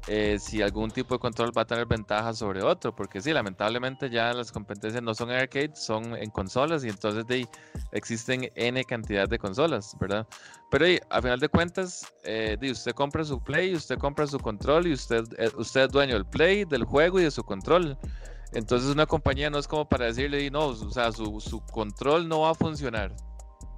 Eh, 0.06 0.38
si 0.38 0.62
algún 0.62 0.90
tipo 0.90 1.14
de 1.14 1.18
control 1.18 1.52
va 1.56 1.62
a 1.62 1.64
tener 1.66 1.86
ventaja 1.86 2.32
sobre 2.32 2.62
otro, 2.62 2.94
porque 2.94 3.20
sí, 3.20 3.32
lamentablemente 3.32 4.08
ya 4.08 4.32
las 4.32 4.50
competencias 4.50 5.02
no 5.02 5.14
son 5.14 5.30
en 5.30 5.36
arcade, 5.36 5.72
son 5.74 6.16
en 6.16 6.30
consolas 6.30 6.84
y 6.84 6.88
entonces 6.88 7.26
de 7.26 7.46
existen 7.92 8.50
N 8.54 8.82
cantidad 8.84 9.28
de 9.28 9.38
consolas, 9.38 9.94
¿verdad? 10.00 10.26
Pero 10.70 10.86
ahí, 10.86 10.98
a 11.10 11.20
final 11.20 11.38
de 11.38 11.48
cuentas, 11.48 12.10
eh, 12.24 12.56
di, 12.58 12.70
usted 12.70 12.92
compra 12.92 13.24
su 13.24 13.42
Play, 13.42 13.74
usted 13.74 13.98
compra 13.98 14.26
su 14.26 14.38
control 14.38 14.86
y 14.86 14.94
usted, 14.94 15.24
eh, 15.38 15.50
usted 15.56 15.82
es 15.82 15.90
dueño 15.90 16.14
del 16.14 16.26
Play, 16.26 16.64
del 16.64 16.84
juego 16.84 17.20
y 17.20 17.24
de 17.24 17.30
su 17.30 17.44
control. 17.44 17.98
Entonces 18.52 18.90
una 18.90 19.06
compañía 19.06 19.48
no 19.50 19.58
es 19.58 19.68
como 19.68 19.88
para 19.88 20.06
decirle, 20.06 20.50
no, 20.50 20.66
o 20.66 20.90
sea, 20.90 21.12
su, 21.12 21.40
su 21.40 21.60
control 21.66 22.28
no 22.28 22.40
va 22.40 22.50
a 22.50 22.54
funcionar, 22.54 23.14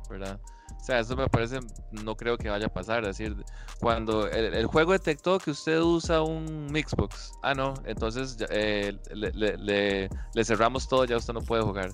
¿verdad? 0.08 0.40
O 0.80 0.84
sea, 0.84 0.98
eso 0.98 1.14
me 1.14 1.28
parece, 1.28 1.60
no 1.92 2.16
creo 2.16 2.36
que 2.36 2.48
vaya 2.50 2.66
a 2.66 2.72
pasar. 2.72 3.02
Es 3.04 3.16
decir, 3.18 3.36
cuando 3.80 4.26
el, 4.26 4.52
el 4.54 4.66
juego 4.66 4.92
detectó 4.92 5.38
que 5.38 5.52
usted 5.52 5.80
usa 5.80 6.22
un 6.22 6.66
Mixbox, 6.72 7.34
ah, 7.42 7.54
no, 7.54 7.74
entonces 7.84 8.36
eh, 8.50 8.98
le, 9.12 9.56
le- 9.58 10.44
cerramos 10.44 10.88
todo, 10.88 11.04
ya 11.04 11.16
usted 11.18 11.34
no 11.34 11.40
puede 11.40 11.62
jugar. 11.62 11.90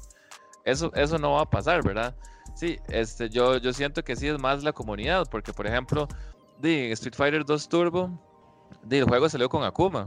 Eso, 0.65 0.91
eso 0.95 1.19
no 1.19 1.33
va 1.33 1.43
a 1.43 1.51
pasar, 1.51 1.83
¿verdad? 1.85 2.15
Sí, 2.55 2.79
este, 2.89 3.29
yo, 3.29 3.59
yo 3.59 3.73
siento 3.75 4.03
que 4.03 4.17
sí 4.17 4.27
es 4.29 4.41
más 4.41 4.63
la 4.65 4.73
comunidad, 4.73 5.27
porque 5.31 5.53
por 5.53 5.67
ejemplo, 5.67 6.09
di, 6.59 6.87
en 6.87 6.93
Street 6.93 7.15
Fighter 7.15 7.45
2 7.45 7.69
Turbo, 7.69 8.11
di, 8.85 8.97
el 8.99 9.05
juego 9.05 9.29
salió 9.29 9.49
con 9.51 9.65
Akuma. 9.65 10.07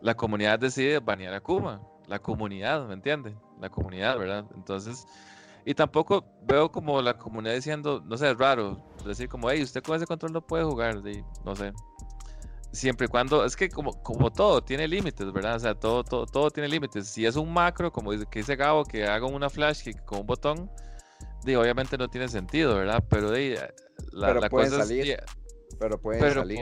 La 0.00 0.14
comunidad 0.14 0.58
decide 0.58 0.98
banear 1.00 1.34
a 1.34 1.38
Akuma. 1.38 1.80
La 2.06 2.18
comunidad, 2.18 2.86
¿me 2.86 2.94
entiende? 2.94 3.34
La 3.60 3.70
comunidad, 3.70 4.18
¿verdad? 4.18 4.44
Entonces, 4.54 5.06
y 5.64 5.74
tampoco 5.74 6.24
veo 6.42 6.70
como 6.70 7.00
la 7.00 7.16
comunidad 7.16 7.54
diciendo, 7.54 8.02
no 8.04 8.18
sé, 8.18 8.30
es 8.30 8.38
raro, 8.38 8.82
decir 9.06 9.28
como, 9.28 9.50
hey, 9.50 9.62
usted 9.62 9.82
con 9.82 9.96
ese 9.96 10.06
control 10.06 10.32
no 10.32 10.46
puede 10.46 10.64
jugar, 10.64 11.00
no 11.44 11.56
sé. 11.56 11.72
Siempre 12.72 13.06
y 13.06 13.08
cuando, 13.08 13.44
es 13.44 13.56
que 13.56 13.68
como, 13.70 14.02
como 14.02 14.30
todo 14.30 14.62
tiene 14.62 14.86
límites, 14.88 15.32
¿verdad? 15.32 15.56
O 15.56 15.60
sea, 15.60 15.74
todo, 15.74 16.04
todo, 16.04 16.26
todo 16.26 16.50
tiene 16.50 16.68
límites. 16.68 17.08
Si 17.08 17.24
es 17.24 17.36
un 17.36 17.52
macro, 17.52 17.92
como 17.92 18.12
dice, 18.12 18.26
que 18.30 18.40
dice 18.40 18.56
Gabo, 18.56 18.84
que 18.84 19.06
haga 19.06 19.26
una 19.26 19.48
flash 19.48 19.84
kick 19.84 20.04
con 20.04 20.20
un 20.20 20.26
botón, 20.26 20.70
di, 21.44 21.54
obviamente 21.54 21.96
no 21.96 22.08
tiene 22.08 22.28
sentido, 22.28 22.74
¿verdad? 22.74 23.02
Pero 23.08 23.30
di, 23.30 23.54
la, 24.12 24.26
Pero 24.26 24.40
la 24.40 24.48
pueden 24.50 24.70
cosa 24.70 24.84
salir, 24.84 25.12
es, 25.12 25.18
Pero 25.78 25.98
pueden 25.98 26.20
pero 26.20 26.40
salir. 26.42 26.60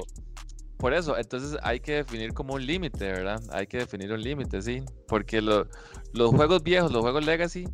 Po- 0.83 0.87
por 0.87 0.95
eso, 0.95 1.17
entonces 1.17 1.59
hay 1.63 1.81
que 1.81 1.93
definir 1.95 2.33
como 2.35 2.55
un 2.55 2.67
límite, 2.67 3.11
¿verdad? 3.13 3.41
Hay 3.51 3.67
que 3.67 3.79
definir 3.79 4.13
un 4.13 4.23
límite, 4.23 4.61
sí. 4.61 4.83
Porque 5.07 5.41
lo- 5.41 5.67
los 6.13 6.31
juegos 6.31 6.63
viejos, 6.63 6.93
los 6.93 7.03
juegos 7.03 7.25
Legacy, 7.25 7.67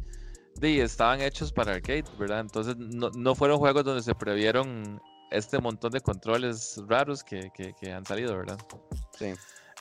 estaban 0.61 1.21
hechos 1.21 1.53
para 1.53 1.73
arcade, 1.73 2.05
¿verdad? 2.19 2.41
Entonces 2.41 2.77
no, 2.77 3.11
no 3.11 3.35
fueron 3.35 3.59
juegos 3.59 3.85
donde 3.85 4.03
se 4.03 4.15
previeron 4.15 5.01
este 5.31 5.59
montón 5.61 5.93
de 5.93 6.01
controles 6.01 6.81
raros 6.89 7.23
que, 7.23 7.51
que- 7.55 7.75
que 7.75 7.93
han 7.93 8.05
salido, 8.05 8.37
¿verdad? 8.37 8.59
Sí. 9.19 9.33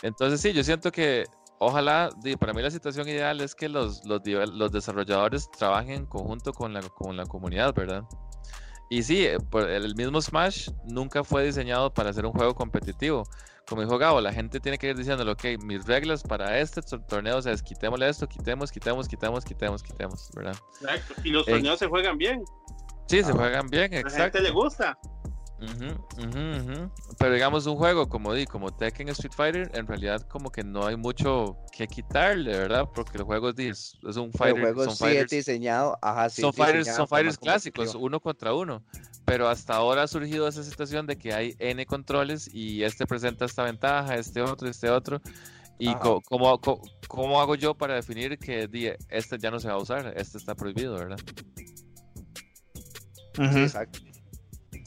Entonces 0.03 0.41
sí, 0.41 0.53
yo 0.53 0.63
siento 0.63 0.91
que 0.91 1.25
ojalá, 1.59 2.09
para 2.39 2.53
mí 2.53 2.61
la 2.61 2.69
situación 2.71 3.07
ideal 3.07 3.41
es 3.41 3.55
que 3.55 3.69
los, 3.69 4.05
los, 4.05 4.21
los 4.25 4.71
desarrolladores 4.71 5.49
trabajen 5.51 5.91
en 5.91 6.05
conjunto 6.05 6.53
con 6.53 6.73
la, 6.73 6.81
con 6.81 7.17
la 7.17 7.25
comunidad, 7.25 7.73
¿verdad? 7.73 8.03
Y 8.89 9.03
sí, 9.03 9.25
eh, 9.25 9.37
el 9.69 9.95
mismo 9.95 10.21
Smash 10.21 10.69
nunca 10.85 11.23
fue 11.23 11.43
diseñado 11.45 11.93
para 11.93 12.13
ser 12.13 12.25
un 12.25 12.31
juego 12.31 12.55
competitivo. 12.55 13.23
Como 13.67 13.81
dijo 13.81 13.97
Gabo, 13.97 14.21
la 14.21 14.31
gente 14.31 14.61
tiene 14.61 14.77
que 14.77 14.87
ir 14.89 14.95
diciéndole, 14.95 15.31
ok, 15.31 15.43
mis 15.63 15.85
reglas 15.85 16.23
para 16.23 16.57
este 16.59 16.81
tor- 16.81 17.05
torneo 17.05 17.37
es 17.39 17.61
quitémosle 17.61 18.07
esto, 18.07 18.25
quitemos, 18.27 18.71
quitemos, 18.71 19.09
quitemos, 19.09 19.43
quitemos, 19.43 19.83
quitemos, 19.83 20.29
¿verdad? 20.33 20.55
Exacto. 20.81 21.13
Y 21.25 21.31
los 21.31 21.45
Eh, 21.49 21.51
torneos 21.51 21.77
se 21.79 21.87
juegan 21.87 22.17
bien. 22.17 22.41
Sí, 23.07 23.17
se 23.23 23.31
Ajá. 23.31 23.33
juegan 23.39 23.67
bien, 23.67 23.91
A 23.93 23.95
la 23.95 23.99
exacto. 24.01 24.37
gente 24.37 24.41
le 24.41 24.51
gusta. 24.51 24.97
Pero 27.17 27.33
digamos 27.33 27.65
un 27.65 27.75
juego 27.77 28.07
como 28.07 28.33
di, 28.33 28.45
como 28.45 28.71
Tekken 28.71 29.09
Street 29.09 29.33
Fighter, 29.35 29.71
en 29.73 29.87
realidad 29.87 30.21
como 30.27 30.51
que 30.51 30.63
no 30.63 30.85
hay 30.85 30.95
mucho 30.95 31.57
que 31.71 31.87
quitarle, 31.87 32.55
¿verdad? 32.55 32.87
Porque 32.93 33.17
el 33.17 33.23
juego 33.23 33.53
di, 33.53 33.67
es, 33.67 33.97
es 34.07 34.17
un 34.17 34.25
El 34.25 34.31
fighter, 34.33 34.59
juego 34.61 34.83
son 34.85 34.95
sí 34.95 35.03
es 35.05 35.09
fighters, 35.09 35.29
diseñado, 35.31 35.97
ajá, 36.01 36.29
sí 36.29 36.41
son 36.41 36.53
fighters, 36.53 36.87
son 36.95 37.07
fighters 37.07 37.37
clásicos, 37.37 37.95
uno 37.95 38.19
contra 38.19 38.53
uno. 38.53 38.83
Pero 39.25 39.49
hasta 39.49 39.75
ahora 39.75 40.03
ha 40.03 40.07
surgido 40.07 40.47
esa 40.47 40.63
situación 40.63 41.05
de 41.05 41.17
que 41.17 41.33
hay 41.33 41.55
N 41.59 41.85
controles 41.85 42.49
y 42.53 42.83
este 42.83 43.05
presenta 43.05 43.45
esta 43.45 43.63
ventaja, 43.63 44.15
este 44.15 44.41
otro, 44.41 44.69
este 44.69 44.89
otro. 44.89 45.21
Y 45.79 45.93
co- 45.99 46.21
¿cómo, 46.21 46.59
co- 46.61 46.81
cómo 47.07 47.41
hago 47.41 47.55
yo 47.55 47.75
para 47.75 47.95
definir 47.95 48.37
que 48.39 48.67
di, 48.67 48.89
este 49.09 49.37
ya 49.37 49.51
no 49.51 49.59
se 49.59 49.67
va 49.67 49.73
a 49.73 49.79
usar? 49.79 50.13
Este 50.15 50.37
está 50.37 50.55
prohibido, 50.55 50.93
¿verdad? 50.97 51.19
Sí, 53.35 53.61
exacto. 53.63 53.99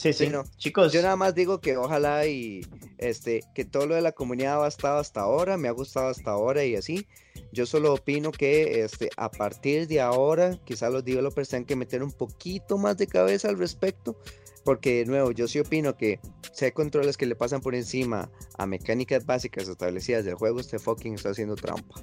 Sí, 0.01 0.15
sí. 0.15 0.29
No. 0.29 0.45
Chicos, 0.57 0.95
Yo 0.95 1.03
nada 1.03 1.15
más 1.15 1.35
digo 1.35 1.61
que 1.61 1.77
ojalá 1.77 2.27
y 2.27 2.67
este 2.97 3.43
que 3.55 3.67
todo 3.67 3.85
lo 3.85 3.95
de 3.97 4.01
la 4.01 4.13
comunidad 4.13 4.65
ha 4.65 4.67
estado 4.67 4.99
hasta 4.99 5.21
ahora, 5.21 5.59
me 5.59 5.69
ha 5.69 5.73
gustado 5.73 6.09
hasta 6.09 6.31
ahora 6.31 6.65
y 6.65 6.75
así. 6.75 7.07
Yo 7.53 7.67
solo 7.67 7.93
opino 7.93 8.33
que 8.33 8.83
este 8.83 9.11
a 9.19 9.31
partir 9.31 9.87
de 9.89 10.01
ahora 10.01 10.59
quizás 10.65 10.91
los 10.91 11.05
developers 11.05 11.51
tengan 11.51 11.67
que 11.67 11.77
meter 11.77 12.03
un 12.03 12.13
poquito 12.13 12.79
más 12.79 12.97
de 12.97 13.09
cabeza 13.09 13.51
al 13.51 13.59
respecto, 13.59 14.17
porque 14.65 15.01
de 15.01 15.05
nuevo 15.05 15.33
yo 15.33 15.47
sí 15.47 15.59
opino 15.59 15.95
que 15.95 16.19
si 16.55 16.65
hay 16.65 16.73
controles 16.73 17.19
que 17.19 17.27
le 17.27 17.37
pasan 17.37 17.61
por 17.61 17.75
encima 17.75 18.31
a 18.57 18.65
mecánicas 18.65 19.27
básicas 19.27 19.69
establecidas 19.69 20.25
del 20.25 20.37
juego, 20.37 20.61
este 20.61 20.79
fucking 20.79 21.17
está 21.17 21.29
haciendo 21.29 21.57
trampa. 21.57 22.03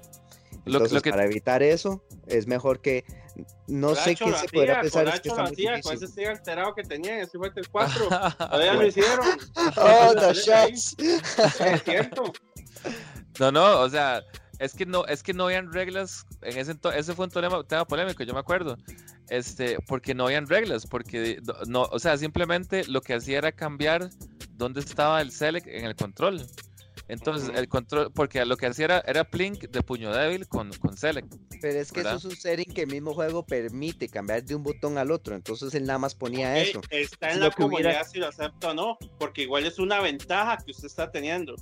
Lo- 0.67 0.79
lo 0.79 0.85
Entonces, 0.85 1.01
que- 1.01 1.09
para 1.11 1.25
evitar 1.25 1.63
eso, 1.63 2.03
es 2.27 2.47
mejor 2.47 2.79
que 2.81 3.03
No 3.67 3.93
sé 3.95 4.15
qué 4.15 4.33
se 4.33 4.47
podrá 4.49 4.81
pensar 4.81 5.07
es 5.07 5.19
que 5.21 5.29
está 5.29 5.43
muy 5.43 5.51
Con 5.51 5.55
difícil. 5.55 5.93
ese 5.93 6.07
stick 6.07 6.27
alterado 6.27 6.73
que 6.73 6.83
tenía 6.83 7.15
en 7.15 7.21
Street 7.21 7.43
Fighter 7.43 7.69
4. 7.71 8.07
Todavía 8.37 8.73
lo 8.73 8.85
hicieron. 8.87 9.25
Oh, 9.77 10.13
the 10.15 10.33
Sale 10.33 10.55
ahí. 10.55 10.71
shots. 10.73 10.95
Es 10.99 11.83
cierto. 11.83 12.33
No, 13.39 13.51
no, 13.51 13.81
o 13.81 13.89
sea, 13.89 14.23
es 14.59 14.73
que 14.73 14.85
no, 14.87 15.05
es 15.05 15.21
que 15.21 15.33
no 15.33 15.45
habían 15.45 15.71
reglas, 15.71 16.25
en 16.41 16.57
ese 16.57 16.75
ese 16.95 17.13
fue 17.13 17.25
un 17.25 17.31
tema, 17.31 17.63
tema 17.63 17.85
polémico, 17.85 18.23
yo 18.23 18.33
me 18.33 18.39
acuerdo, 18.39 18.75
este, 19.29 19.77
porque 19.87 20.15
no 20.15 20.25
habían 20.25 20.47
reglas, 20.47 20.87
porque 20.87 21.39
no, 21.45 21.53
no, 21.67 21.81
o 21.91 21.99
sea, 21.99 22.17
simplemente 22.17 22.85
lo 22.85 23.01
que 23.01 23.13
hacía 23.13 23.37
era 23.37 23.51
cambiar 23.51 24.09
dónde 24.53 24.79
estaba 24.79 25.21
el 25.21 25.31
select 25.31 25.67
en 25.67 25.85
el 25.85 25.95
control. 25.95 26.43
Entonces, 27.09 27.49
Ujú. 27.49 27.57
el 27.57 27.67
control, 27.69 28.11
porque 28.13 28.43
lo 28.45 28.57
que 28.57 28.65
hacía 28.67 28.85
era, 28.85 28.99
era 29.07 29.23
plink 29.23 29.69
de 29.69 29.81
puño 29.81 30.13
débil 30.13 30.47
con, 30.47 30.71
con 30.73 30.97
select. 30.97 31.33
Pero 31.61 31.79
es 31.79 31.91
que 31.91 31.99
¿verdad? 32.01 32.15
eso 32.17 32.27
es 32.27 32.33
un 32.35 32.39
setting 32.39 32.73
que 32.73 32.81
el 32.81 32.87
mismo 32.91 33.13
juego 33.13 33.45
permite 33.45 34.09
cambiar 34.09 34.43
de 34.43 34.55
un 34.55 34.63
botón 34.63 34.97
al 34.97 35.11
otro. 35.11 35.35
Entonces 35.35 35.73
él 35.73 35.85
nada 35.85 35.99
más 35.99 36.15
ponía 36.15 36.51
Ok, 36.51 36.57
eso. 36.57 36.81
Está 36.89 37.29
Es 37.29 37.33
en 37.35 37.39
lo 37.39 37.47
la 37.47 37.51
que 37.55 37.63
hubiera- 37.63 37.83
comunidad 37.91 38.07
si 38.11 38.19
lo 38.19 38.27
acepta 38.27 38.71
o 38.71 38.73
no, 38.73 38.97
porque 39.19 39.43
igual 39.43 39.65
es 39.65 39.79
una 39.79 40.01
ventaja 40.01 40.57
que 40.57 40.71
usted 40.71 40.87
está 40.87 41.09
teniendo. 41.11 41.55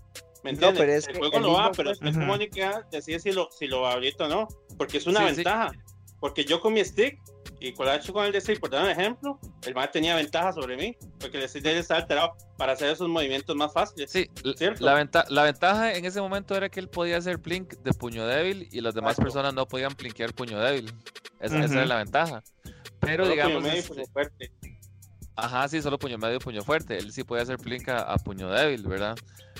¿Me 0.43 0.51
No, 0.51 0.69
entiende? 0.69 0.79
pero 0.79 0.91
es 0.93 1.07
el 1.07 1.13
que 1.13 1.19
juego 1.19 1.37
el 1.37 1.43
lo 1.43 1.53
va, 1.53 1.71
pero 1.71 1.91
Ujú. 1.91 2.11
comunidad 2.19 2.85
decide 2.91 3.19
si 3.19 3.31
lo, 3.31 3.49
si 3.51 3.67
lo 3.67 3.87
habilita 3.87 4.25
o 4.25 4.29
no, 4.29 4.47
porque 4.77 4.97
es 4.97 5.07
una 5.07 5.21
Sí, 5.21 5.29
sí. 5.29 5.35
ventaja. 5.37 5.71
Porque 6.19 6.45
yo 6.45 6.59
con 6.61 6.73
mi 6.73 6.83
stick 6.85 7.19
y 7.67 7.73
Colacho 7.73 8.13
con 8.13 8.25
el 8.25 8.31
de 8.31 8.55
por 8.57 8.69
dar 8.69 8.83
un 8.83 8.89
ejemplo, 8.89 9.39
el 9.65 9.73
man 9.73 9.89
tenía 9.91 10.15
ventaja 10.15 10.53
sobre 10.53 10.77
mí, 10.77 10.95
porque 11.19 11.41
el 11.41 11.49
stick 11.49 11.63
de 11.63 11.71
él 11.71 11.77
está 11.79 11.97
alterado 11.97 12.33
para 12.57 12.73
hacer 12.73 12.91
esos 12.91 13.09
movimientos 13.09 13.55
más 13.55 13.73
fáciles. 13.73 14.11
Sí, 14.11 14.29
¿Cierto? 14.55 14.85
la, 14.85 14.93
venta- 14.93 15.25
la 15.29 15.43
ventaja 15.43 15.93
en 15.93 16.05
ese 16.05 16.21
momento 16.21 16.55
era 16.55 16.69
que 16.69 16.79
él 16.79 16.89
podía 16.89 17.17
hacer 17.17 17.39
plink 17.39 17.73
de 17.77 17.91
puño 17.93 18.25
débil 18.27 18.69
y 18.71 18.81
las 18.81 18.93
demás 18.93 19.13
Exacto. 19.13 19.23
personas 19.23 19.53
no 19.53 19.67
podían 19.67 19.93
plinkear 19.95 20.33
puño 20.33 20.59
débil. 20.59 20.93
Esa, 21.39 21.63
esa 21.63 21.73
era 21.73 21.85
la 21.85 21.97
ventaja. 21.97 22.43
Pero 22.99 23.25
Solo 23.25 23.35
puño 23.35 23.45
digamos, 23.47 23.63
medio 23.63 23.75
y 23.75 23.79
este, 23.79 23.93
puño 23.93 24.05
fuerte. 24.13 24.51
Ajá, 25.37 25.67
sí, 25.67 25.81
solo 25.81 25.99
puño 25.99 26.17
medio, 26.17 26.39
puño 26.39 26.63
fuerte. 26.63 26.97
Él 26.97 27.11
sí 27.11 27.23
puede 27.23 27.41
hacer 27.41 27.57
plink 27.57 27.89
a, 27.89 27.99
a 27.99 28.17
puño 28.17 28.49
débil, 28.49 28.83
¿verdad? 28.83 29.15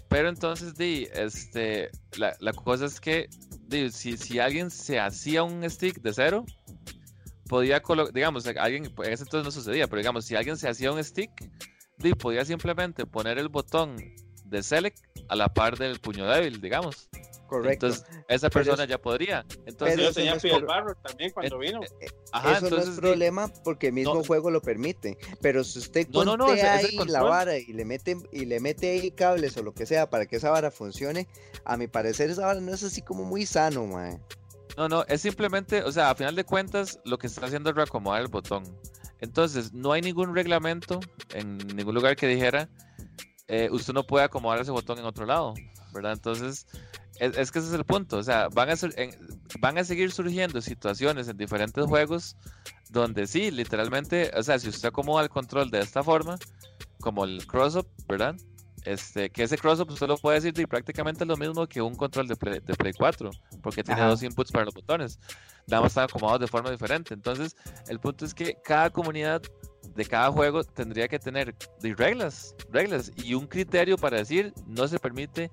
Pero 0.08 0.30
entonces, 0.30 0.76
di, 0.76 1.08
este, 1.14 1.90
la, 2.18 2.34
la 2.40 2.54
cosa 2.54 2.86
es 2.86 3.02
que, 3.02 3.28
di, 3.68 3.92
si, 3.92 4.16
si 4.16 4.40
alguien 4.40 4.70
se 4.70 5.00
hacía 5.00 5.44
un 5.44 5.70
stick 5.70 6.00
de 6.02 6.14
cero, 6.14 6.46
podía 7.48 7.82
colocar, 7.82 8.14
digamos, 8.14 8.46
alguien, 8.48 8.86
en 8.86 9.14
ese 9.14 9.24
entonces 9.24 9.44
no 9.46 9.52
sucedía, 9.52 9.88
pero 9.88 10.00
digamos, 10.00 10.26
si 10.26 10.36
alguien 10.36 10.58
se 10.58 10.68
hacía 10.68 10.92
un 10.92 11.04
stick, 11.04 11.32
podía 12.20 12.44
simplemente 12.46 13.06
poner 13.06 13.38
el 13.38 13.50
botón 13.50 13.96
de 14.46 14.64
select 14.64 15.00
a 15.28 15.36
la 15.36 15.54
par 15.54 15.78
del 15.78 16.00
puño 16.00 16.28
débil, 16.28 16.62
digamos. 16.62 17.10
Correcto. 17.48 17.88
Entonces, 17.88 18.08
esa 18.28 18.50
persona 18.50 18.86
ya 18.86 18.98
podría. 19.00 19.46
Entonces, 19.66 20.00
Yo 20.00 20.12
tenía 20.12 20.34
no 20.34 20.40
Fidel 20.40 20.66
Barro 20.66 20.96
también 20.96 21.32
cuando 21.32 21.60
vino. 21.60 21.80
ajá, 22.32 22.58
eso 22.58 22.66
entonces, 22.66 22.88
no 22.88 22.94
es 22.94 23.00
problema 23.00 23.52
porque 23.64 23.88
el 23.88 23.94
mismo 23.94 24.16
no- 24.16 24.24
juego 24.24 24.50
lo 24.50 24.62
permite. 24.62 25.18
Pero 25.42 25.64
si 25.64 25.80
usted 25.80 26.08
No, 26.10 26.54
es 26.54 26.64
ahí 26.64 26.98
la 27.08 27.22
vara 27.22 27.58
y 27.58 27.72
le 27.74 27.86
mete 27.86 28.18
y 28.32 28.46
le 28.46 28.60
mete 28.60 28.90
ahí 28.92 29.12
cables 29.12 29.56
o 29.58 29.64
lo 29.64 29.74
que 29.74 29.86
sea 29.86 30.10
para 30.10 30.26
que 30.26 30.38
esa 30.38 30.50
vara 30.50 30.72
funcione, 30.72 31.28
a 31.64 31.78
mi 31.78 31.88
parecer 31.88 32.32
esa 32.32 32.48
vara 32.48 32.60
no 32.60 32.74
es 32.74 32.84
así 32.84 33.02
como 33.04 33.24
muy 33.24 33.46
sano, 33.46 33.86
mae. 33.86 34.20
No, 34.78 34.90
no, 34.90 35.04
es 35.08 35.22
simplemente, 35.22 35.84
o 35.84 35.92
sea, 35.92 36.10
a 36.10 36.16
final 36.16 36.36
de 36.36 36.44
cuentas, 36.44 37.00
lo 37.06 37.18
que 37.18 37.28
está 37.28 37.46
haciendo 37.46 37.70
es 37.70 37.76
reacomodar 37.76 38.22
el 38.22 38.28
botón. 38.28 38.64
Entonces, 39.20 39.74
no 39.74 39.94
hay 39.94 40.02
ningún 40.02 40.36
reglamento 40.36 41.00
en 41.34 41.58
ningún 41.76 41.96
lugar 41.96 42.16
que 42.16 42.28
dijera, 42.28 42.70
eh, 43.48 43.70
usted 43.72 43.94
no 43.94 44.04
puede 44.06 44.26
acomodar 44.26 44.60
ese 44.60 44.72
botón 44.72 45.00
en 45.00 45.06
otro 45.06 45.26
lado, 45.26 45.54
¿verdad? 45.94 46.12
Entonces, 46.14 46.68
es, 47.20 47.52
que 47.52 47.60
ese 47.60 47.70
es 47.70 47.74
el 47.74 47.86
punto. 47.86 48.18
O 48.18 48.24
sea, 48.24 48.50
van 48.50 48.70
a, 48.70 48.74
en- 48.98 49.16
van 49.60 49.78
a 49.78 49.84
seguir 49.86 50.12
surgiendo 50.12 50.60
situaciones 50.62 51.28
en 51.30 51.38
diferentes 51.38 51.86
juegos 51.86 52.36
donde 52.90 53.28
sí, 53.28 53.52
literalmente, 53.52 54.32
o 54.36 54.44
sea, 54.44 54.60
si 54.60 54.68
usted 54.70 54.90
acomoda 54.90 55.24
el 55.24 55.30
control 55.30 55.72
de 55.72 55.80
esta 55.80 56.04
forma, 56.04 56.38
como 57.00 57.24
el 57.24 57.46
cross-up, 57.48 57.88
¿verdad? 58.08 58.36
Este, 58.86 59.32
que 59.32 59.44
ese 59.44 59.58
cross-up 59.58 59.90
usted 59.90 60.08
lo 60.08 60.18
puede 60.18 60.40
decir 60.40 60.58
y 60.60 60.68
prácticamente 60.68 61.24
es 61.24 61.28
lo 61.28 61.36
mismo 61.36 61.66
que 61.66 61.82
un 61.82 61.96
control 61.96 62.28
de 62.28 62.36
Play, 62.36 62.60
de 62.60 62.76
Play 62.76 62.94
4, 62.94 63.32
porque 63.64 63.84
tiene 63.84 64.00
Ajá. 64.00 64.12
dos 64.12 64.22
inputs 64.22 64.52
para 64.52 64.66
los 64.66 64.76
botones. 64.76 65.20
Nada 65.66 65.82
más 65.82 65.92
están 65.92 66.04
acomodados 66.04 66.42
de 66.42 66.48
forma 66.48 66.70
diferente. 66.70 67.16
Entonces, 67.16 67.56
el 67.88 68.00
punto 68.00 68.26
es 68.26 68.34
que 68.36 68.56
cada 68.64 68.92
comunidad 68.92 69.42
de 69.96 70.06
cada 70.06 70.32
juego 70.32 70.64
tendría 70.64 71.08
que 71.08 71.18
tener 71.18 71.56
reglas, 71.82 72.54
reglas 72.70 73.12
y 73.16 73.34
un 73.34 73.48
criterio 73.48 73.98
para 73.98 74.18
decir 74.18 74.54
no 74.68 74.88
se 74.88 75.00
permite 75.00 75.50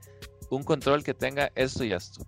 un 0.50 0.62
control 0.62 1.02
que 1.02 1.14
tenga 1.14 1.50
esto 1.54 1.84
y 1.84 1.92
esto. 1.92 2.26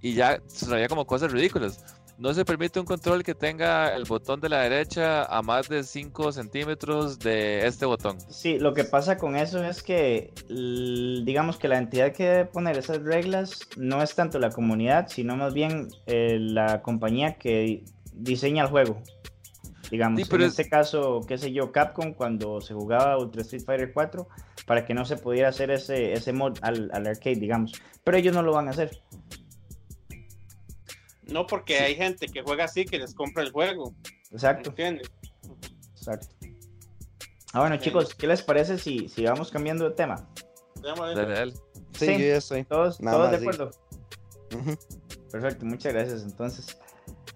Y 0.00 0.14
ya 0.14 0.40
sería 0.46 0.88
como 0.88 1.06
cosas 1.06 1.32
ridículas. 1.32 1.84
No 2.16 2.32
se 2.32 2.44
permite 2.44 2.78
un 2.78 2.86
control 2.86 3.24
que 3.24 3.34
tenga 3.34 3.94
el 3.94 4.04
botón 4.04 4.40
de 4.40 4.48
la 4.48 4.60
derecha 4.60 5.24
a 5.24 5.42
más 5.42 5.68
de 5.68 5.82
5 5.82 6.30
centímetros 6.30 7.18
de 7.18 7.66
este 7.66 7.86
botón. 7.86 8.18
Sí, 8.30 8.58
lo 8.58 8.72
que 8.72 8.84
pasa 8.84 9.18
con 9.18 9.34
eso 9.36 9.64
es 9.64 9.82
que, 9.82 10.32
digamos 10.48 11.56
que 11.58 11.66
la 11.68 11.78
entidad 11.78 12.12
que 12.12 12.24
debe 12.24 12.44
poner 12.46 12.78
esas 12.78 13.02
reglas 13.02 13.58
no 13.76 14.00
es 14.00 14.14
tanto 14.14 14.38
la 14.38 14.50
comunidad, 14.50 15.08
sino 15.08 15.36
más 15.36 15.54
bien 15.54 15.88
eh, 16.06 16.38
la 16.40 16.82
compañía 16.82 17.34
que 17.34 17.82
diseña 18.12 18.62
el 18.62 18.68
juego. 18.70 19.02
Digamos, 19.90 20.20
Sí, 20.22 20.26
pero 20.30 20.44
en 20.44 20.48
es- 20.50 20.58
este 20.58 20.70
caso, 20.70 21.20
qué 21.26 21.36
sé 21.36 21.52
yo, 21.52 21.72
Capcom 21.72 22.14
cuando 22.14 22.60
se 22.60 22.74
jugaba 22.74 23.18
Ultra 23.18 23.42
Street 23.42 23.64
Fighter 23.66 23.92
4, 23.92 24.28
para 24.66 24.84
que 24.86 24.94
no 24.94 25.04
se 25.04 25.16
pudiera 25.16 25.48
hacer 25.48 25.70
ese, 25.72 26.12
ese 26.12 26.32
mod 26.32 26.56
al, 26.62 26.90
al 26.92 27.06
arcade, 27.08 27.36
digamos. 27.36 27.72
Pero 28.04 28.16
ellos 28.16 28.34
no 28.34 28.42
lo 28.42 28.52
van 28.52 28.68
a 28.68 28.70
hacer. 28.70 29.02
No 31.28 31.46
porque 31.46 31.78
hay 31.78 31.94
gente 31.96 32.26
que 32.28 32.42
juega 32.42 32.64
así 32.64 32.84
que 32.84 32.98
les 32.98 33.14
compra 33.14 33.42
el 33.42 33.50
juego. 33.50 33.94
Exacto, 34.30 34.70
¿Entiendes? 34.70 35.10
exacto. 35.96 36.28
Ah, 37.52 37.60
bueno, 37.60 37.76
chicos, 37.76 38.14
¿qué 38.14 38.26
les 38.26 38.42
parece 38.42 38.78
si, 38.78 39.08
si 39.08 39.24
vamos 39.24 39.50
cambiando 39.50 39.88
de 39.88 39.94
tema? 39.94 40.28
Dale. 40.82 41.52
Sí, 41.52 42.06
Sí. 42.06 42.12
yo 42.12 42.18
ya 42.18 42.36
estoy. 42.36 42.64
¿Todos, 42.64 43.00
Nada 43.00 43.16
todos 43.16 43.30
de 43.30 43.38
sí. 43.38 43.42
acuerdo? 43.44 43.70
Perfecto, 45.30 45.64
muchas 45.64 45.92
gracias. 45.92 46.22
Entonces, 46.24 46.76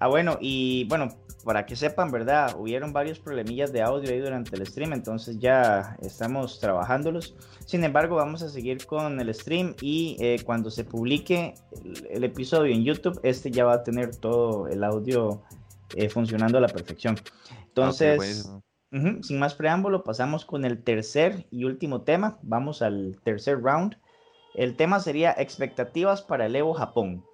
ah, 0.00 0.08
bueno, 0.08 0.36
y 0.40 0.84
bueno, 0.88 1.08
para 1.48 1.64
que 1.64 1.76
sepan, 1.76 2.10
¿verdad? 2.10 2.54
Hubieron 2.58 2.92
varios 2.92 3.18
problemillas 3.18 3.72
de 3.72 3.80
audio 3.80 4.10
ahí 4.10 4.18
durante 4.20 4.54
el 4.54 4.66
stream, 4.66 4.92
entonces 4.92 5.38
ya 5.38 5.96
estamos 6.02 6.60
trabajándolos. 6.60 7.36
Sin 7.64 7.84
embargo, 7.84 8.16
vamos 8.16 8.42
a 8.42 8.50
seguir 8.50 8.84
con 8.84 9.18
el 9.18 9.34
stream 9.34 9.74
y 9.80 10.18
eh, 10.20 10.42
cuando 10.44 10.70
se 10.70 10.84
publique 10.84 11.54
el, 11.82 12.06
el 12.10 12.24
episodio 12.24 12.74
en 12.74 12.84
YouTube, 12.84 13.18
este 13.22 13.50
ya 13.50 13.64
va 13.64 13.76
a 13.76 13.82
tener 13.82 14.14
todo 14.14 14.68
el 14.68 14.84
audio 14.84 15.42
eh, 15.96 16.10
funcionando 16.10 16.58
a 16.58 16.60
la 16.60 16.68
perfección. 16.68 17.16
Entonces, 17.68 18.52
Sin 19.22 19.38
más 19.38 19.54
preámbulo, 19.54 20.04
pasamos 20.04 20.44
con 20.44 20.66
el 20.66 20.84
tercer 20.84 21.46
y 21.50 21.64
último 21.64 22.02
tema. 22.02 22.38
Vamos 22.42 22.82
al 22.82 23.18
tercer 23.24 23.62
round. 23.62 23.96
El 24.54 24.76
tema 24.76 25.00
sería 25.00 25.34
expectativas 25.38 26.20
para 26.20 26.44
el 26.44 26.56
Evo 26.56 26.74
Japón. 26.74 27.24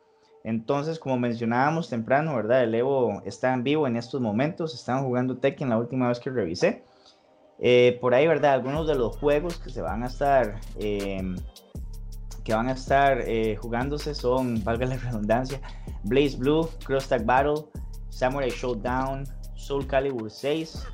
Entonces, 0.44 0.98
como 0.98 1.18
mencionábamos 1.18 1.88
temprano, 1.88 2.36
¿verdad? 2.36 2.62
El 2.62 2.74
Evo 2.74 3.22
está 3.24 3.54
en 3.54 3.64
vivo 3.64 3.86
en 3.86 3.96
estos 3.96 4.20
momentos. 4.20 4.74
Están 4.74 5.02
jugando 5.02 5.38
Tekken 5.38 5.70
la 5.70 5.78
última 5.78 6.08
vez 6.08 6.20
que 6.20 6.30
revisé. 6.30 6.84
Eh, 7.58 7.96
por 8.00 8.14
ahí, 8.14 8.26
¿verdad? 8.26 8.52
Algunos 8.52 8.86
de 8.86 8.94
los 8.94 9.16
juegos 9.16 9.56
que 9.56 9.70
se 9.70 9.80
van 9.80 10.02
a 10.02 10.06
estar, 10.06 10.60
em, 10.78 11.34
que 12.44 12.52
van 12.52 12.68
a 12.68 12.72
estar 12.72 13.22
eh, 13.26 13.56
jugándose 13.56 14.14
son, 14.14 14.62
valga 14.62 14.84
la 14.86 14.96
redundancia, 15.08 15.60
Blaze 16.02 16.36
Blue, 16.36 16.68
Cross 16.84 17.08
Tag 17.08 17.24
Battle, 17.24 17.64
Samurai 18.10 18.50
Showdown, 18.50 19.24
Soul 19.54 19.86
Calibur 19.86 20.30
6, 20.30 20.86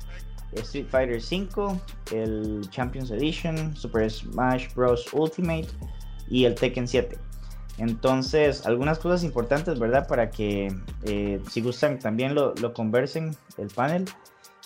Street 0.53 0.87
Fighter 0.89 1.21
5, 1.21 1.77
el 2.13 2.61
Champions 2.69 3.11
Edition, 3.11 3.75
Super 3.75 4.09
Smash 4.09 4.73
Bros. 4.73 5.11
Ultimate 5.13 5.67
y 6.29 6.45
el 6.45 6.55
Tekken 6.55 6.87
7. 6.87 7.17
Entonces, 7.81 8.67
algunas 8.67 8.99
cosas 8.99 9.23
importantes, 9.23 9.79
¿verdad? 9.79 10.07
Para 10.07 10.29
que 10.29 10.71
eh, 11.01 11.41
si 11.49 11.61
gustan 11.61 11.97
también 11.97 12.35
lo, 12.35 12.53
lo 12.61 12.75
conversen 12.75 13.35
el 13.57 13.69
panel. 13.69 14.05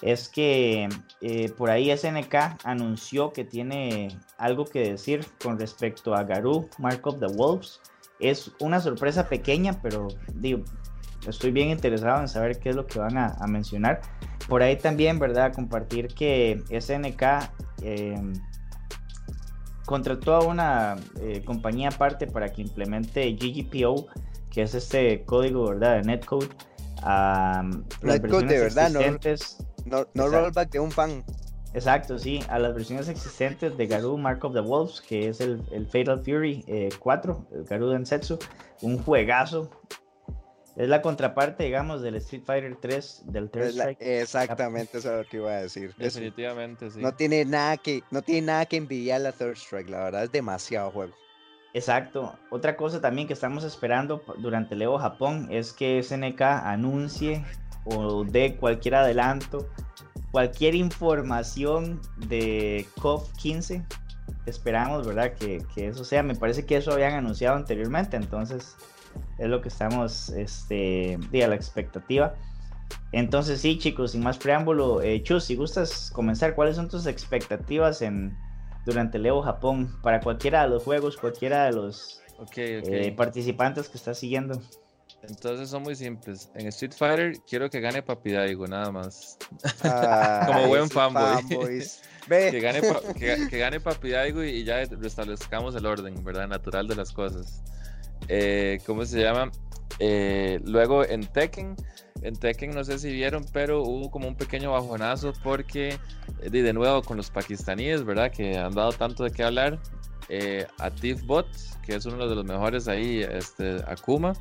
Es 0.02 0.28
que 0.28 0.90
eh, 1.22 1.50
por 1.58 1.70
ahí 1.70 1.96
SNK 1.96 2.36
anunció 2.66 3.32
que 3.32 3.46
tiene 3.46 4.10
algo 4.38 4.66
que 4.66 4.92
decir 4.92 5.26
con 5.42 5.58
respecto 5.58 6.14
a 6.14 6.26
Garou, 6.26 6.68
Mark 6.78 7.08
of 7.08 7.20
the 7.20 7.28
Wolves. 7.28 7.80
Es 8.20 8.52
una 8.60 8.82
sorpresa 8.82 9.30
pequeña, 9.30 9.80
pero 9.82 10.10
digo, 10.34 10.66
estoy 11.26 11.52
bien 11.52 11.70
interesado 11.70 12.20
en 12.20 12.28
saber 12.28 12.60
qué 12.60 12.72
es 12.72 12.76
lo 12.76 12.86
que 12.86 13.00
van 13.00 13.18
a, 13.18 13.38
mencionar. 13.48 14.02
Por 14.50 14.62
ahí 14.62 14.76
también, 14.76 15.20
¿verdad? 15.20 15.54
Compartir 15.54 16.10
que 16.10 16.62
SNK 16.70 17.24
eh, 17.82 18.22
contrató 19.86 20.36
a 20.36 20.45
una 20.45 20.95
eh, 21.22 21.41
compañía 21.45 21.90
aparte 21.90 22.28
para 22.28 22.52
que 22.52 22.62
implemente 22.62 23.32
GGPO, 23.34 24.07
que 24.49 24.64
es 24.64 24.74
este 24.76 25.24
código, 25.26 25.68
¿verdad? 25.70 25.98
De 25.98 26.02
netcode. 26.03 26.48
A 27.02 27.64
las 28.02 28.22
Netcode 28.22 28.48
de 28.48 28.60
verdad, 28.60 28.90
no- 28.90 28.99
existentes. 28.99 29.57
No, 29.86 30.28
rollback 30.28 30.72
de 30.72 30.80
un 30.80 30.91
fan. 30.91 31.24
Exacto, 31.76 32.18
sí, 32.18 32.40
a 32.48 32.57
las 32.57 32.74
versiones 32.74 33.10
existentes 33.10 33.76
de 33.78 33.86
Garou 33.86 34.18
Mark 34.18 34.44
of 34.45 34.53
the 34.53 34.62
Wolves, 34.62 35.02
que 35.02 35.28
es 35.28 35.41
el, 35.41 35.62
el 35.72 35.86
Fatal 35.86 36.24
Fury 36.24 36.64
eh, 36.68 36.90
4, 36.98 37.48
el 37.53 37.64
Garou 37.66 37.90
Densetsu, 37.90 38.40
un 38.82 38.98
juegazo. 38.98 39.70
Es 40.76 40.89
la 40.89 41.02
contraparte, 41.02 41.64
digamos, 41.64 42.02
del 42.02 42.15
Street 42.15 42.43
Fighter 42.45 42.76
3 42.81 43.22
del 43.27 43.49
Third 43.49 43.64
Es 43.64 43.76
la- 43.76 43.84
Strike. 43.91 44.02
exactamente 44.22 44.97
eso 44.97 45.11
es 45.19 45.26
lo 45.26 45.30
que 45.30 45.38
iba 45.38 45.52
a 45.52 45.61
decir. 45.61 45.91
Es- 45.97 46.15
Definitivamente, 46.15 46.91
sí. 46.91 46.99
no 47.02 47.14
tiene 47.14 47.45
nada 47.45 47.77
que 47.77 48.03
no 48.11 48.22
tiene 48.22 48.47
nada 48.47 48.65
que 48.65 48.76
envidiar 48.77 49.26
a 49.26 49.31
Third 49.31 49.56
Strike, 49.56 49.89
la 49.89 50.03
verdad 50.03 50.23
es 50.26 50.31
demasiado 50.31 50.91
juego. 50.91 51.14
Exacto. 51.73 52.38
Otra 52.52 52.76
cosa 52.77 53.02
también 53.02 53.27
que 53.27 53.34
estamos 53.34 53.64
esperando 53.64 54.23
durante 54.38 54.76
el 54.76 54.81
Evo 54.81 54.97
Japón 54.97 55.47
es 55.52 55.73
que 55.73 55.99
SNK 56.02 56.41
anuncie 56.41 57.43
o 57.85 58.23
dé 58.23 58.56
cualquier 58.56 58.95
adelanto, 58.95 59.69
cualquier 60.31 60.73
información 60.76 62.02
de 62.18 62.85
COF 63.02 63.30
15. 63.38 63.84
Esperamos, 64.45 65.06
¿verdad? 65.07 65.34
Que, 65.34 65.64
que 65.73 65.88
eso 65.88 66.03
sea. 66.06 66.23
Me 66.23 66.35
parece 66.35 66.65
que 66.65 66.77
eso 66.77 66.91
habían 66.93 67.14
anunciado 67.14 67.56
anteriormente, 67.57 68.15
entonces 68.15 68.76
es 69.38 69.48
lo 69.48 69.62
que 69.62 69.70
estamos 69.70 70.30
este, 70.30 71.18
a 71.44 71.48
la 71.48 71.56
expectativa. 71.56 72.36
Entonces 73.12 73.62
sí, 73.62 73.78
chicos, 73.78 74.12
sin 74.12 74.22
más 74.22 74.38
preámbulo, 74.38 75.02
eh, 75.02 75.24
Chus, 75.24 75.46
si 75.46 75.56
gustas 75.56 76.12
comenzar, 76.14 76.56
¿cuáles 76.56 76.76
son 76.76 76.90
tus 76.90 77.06
expectativas 77.08 78.02
en, 78.02 78.38
durante 78.86 79.18
el 79.18 79.26
Evo 79.26 79.42
Japón 79.42 79.96
para 80.02 80.22
cualquiera 80.22 80.64
de 80.64 80.70
los 80.70 80.84
juegos, 80.84 81.18
cualquiera 81.18 81.66
de 81.66 81.72
los 81.72 82.22
Ok, 82.40 82.48
ok. 82.48 82.58
eh, 82.58 83.14
participantes 83.16 83.90
que 83.90 83.98
estás 83.98 84.18
siguiendo? 84.18 84.62
Entonces 85.24 85.70
son 85.70 85.84
muy 85.84 85.96
simples. 85.96 86.50
En 86.54 86.68
Street 86.68 86.94
Fighter 86.96 87.34
quiero 87.48 87.70
que 87.70 87.80
gane 87.80 88.04
Papi 88.04 88.32
Daigo, 88.32 88.68
nada 88.68 88.92
más. 88.92 89.38
Ay, 89.84 90.68
buen 90.68 90.82
esos 90.84 90.94
fanboy. 90.94 91.42
fanboys. 91.42 92.02
Que 92.28 92.60
gane, 92.60 92.82
que, 93.18 93.48
que 93.50 93.58
gane 93.58 93.80
Papi 93.80 94.10
Daigo 94.12 94.44
y, 94.44 94.50
y 94.50 94.64
ya 94.64 94.84
restablezcamos 94.86 95.76
el 95.76 95.86
orden, 95.86 96.24
¿verdad? 96.24 96.48
Natural 96.48 96.88
de 96.88 96.96
las 96.96 97.12
cosas. 97.12 97.64
Eh, 98.27 98.80
¿Cómo 98.85 99.06
se 99.06 99.22
llama? 99.22 99.52
Eh, 99.99 100.60
luego 100.65 101.06
en 101.06 101.26
Tekken, 101.26 101.76
en 102.22 102.35
Tekken 102.35 102.72
no 102.72 102.84
sé 102.84 102.97
si 102.99 103.11
vieron, 103.11 103.45
pero 103.53 103.84
hubo 103.84 104.10
como 104.10 104.27
un 104.27 104.35
pequeño 104.35 104.72
bajonazo 104.72 105.34
porque, 105.43 105.99
eh, 106.41 106.49
de, 106.49 106.73
nuevo, 106.73 107.02
con 107.03 107.18
los 107.18 107.30
pakistaníes, 107.30 108.03
¿verdad? 108.03 108.31
Que 108.31 108.57
han 108.57 108.73
dado 108.73 108.91
tanto 108.93 109.23
de 109.23 109.31
qué 109.31 109.43
hablar. 109.43 109.80
Eh, 110.27 110.65
a 110.80 110.89
Bot, 111.26 111.47
que 111.85 111.95
es 111.95 112.06
uno 112.07 112.27
de 112.27 112.35
los 112.35 112.43
mejores 112.45 112.88
ahí, 112.88 113.22
este, 113.22 113.77
Akuma. 113.88 114.34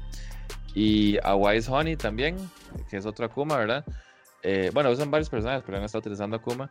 Y 0.74 1.18
a 1.22 1.36
Wise 1.36 1.70
Honey 1.70 1.96
también, 1.96 2.36
que 2.88 2.96
es 2.96 3.06
otro 3.06 3.26
Akuma, 3.26 3.58
¿verdad? 3.58 3.84
Eh, 4.42 4.70
bueno, 4.72 4.90
usan 4.90 5.10
varios 5.10 5.28
personajes, 5.28 5.62
pero 5.64 5.78
han 5.78 5.84
estado 5.84 6.00
utilizando 6.00 6.36
Akuma. 6.36 6.70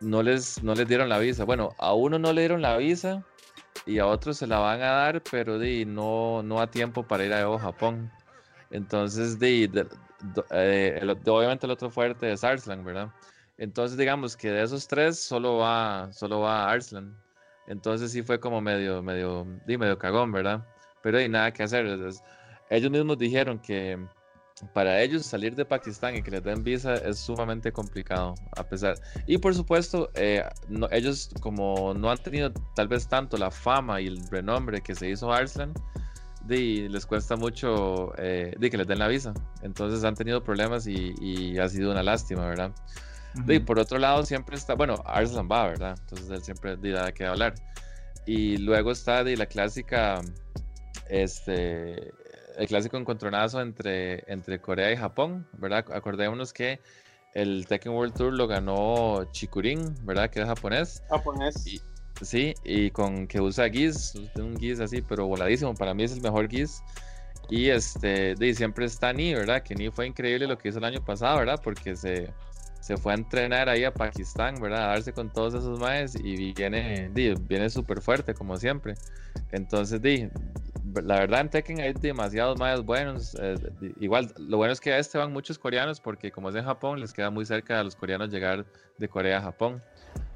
No 0.00 0.22
les, 0.22 0.62
no 0.62 0.74
les 0.74 0.86
dieron 0.86 1.08
la 1.08 1.18
visa. 1.18 1.44
Bueno, 1.44 1.70
a 1.78 1.94
uno 1.94 2.18
no 2.18 2.32
le 2.32 2.42
dieron 2.42 2.62
la 2.62 2.76
visa 2.76 3.24
y 3.86 3.98
a 3.98 4.06
otros 4.06 4.36
se 4.38 4.46
la 4.46 4.58
van 4.58 4.82
a 4.82 4.90
dar, 4.90 5.22
pero 5.30 5.58
di, 5.58 5.84
no, 5.84 6.42
no 6.42 6.60
a 6.60 6.70
tiempo 6.70 7.02
para 7.06 7.24
ir 7.24 7.32
a 7.32 7.40
Evo 7.40 7.58
Japón. 7.58 8.10
Entonces, 8.70 9.38
de- 9.38 9.68
do- 9.68 10.46
eh, 10.50 11.00
de- 11.22 11.30
obviamente 11.30 11.66
el 11.66 11.72
otro 11.72 11.90
fuerte 11.90 12.32
es 12.32 12.44
Arslan, 12.44 12.84
¿verdad? 12.84 13.08
Entonces, 13.58 13.98
digamos 13.98 14.36
que 14.36 14.50
de 14.50 14.62
esos 14.62 14.86
tres 14.88 15.18
solo 15.22 15.58
va, 15.58 16.08
solo 16.12 16.40
va 16.40 16.70
Arslan. 16.70 17.14
Entonces 17.66 18.10
sí 18.12 18.22
fue 18.22 18.40
como 18.40 18.60
medio, 18.60 19.02
medio, 19.02 19.46
di, 19.66 19.76
medio 19.76 19.98
cagón, 19.98 20.32
¿verdad? 20.32 20.66
Pero 21.02 21.18
hay 21.18 21.28
nada 21.28 21.52
que 21.52 21.62
hacer. 21.62 21.86
es- 21.86 22.00
es- 22.00 22.22
ellos 22.68 22.90
mismos 22.90 23.18
dijeron 23.18 23.58
que 23.58 23.98
para 24.74 25.00
ellos 25.02 25.24
salir 25.26 25.54
de 25.56 25.64
Pakistán 25.64 26.16
y 26.16 26.22
que 26.22 26.30
les 26.30 26.42
den 26.42 26.62
visa 26.62 26.94
es 26.94 27.18
sumamente 27.18 27.72
complicado, 27.72 28.34
a 28.56 28.64
pesar. 28.64 28.94
Y 29.26 29.38
por 29.38 29.54
supuesto, 29.54 30.10
eh, 30.14 30.44
no- 30.68 30.88
ellos 30.90 31.30
como 31.40 31.94
no 31.94 32.10
han 32.10 32.18
tenido 32.18 32.52
tal 32.74 32.88
vez 32.88 33.08
tanto 33.08 33.36
la 33.36 33.50
fama 33.50 34.00
y 34.00 34.06
el 34.06 34.20
renombre 34.30 34.80
que 34.82 34.94
se 34.94 35.08
hizo 35.08 35.32
Arslan, 35.32 35.72
di, 36.46 36.88
les 36.88 37.06
cuesta 37.06 37.36
mucho 37.36 38.12
eh, 38.18 38.54
que 38.60 38.76
les 38.76 38.86
den 38.86 38.98
la 38.98 39.08
visa. 39.08 39.32
Entonces 39.62 40.04
han 40.04 40.14
tenido 40.14 40.42
problemas 40.42 40.86
y, 40.86 41.14
y 41.20 41.58
ha 41.58 41.68
sido 41.68 41.90
una 41.90 42.02
lástima, 42.02 42.46
¿verdad? 42.46 42.72
Y 43.46 43.60
por 43.60 43.78
otro 43.78 43.98
lado, 43.98 44.24
siempre 44.26 44.56
está, 44.56 44.74
bueno, 44.74 45.02
Arslan 45.06 45.48
va, 45.50 45.68
¿verdad? 45.68 45.96
Entonces 46.00 46.28
él 46.30 46.42
siempre 46.42 46.76
dirá 46.76 47.12
que 47.12 47.24
hablar. 47.26 47.54
Y 48.26 48.56
luego 48.58 48.90
está 48.90 49.22
de 49.24 49.36
la 49.36 49.46
clásica, 49.46 50.20
este, 51.08 52.12
el 52.56 52.66
clásico 52.66 52.96
encontronazo 52.96 53.60
entre, 53.60 54.24
entre 54.32 54.60
Corea 54.60 54.92
y 54.92 54.96
Japón, 54.96 55.46
¿verdad? 55.58 55.84
Acordémonos 55.92 56.52
que 56.52 56.80
el 57.34 57.66
Tekken 57.66 57.92
World 57.92 58.14
Tour 58.14 58.32
lo 58.32 58.46
ganó 58.46 59.24
Chikurin, 59.32 59.94
¿verdad? 60.04 60.30
Que 60.30 60.40
es 60.40 60.46
japonés. 60.46 61.02
Japonés. 61.08 61.66
Y- 61.66 61.80
Sí, 62.22 62.52
y 62.64 62.90
con 62.90 63.26
que 63.26 63.40
usa 63.40 63.70
Giz, 63.70 64.14
un 64.36 64.54
Giz 64.58 64.78
así, 64.80 65.00
pero 65.00 65.26
voladísimo. 65.26 65.74
Para 65.74 65.94
mí 65.94 66.02
es 66.04 66.12
el 66.12 66.20
mejor 66.20 66.50
Giz. 66.50 66.82
Y 67.48 67.70
este, 67.70 68.34
de, 68.34 68.54
siempre 68.54 68.84
está 68.84 69.10
Ni, 69.14 69.32
¿verdad? 69.32 69.62
Que 69.62 69.74
Ni 69.74 69.88
fue 69.90 70.06
increíble 70.06 70.46
lo 70.46 70.58
que 70.58 70.68
hizo 70.68 70.76
el 70.78 70.84
año 70.84 71.02
pasado, 71.02 71.38
¿verdad? 71.38 71.58
Porque 71.64 71.96
se, 71.96 72.28
se 72.80 72.98
fue 72.98 73.12
a 73.12 73.16
entrenar 73.16 73.70
ahí 73.70 73.84
a 73.84 73.94
Pakistán, 73.94 74.60
¿verdad? 74.60 74.84
A 74.84 74.86
darse 74.88 75.14
con 75.14 75.32
todos 75.32 75.54
esos 75.54 75.78
maes 75.80 76.14
y 76.14 76.52
viene, 76.52 77.08
di, 77.14 77.32
viene 77.48 77.70
súper 77.70 78.02
fuerte, 78.02 78.34
como 78.34 78.54
siempre. 78.58 78.96
Entonces, 79.50 80.02
di, 80.02 80.28
la 81.04 81.18
verdad 81.20 81.40
en 81.40 81.50
Tekken 81.50 81.80
hay 81.80 81.92
demasiados 81.92 82.58
maes 82.58 82.82
buenos. 82.82 83.34
eh, 83.40 83.56
igual, 84.00 84.32
lo 84.38 84.56
bueno 84.56 84.72
es 84.72 84.80
que 84.80 84.92
a 84.92 84.98
este 84.98 85.18
van 85.18 85.32
muchos 85.32 85.58
coreanos 85.58 86.00
porque 86.00 86.30
como 86.30 86.48
es 86.50 86.54
en 86.56 86.64
Japón, 86.64 87.00
les 87.00 87.12
queda 87.12 87.30
muy 87.30 87.44
cerca 87.46 87.80
a 87.80 87.84
los 87.84 87.96
coreanos 87.96 88.30
llegar 88.30 88.64
de 88.98 89.08
Corea 89.08 89.38
a 89.38 89.42
Japón. 89.42 89.82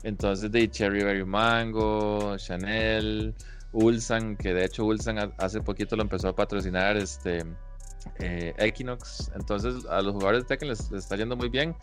Entonces, 0.03 0.51
de 0.53 0.71
Cherry 0.71 1.03
Berry 1.03 1.25
Mango, 1.25 2.37
Chanel, 2.37 3.35
Ulsan, 3.73 4.37
que 4.37 4.53
de 4.55 4.65
hecho 4.67 4.85
Ulsan 4.85 5.19
ha- 5.19 5.33
hace 5.39 5.61
poquito 5.61 5.97
lo 5.97 6.03
empezó 6.03 6.29
a 6.29 6.35
patrocinar 6.37 6.97
este 6.97 7.45
eh, 8.21 8.55
Equinox. 8.59 9.31
Entonces, 9.35 9.87
a 9.87 10.03
los 10.03 10.13
jugadores 10.13 10.43
de 10.43 10.49
Tekken 10.49 10.69
les, 10.69 10.91
les 10.91 11.05
está 11.05 11.17
yendo 11.17 11.37
muy 11.37 11.49
bien. 11.49 11.75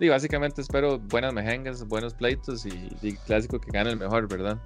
Y 0.00 0.08
básicamente 0.08 0.60
espero 0.60 0.98
buenas 0.98 1.32
mejengas, 1.32 1.84
buenos 1.86 2.14
pleitos 2.14 2.66
y, 2.66 2.96
y 3.00 3.16
clásico 3.18 3.60
que 3.60 3.70
gane 3.70 3.90
el 3.90 3.96
mejor, 3.96 4.28
¿verdad? 4.28 4.58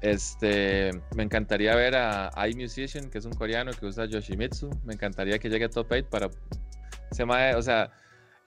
Este, 0.00 0.90
me 1.14 1.22
encantaría 1.22 1.74
ver 1.74 1.94
a 1.96 2.30
iMusician, 2.48 3.10
que 3.10 3.18
es 3.18 3.24
un 3.24 3.32
coreano 3.32 3.72
que 3.72 3.86
usa 3.86 4.04
Yoshimitsu. 4.04 4.70
Me 4.84 4.94
encantaría 4.94 5.38
que 5.38 5.48
llegue 5.48 5.64
a 5.64 5.70
top 5.70 5.86
8 5.90 6.06
para. 6.10 6.30
Se 7.10 7.22
o 7.22 7.62
sea, 7.62 7.90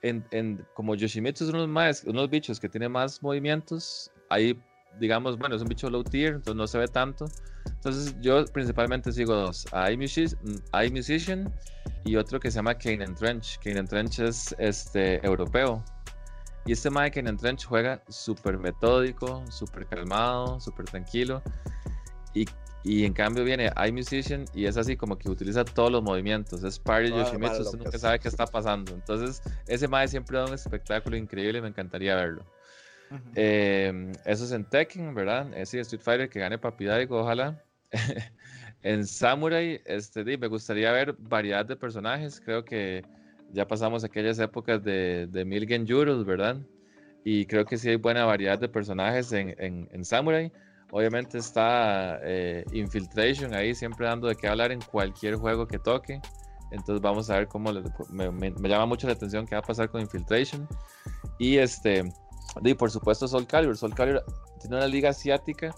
en, 0.02 0.24
en- 0.30 0.64
como 0.74 0.94
Yoshimitsu 0.94 1.44
es 1.44 1.50
unos, 1.50 1.68
maes- 1.68 2.04
unos 2.06 2.30
bichos 2.30 2.60
que 2.60 2.68
tienen 2.68 2.92
más 2.92 3.22
movimientos, 3.22 4.10
ahí, 4.28 4.58
digamos, 4.98 5.36
bueno, 5.38 5.56
es 5.56 5.62
un 5.62 5.68
bicho 5.68 5.90
low 5.90 6.04
tier, 6.04 6.34
entonces 6.34 6.54
no 6.56 6.66
se 6.66 6.78
ve 6.78 6.88
tanto. 6.88 7.26
Entonces, 7.66 8.14
yo 8.20 8.44
principalmente 8.46 9.12
sigo 9.12 9.34
dos: 9.34 9.66
a 9.72 9.90
iMusic- 9.90 10.36
iMusician 10.86 11.52
y 12.04 12.16
otro 12.16 12.38
que 12.40 12.50
se 12.50 12.56
llama 12.56 12.74
Kanan 12.76 13.14
Trench. 13.14 13.58
Kanan 13.62 13.86
Trench 13.86 14.20
es 14.20 14.54
este, 14.58 15.24
europeo. 15.26 15.84
Y 16.66 16.72
este 16.72 16.90
Mae 16.90 17.10
Kanan 17.10 17.36
Trench 17.36 17.64
juega 17.64 18.02
súper 18.08 18.58
metódico, 18.58 19.44
súper 19.50 19.86
calmado, 19.86 20.60
súper 20.60 20.86
tranquilo. 20.86 21.42
Y, 22.34 22.46
y 22.84 23.04
en 23.04 23.12
cambio 23.12 23.44
viene 23.44 23.70
iMusician 23.88 24.44
y 24.54 24.66
es 24.66 24.76
así 24.76 24.96
como 24.96 25.18
que 25.18 25.30
utiliza 25.30 25.64
todos 25.64 25.90
los 25.90 26.02
movimientos. 26.02 26.62
Es 26.62 26.78
Party 26.78 27.08
las 27.08 27.28
Yoshimitsu, 27.28 27.62
usted 27.62 27.78
nunca 27.78 27.98
sabe 27.98 28.18
qué 28.18 28.28
está 28.28 28.46
pasando. 28.46 28.92
Entonces, 28.92 29.42
ese 29.66 29.88
Mae 29.88 30.06
siempre 30.06 30.38
da 30.38 30.46
un 30.46 30.54
espectáculo 30.54 31.16
increíble 31.16 31.58
y 31.58 31.62
me 31.62 31.68
encantaría 31.68 32.14
verlo. 32.14 32.44
Eh, 33.34 34.12
eso 34.24 34.44
es 34.44 34.52
en 34.52 34.64
Tekken, 34.64 35.14
¿verdad? 35.14 35.46
Decir, 35.46 35.80
Street 35.80 36.02
Fighter 36.02 36.28
que 36.28 36.40
gane 36.40 36.58
Papi 36.58 36.84
Daigo, 36.84 37.20
ojalá. 37.20 37.62
en 38.82 39.06
Samurai, 39.06 39.80
este, 39.84 40.24
me 40.38 40.46
gustaría 40.46 40.92
ver 40.92 41.14
variedad 41.18 41.66
de 41.66 41.76
personajes. 41.76 42.40
Creo 42.40 42.64
que 42.64 43.04
ya 43.52 43.66
pasamos 43.66 44.04
aquellas 44.04 44.38
épocas 44.38 44.82
de, 44.82 45.26
de 45.26 45.44
mil 45.44 45.66
Genjuros, 45.66 46.24
¿verdad? 46.24 46.56
Y 47.24 47.46
creo 47.46 47.64
que 47.64 47.76
sí 47.76 47.90
hay 47.90 47.96
buena 47.96 48.24
variedad 48.24 48.58
de 48.58 48.68
personajes 48.68 49.32
en, 49.32 49.54
en, 49.58 49.88
en 49.92 50.04
Samurai. 50.04 50.52
Obviamente 50.90 51.38
está 51.38 52.18
eh, 52.22 52.64
Infiltration 52.72 53.54
ahí 53.54 53.74
siempre 53.74 54.06
dando 54.06 54.26
de 54.26 54.34
qué 54.34 54.48
hablar 54.48 54.72
en 54.72 54.80
cualquier 54.80 55.36
juego 55.36 55.66
que 55.66 55.78
toque. 55.78 56.20
Entonces 56.72 57.00
vamos 57.00 57.30
a 57.30 57.36
ver 57.36 57.48
cómo 57.48 57.72
me 58.10 58.68
llama 58.68 58.86
mucho 58.86 59.06
la 59.06 59.14
atención 59.14 59.46
qué 59.46 59.54
va 59.54 59.60
a 59.60 59.62
pasar 59.62 59.90
con 59.90 60.00
Infiltration. 60.00 60.66
Y 61.38 61.58
este, 61.58 62.04
y 62.62 62.74
por 62.74 62.90
supuesto 62.90 63.28
Soul 63.28 63.46
Calibur. 63.46 63.76
Soul 63.76 63.94
Calibur 63.94 64.24
tiene 64.60 64.76
una 64.76 64.86
liga 64.86 65.10
asiática 65.10 65.74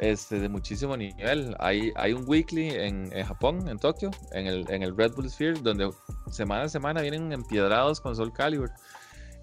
este, 0.00 0.40
de 0.40 0.48
muchísimo 0.48 0.96
nivel. 0.96 1.54
Hay, 1.58 1.92
hay 1.94 2.12
un 2.14 2.24
weekly 2.26 2.70
en, 2.70 3.12
en 3.12 3.24
Japón, 3.24 3.68
en 3.68 3.78
Tokio, 3.78 4.10
en 4.32 4.46
el, 4.46 4.64
en 4.70 4.82
el 4.82 4.96
Red 4.96 5.12
Bull 5.12 5.30
Sphere, 5.30 5.60
donde 5.60 5.90
semana 6.30 6.64
a 6.64 6.68
semana 6.68 7.02
vienen 7.02 7.32
empiedrados 7.32 8.00
con 8.00 8.16
Soul 8.16 8.32
Calibur. 8.32 8.70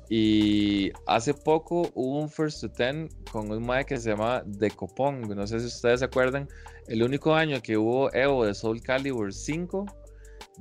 Y 0.09 0.91
hace 1.05 1.33
poco 1.33 1.91
hubo 1.93 2.19
un 2.19 2.29
First 2.29 2.61
to 2.61 2.71
Ten 2.71 3.09
con 3.31 3.51
un 3.51 3.65
mae 3.65 3.85
que 3.85 3.97
se 3.97 4.09
llama 4.09 4.41
Decopong. 4.45 5.27
No 5.35 5.45
sé 5.45 5.59
si 5.59 5.67
ustedes 5.67 5.99
se 5.99 6.05
acuerdan. 6.05 6.47
El 6.87 7.03
único 7.03 7.35
año 7.35 7.61
que 7.61 7.77
hubo 7.77 8.11
Evo 8.13 8.45
de 8.45 8.55
Soul 8.55 8.81
Calibur 8.81 9.33
5, 9.33 9.85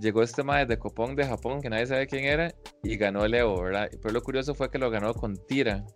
llegó 0.00 0.22
este 0.22 0.42
mae 0.42 0.66
de 0.66 0.74
Decopong 0.74 1.14
de 1.14 1.24
Japón, 1.24 1.62
que 1.62 1.70
nadie 1.70 1.86
sabe 1.86 2.06
quién 2.06 2.24
era, 2.24 2.52
y 2.82 2.96
ganó 2.96 3.24
el 3.24 3.32
Evo, 3.32 3.62
¿verdad? 3.62 3.88
Pero 4.02 4.12
lo 4.12 4.22
curioso 4.22 4.54
fue 4.54 4.70
que 4.70 4.78
lo 4.78 4.90
ganó 4.90 5.14
con 5.14 5.36
Tira. 5.46 5.86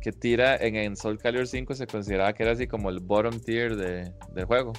Que 0.00 0.12
Tira 0.12 0.56
en, 0.56 0.76
en 0.76 0.96
Soul 0.96 1.18
Calibur 1.18 1.46
5 1.46 1.74
se 1.74 1.86
consideraba 1.86 2.32
que 2.32 2.42
era 2.42 2.52
así 2.52 2.66
como 2.66 2.90
el 2.90 3.00
bottom 3.00 3.40
tier 3.40 3.76
de, 3.76 4.12
del 4.34 4.44
juego. 4.44 4.72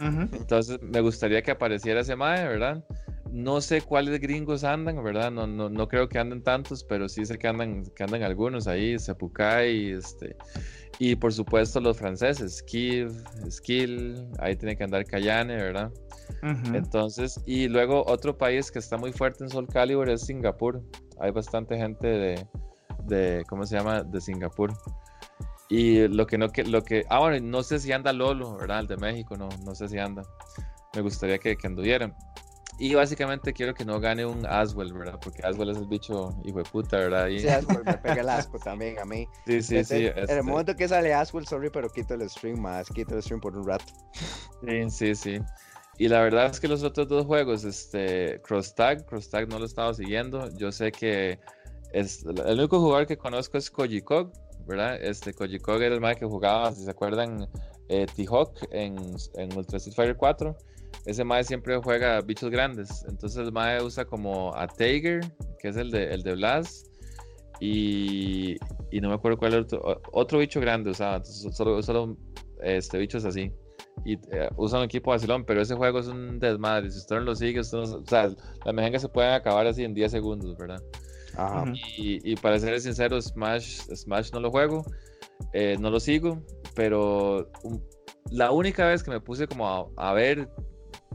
Ujú. 0.00 0.28
Entonces 0.32 0.80
me 0.82 1.00
gustaría 1.00 1.42
que 1.42 1.50
apareciera 1.50 2.00
ese 2.00 2.16
mae, 2.16 2.46
¿verdad? 2.46 2.84
No 3.32 3.60
sé 3.60 3.80
cuáles 3.80 4.20
gringos 4.20 4.62
andan, 4.62 5.02
¿verdad? 5.02 5.30
No, 5.32 5.46
no, 5.46 5.68
no 5.68 5.88
creo 5.88 6.08
que 6.08 6.18
anden 6.18 6.42
tantos, 6.42 6.84
pero 6.84 7.08
sí 7.08 7.26
sé 7.26 7.36
que 7.36 7.48
andan, 7.48 7.84
que 7.96 8.04
andan 8.04 8.22
algunos 8.22 8.68
ahí, 8.68 8.96
Sepukai, 8.98 9.90
este, 9.90 10.36
y 10.98 11.16
por 11.16 11.32
supuesto 11.32 11.80
los 11.80 11.98
franceses, 11.98 12.62
Kiev, 12.62 13.12
Skill, 13.50 14.28
ahí 14.38 14.54
tiene 14.54 14.76
que 14.76 14.84
andar 14.84 15.04
Cayane, 15.04 15.56
¿verdad? 15.56 15.90
Entonces, 16.72 17.40
y 17.46 17.68
luego 17.68 18.04
otro 18.06 18.36
país 18.36 18.70
que 18.70 18.78
está 18.78 18.96
muy 18.96 19.12
fuerte 19.12 19.44
en 19.44 19.50
Soul 19.50 19.66
Calibur 19.66 20.08
es 20.08 20.22
Singapur. 20.22 20.82
Hay 21.20 21.30
bastante 21.30 21.76
gente 21.76 22.06
de, 22.06 22.46
de 23.06 23.44
¿cómo 23.48 23.66
se 23.66 23.76
llama? 23.76 24.02
De 24.02 24.20
Singapur. 24.20 24.72
Y 25.68 26.06
lo 26.08 26.26
que 26.26 26.38
no 26.38 26.50
que 26.50 26.64
lo 26.64 26.82
que 26.84 27.04
ah 27.08 27.20
bueno, 27.20 27.44
no 27.46 27.62
sé 27.62 27.78
si 27.78 27.92
anda 27.92 28.12
Lolo, 28.12 28.56
¿verdad? 28.56 28.80
El 28.80 28.86
de 28.86 28.96
México, 28.96 29.36
no, 29.36 29.48
no 29.64 29.74
sé 29.74 29.88
si 29.88 29.98
anda. 29.98 30.22
Me 30.94 31.00
gustaría 31.00 31.38
que, 31.38 31.56
que 31.56 31.66
anduvieran. 31.66 32.14
Y 32.78 32.94
básicamente 32.94 33.52
quiero 33.52 33.72
que 33.72 33.84
no 33.84 34.00
gane 34.00 34.26
un 34.26 34.44
Aswell, 34.46 34.92
¿verdad? 34.92 35.18
Porque 35.22 35.42
Aswell 35.46 35.70
es 35.70 35.76
el 35.76 35.86
bicho 35.86 36.36
hijo 36.44 36.58
de 36.58 36.64
puta, 36.64 36.98
¿verdad? 36.98 37.28
Sí, 37.28 37.46
Aswell 37.48 37.84
me 37.84 37.96
pega 37.98 38.20
el 38.20 38.28
asco 38.28 38.58
también 38.64 38.98
a 38.98 39.04
mí. 39.04 39.28
Sí, 39.46 39.62
sí, 39.62 39.84
sí. 39.84 40.06
En 40.06 40.18
el 40.18 40.24
este 40.24 40.42
momento 40.42 40.74
que 40.74 40.88
sale 40.88 41.14
Aswell, 41.14 41.46
sorry, 41.46 41.70
pero 41.70 41.88
quito 41.88 42.14
el 42.14 42.28
stream 42.28 42.58
más, 42.58 42.88
quito 42.88 43.14
el 43.14 43.22
stream 43.22 43.40
por 43.40 43.56
un 43.56 43.66
rato. 43.66 43.84
Sí, 44.66 44.90
sí, 44.90 45.14
sí. 45.14 45.40
Y 45.98 46.08
la 46.08 46.20
verdad 46.20 46.46
es 46.46 46.58
que 46.58 46.66
los 46.66 46.82
otros 46.82 47.06
dos 47.06 47.24
juegos, 47.26 47.62
este, 47.64 48.40
Cross 48.42 48.74
Tag, 48.74 49.06
Cross 49.06 49.30
Tag 49.30 49.48
no 49.48 49.58
lo 49.58 49.64
he 49.64 49.68
estado 49.68 49.94
siguiendo. 49.94 50.50
Yo 50.56 50.72
sé 50.72 50.90
que 50.90 51.38
el 51.94 52.58
único 52.58 52.80
jugador 52.80 53.06
que 53.06 53.16
conozco 53.16 53.58
es 53.58 53.70
Kojikog, 53.70 54.32
¿verdad? 54.66 55.02
Este 55.02 55.32
Kojikog 55.32 55.80
era 55.82 55.94
el 55.94 56.00
más 56.00 56.16
que 56.16 56.26
jugaba, 56.26 56.72
si 56.72 56.84
se 56.84 56.90
acuerdan, 56.90 57.48
eh, 57.88 58.06
T-Hawk 58.14 58.68
en, 58.70 58.96
en 59.34 59.56
Ultra 59.56 59.78
Street 59.78 59.94
Fighter 59.94 60.16
4 60.16 60.56
ese 61.06 61.22
Mae 61.24 61.44
siempre 61.44 61.76
juega 61.76 62.20
bichos 62.20 62.50
grandes. 62.50 63.04
Entonces 63.08 63.38
el 63.38 63.52
Mae 63.52 63.82
usa 63.82 64.04
como 64.04 64.54
a 64.54 64.66
Tiger, 64.66 65.20
que 65.58 65.68
es 65.68 65.76
el 65.76 65.90
de, 65.90 66.14
el 66.14 66.22
de 66.22 66.34
Blast, 66.34 66.88
y, 67.60 68.56
no 69.00 69.08
me 69.08 69.14
acuerdo 69.14 69.38
cuál 69.38 69.54
otro, 69.54 70.00
otro 70.12 70.38
bicho 70.38 70.60
grande 70.60 70.90
usaba. 70.90 71.22
solo, 71.24 71.82
solo 71.82 72.16
este, 72.62 72.98
bichos 72.98 73.24
así. 73.24 73.52
Y 74.04 74.14
eh, 74.14 74.48
usa 74.56 74.78
un 74.78 74.84
equipo 74.84 75.10
vacilón, 75.10 75.44
pero 75.44 75.62
ese 75.62 75.74
juego 75.74 76.00
es 76.00 76.08
un 76.08 76.38
desmadre. 76.38 76.90
Si 76.90 76.98
usted 76.98 77.16
no 77.16 77.22
lo 77.22 77.34
sigue, 77.34 77.60
usted 77.60 77.78
no, 77.78 77.84
o 77.84 78.06
sea, 78.06 78.30
las 78.64 78.74
mejengas 78.74 79.02
se 79.02 79.08
pueden 79.08 79.32
acabar 79.32 79.66
así 79.66 79.84
en 79.84 79.94
10 79.94 80.10
segundos, 80.10 80.56
¿verdad? 80.56 80.82
Ajá. 81.36 81.64
Y, 81.96 82.32
y, 82.32 82.36
para 82.36 82.58
ser 82.58 82.80
sincero, 82.80 83.20
Smash, 83.20 83.82
Smash 83.94 84.30
no 84.32 84.40
lo 84.40 84.50
juego, 84.50 84.84
eh, 85.52 85.76
no 85.80 85.90
lo 85.90 86.00
sigo, 86.00 86.42
pero 86.74 87.50
la 88.30 88.50
única 88.50 88.86
vez 88.86 89.02
que 89.02 89.10
me 89.10 89.20
puse 89.20 89.46
como 89.46 89.68
a, 89.68 90.10
a 90.10 90.12
ver 90.12 90.48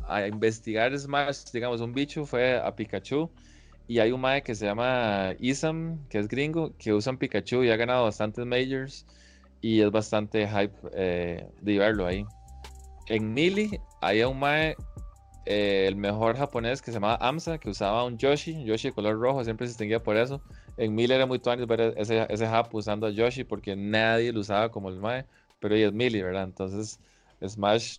a 0.09 0.27
investigar 0.27 0.97
Smash, 0.97 1.51
digamos, 1.53 1.81
un 1.81 1.93
bicho 1.93 2.25
fue 2.25 2.57
a 2.57 2.75
Pikachu. 2.75 3.29
Y 3.87 3.97
hay 3.97 4.11
un 4.11 4.21
mae 4.21 4.43
que 4.43 4.53
se 4.53 4.65
llama 4.65 5.33
Isam, 5.39 6.07
que 6.09 6.19
es 6.19 6.27
gringo, 6.27 6.75
que 6.77 6.93
usa 6.93 7.11
un 7.11 7.17
Pikachu 7.17 7.63
y 7.63 7.71
ha 7.71 7.75
ganado 7.75 8.03
bastantes 8.03 8.45
majors. 8.45 9.05
Y 9.61 9.81
es 9.81 9.91
bastante 9.91 10.47
hype 10.47 10.75
eh, 10.93 11.47
de 11.61 11.77
verlo 11.79 12.05
ahí. 12.05 12.23
En 13.07 13.33
Mili 13.33 13.79
hay 14.01 14.21
un 14.23 14.39
mae, 14.39 14.75
eh, 15.45 15.85
el 15.87 15.95
mejor 15.95 16.37
japonés 16.37 16.81
que 16.81 16.91
se 16.91 16.95
llamaba 16.97 17.17
Amsa, 17.27 17.57
que 17.57 17.69
usaba 17.69 18.03
un 18.03 18.17
Yoshi, 18.17 18.63
Yoshi 18.63 18.89
de 18.89 18.93
color 18.93 19.19
rojo, 19.19 19.43
siempre 19.43 19.67
se 19.67 19.71
distinguía 19.71 20.01
por 20.01 20.17
eso. 20.17 20.41
En 20.77 20.95
Mili 20.95 21.13
era 21.13 21.25
muy 21.25 21.39
tuanis 21.39 21.67
ver 21.67 21.93
ese, 21.97 22.25
ese 22.29 22.47
Jap 22.47 22.73
usando 22.73 23.07
a 23.07 23.09
Yoshi 23.09 23.43
porque 23.43 23.75
nadie 23.75 24.31
lo 24.31 24.41
usaba 24.41 24.69
como 24.69 24.89
el 24.89 24.97
mae, 24.99 25.25
pero 25.59 25.75
ella 25.75 25.87
es 25.87 25.93
Mili, 25.93 26.21
¿verdad? 26.21 26.43
Entonces, 26.43 26.99
Smash 27.45 27.97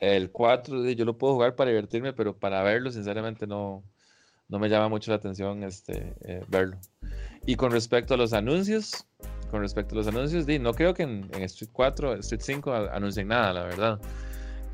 el 0.00 0.30
4 0.30 0.90
yo 0.90 1.04
lo 1.04 1.18
puedo 1.18 1.34
jugar 1.34 1.56
para 1.56 1.70
divertirme, 1.70 2.12
pero 2.12 2.36
para 2.36 2.62
verlo, 2.62 2.90
sinceramente, 2.90 3.46
no, 3.46 3.82
no 4.48 4.58
me 4.58 4.68
llama 4.68 4.88
mucho 4.88 5.10
la 5.10 5.16
atención 5.16 5.62
este, 5.64 6.14
eh, 6.22 6.44
verlo. 6.48 6.76
Y 7.46 7.56
con 7.56 7.72
respecto 7.72 8.14
a 8.14 8.16
los 8.16 8.32
anuncios, 8.32 9.06
con 9.50 9.60
respecto 9.60 9.94
a 9.94 9.98
los 9.98 10.06
anuncios, 10.06 10.46
no 10.60 10.72
creo 10.74 10.94
que 10.94 11.02
en, 11.02 11.30
Street 11.42 11.70
4, 11.72 12.14
Street 12.16 12.40
5 12.42 12.72
anuncien 12.92 13.28
nada, 13.28 13.52
la 13.52 13.64
verdad. 13.64 14.00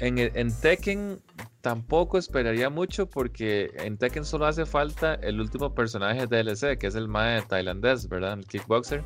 En, 0.01 0.19
en, 0.19 0.61
Tekken 0.61 1.23
tampoco 1.61 2.19
esperaría 2.19 2.69
mucho 2.69 3.09
porque 3.09 3.71
en 3.77 3.97
Tekken 3.97 4.25
solo 4.25 4.47
hace 4.47 4.66
falta 4.66 5.15
el 5.15 5.41
último 5.41 5.75
personaje 5.75 6.27
DLC, 6.27 6.79
que 6.79 6.89
es 6.89 6.95
el 6.95 7.09
mae 7.09 7.43
tailandés, 7.43 8.09
¿verdad? 8.09 8.35
El 8.35 8.47
kickboxer. 8.47 9.03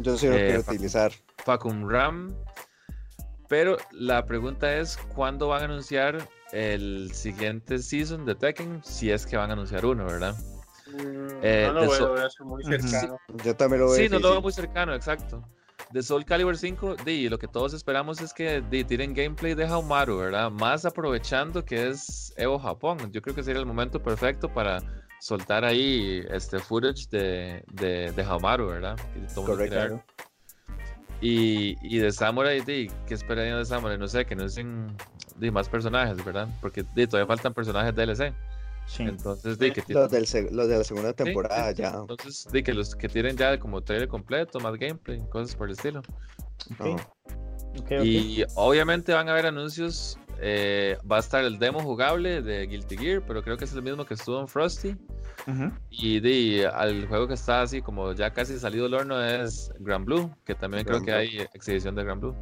Yo 0.00 0.18
sí 0.18 0.26
lo 0.26 0.34
eh, 0.34 0.46
quiero 0.46 0.60
utilizar. 0.60 1.12
Fakum 1.44 1.88
Ram 1.88 2.34
pero 3.48 3.76
la 3.92 4.24
pregunta 4.24 4.76
es, 4.78 4.96
¿cuándo 5.14 5.48
van 5.48 5.62
a 5.62 5.64
anunciar 5.66 6.28
el 6.52 7.12
siguiente 7.12 7.78
season 7.78 8.24
de 8.24 8.34
Tekken? 8.34 8.82
Si 8.82 9.10
es 9.10 9.26
que 9.26 9.36
van 9.36 9.50
a 9.50 9.52
anunciar 9.52 9.84
uno, 9.84 10.06
¿verdad? 10.06 10.34
Mm, 10.88 11.28
eh, 11.42 11.70
no 11.72 11.84
lo 11.84 11.90
veo, 11.90 12.28
muy 12.40 12.64
cercano. 12.64 13.18
Yo 13.44 13.54
también 13.54 13.82
lo 13.82 13.90
veo. 13.90 13.96
Sí, 13.96 14.08
no 14.08 14.18
lo 14.18 14.30
veo 14.32 14.42
muy 14.42 14.52
cercano, 14.52 14.94
exacto. 14.94 15.42
De 15.94 16.02
Soul 16.02 16.24
Calibur 16.24 16.58
5, 16.58 16.96
di, 17.04 17.28
lo 17.28 17.38
que 17.38 17.46
todos 17.46 17.72
esperamos 17.72 18.20
es 18.20 18.34
que 18.34 18.60
di, 18.68 18.82
tiren 18.82 19.14
gameplay 19.14 19.54
de 19.54 19.64
Haumaru, 19.64 20.18
¿verdad? 20.18 20.50
Más 20.50 20.84
aprovechando 20.84 21.64
que 21.64 21.90
es 21.90 22.34
Evo 22.36 22.58
Japón. 22.58 23.12
Yo 23.12 23.22
creo 23.22 23.32
que 23.32 23.44
sería 23.44 23.60
el 23.60 23.66
momento 23.66 24.02
perfecto 24.02 24.52
para 24.52 24.82
soltar 25.20 25.64
ahí 25.64 26.24
este 26.30 26.58
footage 26.58 27.08
de, 27.10 27.64
de, 27.74 28.10
de 28.10 28.22
Haumaru, 28.24 28.66
¿verdad? 28.66 28.98
Correcto. 29.36 30.02
Y, 31.20 31.76
y 31.80 31.98
de 31.98 32.10
Samurai, 32.10 32.60
¿qué 32.64 32.90
esperarían 33.10 33.58
de 33.58 33.64
Samurai? 33.64 33.96
No 33.96 34.08
sé, 34.08 34.24
que 34.24 34.34
no 34.34 34.48
sean 34.48 34.96
más 35.52 35.68
personajes, 35.68 36.24
¿verdad? 36.24 36.48
Porque 36.60 36.82
todavía 36.82 37.28
faltan 37.28 37.54
personajes 37.54 37.94
DLC. 37.94 38.34
Sí. 38.86 39.02
Entonces, 39.02 39.56
que 39.56 39.82
los, 39.88 40.10
del, 40.10 40.26
los, 40.52 40.68
de 40.68 40.78
la 40.78 40.84
segunda 40.84 41.12
temporada 41.12 41.72
ya. 41.72 41.94
Entonces, 42.00 42.46
di 42.52 42.62
que 42.62 42.74
los 42.74 42.94
que 42.94 43.08
tienen 43.08 43.36
ya 43.36 43.58
como 43.58 43.82
trailer 43.82 44.08
completo, 44.08 44.60
más 44.60 44.76
gameplay, 44.78 45.22
cosas 45.30 45.56
por 45.56 45.68
el 45.68 45.74
estilo. 45.74 46.02
Okay. 47.76 48.36
y 48.38 48.44
obviamente 48.54 49.12
van 49.12 49.28
a 49.28 49.32
haber 49.32 49.46
anuncios. 49.46 50.18
Eh, 50.40 50.98
va 51.10 51.16
a 51.16 51.20
estar 51.20 51.44
el 51.44 51.58
demo 51.58 51.80
jugable 51.80 52.42
de 52.42 52.66
Guilty 52.66 52.96
Gear, 52.96 53.22
pero 53.26 53.42
creo 53.42 53.56
que 53.56 53.64
es 53.64 53.72
el 53.72 53.82
mismo 53.82 54.04
que 54.04 54.14
estuvo 54.14 54.40
en 54.40 54.48
Frosty. 54.48 54.96
Y 55.90 56.20
de, 56.20 56.66
al 56.66 57.06
juego 57.06 57.28
que 57.28 57.34
está 57.34 57.62
así 57.62 57.82
como 57.82 58.12
ya 58.12 58.32
casi 58.32 58.58
salido 58.58 58.86
el 58.86 58.94
horno 58.94 59.22
es 59.22 59.70
Grand 59.78 60.04
Blue, 60.04 60.30
que 60.44 60.54
también 60.54 60.84
creo 60.84 61.02
que 61.02 61.12
hay 61.12 61.38
exhibición 61.52 61.94
de 61.94 62.04
Grand 62.04 62.20
Blue. 62.20 62.34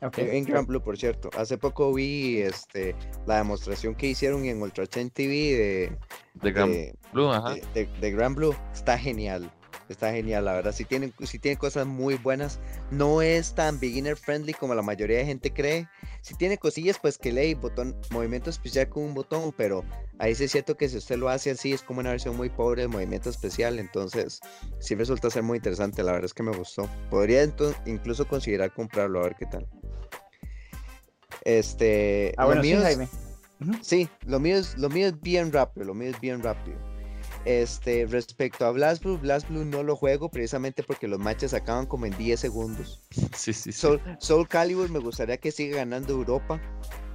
Okay. 0.00 0.36
En 0.36 0.44
Grand 0.44 0.66
Blue, 0.66 0.80
por 0.80 0.96
cierto. 0.96 1.28
Hace 1.36 1.58
poco 1.58 1.92
vi 1.92 2.38
este, 2.38 2.94
la 3.26 3.38
demostración 3.38 3.94
que 3.94 4.06
hicieron 4.06 4.44
en 4.44 4.62
Ultra 4.62 4.86
Chain 4.86 5.10
TV 5.10 5.34
de, 5.34 5.98
de, 6.34 6.52
Grand 6.52 6.72
Blue. 7.12 7.30
de, 7.74 8.10
Grand 8.12 8.36
Blue. 8.36 8.54
Está 8.72 8.96
genial. 8.96 9.50
Está 9.88 10.12
genial, 10.12 10.44
la 10.44 10.52
verdad. 10.52 10.72
Si 10.72 10.84
tiene, 10.84 11.12
si 11.24 11.38
tiene 11.38 11.56
cosas 11.56 11.86
muy 11.86 12.14
buenas. 12.16 12.60
No 12.90 13.22
es 13.22 13.54
tan 13.54 13.80
beginner 13.80 14.16
friendly 14.16 14.52
como 14.52 14.74
la 14.74 14.82
mayoría 14.82 15.18
de 15.18 15.24
gente 15.24 15.52
cree. 15.52 15.88
Si 16.20 16.34
tiene 16.34 16.58
cosillas, 16.58 16.98
pues 17.00 17.18
que 17.18 17.32
lee 17.32 17.54
botón, 17.54 17.96
movimiento 18.10 18.50
especial 18.50 18.88
con 18.88 19.02
un 19.02 19.14
botón, 19.14 19.52
pero 19.56 19.82
ahí 20.18 20.34
sí 20.34 20.44
es 20.44 20.52
cierto 20.52 20.76
que 20.76 20.88
si 20.88 20.98
usted 20.98 21.16
lo 21.16 21.28
hace 21.28 21.50
así, 21.50 21.72
es 21.72 21.82
como 21.82 22.00
una 22.00 22.10
versión 22.10 22.36
muy 22.36 22.50
pobre 22.50 22.82
de 22.82 22.88
movimiento 22.88 23.30
especial. 23.30 23.78
Entonces, 23.78 24.40
sí 24.78 24.94
resulta 24.94 25.30
ser 25.30 25.42
muy 25.42 25.56
interesante. 25.56 26.02
La 26.02 26.12
verdad 26.12 26.26
es 26.26 26.34
que 26.34 26.42
me 26.42 26.56
gustó. 26.56 26.88
Podría 27.10 27.42
entonces, 27.42 27.80
incluso 27.86 28.28
considerar 28.28 28.72
comprarlo, 28.72 29.20
a 29.20 29.24
ver 29.24 29.36
qué 29.36 29.46
tal. 29.46 29.66
Este. 31.44 32.34
Ah, 32.36 32.46
bueno, 32.46 32.62
sí, 32.62 32.76
sí, 33.82 34.08
lo 34.26 34.40
mío 34.40 34.56
es, 34.56 34.76
lo 34.78 34.88
mío 34.88 35.06
es 35.08 35.20
bien 35.20 35.52
rápido. 35.52 35.86
Lo 35.86 35.94
mío 35.94 36.10
es 36.10 36.20
bien 36.20 36.42
rápido. 36.42 36.76
Este, 37.44 38.04
respecto 38.06 38.66
a 38.66 38.72
Blast 38.72 39.02
Blue, 39.02 39.16
Blast 39.16 39.48
Blue 39.48 39.64
no 39.64 39.82
lo 39.82 39.96
juego 39.96 40.28
precisamente 40.28 40.82
porque 40.82 41.08
los 41.08 41.18
matches 41.18 41.54
acaban 41.54 41.86
como 41.86 42.06
en 42.06 42.16
10 42.16 42.40
segundos. 42.40 43.00
Sí, 43.34 43.52
sí, 43.52 43.72
sí. 43.72 43.88
Soul, 44.18 44.48
Calibur 44.48 44.90
me 44.90 44.98
gustaría 44.98 45.36
que 45.36 45.52
siga 45.52 45.78
ganando 45.78 46.12
Europa, 46.12 46.60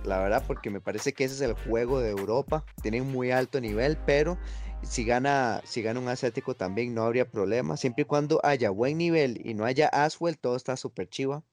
la 0.06 0.20
verdad, 0.20 0.44
porque 0.48 0.70
me 0.70 0.80
parece 0.80 1.14
que 1.14 1.26
ese 1.26 1.36
es 1.36 1.42
el 1.42 1.54
juego 1.54 2.00
de 2.00 2.10
Europa. 2.10 2.66
Tienen 2.82 3.12
muy 3.12 3.32
alto 3.32 3.60
nivel, 3.60 3.98
pero 4.06 4.38
si 4.82 5.04
gana, 5.06 5.62
si 5.66 5.82
gana 5.82 6.00
un 6.00 6.08
asiático 6.08 6.56
también 6.56 6.94
no 6.94 7.04
habría 7.04 7.30
problema. 7.30 7.78
Siempre 7.78 8.04
y 8.04 8.06
cuando 8.06 8.40
haya 8.44 8.70
buen 8.70 8.98
nivel 8.98 9.40
y 9.44 9.54
no 9.54 9.66
haya 9.66 9.88
Aswell, 9.88 10.38
todo 10.38 10.56
está 10.56 10.78
súper 10.78 11.10
chiva. 11.10 11.44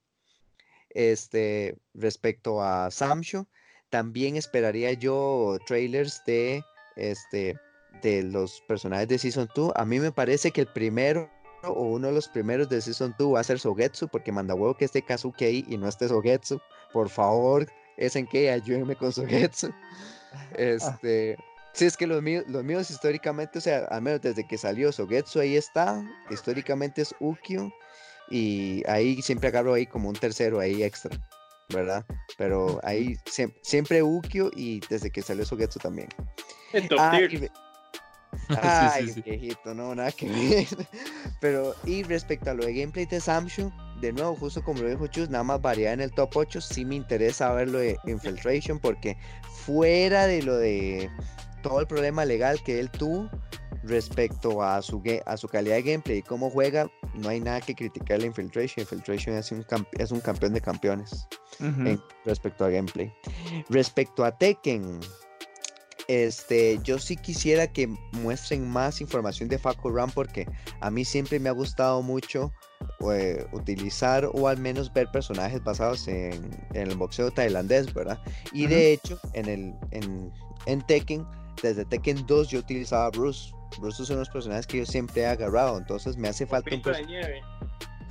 Este, 0.91 1.77
respecto 1.95 2.63
a 2.63 2.91
Samsho, 2.91 3.47
también 3.91 4.37
esperaría 4.37 4.93
yo 4.93 5.59
trailers 5.67 6.23
de 6.27 6.63
este 6.97 7.57
de 8.03 8.23
los 8.23 8.63
personajes 8.63 9.09
de 9.09 9.19
Season 9.19 9.49
2, 9.55 9.73
a 9.75 9.85
mí 9.85 9.99
me 9.99 10.13
parece 10.13 10.51
que 10.51 10.63
el 10.63 10.69
primero 10.69 11.29
o 11.65 11.83
uno 11.83 12.09
de 12.09 12.15
los 12.15 12.29
primeros 12.29 12.69
de 12.69 12.81
Season 12.81 13.15
2 13.19 13.35
va 13.35 13.41
a 13.41 13.45
ser 13.45 13.59
Sogetsu, 13.59 14.09
porque 14.09 14.33
manda 14.33 14.55
huevo 14.55 14.77
que 14.77 14.87
esté 14.87 15.03
Kazuki 15.03 15.45
ahí 15.45 15.65
y 15.69 15.77
no 15.77 15.89
esté 15.89 16.09
Sogetsu. 16.09 16.61
Por 16.93 17.09
favor, 17.09 17.67
es 17.97 18.17
en 18.17 18.27
que 18.27 18.51
ayúdenme 18.51 18.97
con 18.97 19.13
Sogetsu. 19.13 19.73
Este, 20.57 21.37
sí, 21.73 21.87
es 21.87 21.97
que 21.97 22.07
los 22.07 22.23
míos, 22.23 22.45
los 22.47 22.63
míos 22.63 22.89
históricamente, 22.89 23.59
o 23.59 23.61
sea, 23.61 23.87
al 23.87 24.01
menos 24.01 24.21
desde 24.21 24.47
que 24.47 24.57
salió 24.57 24.93
Sogetsu, 24.93 25.41
ahí 25.41 25.57
está. 25.57 26.05
Históricamente 26.31 27.03
es 27.03 27.13
Ukyo. 27.19 27.73
Y 28.31 28.83
ahí 28.89 29.21
siempre 29.23 29.49
agarro 29.49 29.75
ahí 29.75 29.87
como 29.87 30.09
un 30.09 30.15
tercero 30.15 30.61
ahí 30.61 30.83
extra, 30.83 31.11
¿verdad? 31.69 32.05
Pero 32.39 32.81
ahí 32.85 33.17
siempre 33.63 34.03
Ukyo 34.03 34.51
y 34.55 34.81
desde 34.89 35.11
que 35.11 35.21
salió 35.23 35.45
Sogetsu 35.45 35.79
también. 35.81 36.09
En 36.73 36.87
top 36.89 36.99
Ah, 37.01 37.11
tier. 37.17 37.33
y 37.35 37.37
ve- 37.39 37.51
sí, 38.51 38.55
Ay, 38.57 39.09
sí. 39.09 39.23
viejito, 39.23 39.75
no, 39.75 39.95
nada 39.95 40.13
que 40.13 40.29
ver. 40.29 40.67
Pero, 41.41 41.75
y 41.87 42.03
respecto 42.05 42.51
a 42.51 42.55
lo 42.55 42.65
de 42.65 42.75
gameplay 42.75 43.07
de 43.07 43.21
Samsung, 43.21 43.73
de 44.01 44.13
nuevo, 44.13 44.37
justo 44.37 44.63
como 44.63 44.83
lo 44.83 44.89
dijo 44.89 45.07
Chus, 45.09 45.29
nada 45.31 45.43
más 45.45 45.61
variedad 45.61 45.93
en 45.95 46.01
el 46.01 46.13
top 46.13 46.31
8, 46.37 46.61
sí 46.61 46.85
me 46.85 46.95
interesa 46.95 47.53
ver 47.53 47.69
lo 47.69 47.79
de 47.79 47.97
Infiltration, 48.07 48.79
porque 48.79 49.17
fuera 49.67 50.27
de 50.27 50.43
lo 50.43 50.57
de 50.57 51.11
todo 51.63 51.81
el 51.81 51.87
problema 51.87 52.25
legal 52.25 52.63
que 52.65 52.79
él 52.81 52.91
tuvo 52.91 53.29
respecto 53.83 54.63
a 54.63 54.81
su, 54.83 55.03
a 55.27 55.37
su 55.37 55.49
calidad 55.49 55.77
de 55.77 55.83
gameplay 55.83 56.19
y 56.19 56.23
cómo 56.23 56.51
juega, 56.51 56.91
no 57.15 57.29
hay 57.29 57.41
nada 57.41 57.61
que 57.61 57.75
criticarle 57.75 58.25
a 58.25 58.29
Infiltration. 58.29 58.83
Infiltration 58.83 59.37
es 59.37 59.51
un, 59.53 59.65
es 59.99 60.11
un 60.11 60.21
campeón 60.21 60.53
de 60.55 60.61
campeones 60.61 61.27
en- 61.89 62.03
respecto 62.25 62.65
a 62.65 62.71
gameplay. 62.71 63.13
Respecto 63.69 64.25
a 64.25 64.37
Tekken, 64.37 65.01
este, 66.09 66.81
yo 66.83 66.99
sí 66.99 67.17
quisiera 67.17 67.67
que 67.73 67.87
muestren 68.13 68.69
más 68.69 69.01
información 69.01 69.49
de 69.49 69.59
Faco 69.59 69.91
Ram 69.91 70.11
porque 70.11 70.47
a 70.81 70.91
mí 70.91 71.05
siempre 71.05 71.39
me 71.39 71.49
ha 71.49 71.53
gustado 71.53 72.03
mucho 72.03 72.53
eh, 73.13 73.47
utilizar 73.53 74.29
o 74.33 74.49
al 74.49 74.59
menos 74.59 74.93
ver 74.93 75.09
personajes 75.13 75.63
basados 75.63 76.09
en, 76.09 76.33
en 76.75 76.91
el 76.91 76.97
boxeo 76.97 77.31
tailandés, 77.31 77.93
¿verdad? 77.95 78.21
Y 78.53 78.67
de 78.67 78.93
hecho, 78.93 79.21
en, 79.35 79.47
el, 79.49 79.75
en, 79.93 80.33
en 80.67 80.83
Tekken, 80.87 81.25
desde 81.63 81.85
Tekken 81.85 82.27
2 82.27 82.49
yo 82.49 82.59
utilizaba 82.59 83.07
a 83.07 83.11
Bruce. 83.11 83.53
Uno 83.79 83.89
de 83.91 84.15
los 84.17 84.29
personajes 84.29 84.67
que 84.67 84.79
yo 84.79 84.87
siempre 84.87 85.23
he 85.23 85.27
agarrado, 85.27 85.79
entonces 85.79 86.17
me 86.17 86.29
hace 86.29 86.47
falta 86.47 86.75
un 86.75 86.83
de 86.83 87.07
nieve. 87.07 87.43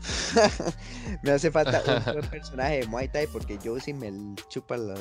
me 1.24 1.32
hace 1.32 1.52
falta 1.52 1.84
un 1.86 2.04
buen 2.14 2.30
personaje 2.30 2.80
de 2.80 2.88
Muay 2.88 3.10
Thai 3.10 3.28
porque 3.28 3.58
yo 3.58 3.80
sí 3.80 3.94
me 3.94 4.12
chupa 4.48 4.78
la... 4.78 4.96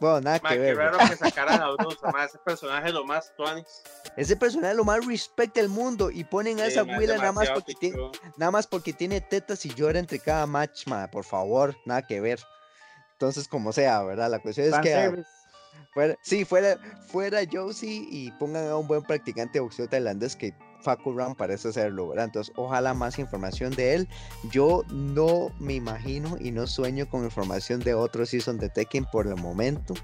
Bueno, 0.00 0.22
nada 0.22 0.38
que 0.38 0.48
qué 0.48 0.58
ver. 0.58 0.76
raro 0.76 0.98
que 0.98 1.16
sacaran 1.16 1.60
a 1.60 1.68
ma, 2.12 2.24
ese 2.24 2.38
personaje 2.38 2.88
es 2.88 2.94
lo 2.94 3.04
más 3.04 3.34
tuanis. 3.36 3.82
Ese 4.16 4.36
personaje 4.36 4.72
es 4.72 4.76
lo 4.76 4.84
más 4.84 5.04
respect 5.06 5.54
del 5.54 5.68
mundo 5.68 6.10
y 6.10 6.24
ponen 6.24 6.60
a 6.60 6.66
esa 6.66 6.82
huila 6.82 7.16
nada 7.18 7.32
más, 7.32 7.50
porque 7.50 7.74
tiene, 7.74 7.98
nada 8.36 8.50
más 8.50 8.66
porque 8.66 8.92
tiene 8.92 9.20
tetas 9.20 9.66
y 9.66 9.74
llora 9.74 9.98
entre 9.98 10.18
cada 10.18 10.46
match, 10.46 10.86
ma, 10.86 11.10
por 11.10 11.24
favor, 11.24 11.76
nada 11.84 12.02
que 12.02 12.20
ver. 12.20 12.40
Entonces, 13.12 13.48
como 13.48 13.72
sea, 13.72 14.02
¿verdad? 14.02 14.30
La 14.30 14.38
cuestión 14.38 14.72
es 14.72 14.80
que. 14.80 15.22
Fuera, 15.92 16.16
sí, 16.22 16.44
fuera, 16.44 16.78
fuera 17.08 17.40
Josie 17.50 18.06
y 18.10 18.30
pongan 18.32 18.68
a 18.68 18.76
un 18.76 18.86
buen 18.86 19.02
practicante 19.02 19.54
de 19.54 19.60
boxeo 19.60 19.88
tailandés 19.88 20.36
que 20.36 20.54
Faku 20.82 21.12
Ram 21.12 21.34
parece 21.34 21.72
serlo, 21.72 22.08
¿verdad? 22.08 22.26
Entonces, 22.26 22.52
ojalá 22.56 22.94
más 22.94 23.18
información 23.18 23.72
de 23.72 23.94
él. 23.94 24.08
Yo 24.50 24.84
no 24.90 25.50
me 25.58 25.74
imagino 25.74 26.36
y 26.40 26.50
no 26.50 26.66
sueño 26.66 27.08
con 27.08 27.24
información 27.24 27.80
de 27.80 27.94
otro 27.94 28.26
season 28.26 28.58
de 28.58 28.68
Tekken 28.68 29.04
por 29.06 29.26
el 29.26 29.36
momento, 29.36 29.94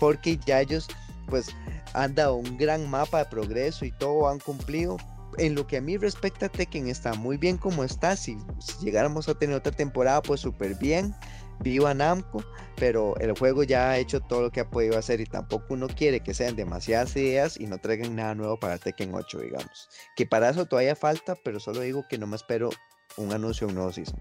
porque 0.00 0.38
ya 0.44 0.60
ellos, 0.60 0.88
pues, 1.28 1.48
han 1.94 2.14
dado 2.14 2.34
un 2.34 2.56
gran 2.58 2.88
mapa 2.88 3.18
de 3.18 3.24
progreso 3.26 3.84
y 3.84 3.92
todo 3.92 4.28
han 4.28 4.40
cumplido. 4.40 4.96
En 5.36 5.54
lo 5.54 5.66
que 5.66 5.76
a 5.76 5.80
mí 5.80 5.96
respecta, 5.96 6.48
Tekken 6.48 6.88
está 6.88 7.14
muy 7.14 7.36
bien 7.36 7.58
como 7.58 7.84
está. 7.84 8.16
Si, 8.16 8.36
si 8.58 8.84
llegáramos 8.84 9.28
a 9.28 9.34
tener 9.34 9.54
otra 9.54 9.72
temporada, 9.72 10.20
pues 10.20 10.40
súper 10.40 10.74
bien. 10.74 11.14
Viva 11.60 11.94
Namco, 11.94 12.44
pero 12.76 13.16
el 13.18 13.36
juego 13.36 13.62
ya 13.62 13.90
ha 13.90 13.98
hecho 13.98 14.20
todo 14.20 14.42
lo 14.42 14.50
que 14.50 14.60
ha 14.60 14.70
podido 14.70 14.98
hacer 14.98 15.20
y 15.20 15.26
tampoco 15.26 15.74
uno 15.74 15.88
quiere 15.88 16.20
que 16.20 16.34
sean 16.34 16.56
demasiadas 16.56 17.16
ideas 17.16 17.58
y 17.58 17.66
no 17.66 17.78
traigan 17.78 18.16
nada 18.16 18.34
nuevo 18.34 18.58
para 18.58 18.78
Tekken 18.78 19.14
8, 19.14 19.40
digamos. 19.40 19.88
Que 20.16 20.26
para 20.26 20.50
eso 20.50 20.66
todavía 20.66 20.94
falta, 20.94 21.34
pero 21.44 21.60
solo 21.60 21.80
digo 21.80 22.04
que 22.08 22.18
no 22.18 22.26
me 22.26 22.36
espero 22.36 22.70
un 23.16 23.32
anuncio 23.32 23.66
de 23.66 23.72
un 23.72 23.76
nuevo 23.76 23.92
season. 23.92 24.20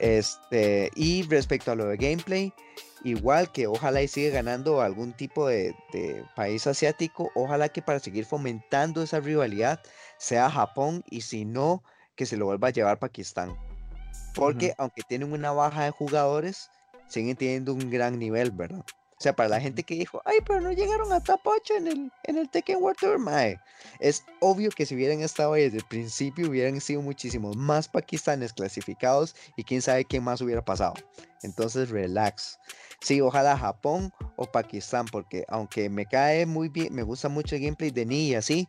Este, 0.00 0.90
y 0.94 1.22
respecto 1.22 1.72
a 1.72 1.74
lo 1.74 1.86
de 1.86 1.96
gameplay, 1.96 2.52
igual 3.04 3.50
que 3.52 3.66
ojalá 3.66 4.02
y 4.02 4.08
siga 4.08 4.34
ganando 4.34 4.82
algún 4.82 5.14
tipo 5.14 5.48
de, 5.48 5.74
de 5.92 6.24
país 6.36 6.66
asiático, 6.66 7.30
ojalá 7.34 7.70
que 7.70 7.82
para 7.82 7.98
seguir 7.98 8.26
fomentando 8.26 9.02
esa 9.02 9.20
rivalidad 9.20 9.80
sea 10.18 10.50
Japón 10.50 11.02
y 11.10 11.22
si 11.22 11.44
no, 11.44 11.82
que 12.16 12.26
se 12.26 12.36
lo 12.36 12.46
vuelva 12.46 12.68
a 12.68 12.72
llevar 12.72 12.98
Pakistán. 12.98 13.56
Porque 14.34 14.74
aunque 14.78 15.02
tienen 15.02 15.32
una 15.32 15.52
baja 15.52 15.84
de 15.84 15.90
jugadores, 15.90 16.70
siguen 17.08 17.36
teniendo 17.36 17.74
un 17.74 17.90
gran 17.90 18.18
nivel, 18.18 18.50
¿verdad? 18.50 18.84
O 19.18 19.20
sea, 19.20 19.32
para 19.32 19.48
la 19.48 19.60
gente 19.60 19.82
que 19.82 19.96
dijo, 19.96 20.22
ay, 20.24 20.36
pero 20.46 20.60
no 20.60 20.70
llegaron 20.70 21.12
a 21.12 21.20
top 21.20 21.40
8 21.42 21.74
en 21.74 21.86
el, 21.88 22.12
en 22.22 22.38
el 22.38 22.48
Tekken 22.48 22.80
World 22.80 23.00
Tour, 23.00 23.18
mae. 23.18 23.58
Es 23.98 24.22
obvio 24.38 24.70
que 24.70 24.86
si 24.86 24.94
hubieran 24.94 25.22
estado 25.22 25.54
ahí 25.54 25.64
desde 25.64 25.78
el 25.78 25.84
principio, 25.84 26.48
hubieran 26.48 26.80
sido 26.80 27.02
muchísimos 27.02 27.56
más 27.56 27.88
pakistanes 27.88 28.52
clasificados 28.52 29.34
y 29.56 29.64
quién 29.64 29.82
sabe 29.82 30.04
quién 30.04 30.22
más 30.22 30.40
hubiera 30.40 30.64
pasado. 30.64 30.94
Entonces, 31.42 31.90
relax. 31.90 32.60
Sí, 33.00 33.20
ojalá 33.20 33.58
Japón 33.58 34.12
o 34.36 34.46
Pakistán, 34.46 35.06
porque 35.06 35.44
aunque 35.48 35.90
me 35.90 36.06
cae 36.06 36.46
muy 36.46 36.68
bien, 36.68 36.94
me 36.94 37.02
gusta 37.02 37.28
mucho 37.28 37.56
el 37.56 37.62
gameplay 37.62 37.90
de 37.90 38.06
Ni 38.06 38.28
y 38.28 38.34
así, 38.36 38.68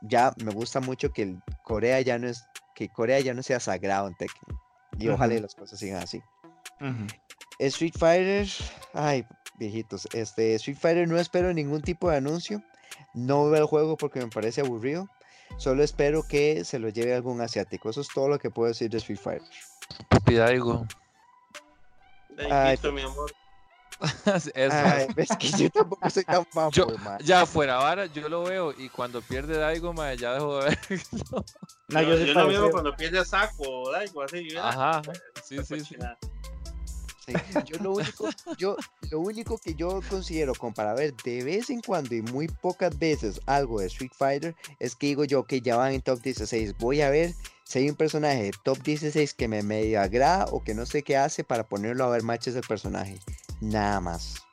ya 0.00 0.32
me 0.42 0.52
gusta 0.52 0.80
mucho 0.80 1.12
que 1.12 1.22
el 1.22 1.42
Corea 1.62 2.00
ya 2.00 2.18
no 2.18 2.28
es, 2.28 2.44
que 2.76 2.88
Corea 2.90 3.18
ya 3.20 3.34
no 3.34 3.42
sea 3.42 3.58
sagrado 3.58 4.06
en 4.06 4.14
Tekken. 4.14 4.56
Y 4.98 5.08
ojalá 5.08 5.32
y 5.34 5.36
Ujú. 5.38 5.42
las 5.44 5.54
cosas 5.56 5.78
sigan 5.80 6.02
así. 6.02 6.22
Ujú. 6.80 7.06
Street 7.58 7.94
Fighter, 7.98 8.46
ay, 8.92 9.24
viejitos, 9.58 10.06
este 10.12 10.54
Street 10.56 10.76
Fighter 10.78 11.08
no 11.08 11.18
espero 11.18 11.52
ningún 11.52 11.80
tipo 11.82 12.10
de 12.10 12.18
anuncio. 12.18 12.62
No 13.14 13.48
veo 13.48 13.62
el 13.62 13.66
juego 13.66 13.96
porque 13.96 14.20
me 14.20 14.28
parece 14.28 14.60
aburrido. 14.60 15.08
Solo 15.56 15.82
espero 15.82 16.22
que 16.28 16.64
se 16.64 16.78
lo 16.78 16.88
lleve 16.90 17.14
algún 17.14 17.40
asiático. 17.40 17.88
Eso 17.88 18.02
es 18.02 18.08
todo 18.14 18.28
lo 18.28 18.38
que 18.38 18.50
puedo 18.50 18.68
decir 18.68 18.90
de 18.90 18.98
Street 18.98 19.18
Fighter. 19.18 19.48
Ay, 22.38 22.48
Ay, 22.50 22.70
listo, 22.72 22.92
mi 22.92 23.00
amor. 23.02 23.32
Eso. 24.54 24.76
Ay, 24.76 25.06
ves 25.14 25.28
que 25.38 25.48
yo 25.50 25.70
tampoco 25.70 26.08
soy 26.10 26.24
tan 26.24 26.44
fan, 26.46 26.70
Yo- 26.72 26.86
pues, 26.86 27.00
ma. 27.00 27.18
Ya 27.18 27.46
fuera 27.46 27.76
vara, 27.76 28.06
yo 28.06 28.28
lo 28.28 28.44
veo 28.44 28.72
y 28.76 28.88
cuando 28.88 29.22
pierde 29.22 29.56
Daigo, 29.58 29.92
mae, 29.92 30.16
ya 30.16 30.34
dejo 30.34 30.58
de 30.58 30.70
ver. 30.70 30.78
No, 31.88 32.02
yo 32.02 32.16
yo, 32.18 32.24
yo 32.26 32.34
lo 32.34 32.40
parecido. 32.42 32.70
cuando 32.72 32.96
pierde 32.96 33.24
saco 33.24 33.62
o 33.62 33.92
algo 33.94 34.22
así. 34.22 34.48
Ajá, 34.56 35.02
sí, 35.44 35.56
Esa 35.56 35.76
sí, 35.76 35.84
sí. 35.84 35.96
Sí, 37.26 37.34
Yo 37.64 37.78
lo 37.82 37.92
único, 37.92 38.28
yo 38.56 38.76
lo 39.10 39.20
único 39.20 39.58
que 39.58 39.74
yo 39.74 40.00
considero 40.08 40.54
como 40.54 40.72
para 40.72 40.94
ver 40.94 41.14
de 41.24 41.42
vez 41.42 41.70
en 41.70 41.80
cuando 41.80 42.14
y 42.14 42.22
muy 42.22 42.46
pocas 42.46 42.96
veces 42.98 43.40
algo 43.46 43.80
de 43.80 43.86
Street 43.86 44.12
Fighter 44.16 44.54
es 44.78 44.94
que 44.94 45.08
digo 45.08 45.24
yo 45.24 45.44
que 45.44 45.60
ya 45.60 45.76
van 45.76 45.92
en 45.92 46.02
top 46.02 46.20
16. 46.20 46.78
Voy 46.78 47.00
a 47.00 47.10
ver 47.10 47.32
si 47.64 47.80
hay 47.80 47.90
un 47.90 47.96
personaje 47.96 48.44
de 48.44 48.52
top 48.62 48.78
16 48.78 49.34
que 49.34 49.48
me 49.48 49.62
medio 49.62 50.00
agrada 50.00 50.46
o 50.52 50.62
que 50.62 50.74
no 50.74 50.86
sé 50.86 51.02
qué 51.02 51.16
hace 51.16 51.42
para 51.42 51.64
ponerlo 51.64 52.04
a 52.04 52.10
ver 52.10 52.22
matches 52.22 52.54
del 52.54 52.62
personaje. 52.62 53.18
Nada 53.60 54.00
más. 54.00 54.46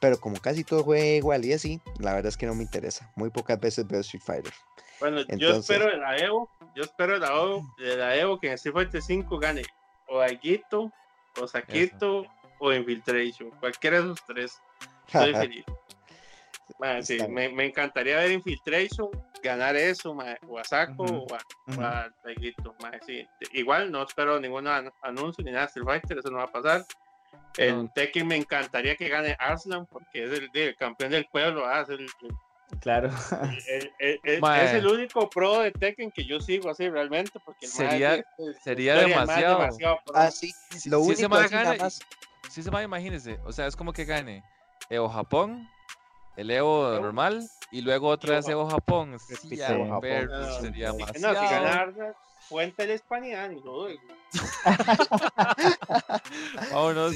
Pero 0.00 0.18
como 0.18 0.36
casi 0.40 0.64
todo 0.64 0.82
juega 0.82 1.06
igual 1.06 1.44
y 1.44 1.52
así, 1.52 1.80
la 1.98 2.14
verdad 2.14 2.30
es 2.30 2.36
que 2.36 2.46
no 2.46 2.54
me 2.54 2.62
interesa. 2.62 3.10
Muy 3.14 3.30
pocas 3.30 3.60
veces 3.60 3.86
veo 3.86 4.00
Street 4.00 4.22
Fighter. 4.24 4.52
Bueno, 5.00 5.22
yo 5.36 5.50
espero 5.50 5.86
de 5.86 5.96
la 5.96 6.16
Evo, 6.16 6.50
yo 6.74 6.82
espero 6.82 7.14
de 7.14 7.20
la 7.20 7.28
Evo, 7.28 7.74
de 7.78 7.96
la 7.96 8.16
Evo 8.16 8.40
que 8.40 8.48
en 8.48 8.54
Street 8.54 8.74
Fighter 8.74 9.02
5 9.02 9.38
gane 9.38 9.62
o 10.08 10.20
Aiguito, 10.20 10.92
o 11.40 11.46
Saquito, 11.46 12.26
o 12.58 12.72
Infiltration. 12.72 13.50
Cualquiera 13.60 13.98
de 14.00 14.04
esos 14.04 14.24
tres. 14.26 14.62
Estoy 15.06 15.34
feliz. 15.34 15.64
Sí, 17.02 17.18
me, 17.28 17.48
me 17.48 17.66
encantaría 17.66 18.16
ver 18.18 18.30
Infiltration, 18.30 19.08
ganar 19.42 19.74
eso, 19.74 20.16
o 20.46 20.58
a 20.58 20.64
Saco 20.64 21.02
Ujú, 21.02 21.26
o 21.28 21.34
a, 21.34 21.38
o 21.66 21.72
Ujú. 21.72 21.82
a 21.82 22.10
sí. 23.06 23.26
Igual 23.52 23.90
no 23.90 24.02
espero 24.02 24.38
ningún 24.38 24.66
an- 24.68 24.92
anuncio 25.02 25.42
ni 25.42 25.50
nada 25.50 25.62
de 25.62 25.68
Street 25.68 25.86
Fighter, 25.86 26.18
eso 26.18 26.30
no 26.30 26.38
va 26.38 26.44
a 26.44 26.52
pasar. 26.52 26.84
En 27.56 27.84
No. 27.84 27.92
Tekken 27.92 28.26
me 28.26 28.36
encantaría 28.36 28.94
que 28.96 29.08
gane 29.08 29.34
Arslan 29.38 29.86
porque 29.86 30.24
es 30.24 30.30
el, 30.30 30.50
el 30.52 30.76
campeón 30.76 31.10
del 31.10 31.26
pueblo, 31.26 31.66
ah, 31.66 31.80
es, 31.80 31.88
el, 31.88 32.06
Claro. 32.80 33.10
el- 33.68 33.92
el- 33.98 34.20
el- 34.22 34.40
Mae. 34.40 34.64
es 34.66 34.72
el 34.74 34.86
único 34.86 35.28
pro 35.30 35.60
de 35.60 35.72
Tekken 35.72 36.10
que 36.10 36.24
yo 36.24 36.38
sigo 36.40 36.70
así 36.70 36.88
realmente 36.88 37.38
porque 37.44 37.66
Sería- 37.66 38.16
es- 38.16 38.24
es- 38.38 38.62
sería 38.62 38.94
demasiado. 38.96 39.58
demasiado. 39.60 39.98
Ah, 40.14 40.30
sí. 40.30 40.52
Si, 40.76 40.88
Lo 40.90 40.98
si 41.00 41.04
único 41.08 41.28
nada 41.50 41.64
gana, 41.64 41.82
más- 41.84 42.00
si 42.50 42.62
imagínese, 42.82 43.38
o 43.44 43.52
sea, 43.52 43.66
es 43.66 43.74
como 43.76 43.92
que 43.92 44.04
gane 44.04 44.42
Evo 44.90 45.08
Japón, 45.08 45.68
el 46.36 46.50
Evo 46.50 46.98
normal 47.00 47.48
y 47.70 47.80
luego 47.80 48.08
otra 48.08 48.36
vez 48.36 48.48
Evo 48.48 48.68
Japón. 48.68 49.18
Sí, 49.18 49.56
Evo 49.60 50.00
ver, 50.00 50.28
Japón. 50.28 50.40
pues, 50.46 50.56
sería 50.60 50.88
No, 50.88 50.94
si 50.94 50.98
demasiado. 51.20 51.34
ganar 51.64 52.16
fuente 52.48 52.84
el 52.84 52.92
Hispaniano 52.92 53.52
y 53.52 53.62
todo. 53.62 53.88
Vámonos. 56.72 57.14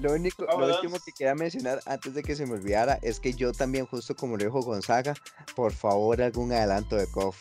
Lo 0.00 0.12
único, 0.12 0.42
lo 0.42 0.48
Vámonos. 0.48 0.76
último 0.76 0.98
que 1.04 1.12
quería 1.12 1.34
mencionar 1.34 1.80
antes 1.86 2.14
de 2.14 2.22
que 2.22 2.36
se 2.36 2.46
me 2.46 2.54
olvidara 2.54 2.98
es 3.02 3.20
que 3.20 3.32
yo 3.32 3.52
también, 3.52 3.86
justo 3.86 4.14
como 4.14 4.36
lo 4.36 4.44
dijo 4.44 4.60
Gonzaga, 4.62 5.14
por 5.54 5.72
favor 5.72 6.20
algún 6.22 6.52
adelanto 6.52 6.96
de 6.96 7.06
KOF. 7.10 7.36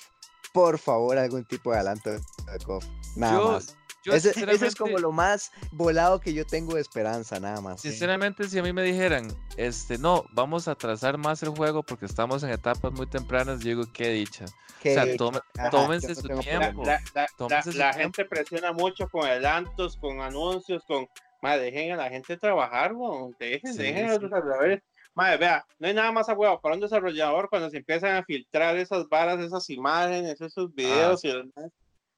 Por 0.53 0.79
favor, 0.79 1.17
algún 1.17 1.45
tipo 1.45 1.71
de 1.71 1.77
adelanto 1.77 2.09
de 2.11 2.19
KOF. 2.65 2.85
Nada 3.15 3.37
Yo, 3.37 3.51
más. 3.51 3.75
Yo 4.03 4.13
Ese, 4.13 4.29
ese 4.31 4.67
es 4.67 4.75
como 4.75 4.97
lo 4.97 5.11
más 5.11 5.51
volado 5.71 6.19
que 6.19 6.33
yo 6.33 6.45
tengo 6.45 6.75
de 6.75 6.81
esperanza, 6.81 7.39
nada 7.39 7.61
más. 7.61 7.81
Sinceramente, 7.81 8.47
si 8.47 8.57
a 8.59 8.63
mí 8.63 8.71
me 8.73 8.83
dijeran, 8.83 9.27
este, 9.57 9.97
no, 9.97 10.25
vamos 10.33 10.67
a 10.67 10.75
trazar 10.75 11.17
más 11.17 11.43
el 11.43 11.49
juego 11.49 11.83
porque 11.83 12.05
estamos 12.05 12.43
en 12.43 12.49
etapas 12.51 12.91
muy 12.93 13.07
tempranas, 13.07 13.59
yo 13.59 13.69
digo, 13.69 13.83
qué 13.93 14.09
dicha. 14.09 14.45
Que- 14.81 14.91
O 14.91 14.93
sea, 15.03 15.15
tome- 15.17 15.41
ajá, 15.57 15.69
tómense 15.69 16.15
su 16.15 16.21
tiempo. 16.23 16.43
La, 16.45 16.59
problema. 16.71 16.83
la- 16.85 17.01
la- 17.21 17.27
Tómense 17.37 17.67
la- 17.67 17.71
su 17.73 17.77
la 17.77 17.91
tiempo. 17.91 17.99
gente 18.17 18.25
presiona 18.25 18.71
mucho 18.71 19.09
con 19.09 19.25
adelantos, 19.27 19.97
con 19.97 20.21
anuncios, 20.21 20.83
con. 20.85 21.07
Ma, 21.41 21.57
dejen 21.57 21.91
a 21.93 21.95
la 21.97 22.09
gente 22.09 22.35
trabajar, 22.37 22.93
weón. 22.93 23.33
Dejen, 23.39 23.73
Sí, 23.73 23.79
dejen 23.79 24.05
a 24.05 24.07
los 24.09 24.17
sí. 24.19 24.23
desarrolladores. 24.25 24.81
Madre, 25.15 25.37
vea, 25.37 25.65
no 25.79 25.87
hay 25.87 25.93
nada 25.93 26.11
más 26.13 26.29
a 26.29 26.33
huevo 26.33 26.61
para 26.61 26.75
un 26.75 26.81
desarrollador 26.81 27.49
cuando 27.49 27.69
se 27.69 27.77
empiezan 27.77 28.15
a 28.15 28.23
filtrar 28.23 28.77
esas 28.77 29.07
varas, 29.09 29.39
esas 29.39 29.69
imágenes, 29.69 30.39
esos 30.39 30.73
videos 30.73 31.23
y 31.25 31.29
demás. 31.29 31.71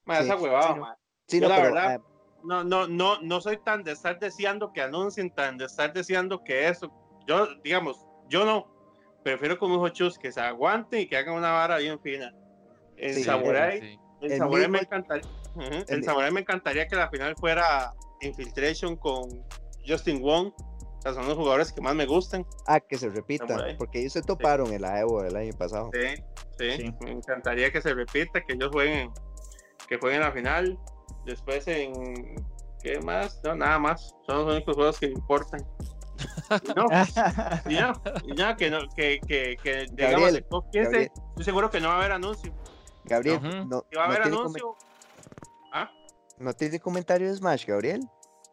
Madre, 0.06 0.24
esa 0.26 0.36
huevada, 0.36 0.76
madre. 0.76 1.01
Sí, 1.32 1.40
Yo 1.40 1.48
no, 1.48 1.56
la 1.56 1.62
pero, 1.62 1.74
verdad, 1.74 2.02
ah, 2.02 2.08
No, 2.44 2.64
no, 2.64 2.88
no, 2.88 3.22
no 3.22 3.40
soy 3.40 3.58
tan 3.64 3.84
de 3.84 3.92
estar 3.94 4.20
deseando 4.20 4.74
que 4.74 4.82
anuncien, 4.82 5.30
tan 5.30 5.58
de 5.58 5.66
estar 5.66 5.94
deseando 5.94 6.44
que 6.44 6.68
eso. 6.68 6.92
Yo, 7.28 7.48
digamos, 7.64 8.06
yo 8.30 8.44
no. 8.46 8.68
Prefiero 9.24 9.58
como 9.60 9.76
dijo 9.76 9.90
Chus, 9.90 10.18
que 10.18 10.32
se 10.32 10.42
aguante 10.42 11.00
y 11.00 11.08
que 11.08 11.16
hagan 11.16 11.36
una 11.36 11.52
vara 11.52 11.78
bien 11.78 12.00
fina. 12.02 12.34
En 12.98 13.14
Sí, 13.14 13.24
Samurai, 13.24 13.80
Sí. 13.80 14.00
en 14.22 14.32
el 14.32 14.38
Samurai 14.40 14.68
me 14.68 14.80
mismo- 14.80 14.88
encantaría. 14.88 15.30
Ujú, 15.56 15.64
En 15.66 15.86
el- 15.88 16.04
Samurai 16.04 16.32
me 16.32 16.40
encantaría 16.42 16.88
que 16.88 16.96
la 16.96 17.10
final 17.10 17.36
fuera 17.38 17.94
Infiltration 18.22 18.96
con 18.98 19.30
Justin 19.88 20.22
Wong. 20.22 20.52
O 20.58 21.02
sea, 21.02 21.14
son 21.14 21.28
los 21.28 21.36
jugadores 21.38 21.72
que 21.72 21.82
más 21.82 21.94
me 21.96 22.06
gustan. 22.08 22.46
ah, 22.68 22.80
que 22.80 22.98
se 22.98 23.10
repita, 23.10 23.48
Samurai. 23.48 23.78
porque 23.78 24.00
ellos 24.00 24.14
se 24.14 24.22
toparon 24.24 24.74
en 24.74 24.82
la 24.82 25.00
Evo 25.00 25.22
del 25.22 25.36
año 25.36 25.54
pasado. 25.58 25.90
Sí, 25.94 26.24
sí, 26.58 26.72
Sí. 26.78 26.94
Me 27.02 27.12
encantaría 27.12 27.72
que 27.72 27.82
se 27.82 27.94
repita, 27.94 28.42
que 28.42 28.54
ellos 28.54 28.70
jueguen, 28.72 29.12
que 29.88 29.98
jueguen 30.00 30.22
la 30.22 30.32
final. 30.32 30.78
Después 31.26 31.68
en 31.68 32.36
¿qué 32.82 33.00
más? 33.00 33.40
No, 33.44 33.56
nada 33.56 33.80
más. 33.80 34.16
Son 34.26 34.38
los 34.38 34.56
únicos 34.56 34.76
juegos 34.76 35.00
que 35.00 35.08
importan. 35.08 35.66
Y 36.64 36.74
no, 36.74 36.86
y 38.26 38.36
ya, 38.36 38.56
que 38.56 38.70
no, 38.70 38.80
que, 38.96 39.20
que, 39.26 39.58
que 39.62 39.86
digamos, 39.92 40.22
Gabriel, 40.22 40.34
de 40.34 40.44
COP 40.44 40.72
15, 40.72 40.84
Gabriel. 40.84 41.12
estoy 41.30 41.44
seguro 41.46 41.70
que 41.70 41.80
no 41.80 41.88
va 41.88 41.96
a 41.96 41.98
haber 41.98 42.12
anuncio. 42.12 42.54
Gabriel, 43.06 43.42
no, 43.68 43.86
Si 43.90 43.96
va 43.96 44.04
a 44.04 44.08
no 44.08 44.14
haber 44.14 44.28
anuncio, 44.28 44.76
ah, 45.74 45.90
no 46.38 46.54
tiene 46.54 46.80
comentario 46.80 47.30
de 47.30 47.36
Smash, 47.36 47.66
Gabriel. 47.66 48.02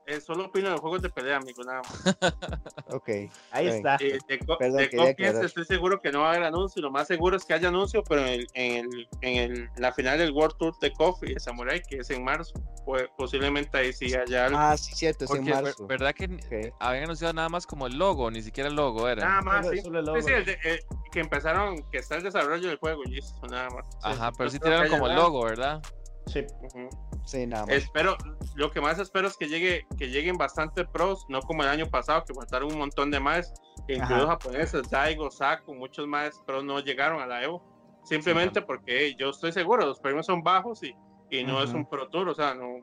Eh, 0.09 0.21
solo 0.21 0.47
opino 0.47 0.71
de 0.71 0.79
juegos 0.79 1.03
de 1.03 1.11
pelea, 1.11 1.37
amigo, 1.37 1.63
nada 1.65 1.83
más. 1.83 2.17
Ok. 2.91 3.09
Ahí 3.51 3.67
Está 3.67 3.97
está. 3.97 4.05
Eh, 4.05 4.19
de 4.27 4.39
Perdón, 4.39 4.79
de 4.79 4.89
quería 4.89 5.05
COP 5.07 5.17
15 5.17 5.29
aclarar. 5.29 5.45
estoy 5.45 5.65
seguro 5.67 6.01
que 6.01 6.11
no 6.11 6.21
va 6.21 6.29
a 6.29 6.31
haber 6.31 6.45
anuncio. 6.45 6.81
Lo 6.81 6.91
más 6.91 7.07
seguro 7.07 7.37
es 7.37 7.45
que 7.45 7.53
haya 7.53 7.69
anuncio, 7.69 8.03
pero 8.03 8.23
en, 8.23 8.29
el, 8.29 8.49
en, 8.55 8.77
el, 8.87 9.09
en 9.21 9.37
el- 9.53 9.71
la 9.77 9.93
final 9.93 10.17
del 10.19 10.33
World 10.33 10.57
Tour 10.59 10.75
de 10.81 10.93
y 11.23 11.35
de 11.35 11.41
Samurai, 11.41 11.83
que 11.83 11.99
es 11.99 12.09
en 12.11 12.25
marzo, 12.25 12.55
pues 12.87 13.07
posiblemente 13.17 13.77
ahí 13.77 13.93
sí 13.93 14.15
haya 14.15 14.47
algo. 14.47 14.59
Ah, 14.59 14.75
sí, 14.79 14.95
cierto, 14.95 15.27
es 15.27 15.31
en 15.33 15.37
Porque, 15.39 15.53
ver- 15.53 15.63
marzo. 15.65 15.87
¿verdad 15.87 16.15
que 16.15 16.25
Ok. 16.25 16.75
habían 16.81 17.05
anunciado 17.05 17.35
nada 17.35 17.51
más 17.51 17.67
como 17.67 17.87
el 17.87 17.99
logo? 17.99 18.31
Ni 18.31 18.41
siquiera 18.41 18.71
el 18.71 18.75
logo 18.77 19.07
era. 19.07 19.27
Nada 19.29 19.43
más, 19.43 19.69
sí. 19.69 19.83
solo 19.83 19.99
el 19.99 20.05
Sí, 20.07 20.11
logo. 20.13 20.23
sí, 20.27 20.33
el 20.33 20.45
de- 20.47 20.59
eh, 20.65 20.81
que 21.13 21.21
empezaron, 21.21 21.83
que 21.91 21.99
está 21.99 22.17
el 22.17 22.23
desarrollo 22.23 22.69
del 22.69 22.79
juego 22.79 23.03
y 23.05 23.11
listo, 23.11 23.47
nada 23.49 23.69
más. 23.69 23.85
Sí, 23.91 23.97
Ajá, 24.03 24.33
pero 24.33 24.45
yo 24.47 24.51
sí 24.53 24.59
creo 24.59 24.73
que 24.81 24.87
tiraron 24.87 24.91
como 24.91 25.07
el 25.11 25.15
logo, 25.17 25.45
¿verdad? 25.45 25.83
Sí. 26.29 26.47
Ujú. 26.63 26.89
Sí, 27.25 27.47
nada 27.47 27.67
más. 27.67 27.75
Espero, 27.75 28.17
lo 28.55 28.71
que 28.71 28.81
más 28.81 28.99
espero 28.99 29.29
es 29.29 29.37
que 29.37 29.49
llegue, 29.49 29.87
que 29.99 30.09
lleguen 30.09 30.37
bastante 30.37 30.85
pros, 30.85 31.27
no 31.29 31.41
como 31.41 31.63
el 31.63 31.69
año 31.69 31.87
pasado, 31.87 32.25
que 32.25 32.35
faltaron 32.35 32.73
un 32.73 32.79
montón 32.79 33.11
de 33.11 33.21
más, 33.21 33.53
incluidos 33.89 34.27
Ajá. 34.29 34.37
japoneses, 34.37 34.89
Daigo, 34.91 35.31
Saku, 35.31 35.75
muchos 35.75 36.07
más 36.07 36.39
pros 36.47 36.65
no 36.65 36.81
llegaron 36.81 37.21
a 37.21 37.27
la 37.27 37.43
Evo, 37.43 37.63
simplemente 38.05 38.63
porque 38.63 39.07
hey, 39.07 39.17
yo 39.19 39.31
estoy 39.31 39.53
seguro, 39.53 39.85
los 39.85 40.01
premios 40.01 40.27
son 40.27 40.43
bajos 40.43 40.83
y, 40.83 40.95
y 41.31 41.45
no 41.45 41.63
es 41.63 41.71
Ujú. 41.71 41.79
un 41.79 41.87
Pro 41.87 42.09
Tour, 42.09 42.29
o 42.31 42.35
sea, 42.35 42.55
no, 42.55 42.81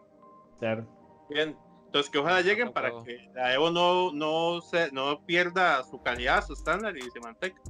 Claro. 0.59 0.85
bien. 1.29 1.57
Entonces 1.85 2.11
que 2.11 2.17
ojalá 2.17 2.41
lleguen 2.41 2.73
para 2.73 2.91
que 3.03 3.17
la 3.33 3.53
Evo 3.53 3.71
no, 3.71 4.11
no, 4.11 4.59
se, 4.61 4.91
no 4.91 5.21
pierda 5.25 5.81
su 5.83 6.01
calidad, 6.01 6.45
su 6.45 6.53
estándar 6.53 6.95
y 6.97 7.09
se 7.09 7.19
mantenga. 7.21 7.61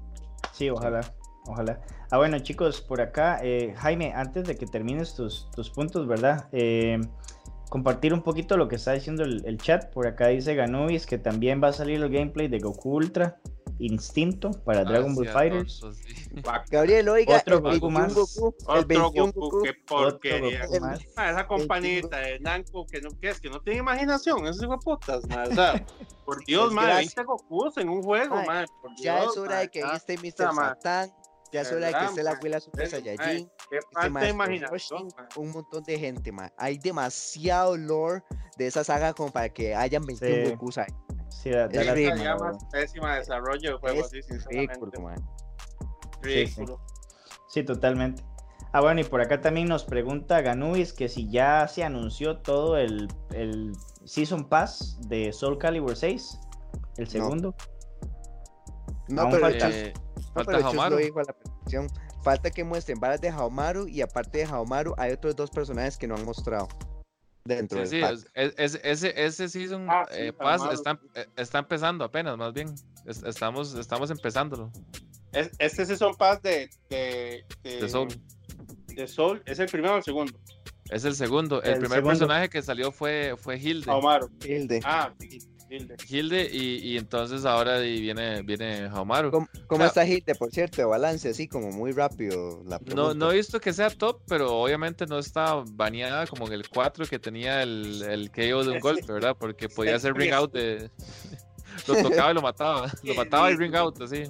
Sí, 0.52 0.70
ojalá, 0.70 1.02
ojalá. 1.46 1.80
Ah, 2.12 2.18
bueno, 2.18 2.40
chicos, 2.40 2.82
por 2.82 3.02
acá, 3.02 3.40
eh, 3.42 3.74
Jaime, 3.78 4.14
antes 4.14 4.46
de 4.46 4.56
que 4.56 4.66
termines 4.66 5.16
tus, 5.16 5.50
tus 5.52 5.70
puntos, 5.70 6.08
¿verdad? 6.08 6.48
Eh, 6.52 7.00
compartir 7.70 8.14
un 8.14 8.22
poquito 8.22 8.58
lo 8.58 8.68
que 8.68 8.76
está 8.76 8.94
diciendo 8.94 9.24
el, 9.24 9.44
el 9.46 9.58
chat. 9.58 9.92
Por 9.92 10.08
acá 10.08 10.28
dice 10.28 10.56
Ganubis 10.56 11.06
que 11.06 11.18
también 11.18 11.62
va 11.64 11.70
a 11.70 11.74
salir 11.74 12.02
el 12.02 12.10
gameplay 12.10 12.48
de 12.48 12.60
Goku 12.60 12.96
Ultra 12.98 13.38
Instinto 13.80 14.52
para 14.64 14.86
Dragon 14.86 15.12
Ah, 15.12 15.16
Ball 15.16 15.26
sí, 15.28 15.34
Fighters. 15.34 15.82
sí. 16.06 16.42
Gabriel, 16.72 17.10
oiga, 17.10 17.38
Otro 17.38 17.56
el 17.58 17.62
Goku 17.62 17.90
21 17.92 18.00
más. 18.00 18.14
Goku, 18.14 18.56
el 18.60 18.66
Otro 18.68 18.88
21 18.88 19.26
Goku, 19.26 19.40
Goku, 19.42 19.64
qué 19.64 19.74
porquería. 19.86 20.60
Otro 20.60 20.70
Goku 20.70 20.86
más. 20.86 21.00
Ah, 21.18 21.32
esa 21.32 21.48
compañita 21.48 22.18
de 22.20 22.40
Namco 22.40 22.86
que 22.88 23.02
no, 23.02 23.10
¿qué 23.20 23.30
es? 23.30 23.42
que 23.42 23.50
no 23.50 23.60
tiene 23.62 23.80
imaginación, 23.80 24.48
esos 24.48 24.64
hijos 24.64 24.80
de 24.80 24.84
putas, 24.86 25.24
o 25.26 25.54
sea, 25.54 25.86
por 26.26 26.46
Dios, 26.46 26.68
Es 26.70 26.74
madre, 26.74 26.88
gracia. 26.94 27.14
20 27.18 27.24
Gokus 27.24 27.78
en 27.78 27.90
un 27.90 28.02
juego, 28.02 28.36
madre, 28.46 28.68
por 28.82 28.92
Ya 28.98 29.20
Dios, 29.22 29.34
es 29.34 29.38
hora 29.38 29.56
mae, 29.56 29.62
de 29.64 29.72
que 29.72 29.82
puta, 29.82 30.46
Mr. 30.48 30.54
mae. 30.54 30.76
Ya 31.56 31.62
es 31.62 31.72
hora 31.72 31.88
de 31.88 31.94
que 31.94 31.94
¿Verdad, 31.94 32.10
esté 32.10 32.24
la 32.24 32.32
abuela 32.32 32.60
Super 32.60 32.90
Saiyajin. 32.90 33.50
Un 35.38 35.52
montón 35.52 35.84
de 35.86 35.98
gente, 35.98 36.30
ma. 36.34 36.52
Hay 36.58 36.78
demasiado 36.78 37.78
lore 37.78 38.24
de 38.58 38.68
esa 38.68 38.84
saga 38.84 39.14
como 39.14 39.32
para 39.32 39.48
que 39.48 39.74
hayan 39.74 40.06
21 40.06 40.36
Sí. 40.36 40.52
Gokus 40.52 40.78
ahí. 40.80 40.94
Sí, 41.30 41.52
da 41.52 41.68
Es 41.68 41.94
ridículo, 41.94 42.24
la 42.24 42.58
pésima 42.70 43.16
desarrollo 43.16 43.72
de 43.72 43.78
juego, 43.78 44.06
ridículo. 44.50 45.16
Ridículo. 46.22 46.82
Sí, 47.48 47.64
totalmente. 47.64 48.22
Ah, 48.74 48.82
bueno, 48.82 49.00
y 49.00 49.06
por 49.06 49.22
acá 49.22 49.40
también 49.40 49.70
nos 49.70 49.86
pregunta 49.86 50.42
Ganubis 50.42 50.92
que 50.92 51.08
si 51.08 51.30
ya 51.30 51.70
se 51.70 51.86
anunció 51.86 52.40
todo 52.40 52.76
el, 52.76 53.08
el 53.32 53.72
Season 54.04 54.50
Pass 54.50 54.98
de 55.08 55.32
Soul 55.32 55.58
Calibur 55.58 55.96
6, 55.96 56.38
el 56.98 57.08
segundo. 57.08 57.56
No, 57.58 57.75
Aún 59.18 59.32
pero 59.32 59.42
falta. 59.42 59.70
Eh, 59.70 59.94
no, 60.18 60.24
falta 60.34 60.52
pero 60.52 60.68
Hamaru. 60.70 60.96
lo 60.96 61.02
dijo 61.02 61.20
a 61.20 61.24
la 61.24 61.34
perfección. 61.34 61.88
Falta 62.24 62.50
que 62.50 62.64
muestren 62.64 63.00
varas 63.00 63.22
de 63.22 63.30
Haomaru 63.30 63.88
y 63.88 64.02
aparte 64.02 64.40
de 64.40 64.46
Haomaru 64.46 64.96
hay 64.98 65.12
otros 65.12 65.36
dos 65.36 65.52
personajes 65.52 65.98
que 65.98 66.08
no 66.08 66.16
han 66.16 66.26
mostrado 66.26 66.68
dentro 67.44 67.86
Sí, 67.86 67.98
del 68.00 68.18
sí, 68.20 68.26
es- 68.34 68.54
es- 68.58 68.76
es- 68.76 68.82
ese, 68.84 69.26
ese 69.26 69.50
season 69.50 69.86
Ah, 69.90 70.06
sí, 70.10 70.18
eh, 70.22 70.34
pass 70.34 70.62
está, 70.74 71.00
eh, 71.14 71.28
está 71.36 71.60
empezando 71.60 72.04
apenas, 72.04 72.36
más 72.38 72.52
bien. 72.54 72.74
Es- 73.06 73.22
estamos, 73.22 73.76
estamos 73.76 74.10
empezándolo. 74.10 74.72
Es- 75.32 75.52
Este 75.60 75.86
sí 75.86 75.96
son 75.98 76.16
Pass 76.16 76.42
de, 76.42 76.68
de, 76.90 77.46
De 77.62 77.88
Soul. 77.90 78.08
de 78.88 79.08
Soul, 79.08 79.44
¿es 79.46 79.60
el 79.60 79.68
primero 79.68 79.94
o 79.94 79.98
el 79.98 80.04
segundo? 80.04 80.34
Es 80.90 81.04
el 81.06 81.14
segundo. 81.16 81.62
El, 81.62 81.74
El 81.74 81.80
primer 81.80 81.98
segundo. 81.98 82.10
personaje 82.10 82.50
que 82.50 82.62
salió 82.64 82.92
fue, 82.92 83.36
fue 83.38 83.58
Hilde. 83.60 83.92
Haomaru. 83.92 84.30
Hilde. 84.44 84.80
Ah, 84.84 85.14
sí, 85.20 85.40
Hilde. 85.70 85.96
Hilde 86.08 86.50
y, 86.52 86.78
y 86.78 86.98
entonces 86.98 87.46
ahora 87.46 87.80
viene, 87.80 88.42
viene 88.44 88.86
Hamaru. 88.86 89.32
¿Cómo, 89.32 89.48
cómo 89.68 89.86
está 89.86 90.06
Hilde, 90.06 90.36
por 90.36 90.52
cierto, 90.52 90.88
balance? 90.88 91.30
Así 91.30 91.48
como 91.48 91.72
muy 91.72 91.92
rápido 91.92 92.62
la 92.66 92.80
No, 92.94 93.14
no 93.14 93.32
he 93.32 93.36
visto 93.36 93.60
que 93.60 93.74
sea 93.74 93.90
top, 93.90 94.22
pero 94.28 94.56
obviamente 94.56 95.06
no 95.08 95.18
está 95.20 95.64
baneada 95.72 96.28
como 96.28 96.48
en 96.48 96.54
el 96.54 96.70
4 96.70 97.06
que 97.08 97.20
tenía 97.20 97.64
el, 97.64 98.04
el 98.04 98.32
KO 98.32 98.64
de 98.64 98.72
un 98.72 98.80
golpe, 98.80 99.12
¿verdad? 99.12 99.36
Porque 99.40 99.68
podía 99.70 99.96
hacer 99.96 100.14
ring 100.14 100.34
out 100.34 100.54
de. 100.54 100.90
lo 101.88 101.96
tocaba 102.02 102.32
y 102.32 102.34
lo 102.36 102.42
mataba. 102.42 102.92
Lo 103.04 103.14
mataba 103.16 103.52
y 103.52 103.56
ring 103.56 103.76
out, 103.76 104.00
así. 104.02 104.24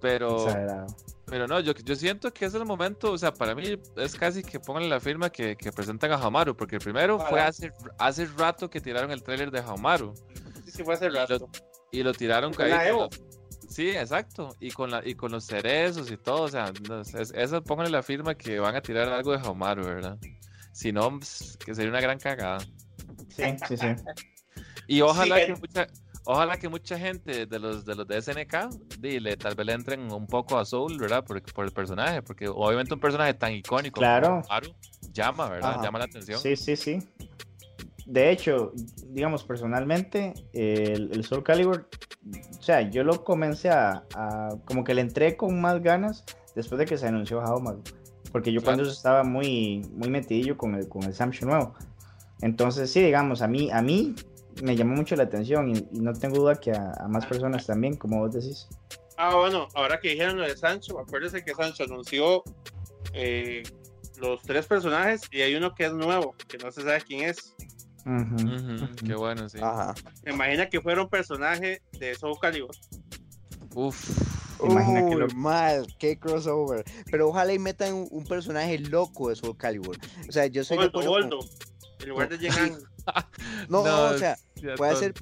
Pero, 0.00 0.46
Exagerado. 0.46 0.86
Pero 1.32 1.46
no, 1.48 1.60
yo, 1.60 1.72
yo 1.72 1.96
siento 1.96 2.30
que 2.30 2.44
es 2.44 2.52
el 2.52 2.66
momento, 2.66 3.10
o 3.10 3.16
sea, 3.16 3.32
para 3.32 3.54
mí 3.54 3.62
es 3.96 4.14
casi 4.16 4.42
que 4.42 4.60
pongan 4.60 4.86
la 4.90 5.00
firma 5.00 5.30
que, 5.30 5.56
que 5.56 5.72
presentan 5.72 6.12
a 6.12 6.16
Hamaru, 6.16 6.54
porque 6.54 6.76
el 6.76 6.82
primero 6.82 7.18
fue 7.18 7.40
hace, 7.40 7.72
hace 7.98 8.26
rato 8.26 8.68
que 8.68 8.82
tiraron 8.82 9.10
el 9.10 9.22
tráiler 9.22 9.50
de 9.50 9.60
Hamaru 9.60 10.12
Sí, 10.66 10.70
sí, 10.72 10.84
fue 10.84 10.92
hace 10.92 11.08
rato. 11.08 11.48
y 11.90 12.02
lo 12.02 12.12
tiraron 12.12 12.52
Con 12.52 12.66
ahí 12.66 12.70
la 12.72 12.86
Evo. 12.86 13.08
Sí, 13.66 13.88
exacto. 13.88 14.54
Y 14.60 14.72
con 14.72 14.90
la 14.90 15.00
y 15.08 15.14
con 15.14 15.32
los 15.32 15.46
cerezos 15.46 16.10
y 16.10 16.18
todo, 16.18 16.42
o 16.42 16.48
sea, 16.48 16.70
no, 16.86 17.00
es- 17.00 17.14
eso 17.34 17.64
pónganle 17.64 17.92
la 17.92 18.02
firma 18.02 18.34
que 18.34 18.58
van 18.60 18.76
a 18.76 18.82
tirar 18.82 19.08
algo 19.08 19.32
de 19.32 19.38
Hamaru, 19.38 19.84
¿verdad? 19.86 20.18
Si 20.74 20.92
no, 20.92 21.18
pues, 21.18 21.56
que 21.64 21.74
sería 21.74 21.88
una 21.90 22.02
gran 22.02 22.18
cagada. 22.18 22.58
Sí, 23.34 23.44
sí, 23.68 23.76
sí. 23.78 23.86
Y 24.86 25.00
ojalá 25.00 25.36
Sí, 25.36 25.46
que 25.46 25.52
el- 25.52 25.58
mucha, 25.60 25.86
ojalá 26.24 26.56
que 26.56 26.68
mucha 26.68 26.98
gente 26.98 27.46
de 27.46 27.58
los 27.58 27.84
de 27.84 27.94
los 27.94 28.06
de 28.06 28.20
SNK 28.22 28.98
dile, 28.98 29.36
tal 29.36 29.54
vez 29.54 29.66
le 29.66 29.72
entren 29.72 30.12
un 30.12 30.26
poco 30.26 30.58
a 30.58 30.64
Soul, 30.64 30.98
¿verdad? 30.98 31.24
Por, 31.24 31.42
por 31.52 31.64
el 31.64 31.70
personaje, 31.72 32.22
porque 32.22 32.48
obviamente 32.48 32.94
un 32.94 33.00
personaje 33.00 33.34
tan 33.34 33.52
icónico 33.52 34.00
Claro. 34.00 34.26
como 34.28 34.42
Hamaru 34.48 34.74
llama, 35.12 35.48
¿verdad? 35.48 35.74
Ajá. 35.74 35.82
Llama 35.82 35.98
la 36.00 36.04
atención. 36.06 36.38
Sí, 36.40 36.56
sí, 36.56 36.76
sí. 36.76 36.98
De 38.06 38.30
hecho, 38.30 38.72
digamos, 39.06 39.44
personalmente, 39.44 40.34
el, 40.52 41.10
el 41.12 41.24
Soul 41.24 41.44
Calibur, 41.44 41.88
o 42.58 42.62
sea, 42.62 42.82
yo 42.90 43.04
lo 43.04 43.22
comencé 43.24 43.70
a, 43.70 44.04
a- 44.14 44.48
como 44.64 44.82
que 44.84 44.92
le 44.94 45.02
entré 45.02 45.36
con 45.36 45.60
más 45.60 45.80
ganas 45.82 46.24
después 46.56 46.78
de 46.80 46.84
que 46.86 46.98
se 46.98 47.06
anunció 47.06 47.40
Haomaru. 47.40 47.82
Porque 48.32 48.52
yo 48.52 48.60
Claro. 48.60 48.76
cuando 48.78 48.92
estaba 48.92 49.22
muy, 49.24 49.82
muy 49.94 50.10
metidillo 50.10 50.56
con 50.56 50.74
el, 50.74 50.88
con 50.88 51.04
el 51.04 51.14
Samsung 51.14 51.50
nuevo. 51.50 51.74
Entonces, 52.40 52.90
sí, 52.90 53.00
digamos, 53.02 53.40
a 53.40 53.46
mí, 53.46 53.70
a 53.70 53.82
mí 53.82 54.14
me 54.62 54.76
llamó 54.76 54.94
mucho 54.96 55.16
la 55.16 55.22
atención 55.24 55.70
y, 55.70 55.78
y 55.92 56.00
no 56.00 56.12
tengo 56.12 56.36
duda 56.38 56.56
que 56.60 56.72
a, 56.72 56.92
a 56.98 57.08
más 57.08 57.26
personas 57.26 57.66
también, 57.66 57.96
como 57.96 58.18
vos 58.20 58.32
decís. 58.34 58.68
Ah, 59.16 59.34
bueno, 59.36 59.68
ahora 59.74 60.00
que 60.00 60.10
dijeron 60.10 60.38
lo 60.38 60.44
de 60.46 60.56
Sancho, 60.56 60.98
acuérdense 60.98 61.44
que 61.44 61.54
Sancho 61.54 61.84
anunció 61.84 62.42
eh, 63.14 63.62
los 64.18 64.42
tres 64.42 64.66
personajes 64.66 65.22
y 65.30 65.42
hay 65.42 65.54
uno 65.54 65.74
que 65.74 65.84
es 65.86 65.92
nuevo, 65.92 66.34
que 66.48 66.58
no 66.58 66.70
se 66.72 66.82
sabe 66.82 67.00
quién 67.02 67.28
es. 67.28 67.54
Ujú, 68.04 68.34
Ujú, 68.34 68.74
ujú. 68.84 68.94
Qué 69.06 69.14
bueno, 69.14 69.48
sí. 69.48 69.58
Ajá. 69.62 69.94
Imagina 70.26 70.68
que 70.68 70.80
fuera 70.80 71.02
un 71.02 71.08
personaje 71.08 71.82
de 72.00 72.14
Soul 72.16 72.36
Calibur. 72.40 72.74
Uf. 73.74 74.10
Imagina 74.64 75.04
que 75.08 75.14
lo- 75.16 75.28
mal, 75.28 75.86
qué 75.98 76.18
crossover. 76.18 76.84
Pero 77.10 77.28
ojalá 77.28 77.52
y 77.52 77.58
metan 77.58 77.94
un, 77.94 78.08
un 78.10 78.24
personaje 78.24 78.78
loco 78.78 79.28
de 79.28 79.36
Soul 79.36 79.56
Calibur. 79.56 79.96
O 80.28 80.32
sea, 80.32 80.46
yo 80.46 80.62
soy 80.64 80.78
de 80.78 80.84
Goldo, 80.88 80.98
con- 81.00 81.08
Goldo, 81.08 81.38
en 82.00 82.08
lugar 82.08 82.28
de 82.28 82.38
Jegan. 82.38 82.78
No, 83.68 83.84
No, 83.84 84.04
o 84.14 84.18
sea, 84.18 84.36
Ya 84.56 84.74
Puede 84.76 84.94
ser- 84.96 85.14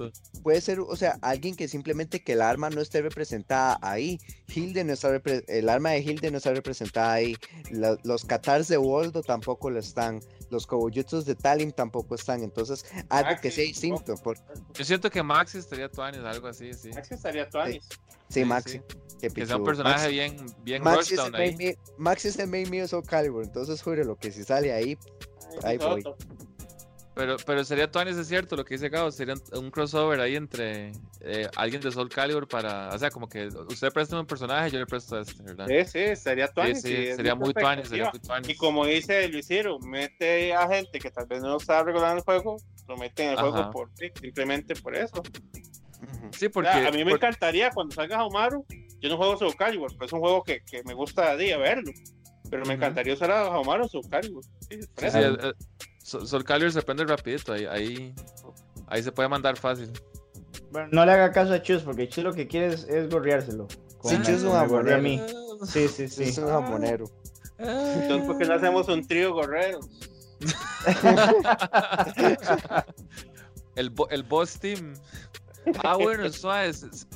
puede 0.43 0.61
ser, 0.61 0.79
o 0.81 0.95
sea, 0.95 1.17
alguien 1.21 1.55
que 1.55 1.67
simplemente 1.67 2.23
que 2.23 2.33
el 2.33 2.41
arma 2.43 2.69
no 2.69 2.79
esté 2.81 3.01
representada 3.01 3.79
ahí. 3.81 4.19
Hilde 4.53 4.83
no 4.83 4.93
está 4.93 5.09
repre- 5.09 5.43
el 5.47 5.67
arma 5.69 5.91
de 5.91 5.99
Hilde 5.99 6.29
no 6.31 6.37
está 6.37 6.53
representada 6.53 7.13
ahí. 7.13 7.35
La- 7.71 7.97
los 8.03 8.23
Katars 8.25 8.67
de 8.67 8.77
Woldo 8.77 9.23
tampoco 9.23 9.69
lo 9.71 9.79
están. 9.79 10.19
Los 10.51 10.67
Kobujutsus 10.67 11.25
de 11.25 11.33
Talim 11.35 11.71
tampoco 11.71 12.13
están. 12.15 12.43
Entonces, 12.43 12.85
algo 13.09 13.39
que 13.41 13.49
sea 13.51 13.63
distinto. 13.63 14.15
Por, 14.15 14.37
Yo 14.73 14.83
siento 14.85 15.09
que 15.09 15.23
Maxi 15.23 15.57
estaría 15.57 15.89
Tuanis, 15.89 16.21
algo 16.21 16.47
así, 16.47 16.73
sí. 16.73 16.89
Maxi 16.89 17.15
estaría 17.15 17.49
Tuanis. 17.49 17.83
sí, 17.83 17.97
Sí, 18.29 18.45
Maxi. 18.45 18.77
sí. 18.77 18.81
qué 19.21 19.29
Que 19.29 19.45
sea 19.45 19.57
un 19.57 19.63
personaje 19.65 20.07
Maxi- 20.07 20.11
bien, 20.11 20.45
bien 20.63 20.83
Maxi 20.83 21.13
es, 21.15 21.19
main, 21.31 21.35
ahí. 21.35 21.55
mi- 21.55 21.75
Maxi 21.97 22.27
es 22.27 22.37
el 22.39 22.47
main 22.47 22.69
mío 22.69 22.83
de 22.83 22.87
Soul 22.89 23.05
Calibur. 23.05 23.43
Entonces, 23.43 23.81
jure 23.81 24.03
lo 24.05 24.17
que 24.17 24.31
si 24.31 24.43
sale 24.43 24.71
ahí, 24.73 24.97
Ahí 25.63 25.77
es 25.77 25.83
voy. 25.83 25.99
otro. 26.01 26.15
Pero, 27.13 27.35
pero 27.45 27.63
sería 27.65 27.91
Tuanis, 27.91 28.15
es 28.15 28.27
cierto, 28.29 28.55
lo 28.55 28.63
que 28.63 28.75
dice 28.75 28.87
Gabo, 28.87 29.11
sería 29.11 29.33
un, 29.51 29.69
crossover 29.69 30.21
ahí 30.21 30.37
entre 30.37 30.93
eh, 31.19 31.49
alguien 31.57 31.81
de 31.81 31.91
Soul 31.91 32.07
Calibur 32.07 32.47
para, 32.47 32.87
o 32.89 32.97
sea, 32.97 33.09
como 33.11 33.27
que 33.27 33.47
usted 33.47 33.91
presta 33.91 34.17
un 34.17 34.25
personaje, 34.25 34.71
yo 34.71 34.79
le 34.79 34.85
presto 34.85 35.17
a 35.17 35.21
este, 35.21 35.43
¿verdad? 35.43 35.67
Sí, 35.67 35.83
sí, 35.85 36.15
Sí, 36.15 36.31
Tuanis. 36.55 36.81
sí, 36.81 36.87
sí, 37.07 37.15
sería 37.15 37.35
muy 37.35 37.53
Tuanis, 37.53 37.89
sería 37.89 38.09
muy 38.11 38.19
Tuanis. 38.19 38.47
Y 38.49 38.55
como 38.55 38.85
dice 38.85 39.27
Luisiro, 39.27 39.77
mete 39.79 40.53
a 40.53 40.69
gente 40.69 40.99
que 40.99 41.11
tal 41.11 41.25
vez 41.25 41.41
no 41.41 41.57
está 41.57 41.83
regulando 41.83 42.15
el 42.17 42.23
juego, 42.23 42.55
lo 42.87 42.95
mete 42.95 43.25
en 43.25 43.31
el 43.31 43.37
Ajá. 43.39 43.49
juego 43.51 43.71
por 43.71 43.89
simplemente 44.21 44.73
por 44.75 44.95
eso. 44.95 45.21
Sí, 46.31 46.45
O 46.45 46.51
porque... 46.51 46.71
sea, 46.71 46.87
a 46.87 46.91
mí 46.91 46.99
me 46.99 47.11
por- 47.11 47.19
encantaría 47.19 47.71
cuando 47.71 47.93
salga 47.93 48.19
Haumaru, 48.19 48.65
yo 49.01 49.09
no 49.09 49.17
juego 49.17 49.37
Soul 49.37 49.55
Calibur, 49.57 49.91
pero 49.93 50.05
es 50.05 50.13
un 50.13 50.19
juego 50.21 50.43
que, 50.43 50.61
que 50.61 50.81
me 50.85 50.93
gusta 50.93 51.35
día 51.35 51.57
verlo. 51.57 51.91
Pero 52.49 52.65
me 52.65 52.73
encantaría 52.73 53.13
usar 53.13 53.31
a 53.31 53.41
Haumaru 53.47 53.83
en 53.83 53.89
Soul 53.89 54.09
Calibur. 54.09 54.43
Sí, 54.69 54.77
por 54.95 55.09
Sí, 55.09 55.19
Sol 56.03 56.27
Soul 56.27 56.43
Calibur 56.43 56.71
se 56.71 56.81
prende 56.81 57.05
rapidito, 57.05 57.53
ahí, 57.53 57.65
ahí, 57.65 58.15
ahí 58.87 59.03
se 59.03 59.11
puede 59.11 59.29
mandar 59.29 59.55
fácil. 59.57 59.91
Bueno, 60.71 60.89
no 60.91 61.05
le 61.05 61.11
haga 61.11 61.31
caso 61.31 61.53
a 61.53 61.61
Chus, 61.61 61.83
porque 61.83 62.07
Chus 62.09 62.23
lo 62.23 62.33
que 62.33 62.47
quiere 62.47 62.67
es, 62.73 62.83
es 62.85 63.09
gorreárselo. 63.09 63.67
Sí, 64.03 64.15
Chus 64.17 64.29
es 64.29 64.43
un 64.43 64.67
gorreó 64.67 64.95
a 64.95 64.99
mí. 64.99 65.21
Sí, 65.65 65.87
sí, 65.87 66.07
sí. 66.07 66.23
Es 66.23 66.37
un 66.37 66.47
jamonero. 66.47 67.05
Entonces, 67.57 68.25
¿por 68.25 68.37
qué 68.39 68.45
no 68.45 68.55
hacemos 68.55 68.87
un 68.87 69.05
trío 69.07 69.33
gorreros? 69.33 69.87
el, 73.75 73.93
el 74.09 74.23
boss 74.23 74.59
team. 74.59 74.93
Ah, 75.83 75.95
bueno, 75.95 76.27
suave, 76.31 76.71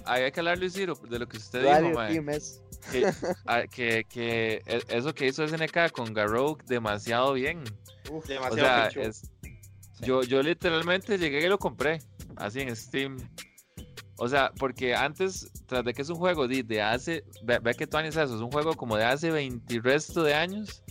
hay 0.06 0.32
que 0.32 0.40
hablar, 0.40 0.60
Luis 0.60 0.74
Ciro, 0.74 0.94
de 1.10 1.18
lo 1.18 1.28
que 1.28 1.38
usted 1.38 1.62
dijo, 1.62 1.72
Radio 1.74 1.96
mae, 1.96 2.14
Team 2.14 2.30
es- 2.30 2.62
que, 2.92 3.12
que, 3.72 4.06
que 4.06 4.62
e- 4.66 4.84
eso 4.90 5.14
que 5.14 5.28
hizo 5.28 5.48
SNK 5.48 5.92
con 5.92 6.14
Garou 6.14 6.58
demasiado 6.66 7.34
bien. 7.34 7.64
O 8.10 8.22
Demasiado 8.28 8.92
sea, 8.92 9.02
es, 9.04 9.30
yo, 10.02 10.24
yo 10.24 10.42
literalmente 10.42 11.18
llegué 11.18 11.46
y 11.46 11.50
lo 11.50 11.58
compré, 11.58 12.00
así 12.36 12.62
en 12.62 12.76
Steam. 12.76 13.18
O 14.18 14.30
sea, 14.30 14.52
porque 14.58 14.96
antes, 14.96 15.52
tras 15.66 15.84
de 15.84 15.94
que 15.94 16.02
es 16.02 16.10
un 16.10 16.16
juego 16.16 16.48
de, 16.48 16.64
de 16.64 16.82
hace, 16.82 17.24
ve, 17.44 17.60
ve 17.60 17.74
que 17.74 17.86
tú 17.86 17.98
años 17.98 18.16
eso, 18.16 18.36
es 18.36 18.42
un 18.42 18.52
juego 18.52 18.74
como 18.76 18.96
de 18.96 19.04
hace 19.04 19.30
20 19.32 19.74
y 19.74 19.80
resto 19.80 20.24
de 20.24 20.34
años. 20.34 20.84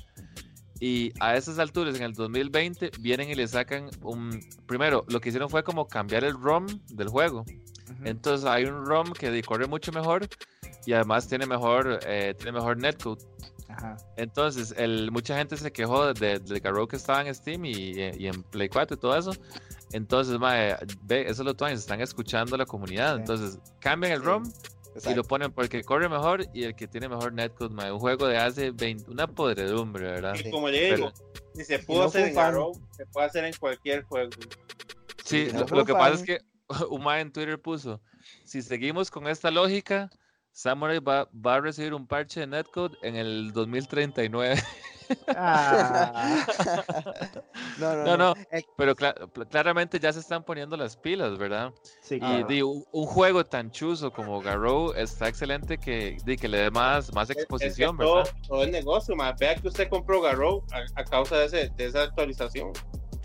Y 0.80 1.12
a 1.20 1.36
esas 1.36 1.58
alturas, 1.58 1.96
en 1.96 2.02
el 2.02 2.12
2020, 2.12 2.90
vienen 3.00 3.30
y 3.30 3.34
le 3.34 3.48
sacan 3.48 3.88
un... 4.02 4.38
Primero, 4.66 5.04
lo 5.08 5.20
que 5.20 5.30
hicieron 5.30 5.48
fue 5.48 5.62
como 5.62 5.88
cambiar 5.88 6.24
el 6.24 6.34
ROM 6.34 6.66
del 6.88 7.08
juego. 7.08 7.46
Entonces 8.04 8.46
hay 8.48 8.64
un 8.64 8.84
ROM 8.86 9.12
que 9.12 9.30
de- 9.30 9.42
corre 9.42 9.66
mucho 9.66 9.92
mejor 9.92 10.26
y 10.86 10.92
además 10.92 11.28
tiene 11.28 11.46
mejor, 11.46 12.00
eh, 12.06 12.34
tiene 12.36 12.52
mejor 12.52 12.76
netcode. 12.76 13.22
Ajá. 13.68 13.96
Entonces, 14.16 14.74
el, 14.76 15.10
mucha 15.10 15.36
gente 15.36 15.56
se 15.56 15.72
quejó 15.72 16.12
de- 16.12 16.38
del 16.38 16.60
Garou 16.60 16.86
que 16.86 16.96
estaba 16.96 17.22
en 17.22 17.34
Steam 17.34 17.64
y, 17.64 17.72
y 17.72 18.26
en 18.26 18.42
Play 18.44 18.68
4 18.68 18.96
y 18.96 19.00
todo 19.00 19.16
eso. 19.16 19.32
Entonces, 19.92 20.38
mae, 20.38 20.76
ve, 21.02 21.22
eso 21.22 21.42
es 21.42 21.46
lo 21.46 21.54
que 21.56 21.72
están 21.72 22.00
escuchando 22.00 22.54
a 22.54 22.58
la 22.58 22.66
comunidad. 22.66 23.14
Sí. 23.14 23.20
Entonces, 23.20 23.58
cambian 23.80 24.12
el 24.12 24.20
Sí, 24.20 24.24
ROM 24.26 24.44
y 24.44 24.98
exacto. 24.98 25.16
lo 25.16 25.24
ponen 25.24 25.52
porque 25.52 25.82
corre 25.82 26.08
mejor 26.08 26.44
y 26.52 26.64
el 26.64 26.74
que 26.76 26.86
tiene 26.86 27.08
mejor 27.08 27.32
netcode, 27.32 27.74
mae. 27.74 27.90
Un 27.90 27.98
juego 28.00 28.26
de 28.28 28.36
hace 28.38 28.70
20, 28.70 29.10
una 29.10 29.26
podredumbre, 29.26 30.04
¿verdad? 30.04 30.34
Y 30.36 30.50
como 30.50 30.68
le 30.68 30.94
digo, 30.96 31.12
si 31.54 31.64
se 31.64 31.78
pudo 31.80 32.00
no 32.02 32.04
hacer 32.06 32.28
en. 32.28 32.38
Arrow, 32.38 32.72
se 32.96 33.06
puede 33.06 33.26
hacer 33.26 33.44
en 33.44 33.54
cualquier 33.58 34.02
juego. 34.04 34.30
Sí, 35.24 35.46
Sí, 35.46 35.52
lo, 35.52 35.60
no 35.60 35.66
fue 35.68 35.78
lo 35.78 35.84
que 35.86 35.92
pasa 35.94 36.14
es 36.14 36.22
que 36.22 36.38
un 36.90 37.02
mae 37.02 37.20
en 37.20 37.32
Twitter 37.32 37.60
puso, 37.60 38.00
si 38.44 38.62
seguimos 38.62 39.10
con 39.10 39.26
esta 39.26 39.50
lógica, 39.50 40.10
Samurai 40.52 40.98
va, 41.00 41.28
va 41.34 41.56
a 41.56 41.60
recibir 41.60 41.94
un 41.94 42.06
parche 42.06 42.40
de 42.40 42.46
netcode 42.46 42.96
en 43.02 43.16
el 43.16 43.52
2039. 43.52 44.62
Ah, 45.36 46.24
no, 47.78 47.94
no, 47.96 48.04
No, 48.04 48.16
no, 48.16 48.34
Eh, 48.50 48.62
pero 48.76 48.94
pl- 48.94 49.14
claramente 49.50 49.98
ya 49.98 50.12
se 50.12 50.20
están 50.20 50.44
poniendo 50.44 50.76
las 50.76 50.96
pilas, 50.96 51.36
¿verdad? 51.36 51.72
sí, 52.02 52.16
Y 52.16 52.18
claro. 52.20 52.46
di, 52.46 52.62
un, 52.62 52.84
un 52.92 53.06
juego 53.06 53.44
tan 53.44 53.70
chuzo 53.70 54.10
como 54.12 54.40
Garou 54.40 54.92
está 54.94 55.28
excelente 55.28 55.76
que, 55.78 56.16
di, 56.24 56.36
que 56.36 56.48
le 56.48 56.58
dé 56.58 56.70
más, 56.70 57.12
más 57.12 57.28
Es- 57.30 57.36
es 57.36 57.42
que 57.42 57.42
exposición, 57.42 57.96
todo, 57.98 58.14
¿verdad? 58.16 58.32
todo 58.46 58.62
el 58.64 58.70
negocio, 58.70 59.14
ma. 59.16 59.32
Vea 59.38 59.56
que 59.56 59.68
usted 59.68 59.88
compró 59.88 60.20
Garrow 60.22 60.64
a, 60.72 61.00
a 61.00 61.04
causa 61.04 61.36
de, 61.38 61.46
ese, 61.46 61.68
de 61.76 61.86
esa 61.86 62.02
actualización. 62.04 62.72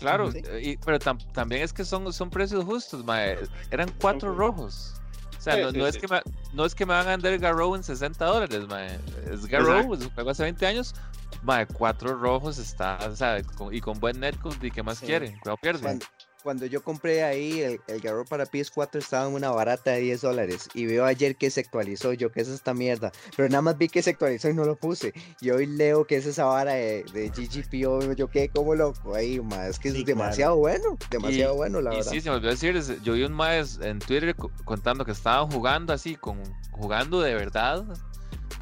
Claro, 0.00 0.32
Sí. 0.32 0.42
y- 0.62 0.76
pero 0.78 0.98
tam- 0.98 1.24
también 1.32 1.62
es 1.62 1.72
que 1.72 1.84
son, 1.84 2.12
son 2.12 2.30
precios 2.30 2.64
justos, 2.64 3.04
mae. 3.04 3.38
Eran 3.70 3.90
cuatro 4.00 4.34
rojos. 4.34 4.94
O 5.38 5.42
sea, 5.42 5.54
Sí, 5.54 5.62
no, 5.62 5.70
sí, 5.70 5.78
no 5.78 5.86
es 5.86 5.96
que 5.96 6.08
me, 6.08 6.20
no 6.52 6.64
es 6.66 6.74
que 6.74 6.84
me 6.84 6.92
van 6.94 7.06
a 7.06 7.10
vender 7.12 7.38
Garou 7.38 7.74
en 7.74 7.82
60 7.82 8.24
dólares, 8.26 8.66
mae. 8.68 8.96
Es 9.30 9.44
Exacto. 9.44 9.94
es 9.94 10.00
un 10.02 10.10
juego 10.10 10.30
hace 10.30 10.42
20 10.42 10.66
años. 10.66 10.94
Mae, 11.42 11.66
cuatro 11.66 12.14
rojos 12.16 12.58
está, 12.58 12.98
o 13.08 13.16
sea, 13.16 13.42
con- 13.42 13.72
y 13.74 13.80
con 13.80 13.98
buen 14.00 14.20
netcode, 14.20 14.66
¿y 14.66 14.70
qué 14.70 14.82
más 14.82 15.00
quiere? 15.00 15.38
Cuidado 15.40 15.56
pierde. 15.62 15.80
Cuando, 15.82 16.04
cuando 16.42 16.66
yo 16.66 16.82
compré 16.82 17.22
ahí 17.22 17.60
el, 17.60 17.80
el 17.86 18.00
Garou 18.00 18.24
para 18.24 18.46
PS4 18.46 18.98
estaba 18.98 19.26
en 19.28 19.34
una 19.34 19.50
barata 19.50 19.92
de 19.92 20.00
10 20.00 20.20
dólares 20.20 20.68
y 20.74 20.86
veo 20.86 21.04
ayer 21.04 21.36
que 21.36 21.50
se 21.50 21.60
actualizó, 21.60 22.12
yo 22.12 22.30
que 22.32 22.40
es 22.40 22.48
esta 22.48 22.74
mierda, 22.74 23.12
pero 23.36 23.48
nada 23.48 23.62
más 23.62 23.78
vi 23.78 23.88
que 23.88 24.02
se 24.02 24.10
actualizó 24.10 24.48
y 24.48 24.54
no 24.54 24.64
lo 24.64 24.76
puse 24.76 25.12
y 25.40 25.50
hoy 25.50 25.66
leo 25.66 26.06
que 26.06 26.16
es 26.16 26.26
esa 26.26 26.44
vara 26.44 26.72
de, 26.74 27.04
de 27.12 27.28
GGPO, 27.30 28.12
yo 28.14 28.28
quedé 28.28 28.48
como 28.48 28.74
loco 28.74 29.14
ahí, 29.14 29.40
es 29.68 29.78
que 29.78 29.90
Sí, 29.90 30.00
es 30.00 30.06
demasiado 30.06 30.56
bueno, 30.56 30.96
demasiado 31.10 31.54
bueno 31.54 31.80
la 31.80 31.92
Y 31.92 31.96
verdad. 31.98 32.12
sí, 32.12 32.20
se 32.20 32.30
me 32.30 32.36
olvidó 32.36 32.50
decir, 32.50 32.76
es- 32.76 33.02
yo 33.02 33.12
vi 33.14 33.22
un 33.24 33.32
maes 33.32 33.78
en 33.82 33.98
Twitter 33.98 34.34
co- 34.34 34.50
contando 34.64 35.04
que 35.04 35.12
estaban 35.12 35.50
jugando 35.50 35.92
así, 35.92 36.16
con, 36.16 36.42
jugando 36.70 37.20
de 37.20 37.34
verdad, 37.34 37.84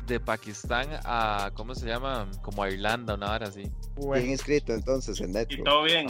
de 0.06 0.18
Pakistán 0.20 0.88
a, 1.04 1.50
¿cómo 1.54 1.74
se 1.74 1.86
llama? 1.86 2.30
Como 2.42 2.62
a 2.62 2.70
Irlanda, 2.70 3.14
una 3.14 3.30
hora 3.32 3.48
así. 3.48 3.62
Bien 3.62 3.72
Bueno, 3.96 4.32
escrito 4.32 4.72
entonces 4.72 5.20
en 5.20 5.30
Y 5.30 5.32
Netflix. 5.34 5.64
todo 5.64 5.82
bien. 5.84 6.08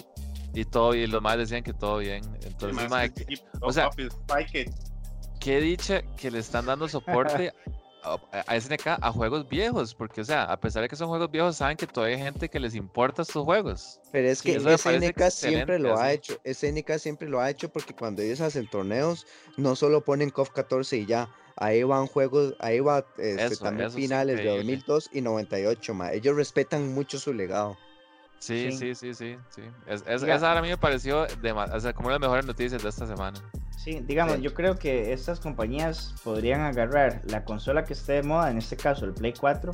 Y 0.58 0.64
todo, 0.64 0.92
y 0.92 1.06
los 1.06 1.22
más 1.22 1.38
decían 1.38 1.62
que 1.62 1.72
todo 1.72 1.98
bien. 1.98 2.24
Entonces, 2.42 3.12
que- 3.14 3.38
o 3.60 3.72
sea- 3.72 3.90
qué 5.38 5.60
dicha 5.60 6.02
que 6.16 6.32
le 6.32 6.40
están 6.40 6.66
dando 6.66 6.88
soporte 6.88 7.52
a, 8.02 8.18
a 8.44 8.56
SNK 8.60 8.98
a 9.00 9.12
juegos 9.12 9.48
viejos, 9.48 9.94
porque, 9.94 10.20
o 10.22 10.24
sea, 10.24 10.42
a 10.44 10.58
pesar 10.58 10.82
de 10.82 10.88
que 10.88 10.96
son 10.96 11.06
juegos 11.08 11.30
viejos, 11.30 11.56
saben 11.56 11.76
que 11.76 11.86
todavía 11.86 12.16
hay 12.16 12.22
gente 12.24 12.48
que 12.48 12.58
les 12.58 12.74
importa 12.74 13.22
estos 13.22 13.44
juegos. 13.44 14.00
Pero 14.10 14.28
es 14.28 14.42
que 14.42 14.58
SNK 14.58 15.30
siempre 15.30 15.78
lo 15.78 15.96
ha 15.96 16.12
hecho. 16.12 16.40
SNK 16.44 16.98
siempre 16.98 17.28
lo 17.28 17.40
ha 17.40 17.50
hecho 17.50 17.68
porque 17.68 17.94
cuando 17.94 18.22
ellos 18.22 18.40
hacen 18.40 18.68
torneos, 18.68 19.26
no 19.56 19.76
solo 19.76 20.04
ponen 20.04 20.30
KOF 20.30 20.50
14 20.50 20.96
y 20.96 21.06
ya. 21.06 21.28
Ahí 21.60 21.82
van 21.82 22.06
juegos, 22.06 22.54
ahí 22.60 22.80
va 22.80 23.04
este, 23.16 23.44
Eso, 23.46 23.64
también 23.64 23.88
eso 23.88 23.98
es 23.98 24.02
finales 24.04 24.36
de 24.36 24.42
increíble. 24.42 24.76
2002 24.76 25.10
y 25.12 25.20
98, 25.22 25.94
ma. 25.94 26.12
Ellos 26.12 26.36
respetan 26.36 26.94
mucho 26.94 27.18
su 27.18 27.32
legado. 27.32 27.76
Sí, 28.38 28.70
Sí. 28.70 28.94
sí, 28.94 29.14
sí, 29.14 29.14
sí. 29.14 29.62
Es, 29.86 30.04
es- 30.06 30.22
Diga- 30.22 30.36
esa 30.36 30.56
a 30.56 30.62
mí 30.62 30.68
me 30.68 30.76
pareció 30.76 31.26
dema- 31.42 31.72
o 31.74 31.80
sea, 31.80 31.92
como 31.92 32.06
una 32.08 32.14
de 32.14 32.20
las 32.20 32.28
mejores 32.28 32.46
noticias 32.46 32.82
de 32.82 32.88
esta 32.88 33.06
semana. 33.06 33.38
sí, 33.76 34.00
digamos, 34.06 34.36
Sí. 34.36 34.42
yo 34.42 34.54
creo 34.54 34.76
que 34.76 35.12
estas 35.12 35.40
compañías 35.40 36.14
podrían 36.22 36.60
agarrar 36.60 37.22
la 37.24 37.44
consola 37.44 37.84
que 37.84 37.94
esté 37.94 38.14
de 38.14 38.22
moda, 38.22 38.50
en 38.50 38.58
este 38.58 38.76
caso 38.76 39.04
el 39.06 39.14
Play 39.14 39.32
4, 39.38 39.72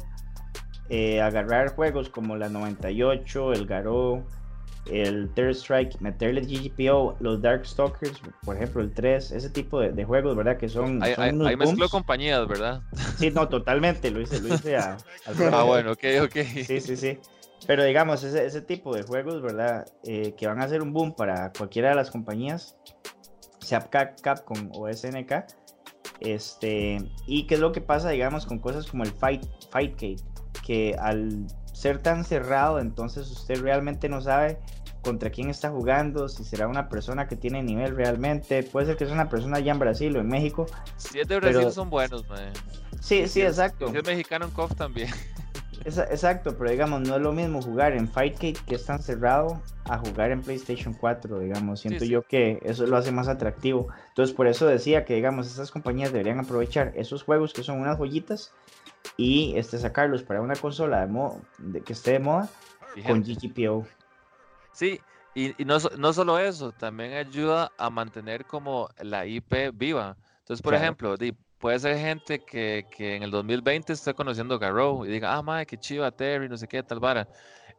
eh, 0.89 1.21
agarrar 1.21 1.75
juegos 1.75 2.09
como 2.11 2.37
la 2.37 2.49
98, 2.49 3.53
el 3.53 3.67
Garou, 3.67 4.25
el 4.87 5.31
Third 5.35 5.51
Strike, 5.55 5.99
meterle 6.01 6.43
GGPO, 6.43 7.17
los 7.21 7.41
Darkstalkers, 7.41 8.21
por 8.45 8.57
ejemplo, 8.57 8.83
el 8.83 8.93
3, 8.93 9.31
ese 9.33 9.49
tipo 9.49 9.81
de, 9.81 9.93
de 9.93 10.05
juegos, 10.05 10.37
¿verdad? 10.37 10.59
Que 10.59 10.69
son, 10.69 11.03
Ahí, 11.03 11.15
son 11.15 11.35
unos 11.37 11.49
ahí 11.49 11.57
mezcló 11.57 11.89
compañías, 11.89 12.47
¿verdad? 12.47 12.83
Sí, 13.17 13.31
no, 13.31 13.49
totalmente, 13.49 14.11
lo 14.11 14.21
hice, 14.21 14.41
lo 14.41 14.55
hice 14.55 14.77
a, 14.77 14.99
frente. 15.25 15.57
Ah, 15.57 15.63
bueno, 15.63 15.93
ok, 15.93 16.05
ok. 16.25 16.37
Sí, 16.67 16.81
sí, 16.83 16.97
sí. 16.97 17.19
Pero 17.67 17.83
digamos, 17.85 18.23
ese, 18.25 18.45
ese 18.45 18.61
tipo 18.61 18.95
de 18.95 19.03
juegos, 19.03 19.41
¿verdad? 19.41 19.87
Eh, 20.05 20.35
que 20.37 20.47
van 20.47 20.61
a 20.61 20.69
ser 20.69 20.83
un 20.83 20.93
boom 20.93 21.15
para 21.15 21.53
cualquiera 21.53 21.91
de 21.91 21.95
las 21.95 22.11
compañías, 22.11 22.77
sea 23.61 23.81
Cap- 23.81 24.21
Capcom 24.21 24.71
o 24.73 24.89
SNK. 24.93 25.45
Este, 26.21 26.99
y 27.27 27.47
qué 27.47 27.55
es 27.55 27.61
lo 27.61 27.73
que 27.73 27.81
pasa, 27.81 28.11
digamos, 28.11 28.47
con 28.47 28.59
cosas 28.59 28.87
como 28.87 29.03
el 29.03 29.11
Fight, 29.13 29.45
Fightcade, 29.71 30.17
que 30.67 30.95
al 30.99 31.47
ser 31.73 31.99
tan 32.03 32.25
cerrado, 32.25 32.79
entonces 32.79 33.31
usted 33.31 33.61
realmente 33.61 34.09
no 34.09 34.21
sabe 34.21 34.59
contra 35.03 35.29
quién 35.31 35.51
está 35.51 35.71
jugando, 35.71 36.29
si 36.29 36.45
será 36.45 36.67
una 36.69 36.89
persona 36.89 37.27
que 37.29 37.37
tiene 37.37 37.63
nivel 37.63 37.95
realmente, 37.97 38.63
puede 38.63 38.87
ser 38.87 38.97
que 38.97 39.05
sea 39.05 39.13
una 39.15 39.29
persona 39.29 39.59
allá 39.59 39.73
en 39.73 39.79
Brasil 39.79 40.17
o 40.17 40.21
en 40.21 40.29
México. 40.29 40.65
Si 40.97 41.19
es 41.19 41.29
de 41.29 41.37
Brasil 41.41 41.59
Pero- 41.59 41.71
son 41.73 41.91
buenos, 41.91 42.27
man. 42.29 42.53
Sí, 43.01 43.27
sí, 43.29 43.43
es- 43.43 43.49
exacto. 43.49 43.89
Si 43.91 43.97
es 43.99 44.05
mexicano 44.07 44.47
en 44.47 44.51
KOF 44.53 44.75
también. 44.77 45.09
Exacto, 45.85 46.57
pero 46.57 46.71
digamos, 46.71 47.03
no 47.03 47.17
es 47.17 47.21
lo 47.23 47.33
mismo 47.33 47.61
jugar 47.61 47.93
en 47.93 48.09
Fightcade 48.09 48.57
que 48.67 48.77
es 48.77 48.87
tan 48.87 49.03
cerrado 49.03 49.61
a 49.85 49.99
jugar 49.99 50.31
en 50.31 50.41
PlayStation 50.43 50.95
4, 50.95 51.41
digamos. 51.41 51.81
Siento 51.81 52.05
sí. 52.05 52.11
yo 52.11 52.23
que 52.23 52.59
eso 52.63 52.87
lo 52.87 52.97
hace 52.97 53.13
más 53.13 53.29
atractivo. 53.29 53.89
Entonces, 54.09 54.35
por 54.35 54.47
eso 54.47 54.67
decía 54.67 55.05
que, 55.05 55.15
digamos, 55.15 55.47
estas 55.47 55.71
compañías 55.71 56.11
deberían 56.13 56.41
aprovechar 56.41 56.93
esos 56.97 57.23
juegos 57.23 57.53
que 57.53 57.63
son 57.63 57.81
unas 57.81 57.99
joyitas 57.99 58.51
y 59.19 59.55
este, 59.59 59.79
sacarlos 59.79 60.23
para 60.23 60.41
una 60.41 60.55
consola 60.57 61.01
de 61.01 61.07
mo- 61.07 61.41
de, 61.59 61.83
que 61.83 61.93
esté 61.93 62.13
de 62.13 62.19
moda 62.21 62.49
con. 63.07 63.23
GGPO. 63.23 63.87
Sí, 64.73 65.01
y, 65.35 65.61
y 65.61 65.65
no, 65.67 65.79
so- 65.81 65.91
no 65.99 66.13
solo 66.13 66.39
eso, 66.39 66.73
también 66.73 67.13
ayuda 67.13 67.73
a 67.77 67.91
mantener 67.91 68.47
como 68.47 68.89
la 69.03 69.27
IP 69.27 69.71
viva. 69.75 70.17
Entonces, 70.41 70.63
por 70.63 70.73
Claro. 70.73 70.85
ejemplo, 70.85 71.17
puede 71.65 71.79
ser 71.79 71.97
gente 71.99 72.41
que, 72.45 72.85
que 72.95 73.17
en 73.17 73.23
el 73.23 73.31
2020 73.31 73.95
esté 73.95 74.13
conociendo 74.13 74.59
Garou 74.59 75.07
y 75.07 75.09
diga, 75.09 75.35
ah, 75.35 75.41
madre, 75.41 75.65
qué 75.65 75.79
chiva 75.79 76.11
Terry, 76.11 76.47
no 76.47 76.59
sé 76.59 76.69
qué, 76.69 76.83
tal 76.83 77.01
vara. 77.01 77.27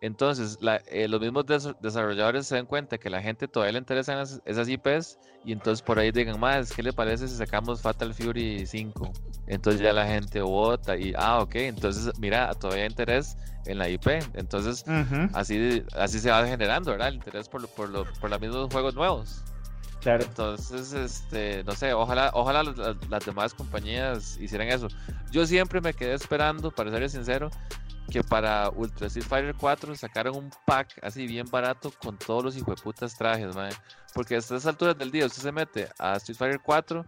Entonces, 0.01 0.57
la- 0.59 0.81
eh, 0.87 1.07
los 1.07 1.21
mismos 1.21 1.45
des- 1.45 1.69
desarrolladores 1.79 2.47
se 2.47 2.55
dan 2.55 2.65
cuenta 2.65 2.97
que 2.97 3.11
la 3.11 3.21
gente 3.21 3.47
todavía 3.47 3.73
le 3.73 3.77
interesan 3.77 4.19
esas, 4.21 4.41
esas 4.43 4.67
IPs 4.69 5.19
y 5.43 5.51
entonces 5.51 5.83
por 5.83 5.99
ahí 5.99 6.11
digan, 6.11 6.39
más, 6.39 6.73
¿qué 6.73 6.81
le 6.81 6.93
parece 6.93 7.27
si 7.27 7.35
sacamos 7.35 7.79
Fatal 7.83 8.11
Fury 8.15 8.65
5? 8.65 9.11
Entonces 9.45 9.79
ya 9.79 9.93
la 9.93 10.07
gente 10.07 10.41
vota 10.41 10.97
y, 10.97 11.13
ah, 11.15 11.41
ok, 11.41 11.53
entonces 11.57 12.11
mira, 12.17 12.55
todavía 12.55 12.85
hay 12.85 12.89
interés 12.89 13.37
en 13.65 13.77
la 13.77 13.87
IP. 13.87 14.31
Entonces, 14.33 14.83
Ujú, 14.87 15.29
así, 15.31 15.83
así 15.93 16.19
se 16.19 16.31
va 16.31 16.43
generando, 16.47 16.89
¿verdad? 16.89 17.09
El 17.09 17.15
interés 17.17 17.47
por, 17.47 17.69
por, 17.69 17.87
lo- 17.91 18.07
por 18.19 18.31
los 18.31 18.41
mismos 18.41 18.67
juegos 18.71 18.95
nuevos. 18.95 19.45
Claro. 20.05 20.23
Entonces, 20.23 20.93
este, 20.93 21.63
no 21.63 21.71
sé, 21.71 21.91
ojalá, 21.91 22.29
ojalá 22.35 22.61
las, 22.61 22.77
las- 23.09 23.25
demás 23.25 23.55
compañías 23.55 24.37
hicieran 24.39 24.67
eso. 24.67 24.87
Yo 25.31 25.47
siempre 25.47 25.81
me 25.81 25.95
quedé 25.95 26.13
esperando, 26.13 26.69
para 26.69 26.91
ser 26.91 27.09
sincero, 27.09 27.49
que 28.11 28.23
para 28.23 28.69
Ultra 28.69 29.07
Street 29.07 29.25
Fighter 29.25 29.55
4 29.55 29.95
sacaran 29.95 30.35
un 30.35 30.51
pack 30.63 30.99
así 31.01 31.25
bien 31.25 31.47
barato 31.49 31.91
con 32.03 32.19
todos 32.19 32.43
los 32.43 32.55
hijueputas 32.55 33.17
trajes, 33.17 33.55
mae. 33.55 33.71
Porque 34.13 34.35
a 34.35 34.37
estas 34.37 34.67
alturas 34.67 34.95
del 34.95 35.09
día 35.09 35.25
usted 35.25 35.41
se 35.41 35.51
mete 35.51 35.89
a 35.97 36.17
Street 36.17 36.37
Fighter 36.37 36.59
4 36.63 37.03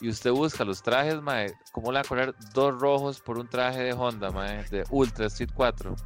y 0.00 0.08
usted 0.08 0.30
busca 0.30 0.64
los 0.64 0.80
trajes, 0.80 1.20
mae. 1.20 1.52
¿Cómo 1.72 1.90
le 1.90 1.96
va 1.96 2.02
a 2.02 2.04
cobrar 2.08 2.34
dos 2.54 2.80
rojos 2.80 3.18
por 3.20 3.36
un 3.36 3.48
traje 3.48 3.80
de 3.82 3.92
Honda, 3.94 4.30
mae? 4.30 4.62
De 4.70 4.84
Ultra 4.90 5.26
Street 5.26 5.50
4? 5.52 5.96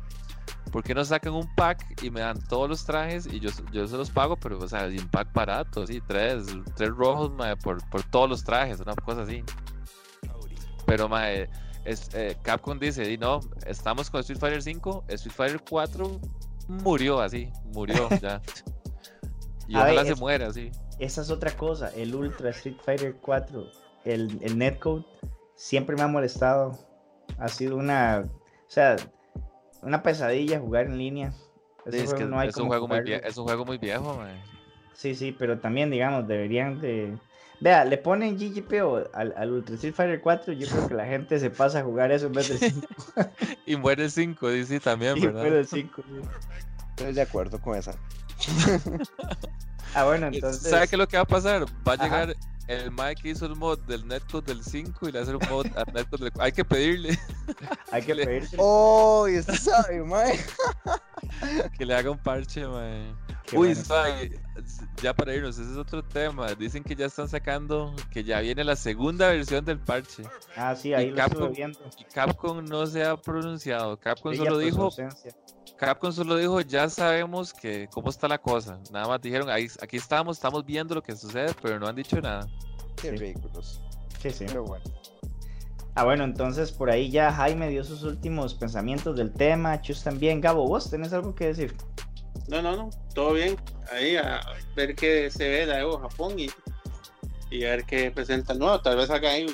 ¿Por 0.71 0.83
qué 0.83 0.95
no 0.95 1.05
sacan 1.05 1.35
un 1.35 1.55
pack 1.55 2.03
y 2.03 2.11
me 2.11 2.21
dan 2.21 2.41
todos 2.49 2.69
los 2.69 2.85
trajes 2.87 3.27
y 3.27 3.41
yo, 3.41 3.51
yo 3.73 3.87
se 3.87 3.97
los 3.97 4.11
pago, 4.11 4.37
pero, 4.37 4.59
o 4.59 4.67
sea, 4.69 4.87
un 4.87 5.09
pack 5.09 5.33
barato, 5.35 5.87
sí, 5.87 6.01
tres, 6.07 6.47
tres 6.77 6.91
rojos, 6.91 7.31
mae, 7.35 7.57
por, 7.57 7.87
por 7.91 8.03
todos 8.05 8.29
los 8.31 8.43
trajes, 8.43 8.81
una 8.81 8.95
cosa 8.95 9.23
así. 9.23 9.45
Pero, 10.87 11.09
mae, 11.09 11.49
es, 11.85 12.09
eh, 12.15 12.37
Capcom 12.43 12.79
dice, 12.79 13.11
y 13.13 13.19
no, 13.19 13.41
estamos 13.67 14.11
con 14.11 14.21
Street 14.21 14.39
Fighter 14.39 14.63
5, 14.63 15.05
Street 15.09 15.35
Fighter 15.35 15.61
4 15.69 16.21
murió 16.69 17.21
así, 17.21 17.51
murió 17.75 18.09
ya. 18.23 18.41
Y 19.69 19.75
A 19.77 19.85
ver, 19.85 19.93
ojalá 19.93 20.05
se 20.05 20.13
es- 20.13 20.21
muera 20.21 20.47
así. 20.49 20.71
Esa 20.99 21.23
es 21.23 21.31
otra 21.31 21.51
cosa, 21.57 21.91
el 21.97 22.15
Ultra 22.15 22.51
Street 22.51 22.77
Fighter 22.85 23.17
4, 23.21 23.67
el, 24.05 24.39
el 24.43 24.57
netcode, 24.57 25.05
siempre 25.57 25.97
me 25.97 26.03
ha 26.03 26.07
molestado. 26.07 26.79
Ha 27.39 27.49
sido 27.49 27.77
una, 27.77 28.25
o 28.27 28.71
sea, 28.71 28.97
una 29.83 30.03
pesadilla 30.03 30.59
jugar 30.61 30.87
en 30.87 30.99
línea. 30.99 31.33
Sí, 31.91 31.97
es, 31.99 32.15
que 32.15 32.25
no 32.25 32.39
hay 32.39 32.49
es, 32.49 32.57
un 32.57 32.69
juego 32.69 32.87
muy 32.89 32.97
jugarlo. 32.99 33.17
vie- 33.17 33.29
es 33.29 33.37
un 33.37 33.45
juego 33.45 33.65
muy 33.65 33.79
viejo, 33.79 34.15
mae. 34.17 34.35
Sí, 34.95 35.15
sí, 35.15 35.33
pero 35.33 35.59
también, 35.59 35.91
digamos, 35.91 36.29
deberían 36.29 36.81
de... 36.81 37.19
Vea, 37.61 37.85
le 37.85 37.97
ponen 37.99 38.37
GGPO 38.39 39.05
al, 39.13 39.35
al 39.37 39.51
Ultra 39.53 39.75
Street 39.77 39.95
Fighter 39.95 40.21
4, 40.21 40.53
yo 40.53 40.67
creo 40.69 40.89
que 40.89 40.95
la 40.95 41.07
gente 41.07 41.39
se 41.39 41.51
pasa 41.51 41.81
a 41.81 41.85
jugar 41.85 42.11
eso 42.11 42.27
en 42.27 42.33
vez 42.33 42.49
del 42.49 42.59
5 42.59 42.87
Y 43.67 43.77
muere 43.77 44.05
el 44.05 44.11
5, 44.11 44.49
dice 44.51 44.81
también, 44.81 45.17
y 45.17 45.21
¿verdad? 45.21 45.43
después 45.43 45.53
del 45.53 45.67
5. 45.67 46.03
Estoy 46.91 47.13
de 47.15 47.23
acuerdo 47.23 47.61
con 47.61 47.77
esa. 47.77 47.93
Ah, 49.95 50.05
bueno, 50.05 50.29
entonces... 50.29 50.71
¿Sabe 50.71 50.89
qué 50.89 50.97
es 50.97 50.99
lo 50.99 51.07
que 51.09 51.17
va 51.17 51.23
a 51.23 51.27
pasar? 51.27 51.65
Va 51.87 51.93
a 51.93 51.95
Ajá. 51.95 52.05
llegar 52.05 52.37
el 52.69 52.91
Mike 52.93 53.23
que 53.23 53.29
hizo 53.31 53.45
el 53.47 53.57
mod 53.57 53.79
del 53.81 54.07
netcode 54.07 54.47
del 54.55 54.65
5 54.65 55.09
y 55.09 55.13
le 55.13 55.19
va 55.19 55.19
a 55.19 55.23
hacer 55.25 55.37
un 55.37 55.43
mod 55.51 55.67
al 55.77 55.93
netcode 55.93 56.25
del 56.31 56.33
Hay 56.41 56.53
que 56.53 56.65
pedirle 56.65 57.19
Hay 57.93 58.03
que 58.03 58.15
le- 58.15 58.25
pedirse... 58.25 58.57
¡Oh! 58.59 59.27
Y 59.29 59.39
usted 59.39 59.55
sabe, 59.55 60.03
mae. 60.03 60.39
que 61.79 61.85
le 61.87 61.95
haga 61.95 62.11
un 62.11 62.19
parche. 62.19 62.63
Qué 63.45 63.59
Uy, 63.59 63.69
bueno. 63.69 63.85
suave, 63.85 64.41
ya 65.03 65.13
para 65.13 65.35
irnos, 65.35 65.59
ese 65.59 65.71
es 65.73 65.77
otro 65.77 66.03
tema. 66.05 66.55
Dicen 66.55 66.83
que 66.85 66.95
ya 66.95 67.07
están 67.07 67.29
sacando, 67.29 67.95
que 68.11 68.23
ya 68.25 68.41
viene 68.41 68.65
la 68.65 68.77
segunda 68.77 69.29
versión 69.29 69.65
del 69.65 69.79
parche. 69.81 70.23
Ah, 70.57 70.75
sí, 70.77 70.95
ahí 70.95 71.07
y 71.07 71.11
lo 71.11 71.17
Capcom- 71.17 71.55
viendo. 71.55 71.79
Y 71.99 72.05
Capcom 72.05 72.65
no 72.65 72.87
se 72.87 73.05
ha 73.05 73.17
pronunciado. 73.17 73.99
Capcom 73.99 74.35
solo 74.35 74.59
dijo, 74.59 74.85
ausencia. 74.85 75.35
Capcom 75.83 76.13
solo 76.13 76.37
dijo, 76.37 76.61
ya 76.61 76.89
sabemos 76.89 77.53
que 77.53 77.89
cómo 77.93 78.09
está 78.09 78.29
la 78.29 78.39
cosa. 78.39 78.79
Nada 78.93 79.09
más 79.09 79.21
dijeron, 79.21 79.51
ahí, 79.51 79.67
aquí 79.81 79.97
estamos, 79.97 80.37
estamos 80.37 80.65
viendo 80.65 80.95
lo 80.95 81.03
que 81.03 81.17
sucede, 81.17 81.53
pero 81.61 81.81
no 81.81 81.89
han 81.89 81.97
dicho 81.97 82.21
nada. 82.21 82.47
Qué 82.95 83.11
Sí. 83.11 83.17
ridículos. 83.17 83.81
Sí, 84.21 84.31
sí. 84.31 84.45
Pero 84.47 84.63
bueno. 84.63 84.85
Ah, 85.97 86.05
bueno, 86.05 86.23
entonces 86.23 86.71
por 86.71 86.89
ahí 86.89 87.11
ya 87.11 87.33
Jaime 87.33 87.69
dio 87.69 87.83
sus 87.83 88.05
últimos 88.05 88.55
pensamientos 88.55 89.17
del 89.17 89.33
tema. 89.33 89.83
Chus 89.83 90.05
también. 90.05 90.41
Gabo, 90.41 90.69
¿vos 90.69 90.89
tenés 90.89 91.13
algo 91.13 91.35
que 91.35 91.47
decir? 91.47 91.77
No, 92.47 92.63
no, 92.63 92.77
no, 92.77 92.91
todo 93.13 93.33
bien. 93.33 93.57
Ahí 93.91 94.15
a 94.15 94.41
ver 94.77 94.95
qué 94.95 95.33
se 95.33 95.49
ve 95.49 95.67
la 95.67 95.81
Evo 95.81 95.99
Japón 95.99 96.39
y, 96.39 96.47
y 97.51 97.65
a 97.65 97.71
ver 97.71 97.85
qué 97.87 98.13
presentan 98.13 98.61
nuevo. 98.61 98.81
Tal 98.81 98.97
vez 98.97 99.11
acá 99.11 99.31
ahí, 99.31 99.53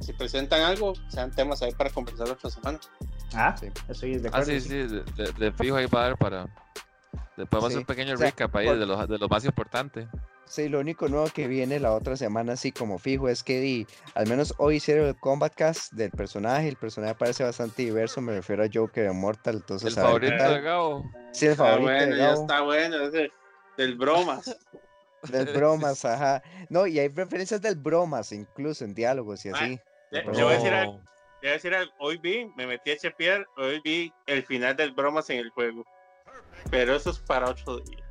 si 0.00 0.14
presentan 0.14 0.62
algo, 0.62 0.94
sean 1.08 1.30
temas 1.30 1.60
ahí 1.60 1.72
para 1.72 1.90
conversar 1.90 2.30
otra 2.30 2.48
semana. 2.48 2.80
Ah, 3.34 3.54
Sí. 3.58 3.68
estoy 3.88 4.18
de 4.18 4.30
Ah, 4.32 4.42
sí, 4.44 4.60
sí, 4.60 4.68
de, 4.74 5.02
de- 5.04 5.32
de 5.38 5.52
fijo 5.52 5.76
ahí 5.76 5.86
va 5.86 6.00
a 6.00 6.08
dar 6.08 6.16
para... 6.18 6.46
Después 7.36 7.62
vamos 7.62 7.64
a 7.64 7.66
hacer 7.68 7.72
Sí, 7.72 7.78
un 7.78 7.84
pequeño 7.86 8.14
o 8.14 8.16
sea, 8.16 8.26
recap 8.26 8.54
ahí 8.56 8.66
por- 8.66 8.78
de, 8.78 8.86
lo, 8.86 9.06
de 9.06 9.18
lo 9.18 9.28
más 9.28 9.44
importante. 9.44 10.08
Sí, 10.46 10.68
lo 10.68 10.80
único 10.80 11.08
nuevo 11.08 11.26
que 11.32 11.46
viene 11.46 11.78
la 11.78 11.92
otra 11.94 12.16
semana, 12.16 12.54
así 12.54 12.72
como 12.72 12.98
fijo, 12.98 13.28
es 13.28 13.44
que 13.44 13.60
di, 13.60 13.86
al 14.16 14.26
menos 14.26 14.52
hoy 14.58 14.76
hicieron 14.76 15.06
el 15.06 15.16
combat 15.16 15.54
cast 15.54 15.92
del 15.92 16.10
personaje. 16.10 16.68
El 16.68 16.76
personaje 16.76 17.14
parece 17.14 17.44
bastante 17.44 17.82
diverso. 17.82 18.20
Me 18.20 18.32
refiero 18.34 18.64
a 18.64 18.68
Joker 18.72 19.04
de 19.04 19.12
Mortal. 19.12 19.56
Entonces, 19.56 19.92
El 19.96 19.98
a 19.98 20.02
ver 20.02 20.06
favorito 20.12 20.36
tal. 20.42 20.54
de 20.54 20.60
Gabo. 20.60 21.12
Sí, 21.32 21.46
el 21.46 21.52
Ah, 21.52 21.56
favorito 21.56 21.84
bueno, 21.86 22.06
de 22.06 22.18
ya 22.18 22.26
Gabo, 22.30 22.40
está 22.40 22.60
bueno, 22.62 22.96
ese 23.06 23.30
del 23.76 23.94
bromas. 23.96 24.56
del 25.30 25.54
bromas, 25.54 26.04
ajá. 26.04 26.42
No, 26.68 26.86
y 26.88 26.98
hay 26.98 27.08
referencias 27.08 27.62
del 27.62 27.76
bromas, 27.76 28.32
incluso 28.32 28.84
en 28.84 28.92
diálogos 28.92 29.44
y 29.46 29.50
así. 29.50 29.80
Le, 30.10 30.24
No. 30.24 30.32
le 30.32 30.42
voy 30.42 30.52
a 30.52 30.56
decir 30.56 30.72
algo, 30.74 31.00
No. 31.42 31.48
a 31.48 31.52
decir 31.52 31.74
algo. 31.74 31.92
Hoy 31.98 32.18
vi, 32.18 32.46
me 32.56 32.66
metí 32.66 32.90
a 32.90 32.96
chepear, 32.96 33.46
hoy 33.56 33.80
vi 33.84 34.12
el 34.26 34.44
final 34.44 34.76
del 34.76 34.92
bromas 34.92 35.28
en 35.30 35.38
el 35.38 35.50
juego. 35.50 35.84
Pero 36.70 36.94
eso 36.96 37.10
es 37.10 37.18
para 37.18 37.50
otro 37.50 37.78
día. 37.80 38.04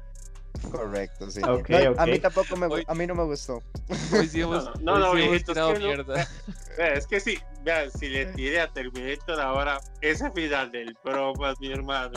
Correcto, 0.72 1.30
sí. 1.32 1.42
Ok, 1.48 1.70
No, 1.70 2.02
A 2.02 2.06
mí 2.06 2.20
tampoco 2.20 2.56
me, 2.58 2.66
Hoy- 2.66 2.84
a 2.88 2.94
mí 2.94 3.08
no 3.08 3.16
me 3.16 3.24
gustó. 3.24 3.62
Hoy 4.14 4.28
sí 4.28 4.42
hemos, 4.42 4.66
No, 4.82 4.94
hoy 4.94 5.00
no, 5.00 5.14
sí 5.16 5.22
hemos 5.24 5.44
tirado 5.46 5.74
que 5.74 5.80
no- 5.80 5.86
mierda. 5.86 6.28
Vea, 6.78 6.94
Es 6.94 7.08
que 7.08 7.20
si, 7.20 7.38
vea, 7.64 7.90
si 7.90 8.10
le 8.10 8.26
tiré 8.28 8.60
a 8.62 8.68
Terminator 8.72 9.40
ahora, 9.40 9.80
ese 10.02 10.30
final 10.32 10.72
del 10.72 10.96
bromas, 11.04 11.56
mi 11.60 11.72
hermano. 11.72 12.12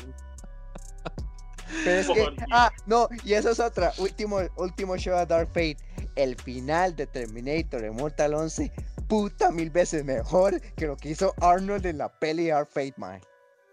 Pero 1.85 2.01
es 2.01 2.09
que, 2.09 2.37
ah, 2.53 2.71
no, 2.87 3.09
y 3.25 3.33
eso 3.35 3.51
es 3.51 3.59
otra, 3.61 3.93
último, 3.99 4.41
último 4.57 4.97
show 4.99 5.17
a 5.17 5.25
Dark 5.27 5.49
Fate. 5.49 5.79
El 6.17 6.37
final 6.37 6.95
de 6.95 7.07
Terminator 7.07 7.81
de 7.81 7.91
Mortal 7.91 8.35
11, 8.35 8.71
puta 9.13 9.51
mil 9.51 9.69
veces 9.69 10.07
mejor 10.07 10.59
que 10.75 10.87
lo 10.87 10.97
que 10.97 11.11
hizo 11.11 11.35
Arnold 11.43 11.85
en 11.85 11.99
la 11.99 12.09
peli 12.09 12.47
Dark 12.49 12.69
Fate, 12.73 12.95
man. 12.97 13.21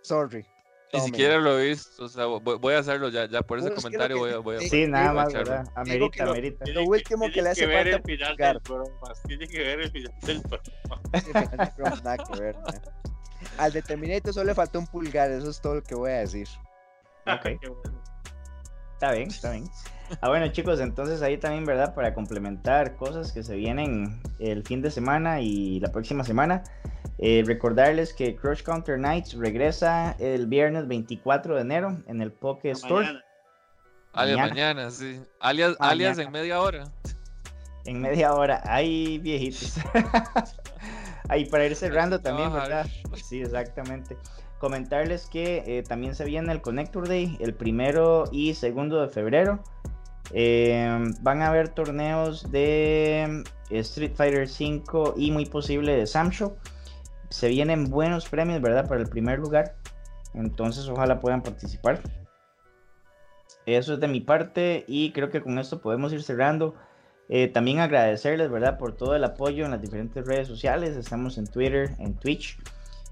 Sorry. 0.02 0.45
Ni 0.91 0.99
siquiera 0.99 1.38
lo 1.38 1.57
he 1.57 1.68
visto, 1.70 2.03
o 2.03 2.10
sea, 2.10 2.26
voy, 2.26 2.57
voy 2.57 2.74
a 2.74 2.80
hacerlo 2.80 3.07
ya, 3.07 3.26
ya 3.30 3.41
por 3.41 3.60
ese 3.60 3.70
No, 3.70 3.76
es 3.76 3.86
que 3.86 3.90
lo 3.91 3.91
comentario 3.99 4.16
que- 4.18 4.20
voy 4.22 4.34
a, 4.34 4.38
voy 4.40 4.56
a- 4.57 4.70
sí, 4.70 4.86
nada 4.88 5.14
más, 5.14 5.30
echarlo. 5.30 5.52
¿verdad? 5.52 5.66
Que 5.74 5.80
Amerita, 5.80 6.26
lo- 6.26 6.32
amerita. 6.32 6.66
Tiene 6.66 6.80
último 6.82 7.26
que 7.28 7.32
tiene 7.32 7.44
le 7.45 7.49
hace 7.52 7.66
ver 7.68 7.84
falta 7.91 7.98
el 7.98 8.03
final 8.18 8.36
del 8.36 8.60
bromas. 8.60 9.24
Tiene 9.28 9.48
que 9.48 9.60
ver 9.60 9.80
el 9.80 9.91
final 9.91 10.14
del 10.24 10.41
bromas. 10.41 10.99
Final 11.78 12.02
nada 12.03 12.18
que 12.18 12.40
ver, 12.41 12.56
man. 12.57 12.82
Al 13.60 13.72
de 13.72 13.82
Terminator 13.82 14.34
solo 14.34 14.45
le 14.48 14.56
faltó 14.56 14.80
un 14.80 14.88
pulgar, 14.88 15.32
eso 15.32 15.49
es 15.49 15.61
todo 15.61 15.76
lo 15.76 15.84
que 15.84 15.95
voy 15.95 16.11
a 16.11 16.18
decir. 16.20 16.49
Ok. 17.28 17.44
Qué 17.61 17.70
bueno. 17.70 18.03
Está 19.00 19.14
bien, 19.14 19.30
está 19.30 19.52
bien. 19.52 19.64
Ah, 20.20 20.28
bueno, 20.28 20.46
chicos, 20.50 20.82
entonces 20.82 21.22
ahí 21.22 21.38
también, 21.38 21.64
¿verdad? 21.64 21.96
Para 21.96 22.14
complementar 22.14 22.98
cosas 22.98 23.32
que 23.32 23.44
se 23.44 23.56
vienen 23.56 24.22
el 24.40 24.62
fin 24.64 24.82
de 24.82 24.92
semana 24.92 25.40
y 25.40 25.80
la 25.80 25.90
próxima 25.90 26.26
semana, 26.26 26.66
eh, 27.18 27.42
recordarles 27.46 28.14
que 28.14 28.36
Crush 28.36 28.62
Counter 28.62 29.00
Nights 29.00 29.36
regresa 29.36 30.18
el 30.20 30.48
viernes 30.48 30.86
24 30.90 31.56
de 31.56 31.62
enero 31.62 31.98
en 32.08 32.22
el 32.22 32.34
Poké 32.34 32.72
Store 32.72 33.06
Mañana. 33.06 33.26
Alias 34.12 34.38
Mañana. 34.38 34.50
mañana, 34.50 34.92
sí. 34.92 35.22
Alias, 35.40 35.78
alias 35.80 36.18
Mañana. 36.18 36.24
en 36.28 36.32
media 36.34 36.60
hora. 36.60 36.84
en 37.86 38.02
media 38.02 38.34
hora. 38.34 38.62
Ay, 38.66 39.18
viejitos. 39.20 39.76
Ahí 41.30 41.46
para 41.46 41.66
ir 41.66 41.76
cerrando 41.78 42.20
también. 42.20 42.52
¿verdad? 42.52 42.86
Sí, 43.24 43.44
exactamente. 43.44 44.18
Comentarles 44.60 45.26
que 45.26 45.64
eh, 45.65 45.84
también 45.84 46.15
se 46.15 46.26
viene 46.26 46.52
el 46.52 46.61
Connector 46.61 47.07
Day 47.07 47.38
el 47.40 47.53
primero 47.53 48.26
y 48.31 48.53
segundo 48.53 49.02
de 49.02 49.07
febrero. 49.07 49.64
Eh, 50.31 50.99
van 51.22 51.41
a 51.41 51.48
haber 51.48 51.69
torneos 51.69 52.52
de 52.52 53.44
eh, 53.69 53.80
Street 53.80 54.11
Fighter 54.14 54.48
5 54.48 55.15
y 55.18 55.31
muy 55.31 55.45
posible 55.45 55.95
de 55.95 56.06
Samsho. 56.06 56.57
Se 57.30 57.48
vienen 57.48 57.90
buenos 57.90 58.27
premios, 58.27 58.61
¿verdad? 58.61 58.88
Para 58.88 58.99
el 59.02 59.07
primer 59.07 59.40
lugar. 59.40 59.76
Entonces, 60.34 60.88
ojalá 60.90 61.19
puedan 61.19 61.41
participar. 61.41 62.02
Eso 63.65 63.94
es 63.94 63.99
de 63.99 64.07
mi 64.07 64.19
parte 64.19 64.84
y 64.88 65.11
creo 65.11 65.30
que 65.30 65.41
con 65.41 65.57
esto 65.57 65.80
podemos 65.80 66.11
ir 66.11 66.22
cerrando. 66.22 66.76
Eh, 67.30 67.48
también 67.48 67.80
agradecerles, 67.80 68.49
¿verdad?, 68.49 68.77
por 68.77 68.98
todo 68.98 69.15
el 69.15 69.23
apoyo 69.23 69.64
en 69.64 69.72
las 69.72 69.81
diferentes 69.81 70.26
redes 70.26 70.48
sociales. 70.48 70.98
Estamos 70.98 71.38
en 71.38 71.48
Twitter, 71.48 71.91
en 71.99 72.15
Twitch, 72.15 72.57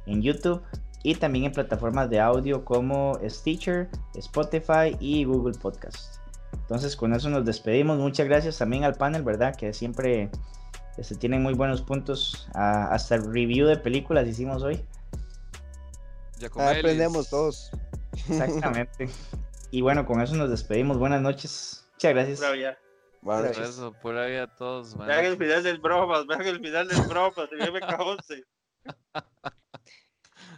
en 0.08 0.22
YouTube 0.22 0.62
y 1.04 1.16
también 1.16 1.46
en 1.46 1.52
plataformas 1.52 2.10
de 2.10 2.20
audio 2.20 2.66
como 2.66 3.20
Stitcher, 3.28 3.90
Spotify 4.16 4.96
y 5.00 5.24
Google 5.24 5.58
Podcast. 5.58 6.16
Entonces, 6.54 6.96
con 6.96 7.14
eso 7.14 7.30
nos 7.30 7.46
despedimos. 7.46 7.98
Muchas 7.98 8.28
gracias 8.28 8.58
también 8.58 8.84
al 8.84 8.96
panel, 8.96 9.24
¿verdad?, 9.24 9.56
que 9.56 9.74
siempre 9.74 10.30
este, 10.98 11.16
tienen 11.16 11.44
muy 11.44 11.54
buenos 11.54 11.82
puntos. 11.82 12.48
Ah, 12.54 12.90
hasta 12.92 13.16
el 13.16 13.32
review 13.32 13.68
de 13.68 13.78
películas 13.78 14.28
hicimos 14.28 14.64
hoy. 14.64 14.84
Ya 16.40 16.50
Ah, 16.58 16.72
aprendemos 16.72 17.30
todos. 17.30 17.72
Exactamente. 18.30 19.10
y 19.72 19.82
bueno, 19.82 20.06
con 20.06 20.22
eso 20.22 20.36
nos 20.36 20.50
despedimos. 20.50 20.98
Buenas 20.98 21.22
noches. 21.22 21.88
Muchas 21.94 22.14
gracias. 22.14 22.40
Pero 22.40 22.56
ya. 22.56 22.78
Buenas 23.22 23.58
noches. 23.58 23.70
Eso, 23.70 23.94
por 24.02 24.18
ahí 24.18 24.36
a 24.38 24.48
todos. 24.48 24.98
Vean 24.98 25.26
el 25.26 25.38
final 25.38 25.64
del 25.64 25.80
bromas, 25.80 26.26
vean 26.28 26.46
el 26.46 26.60
final 26.60 26.88
del 26.88 27.02
bromas, 27.04 27.50
de 27.50 27.72
MK11. 27.72 28.44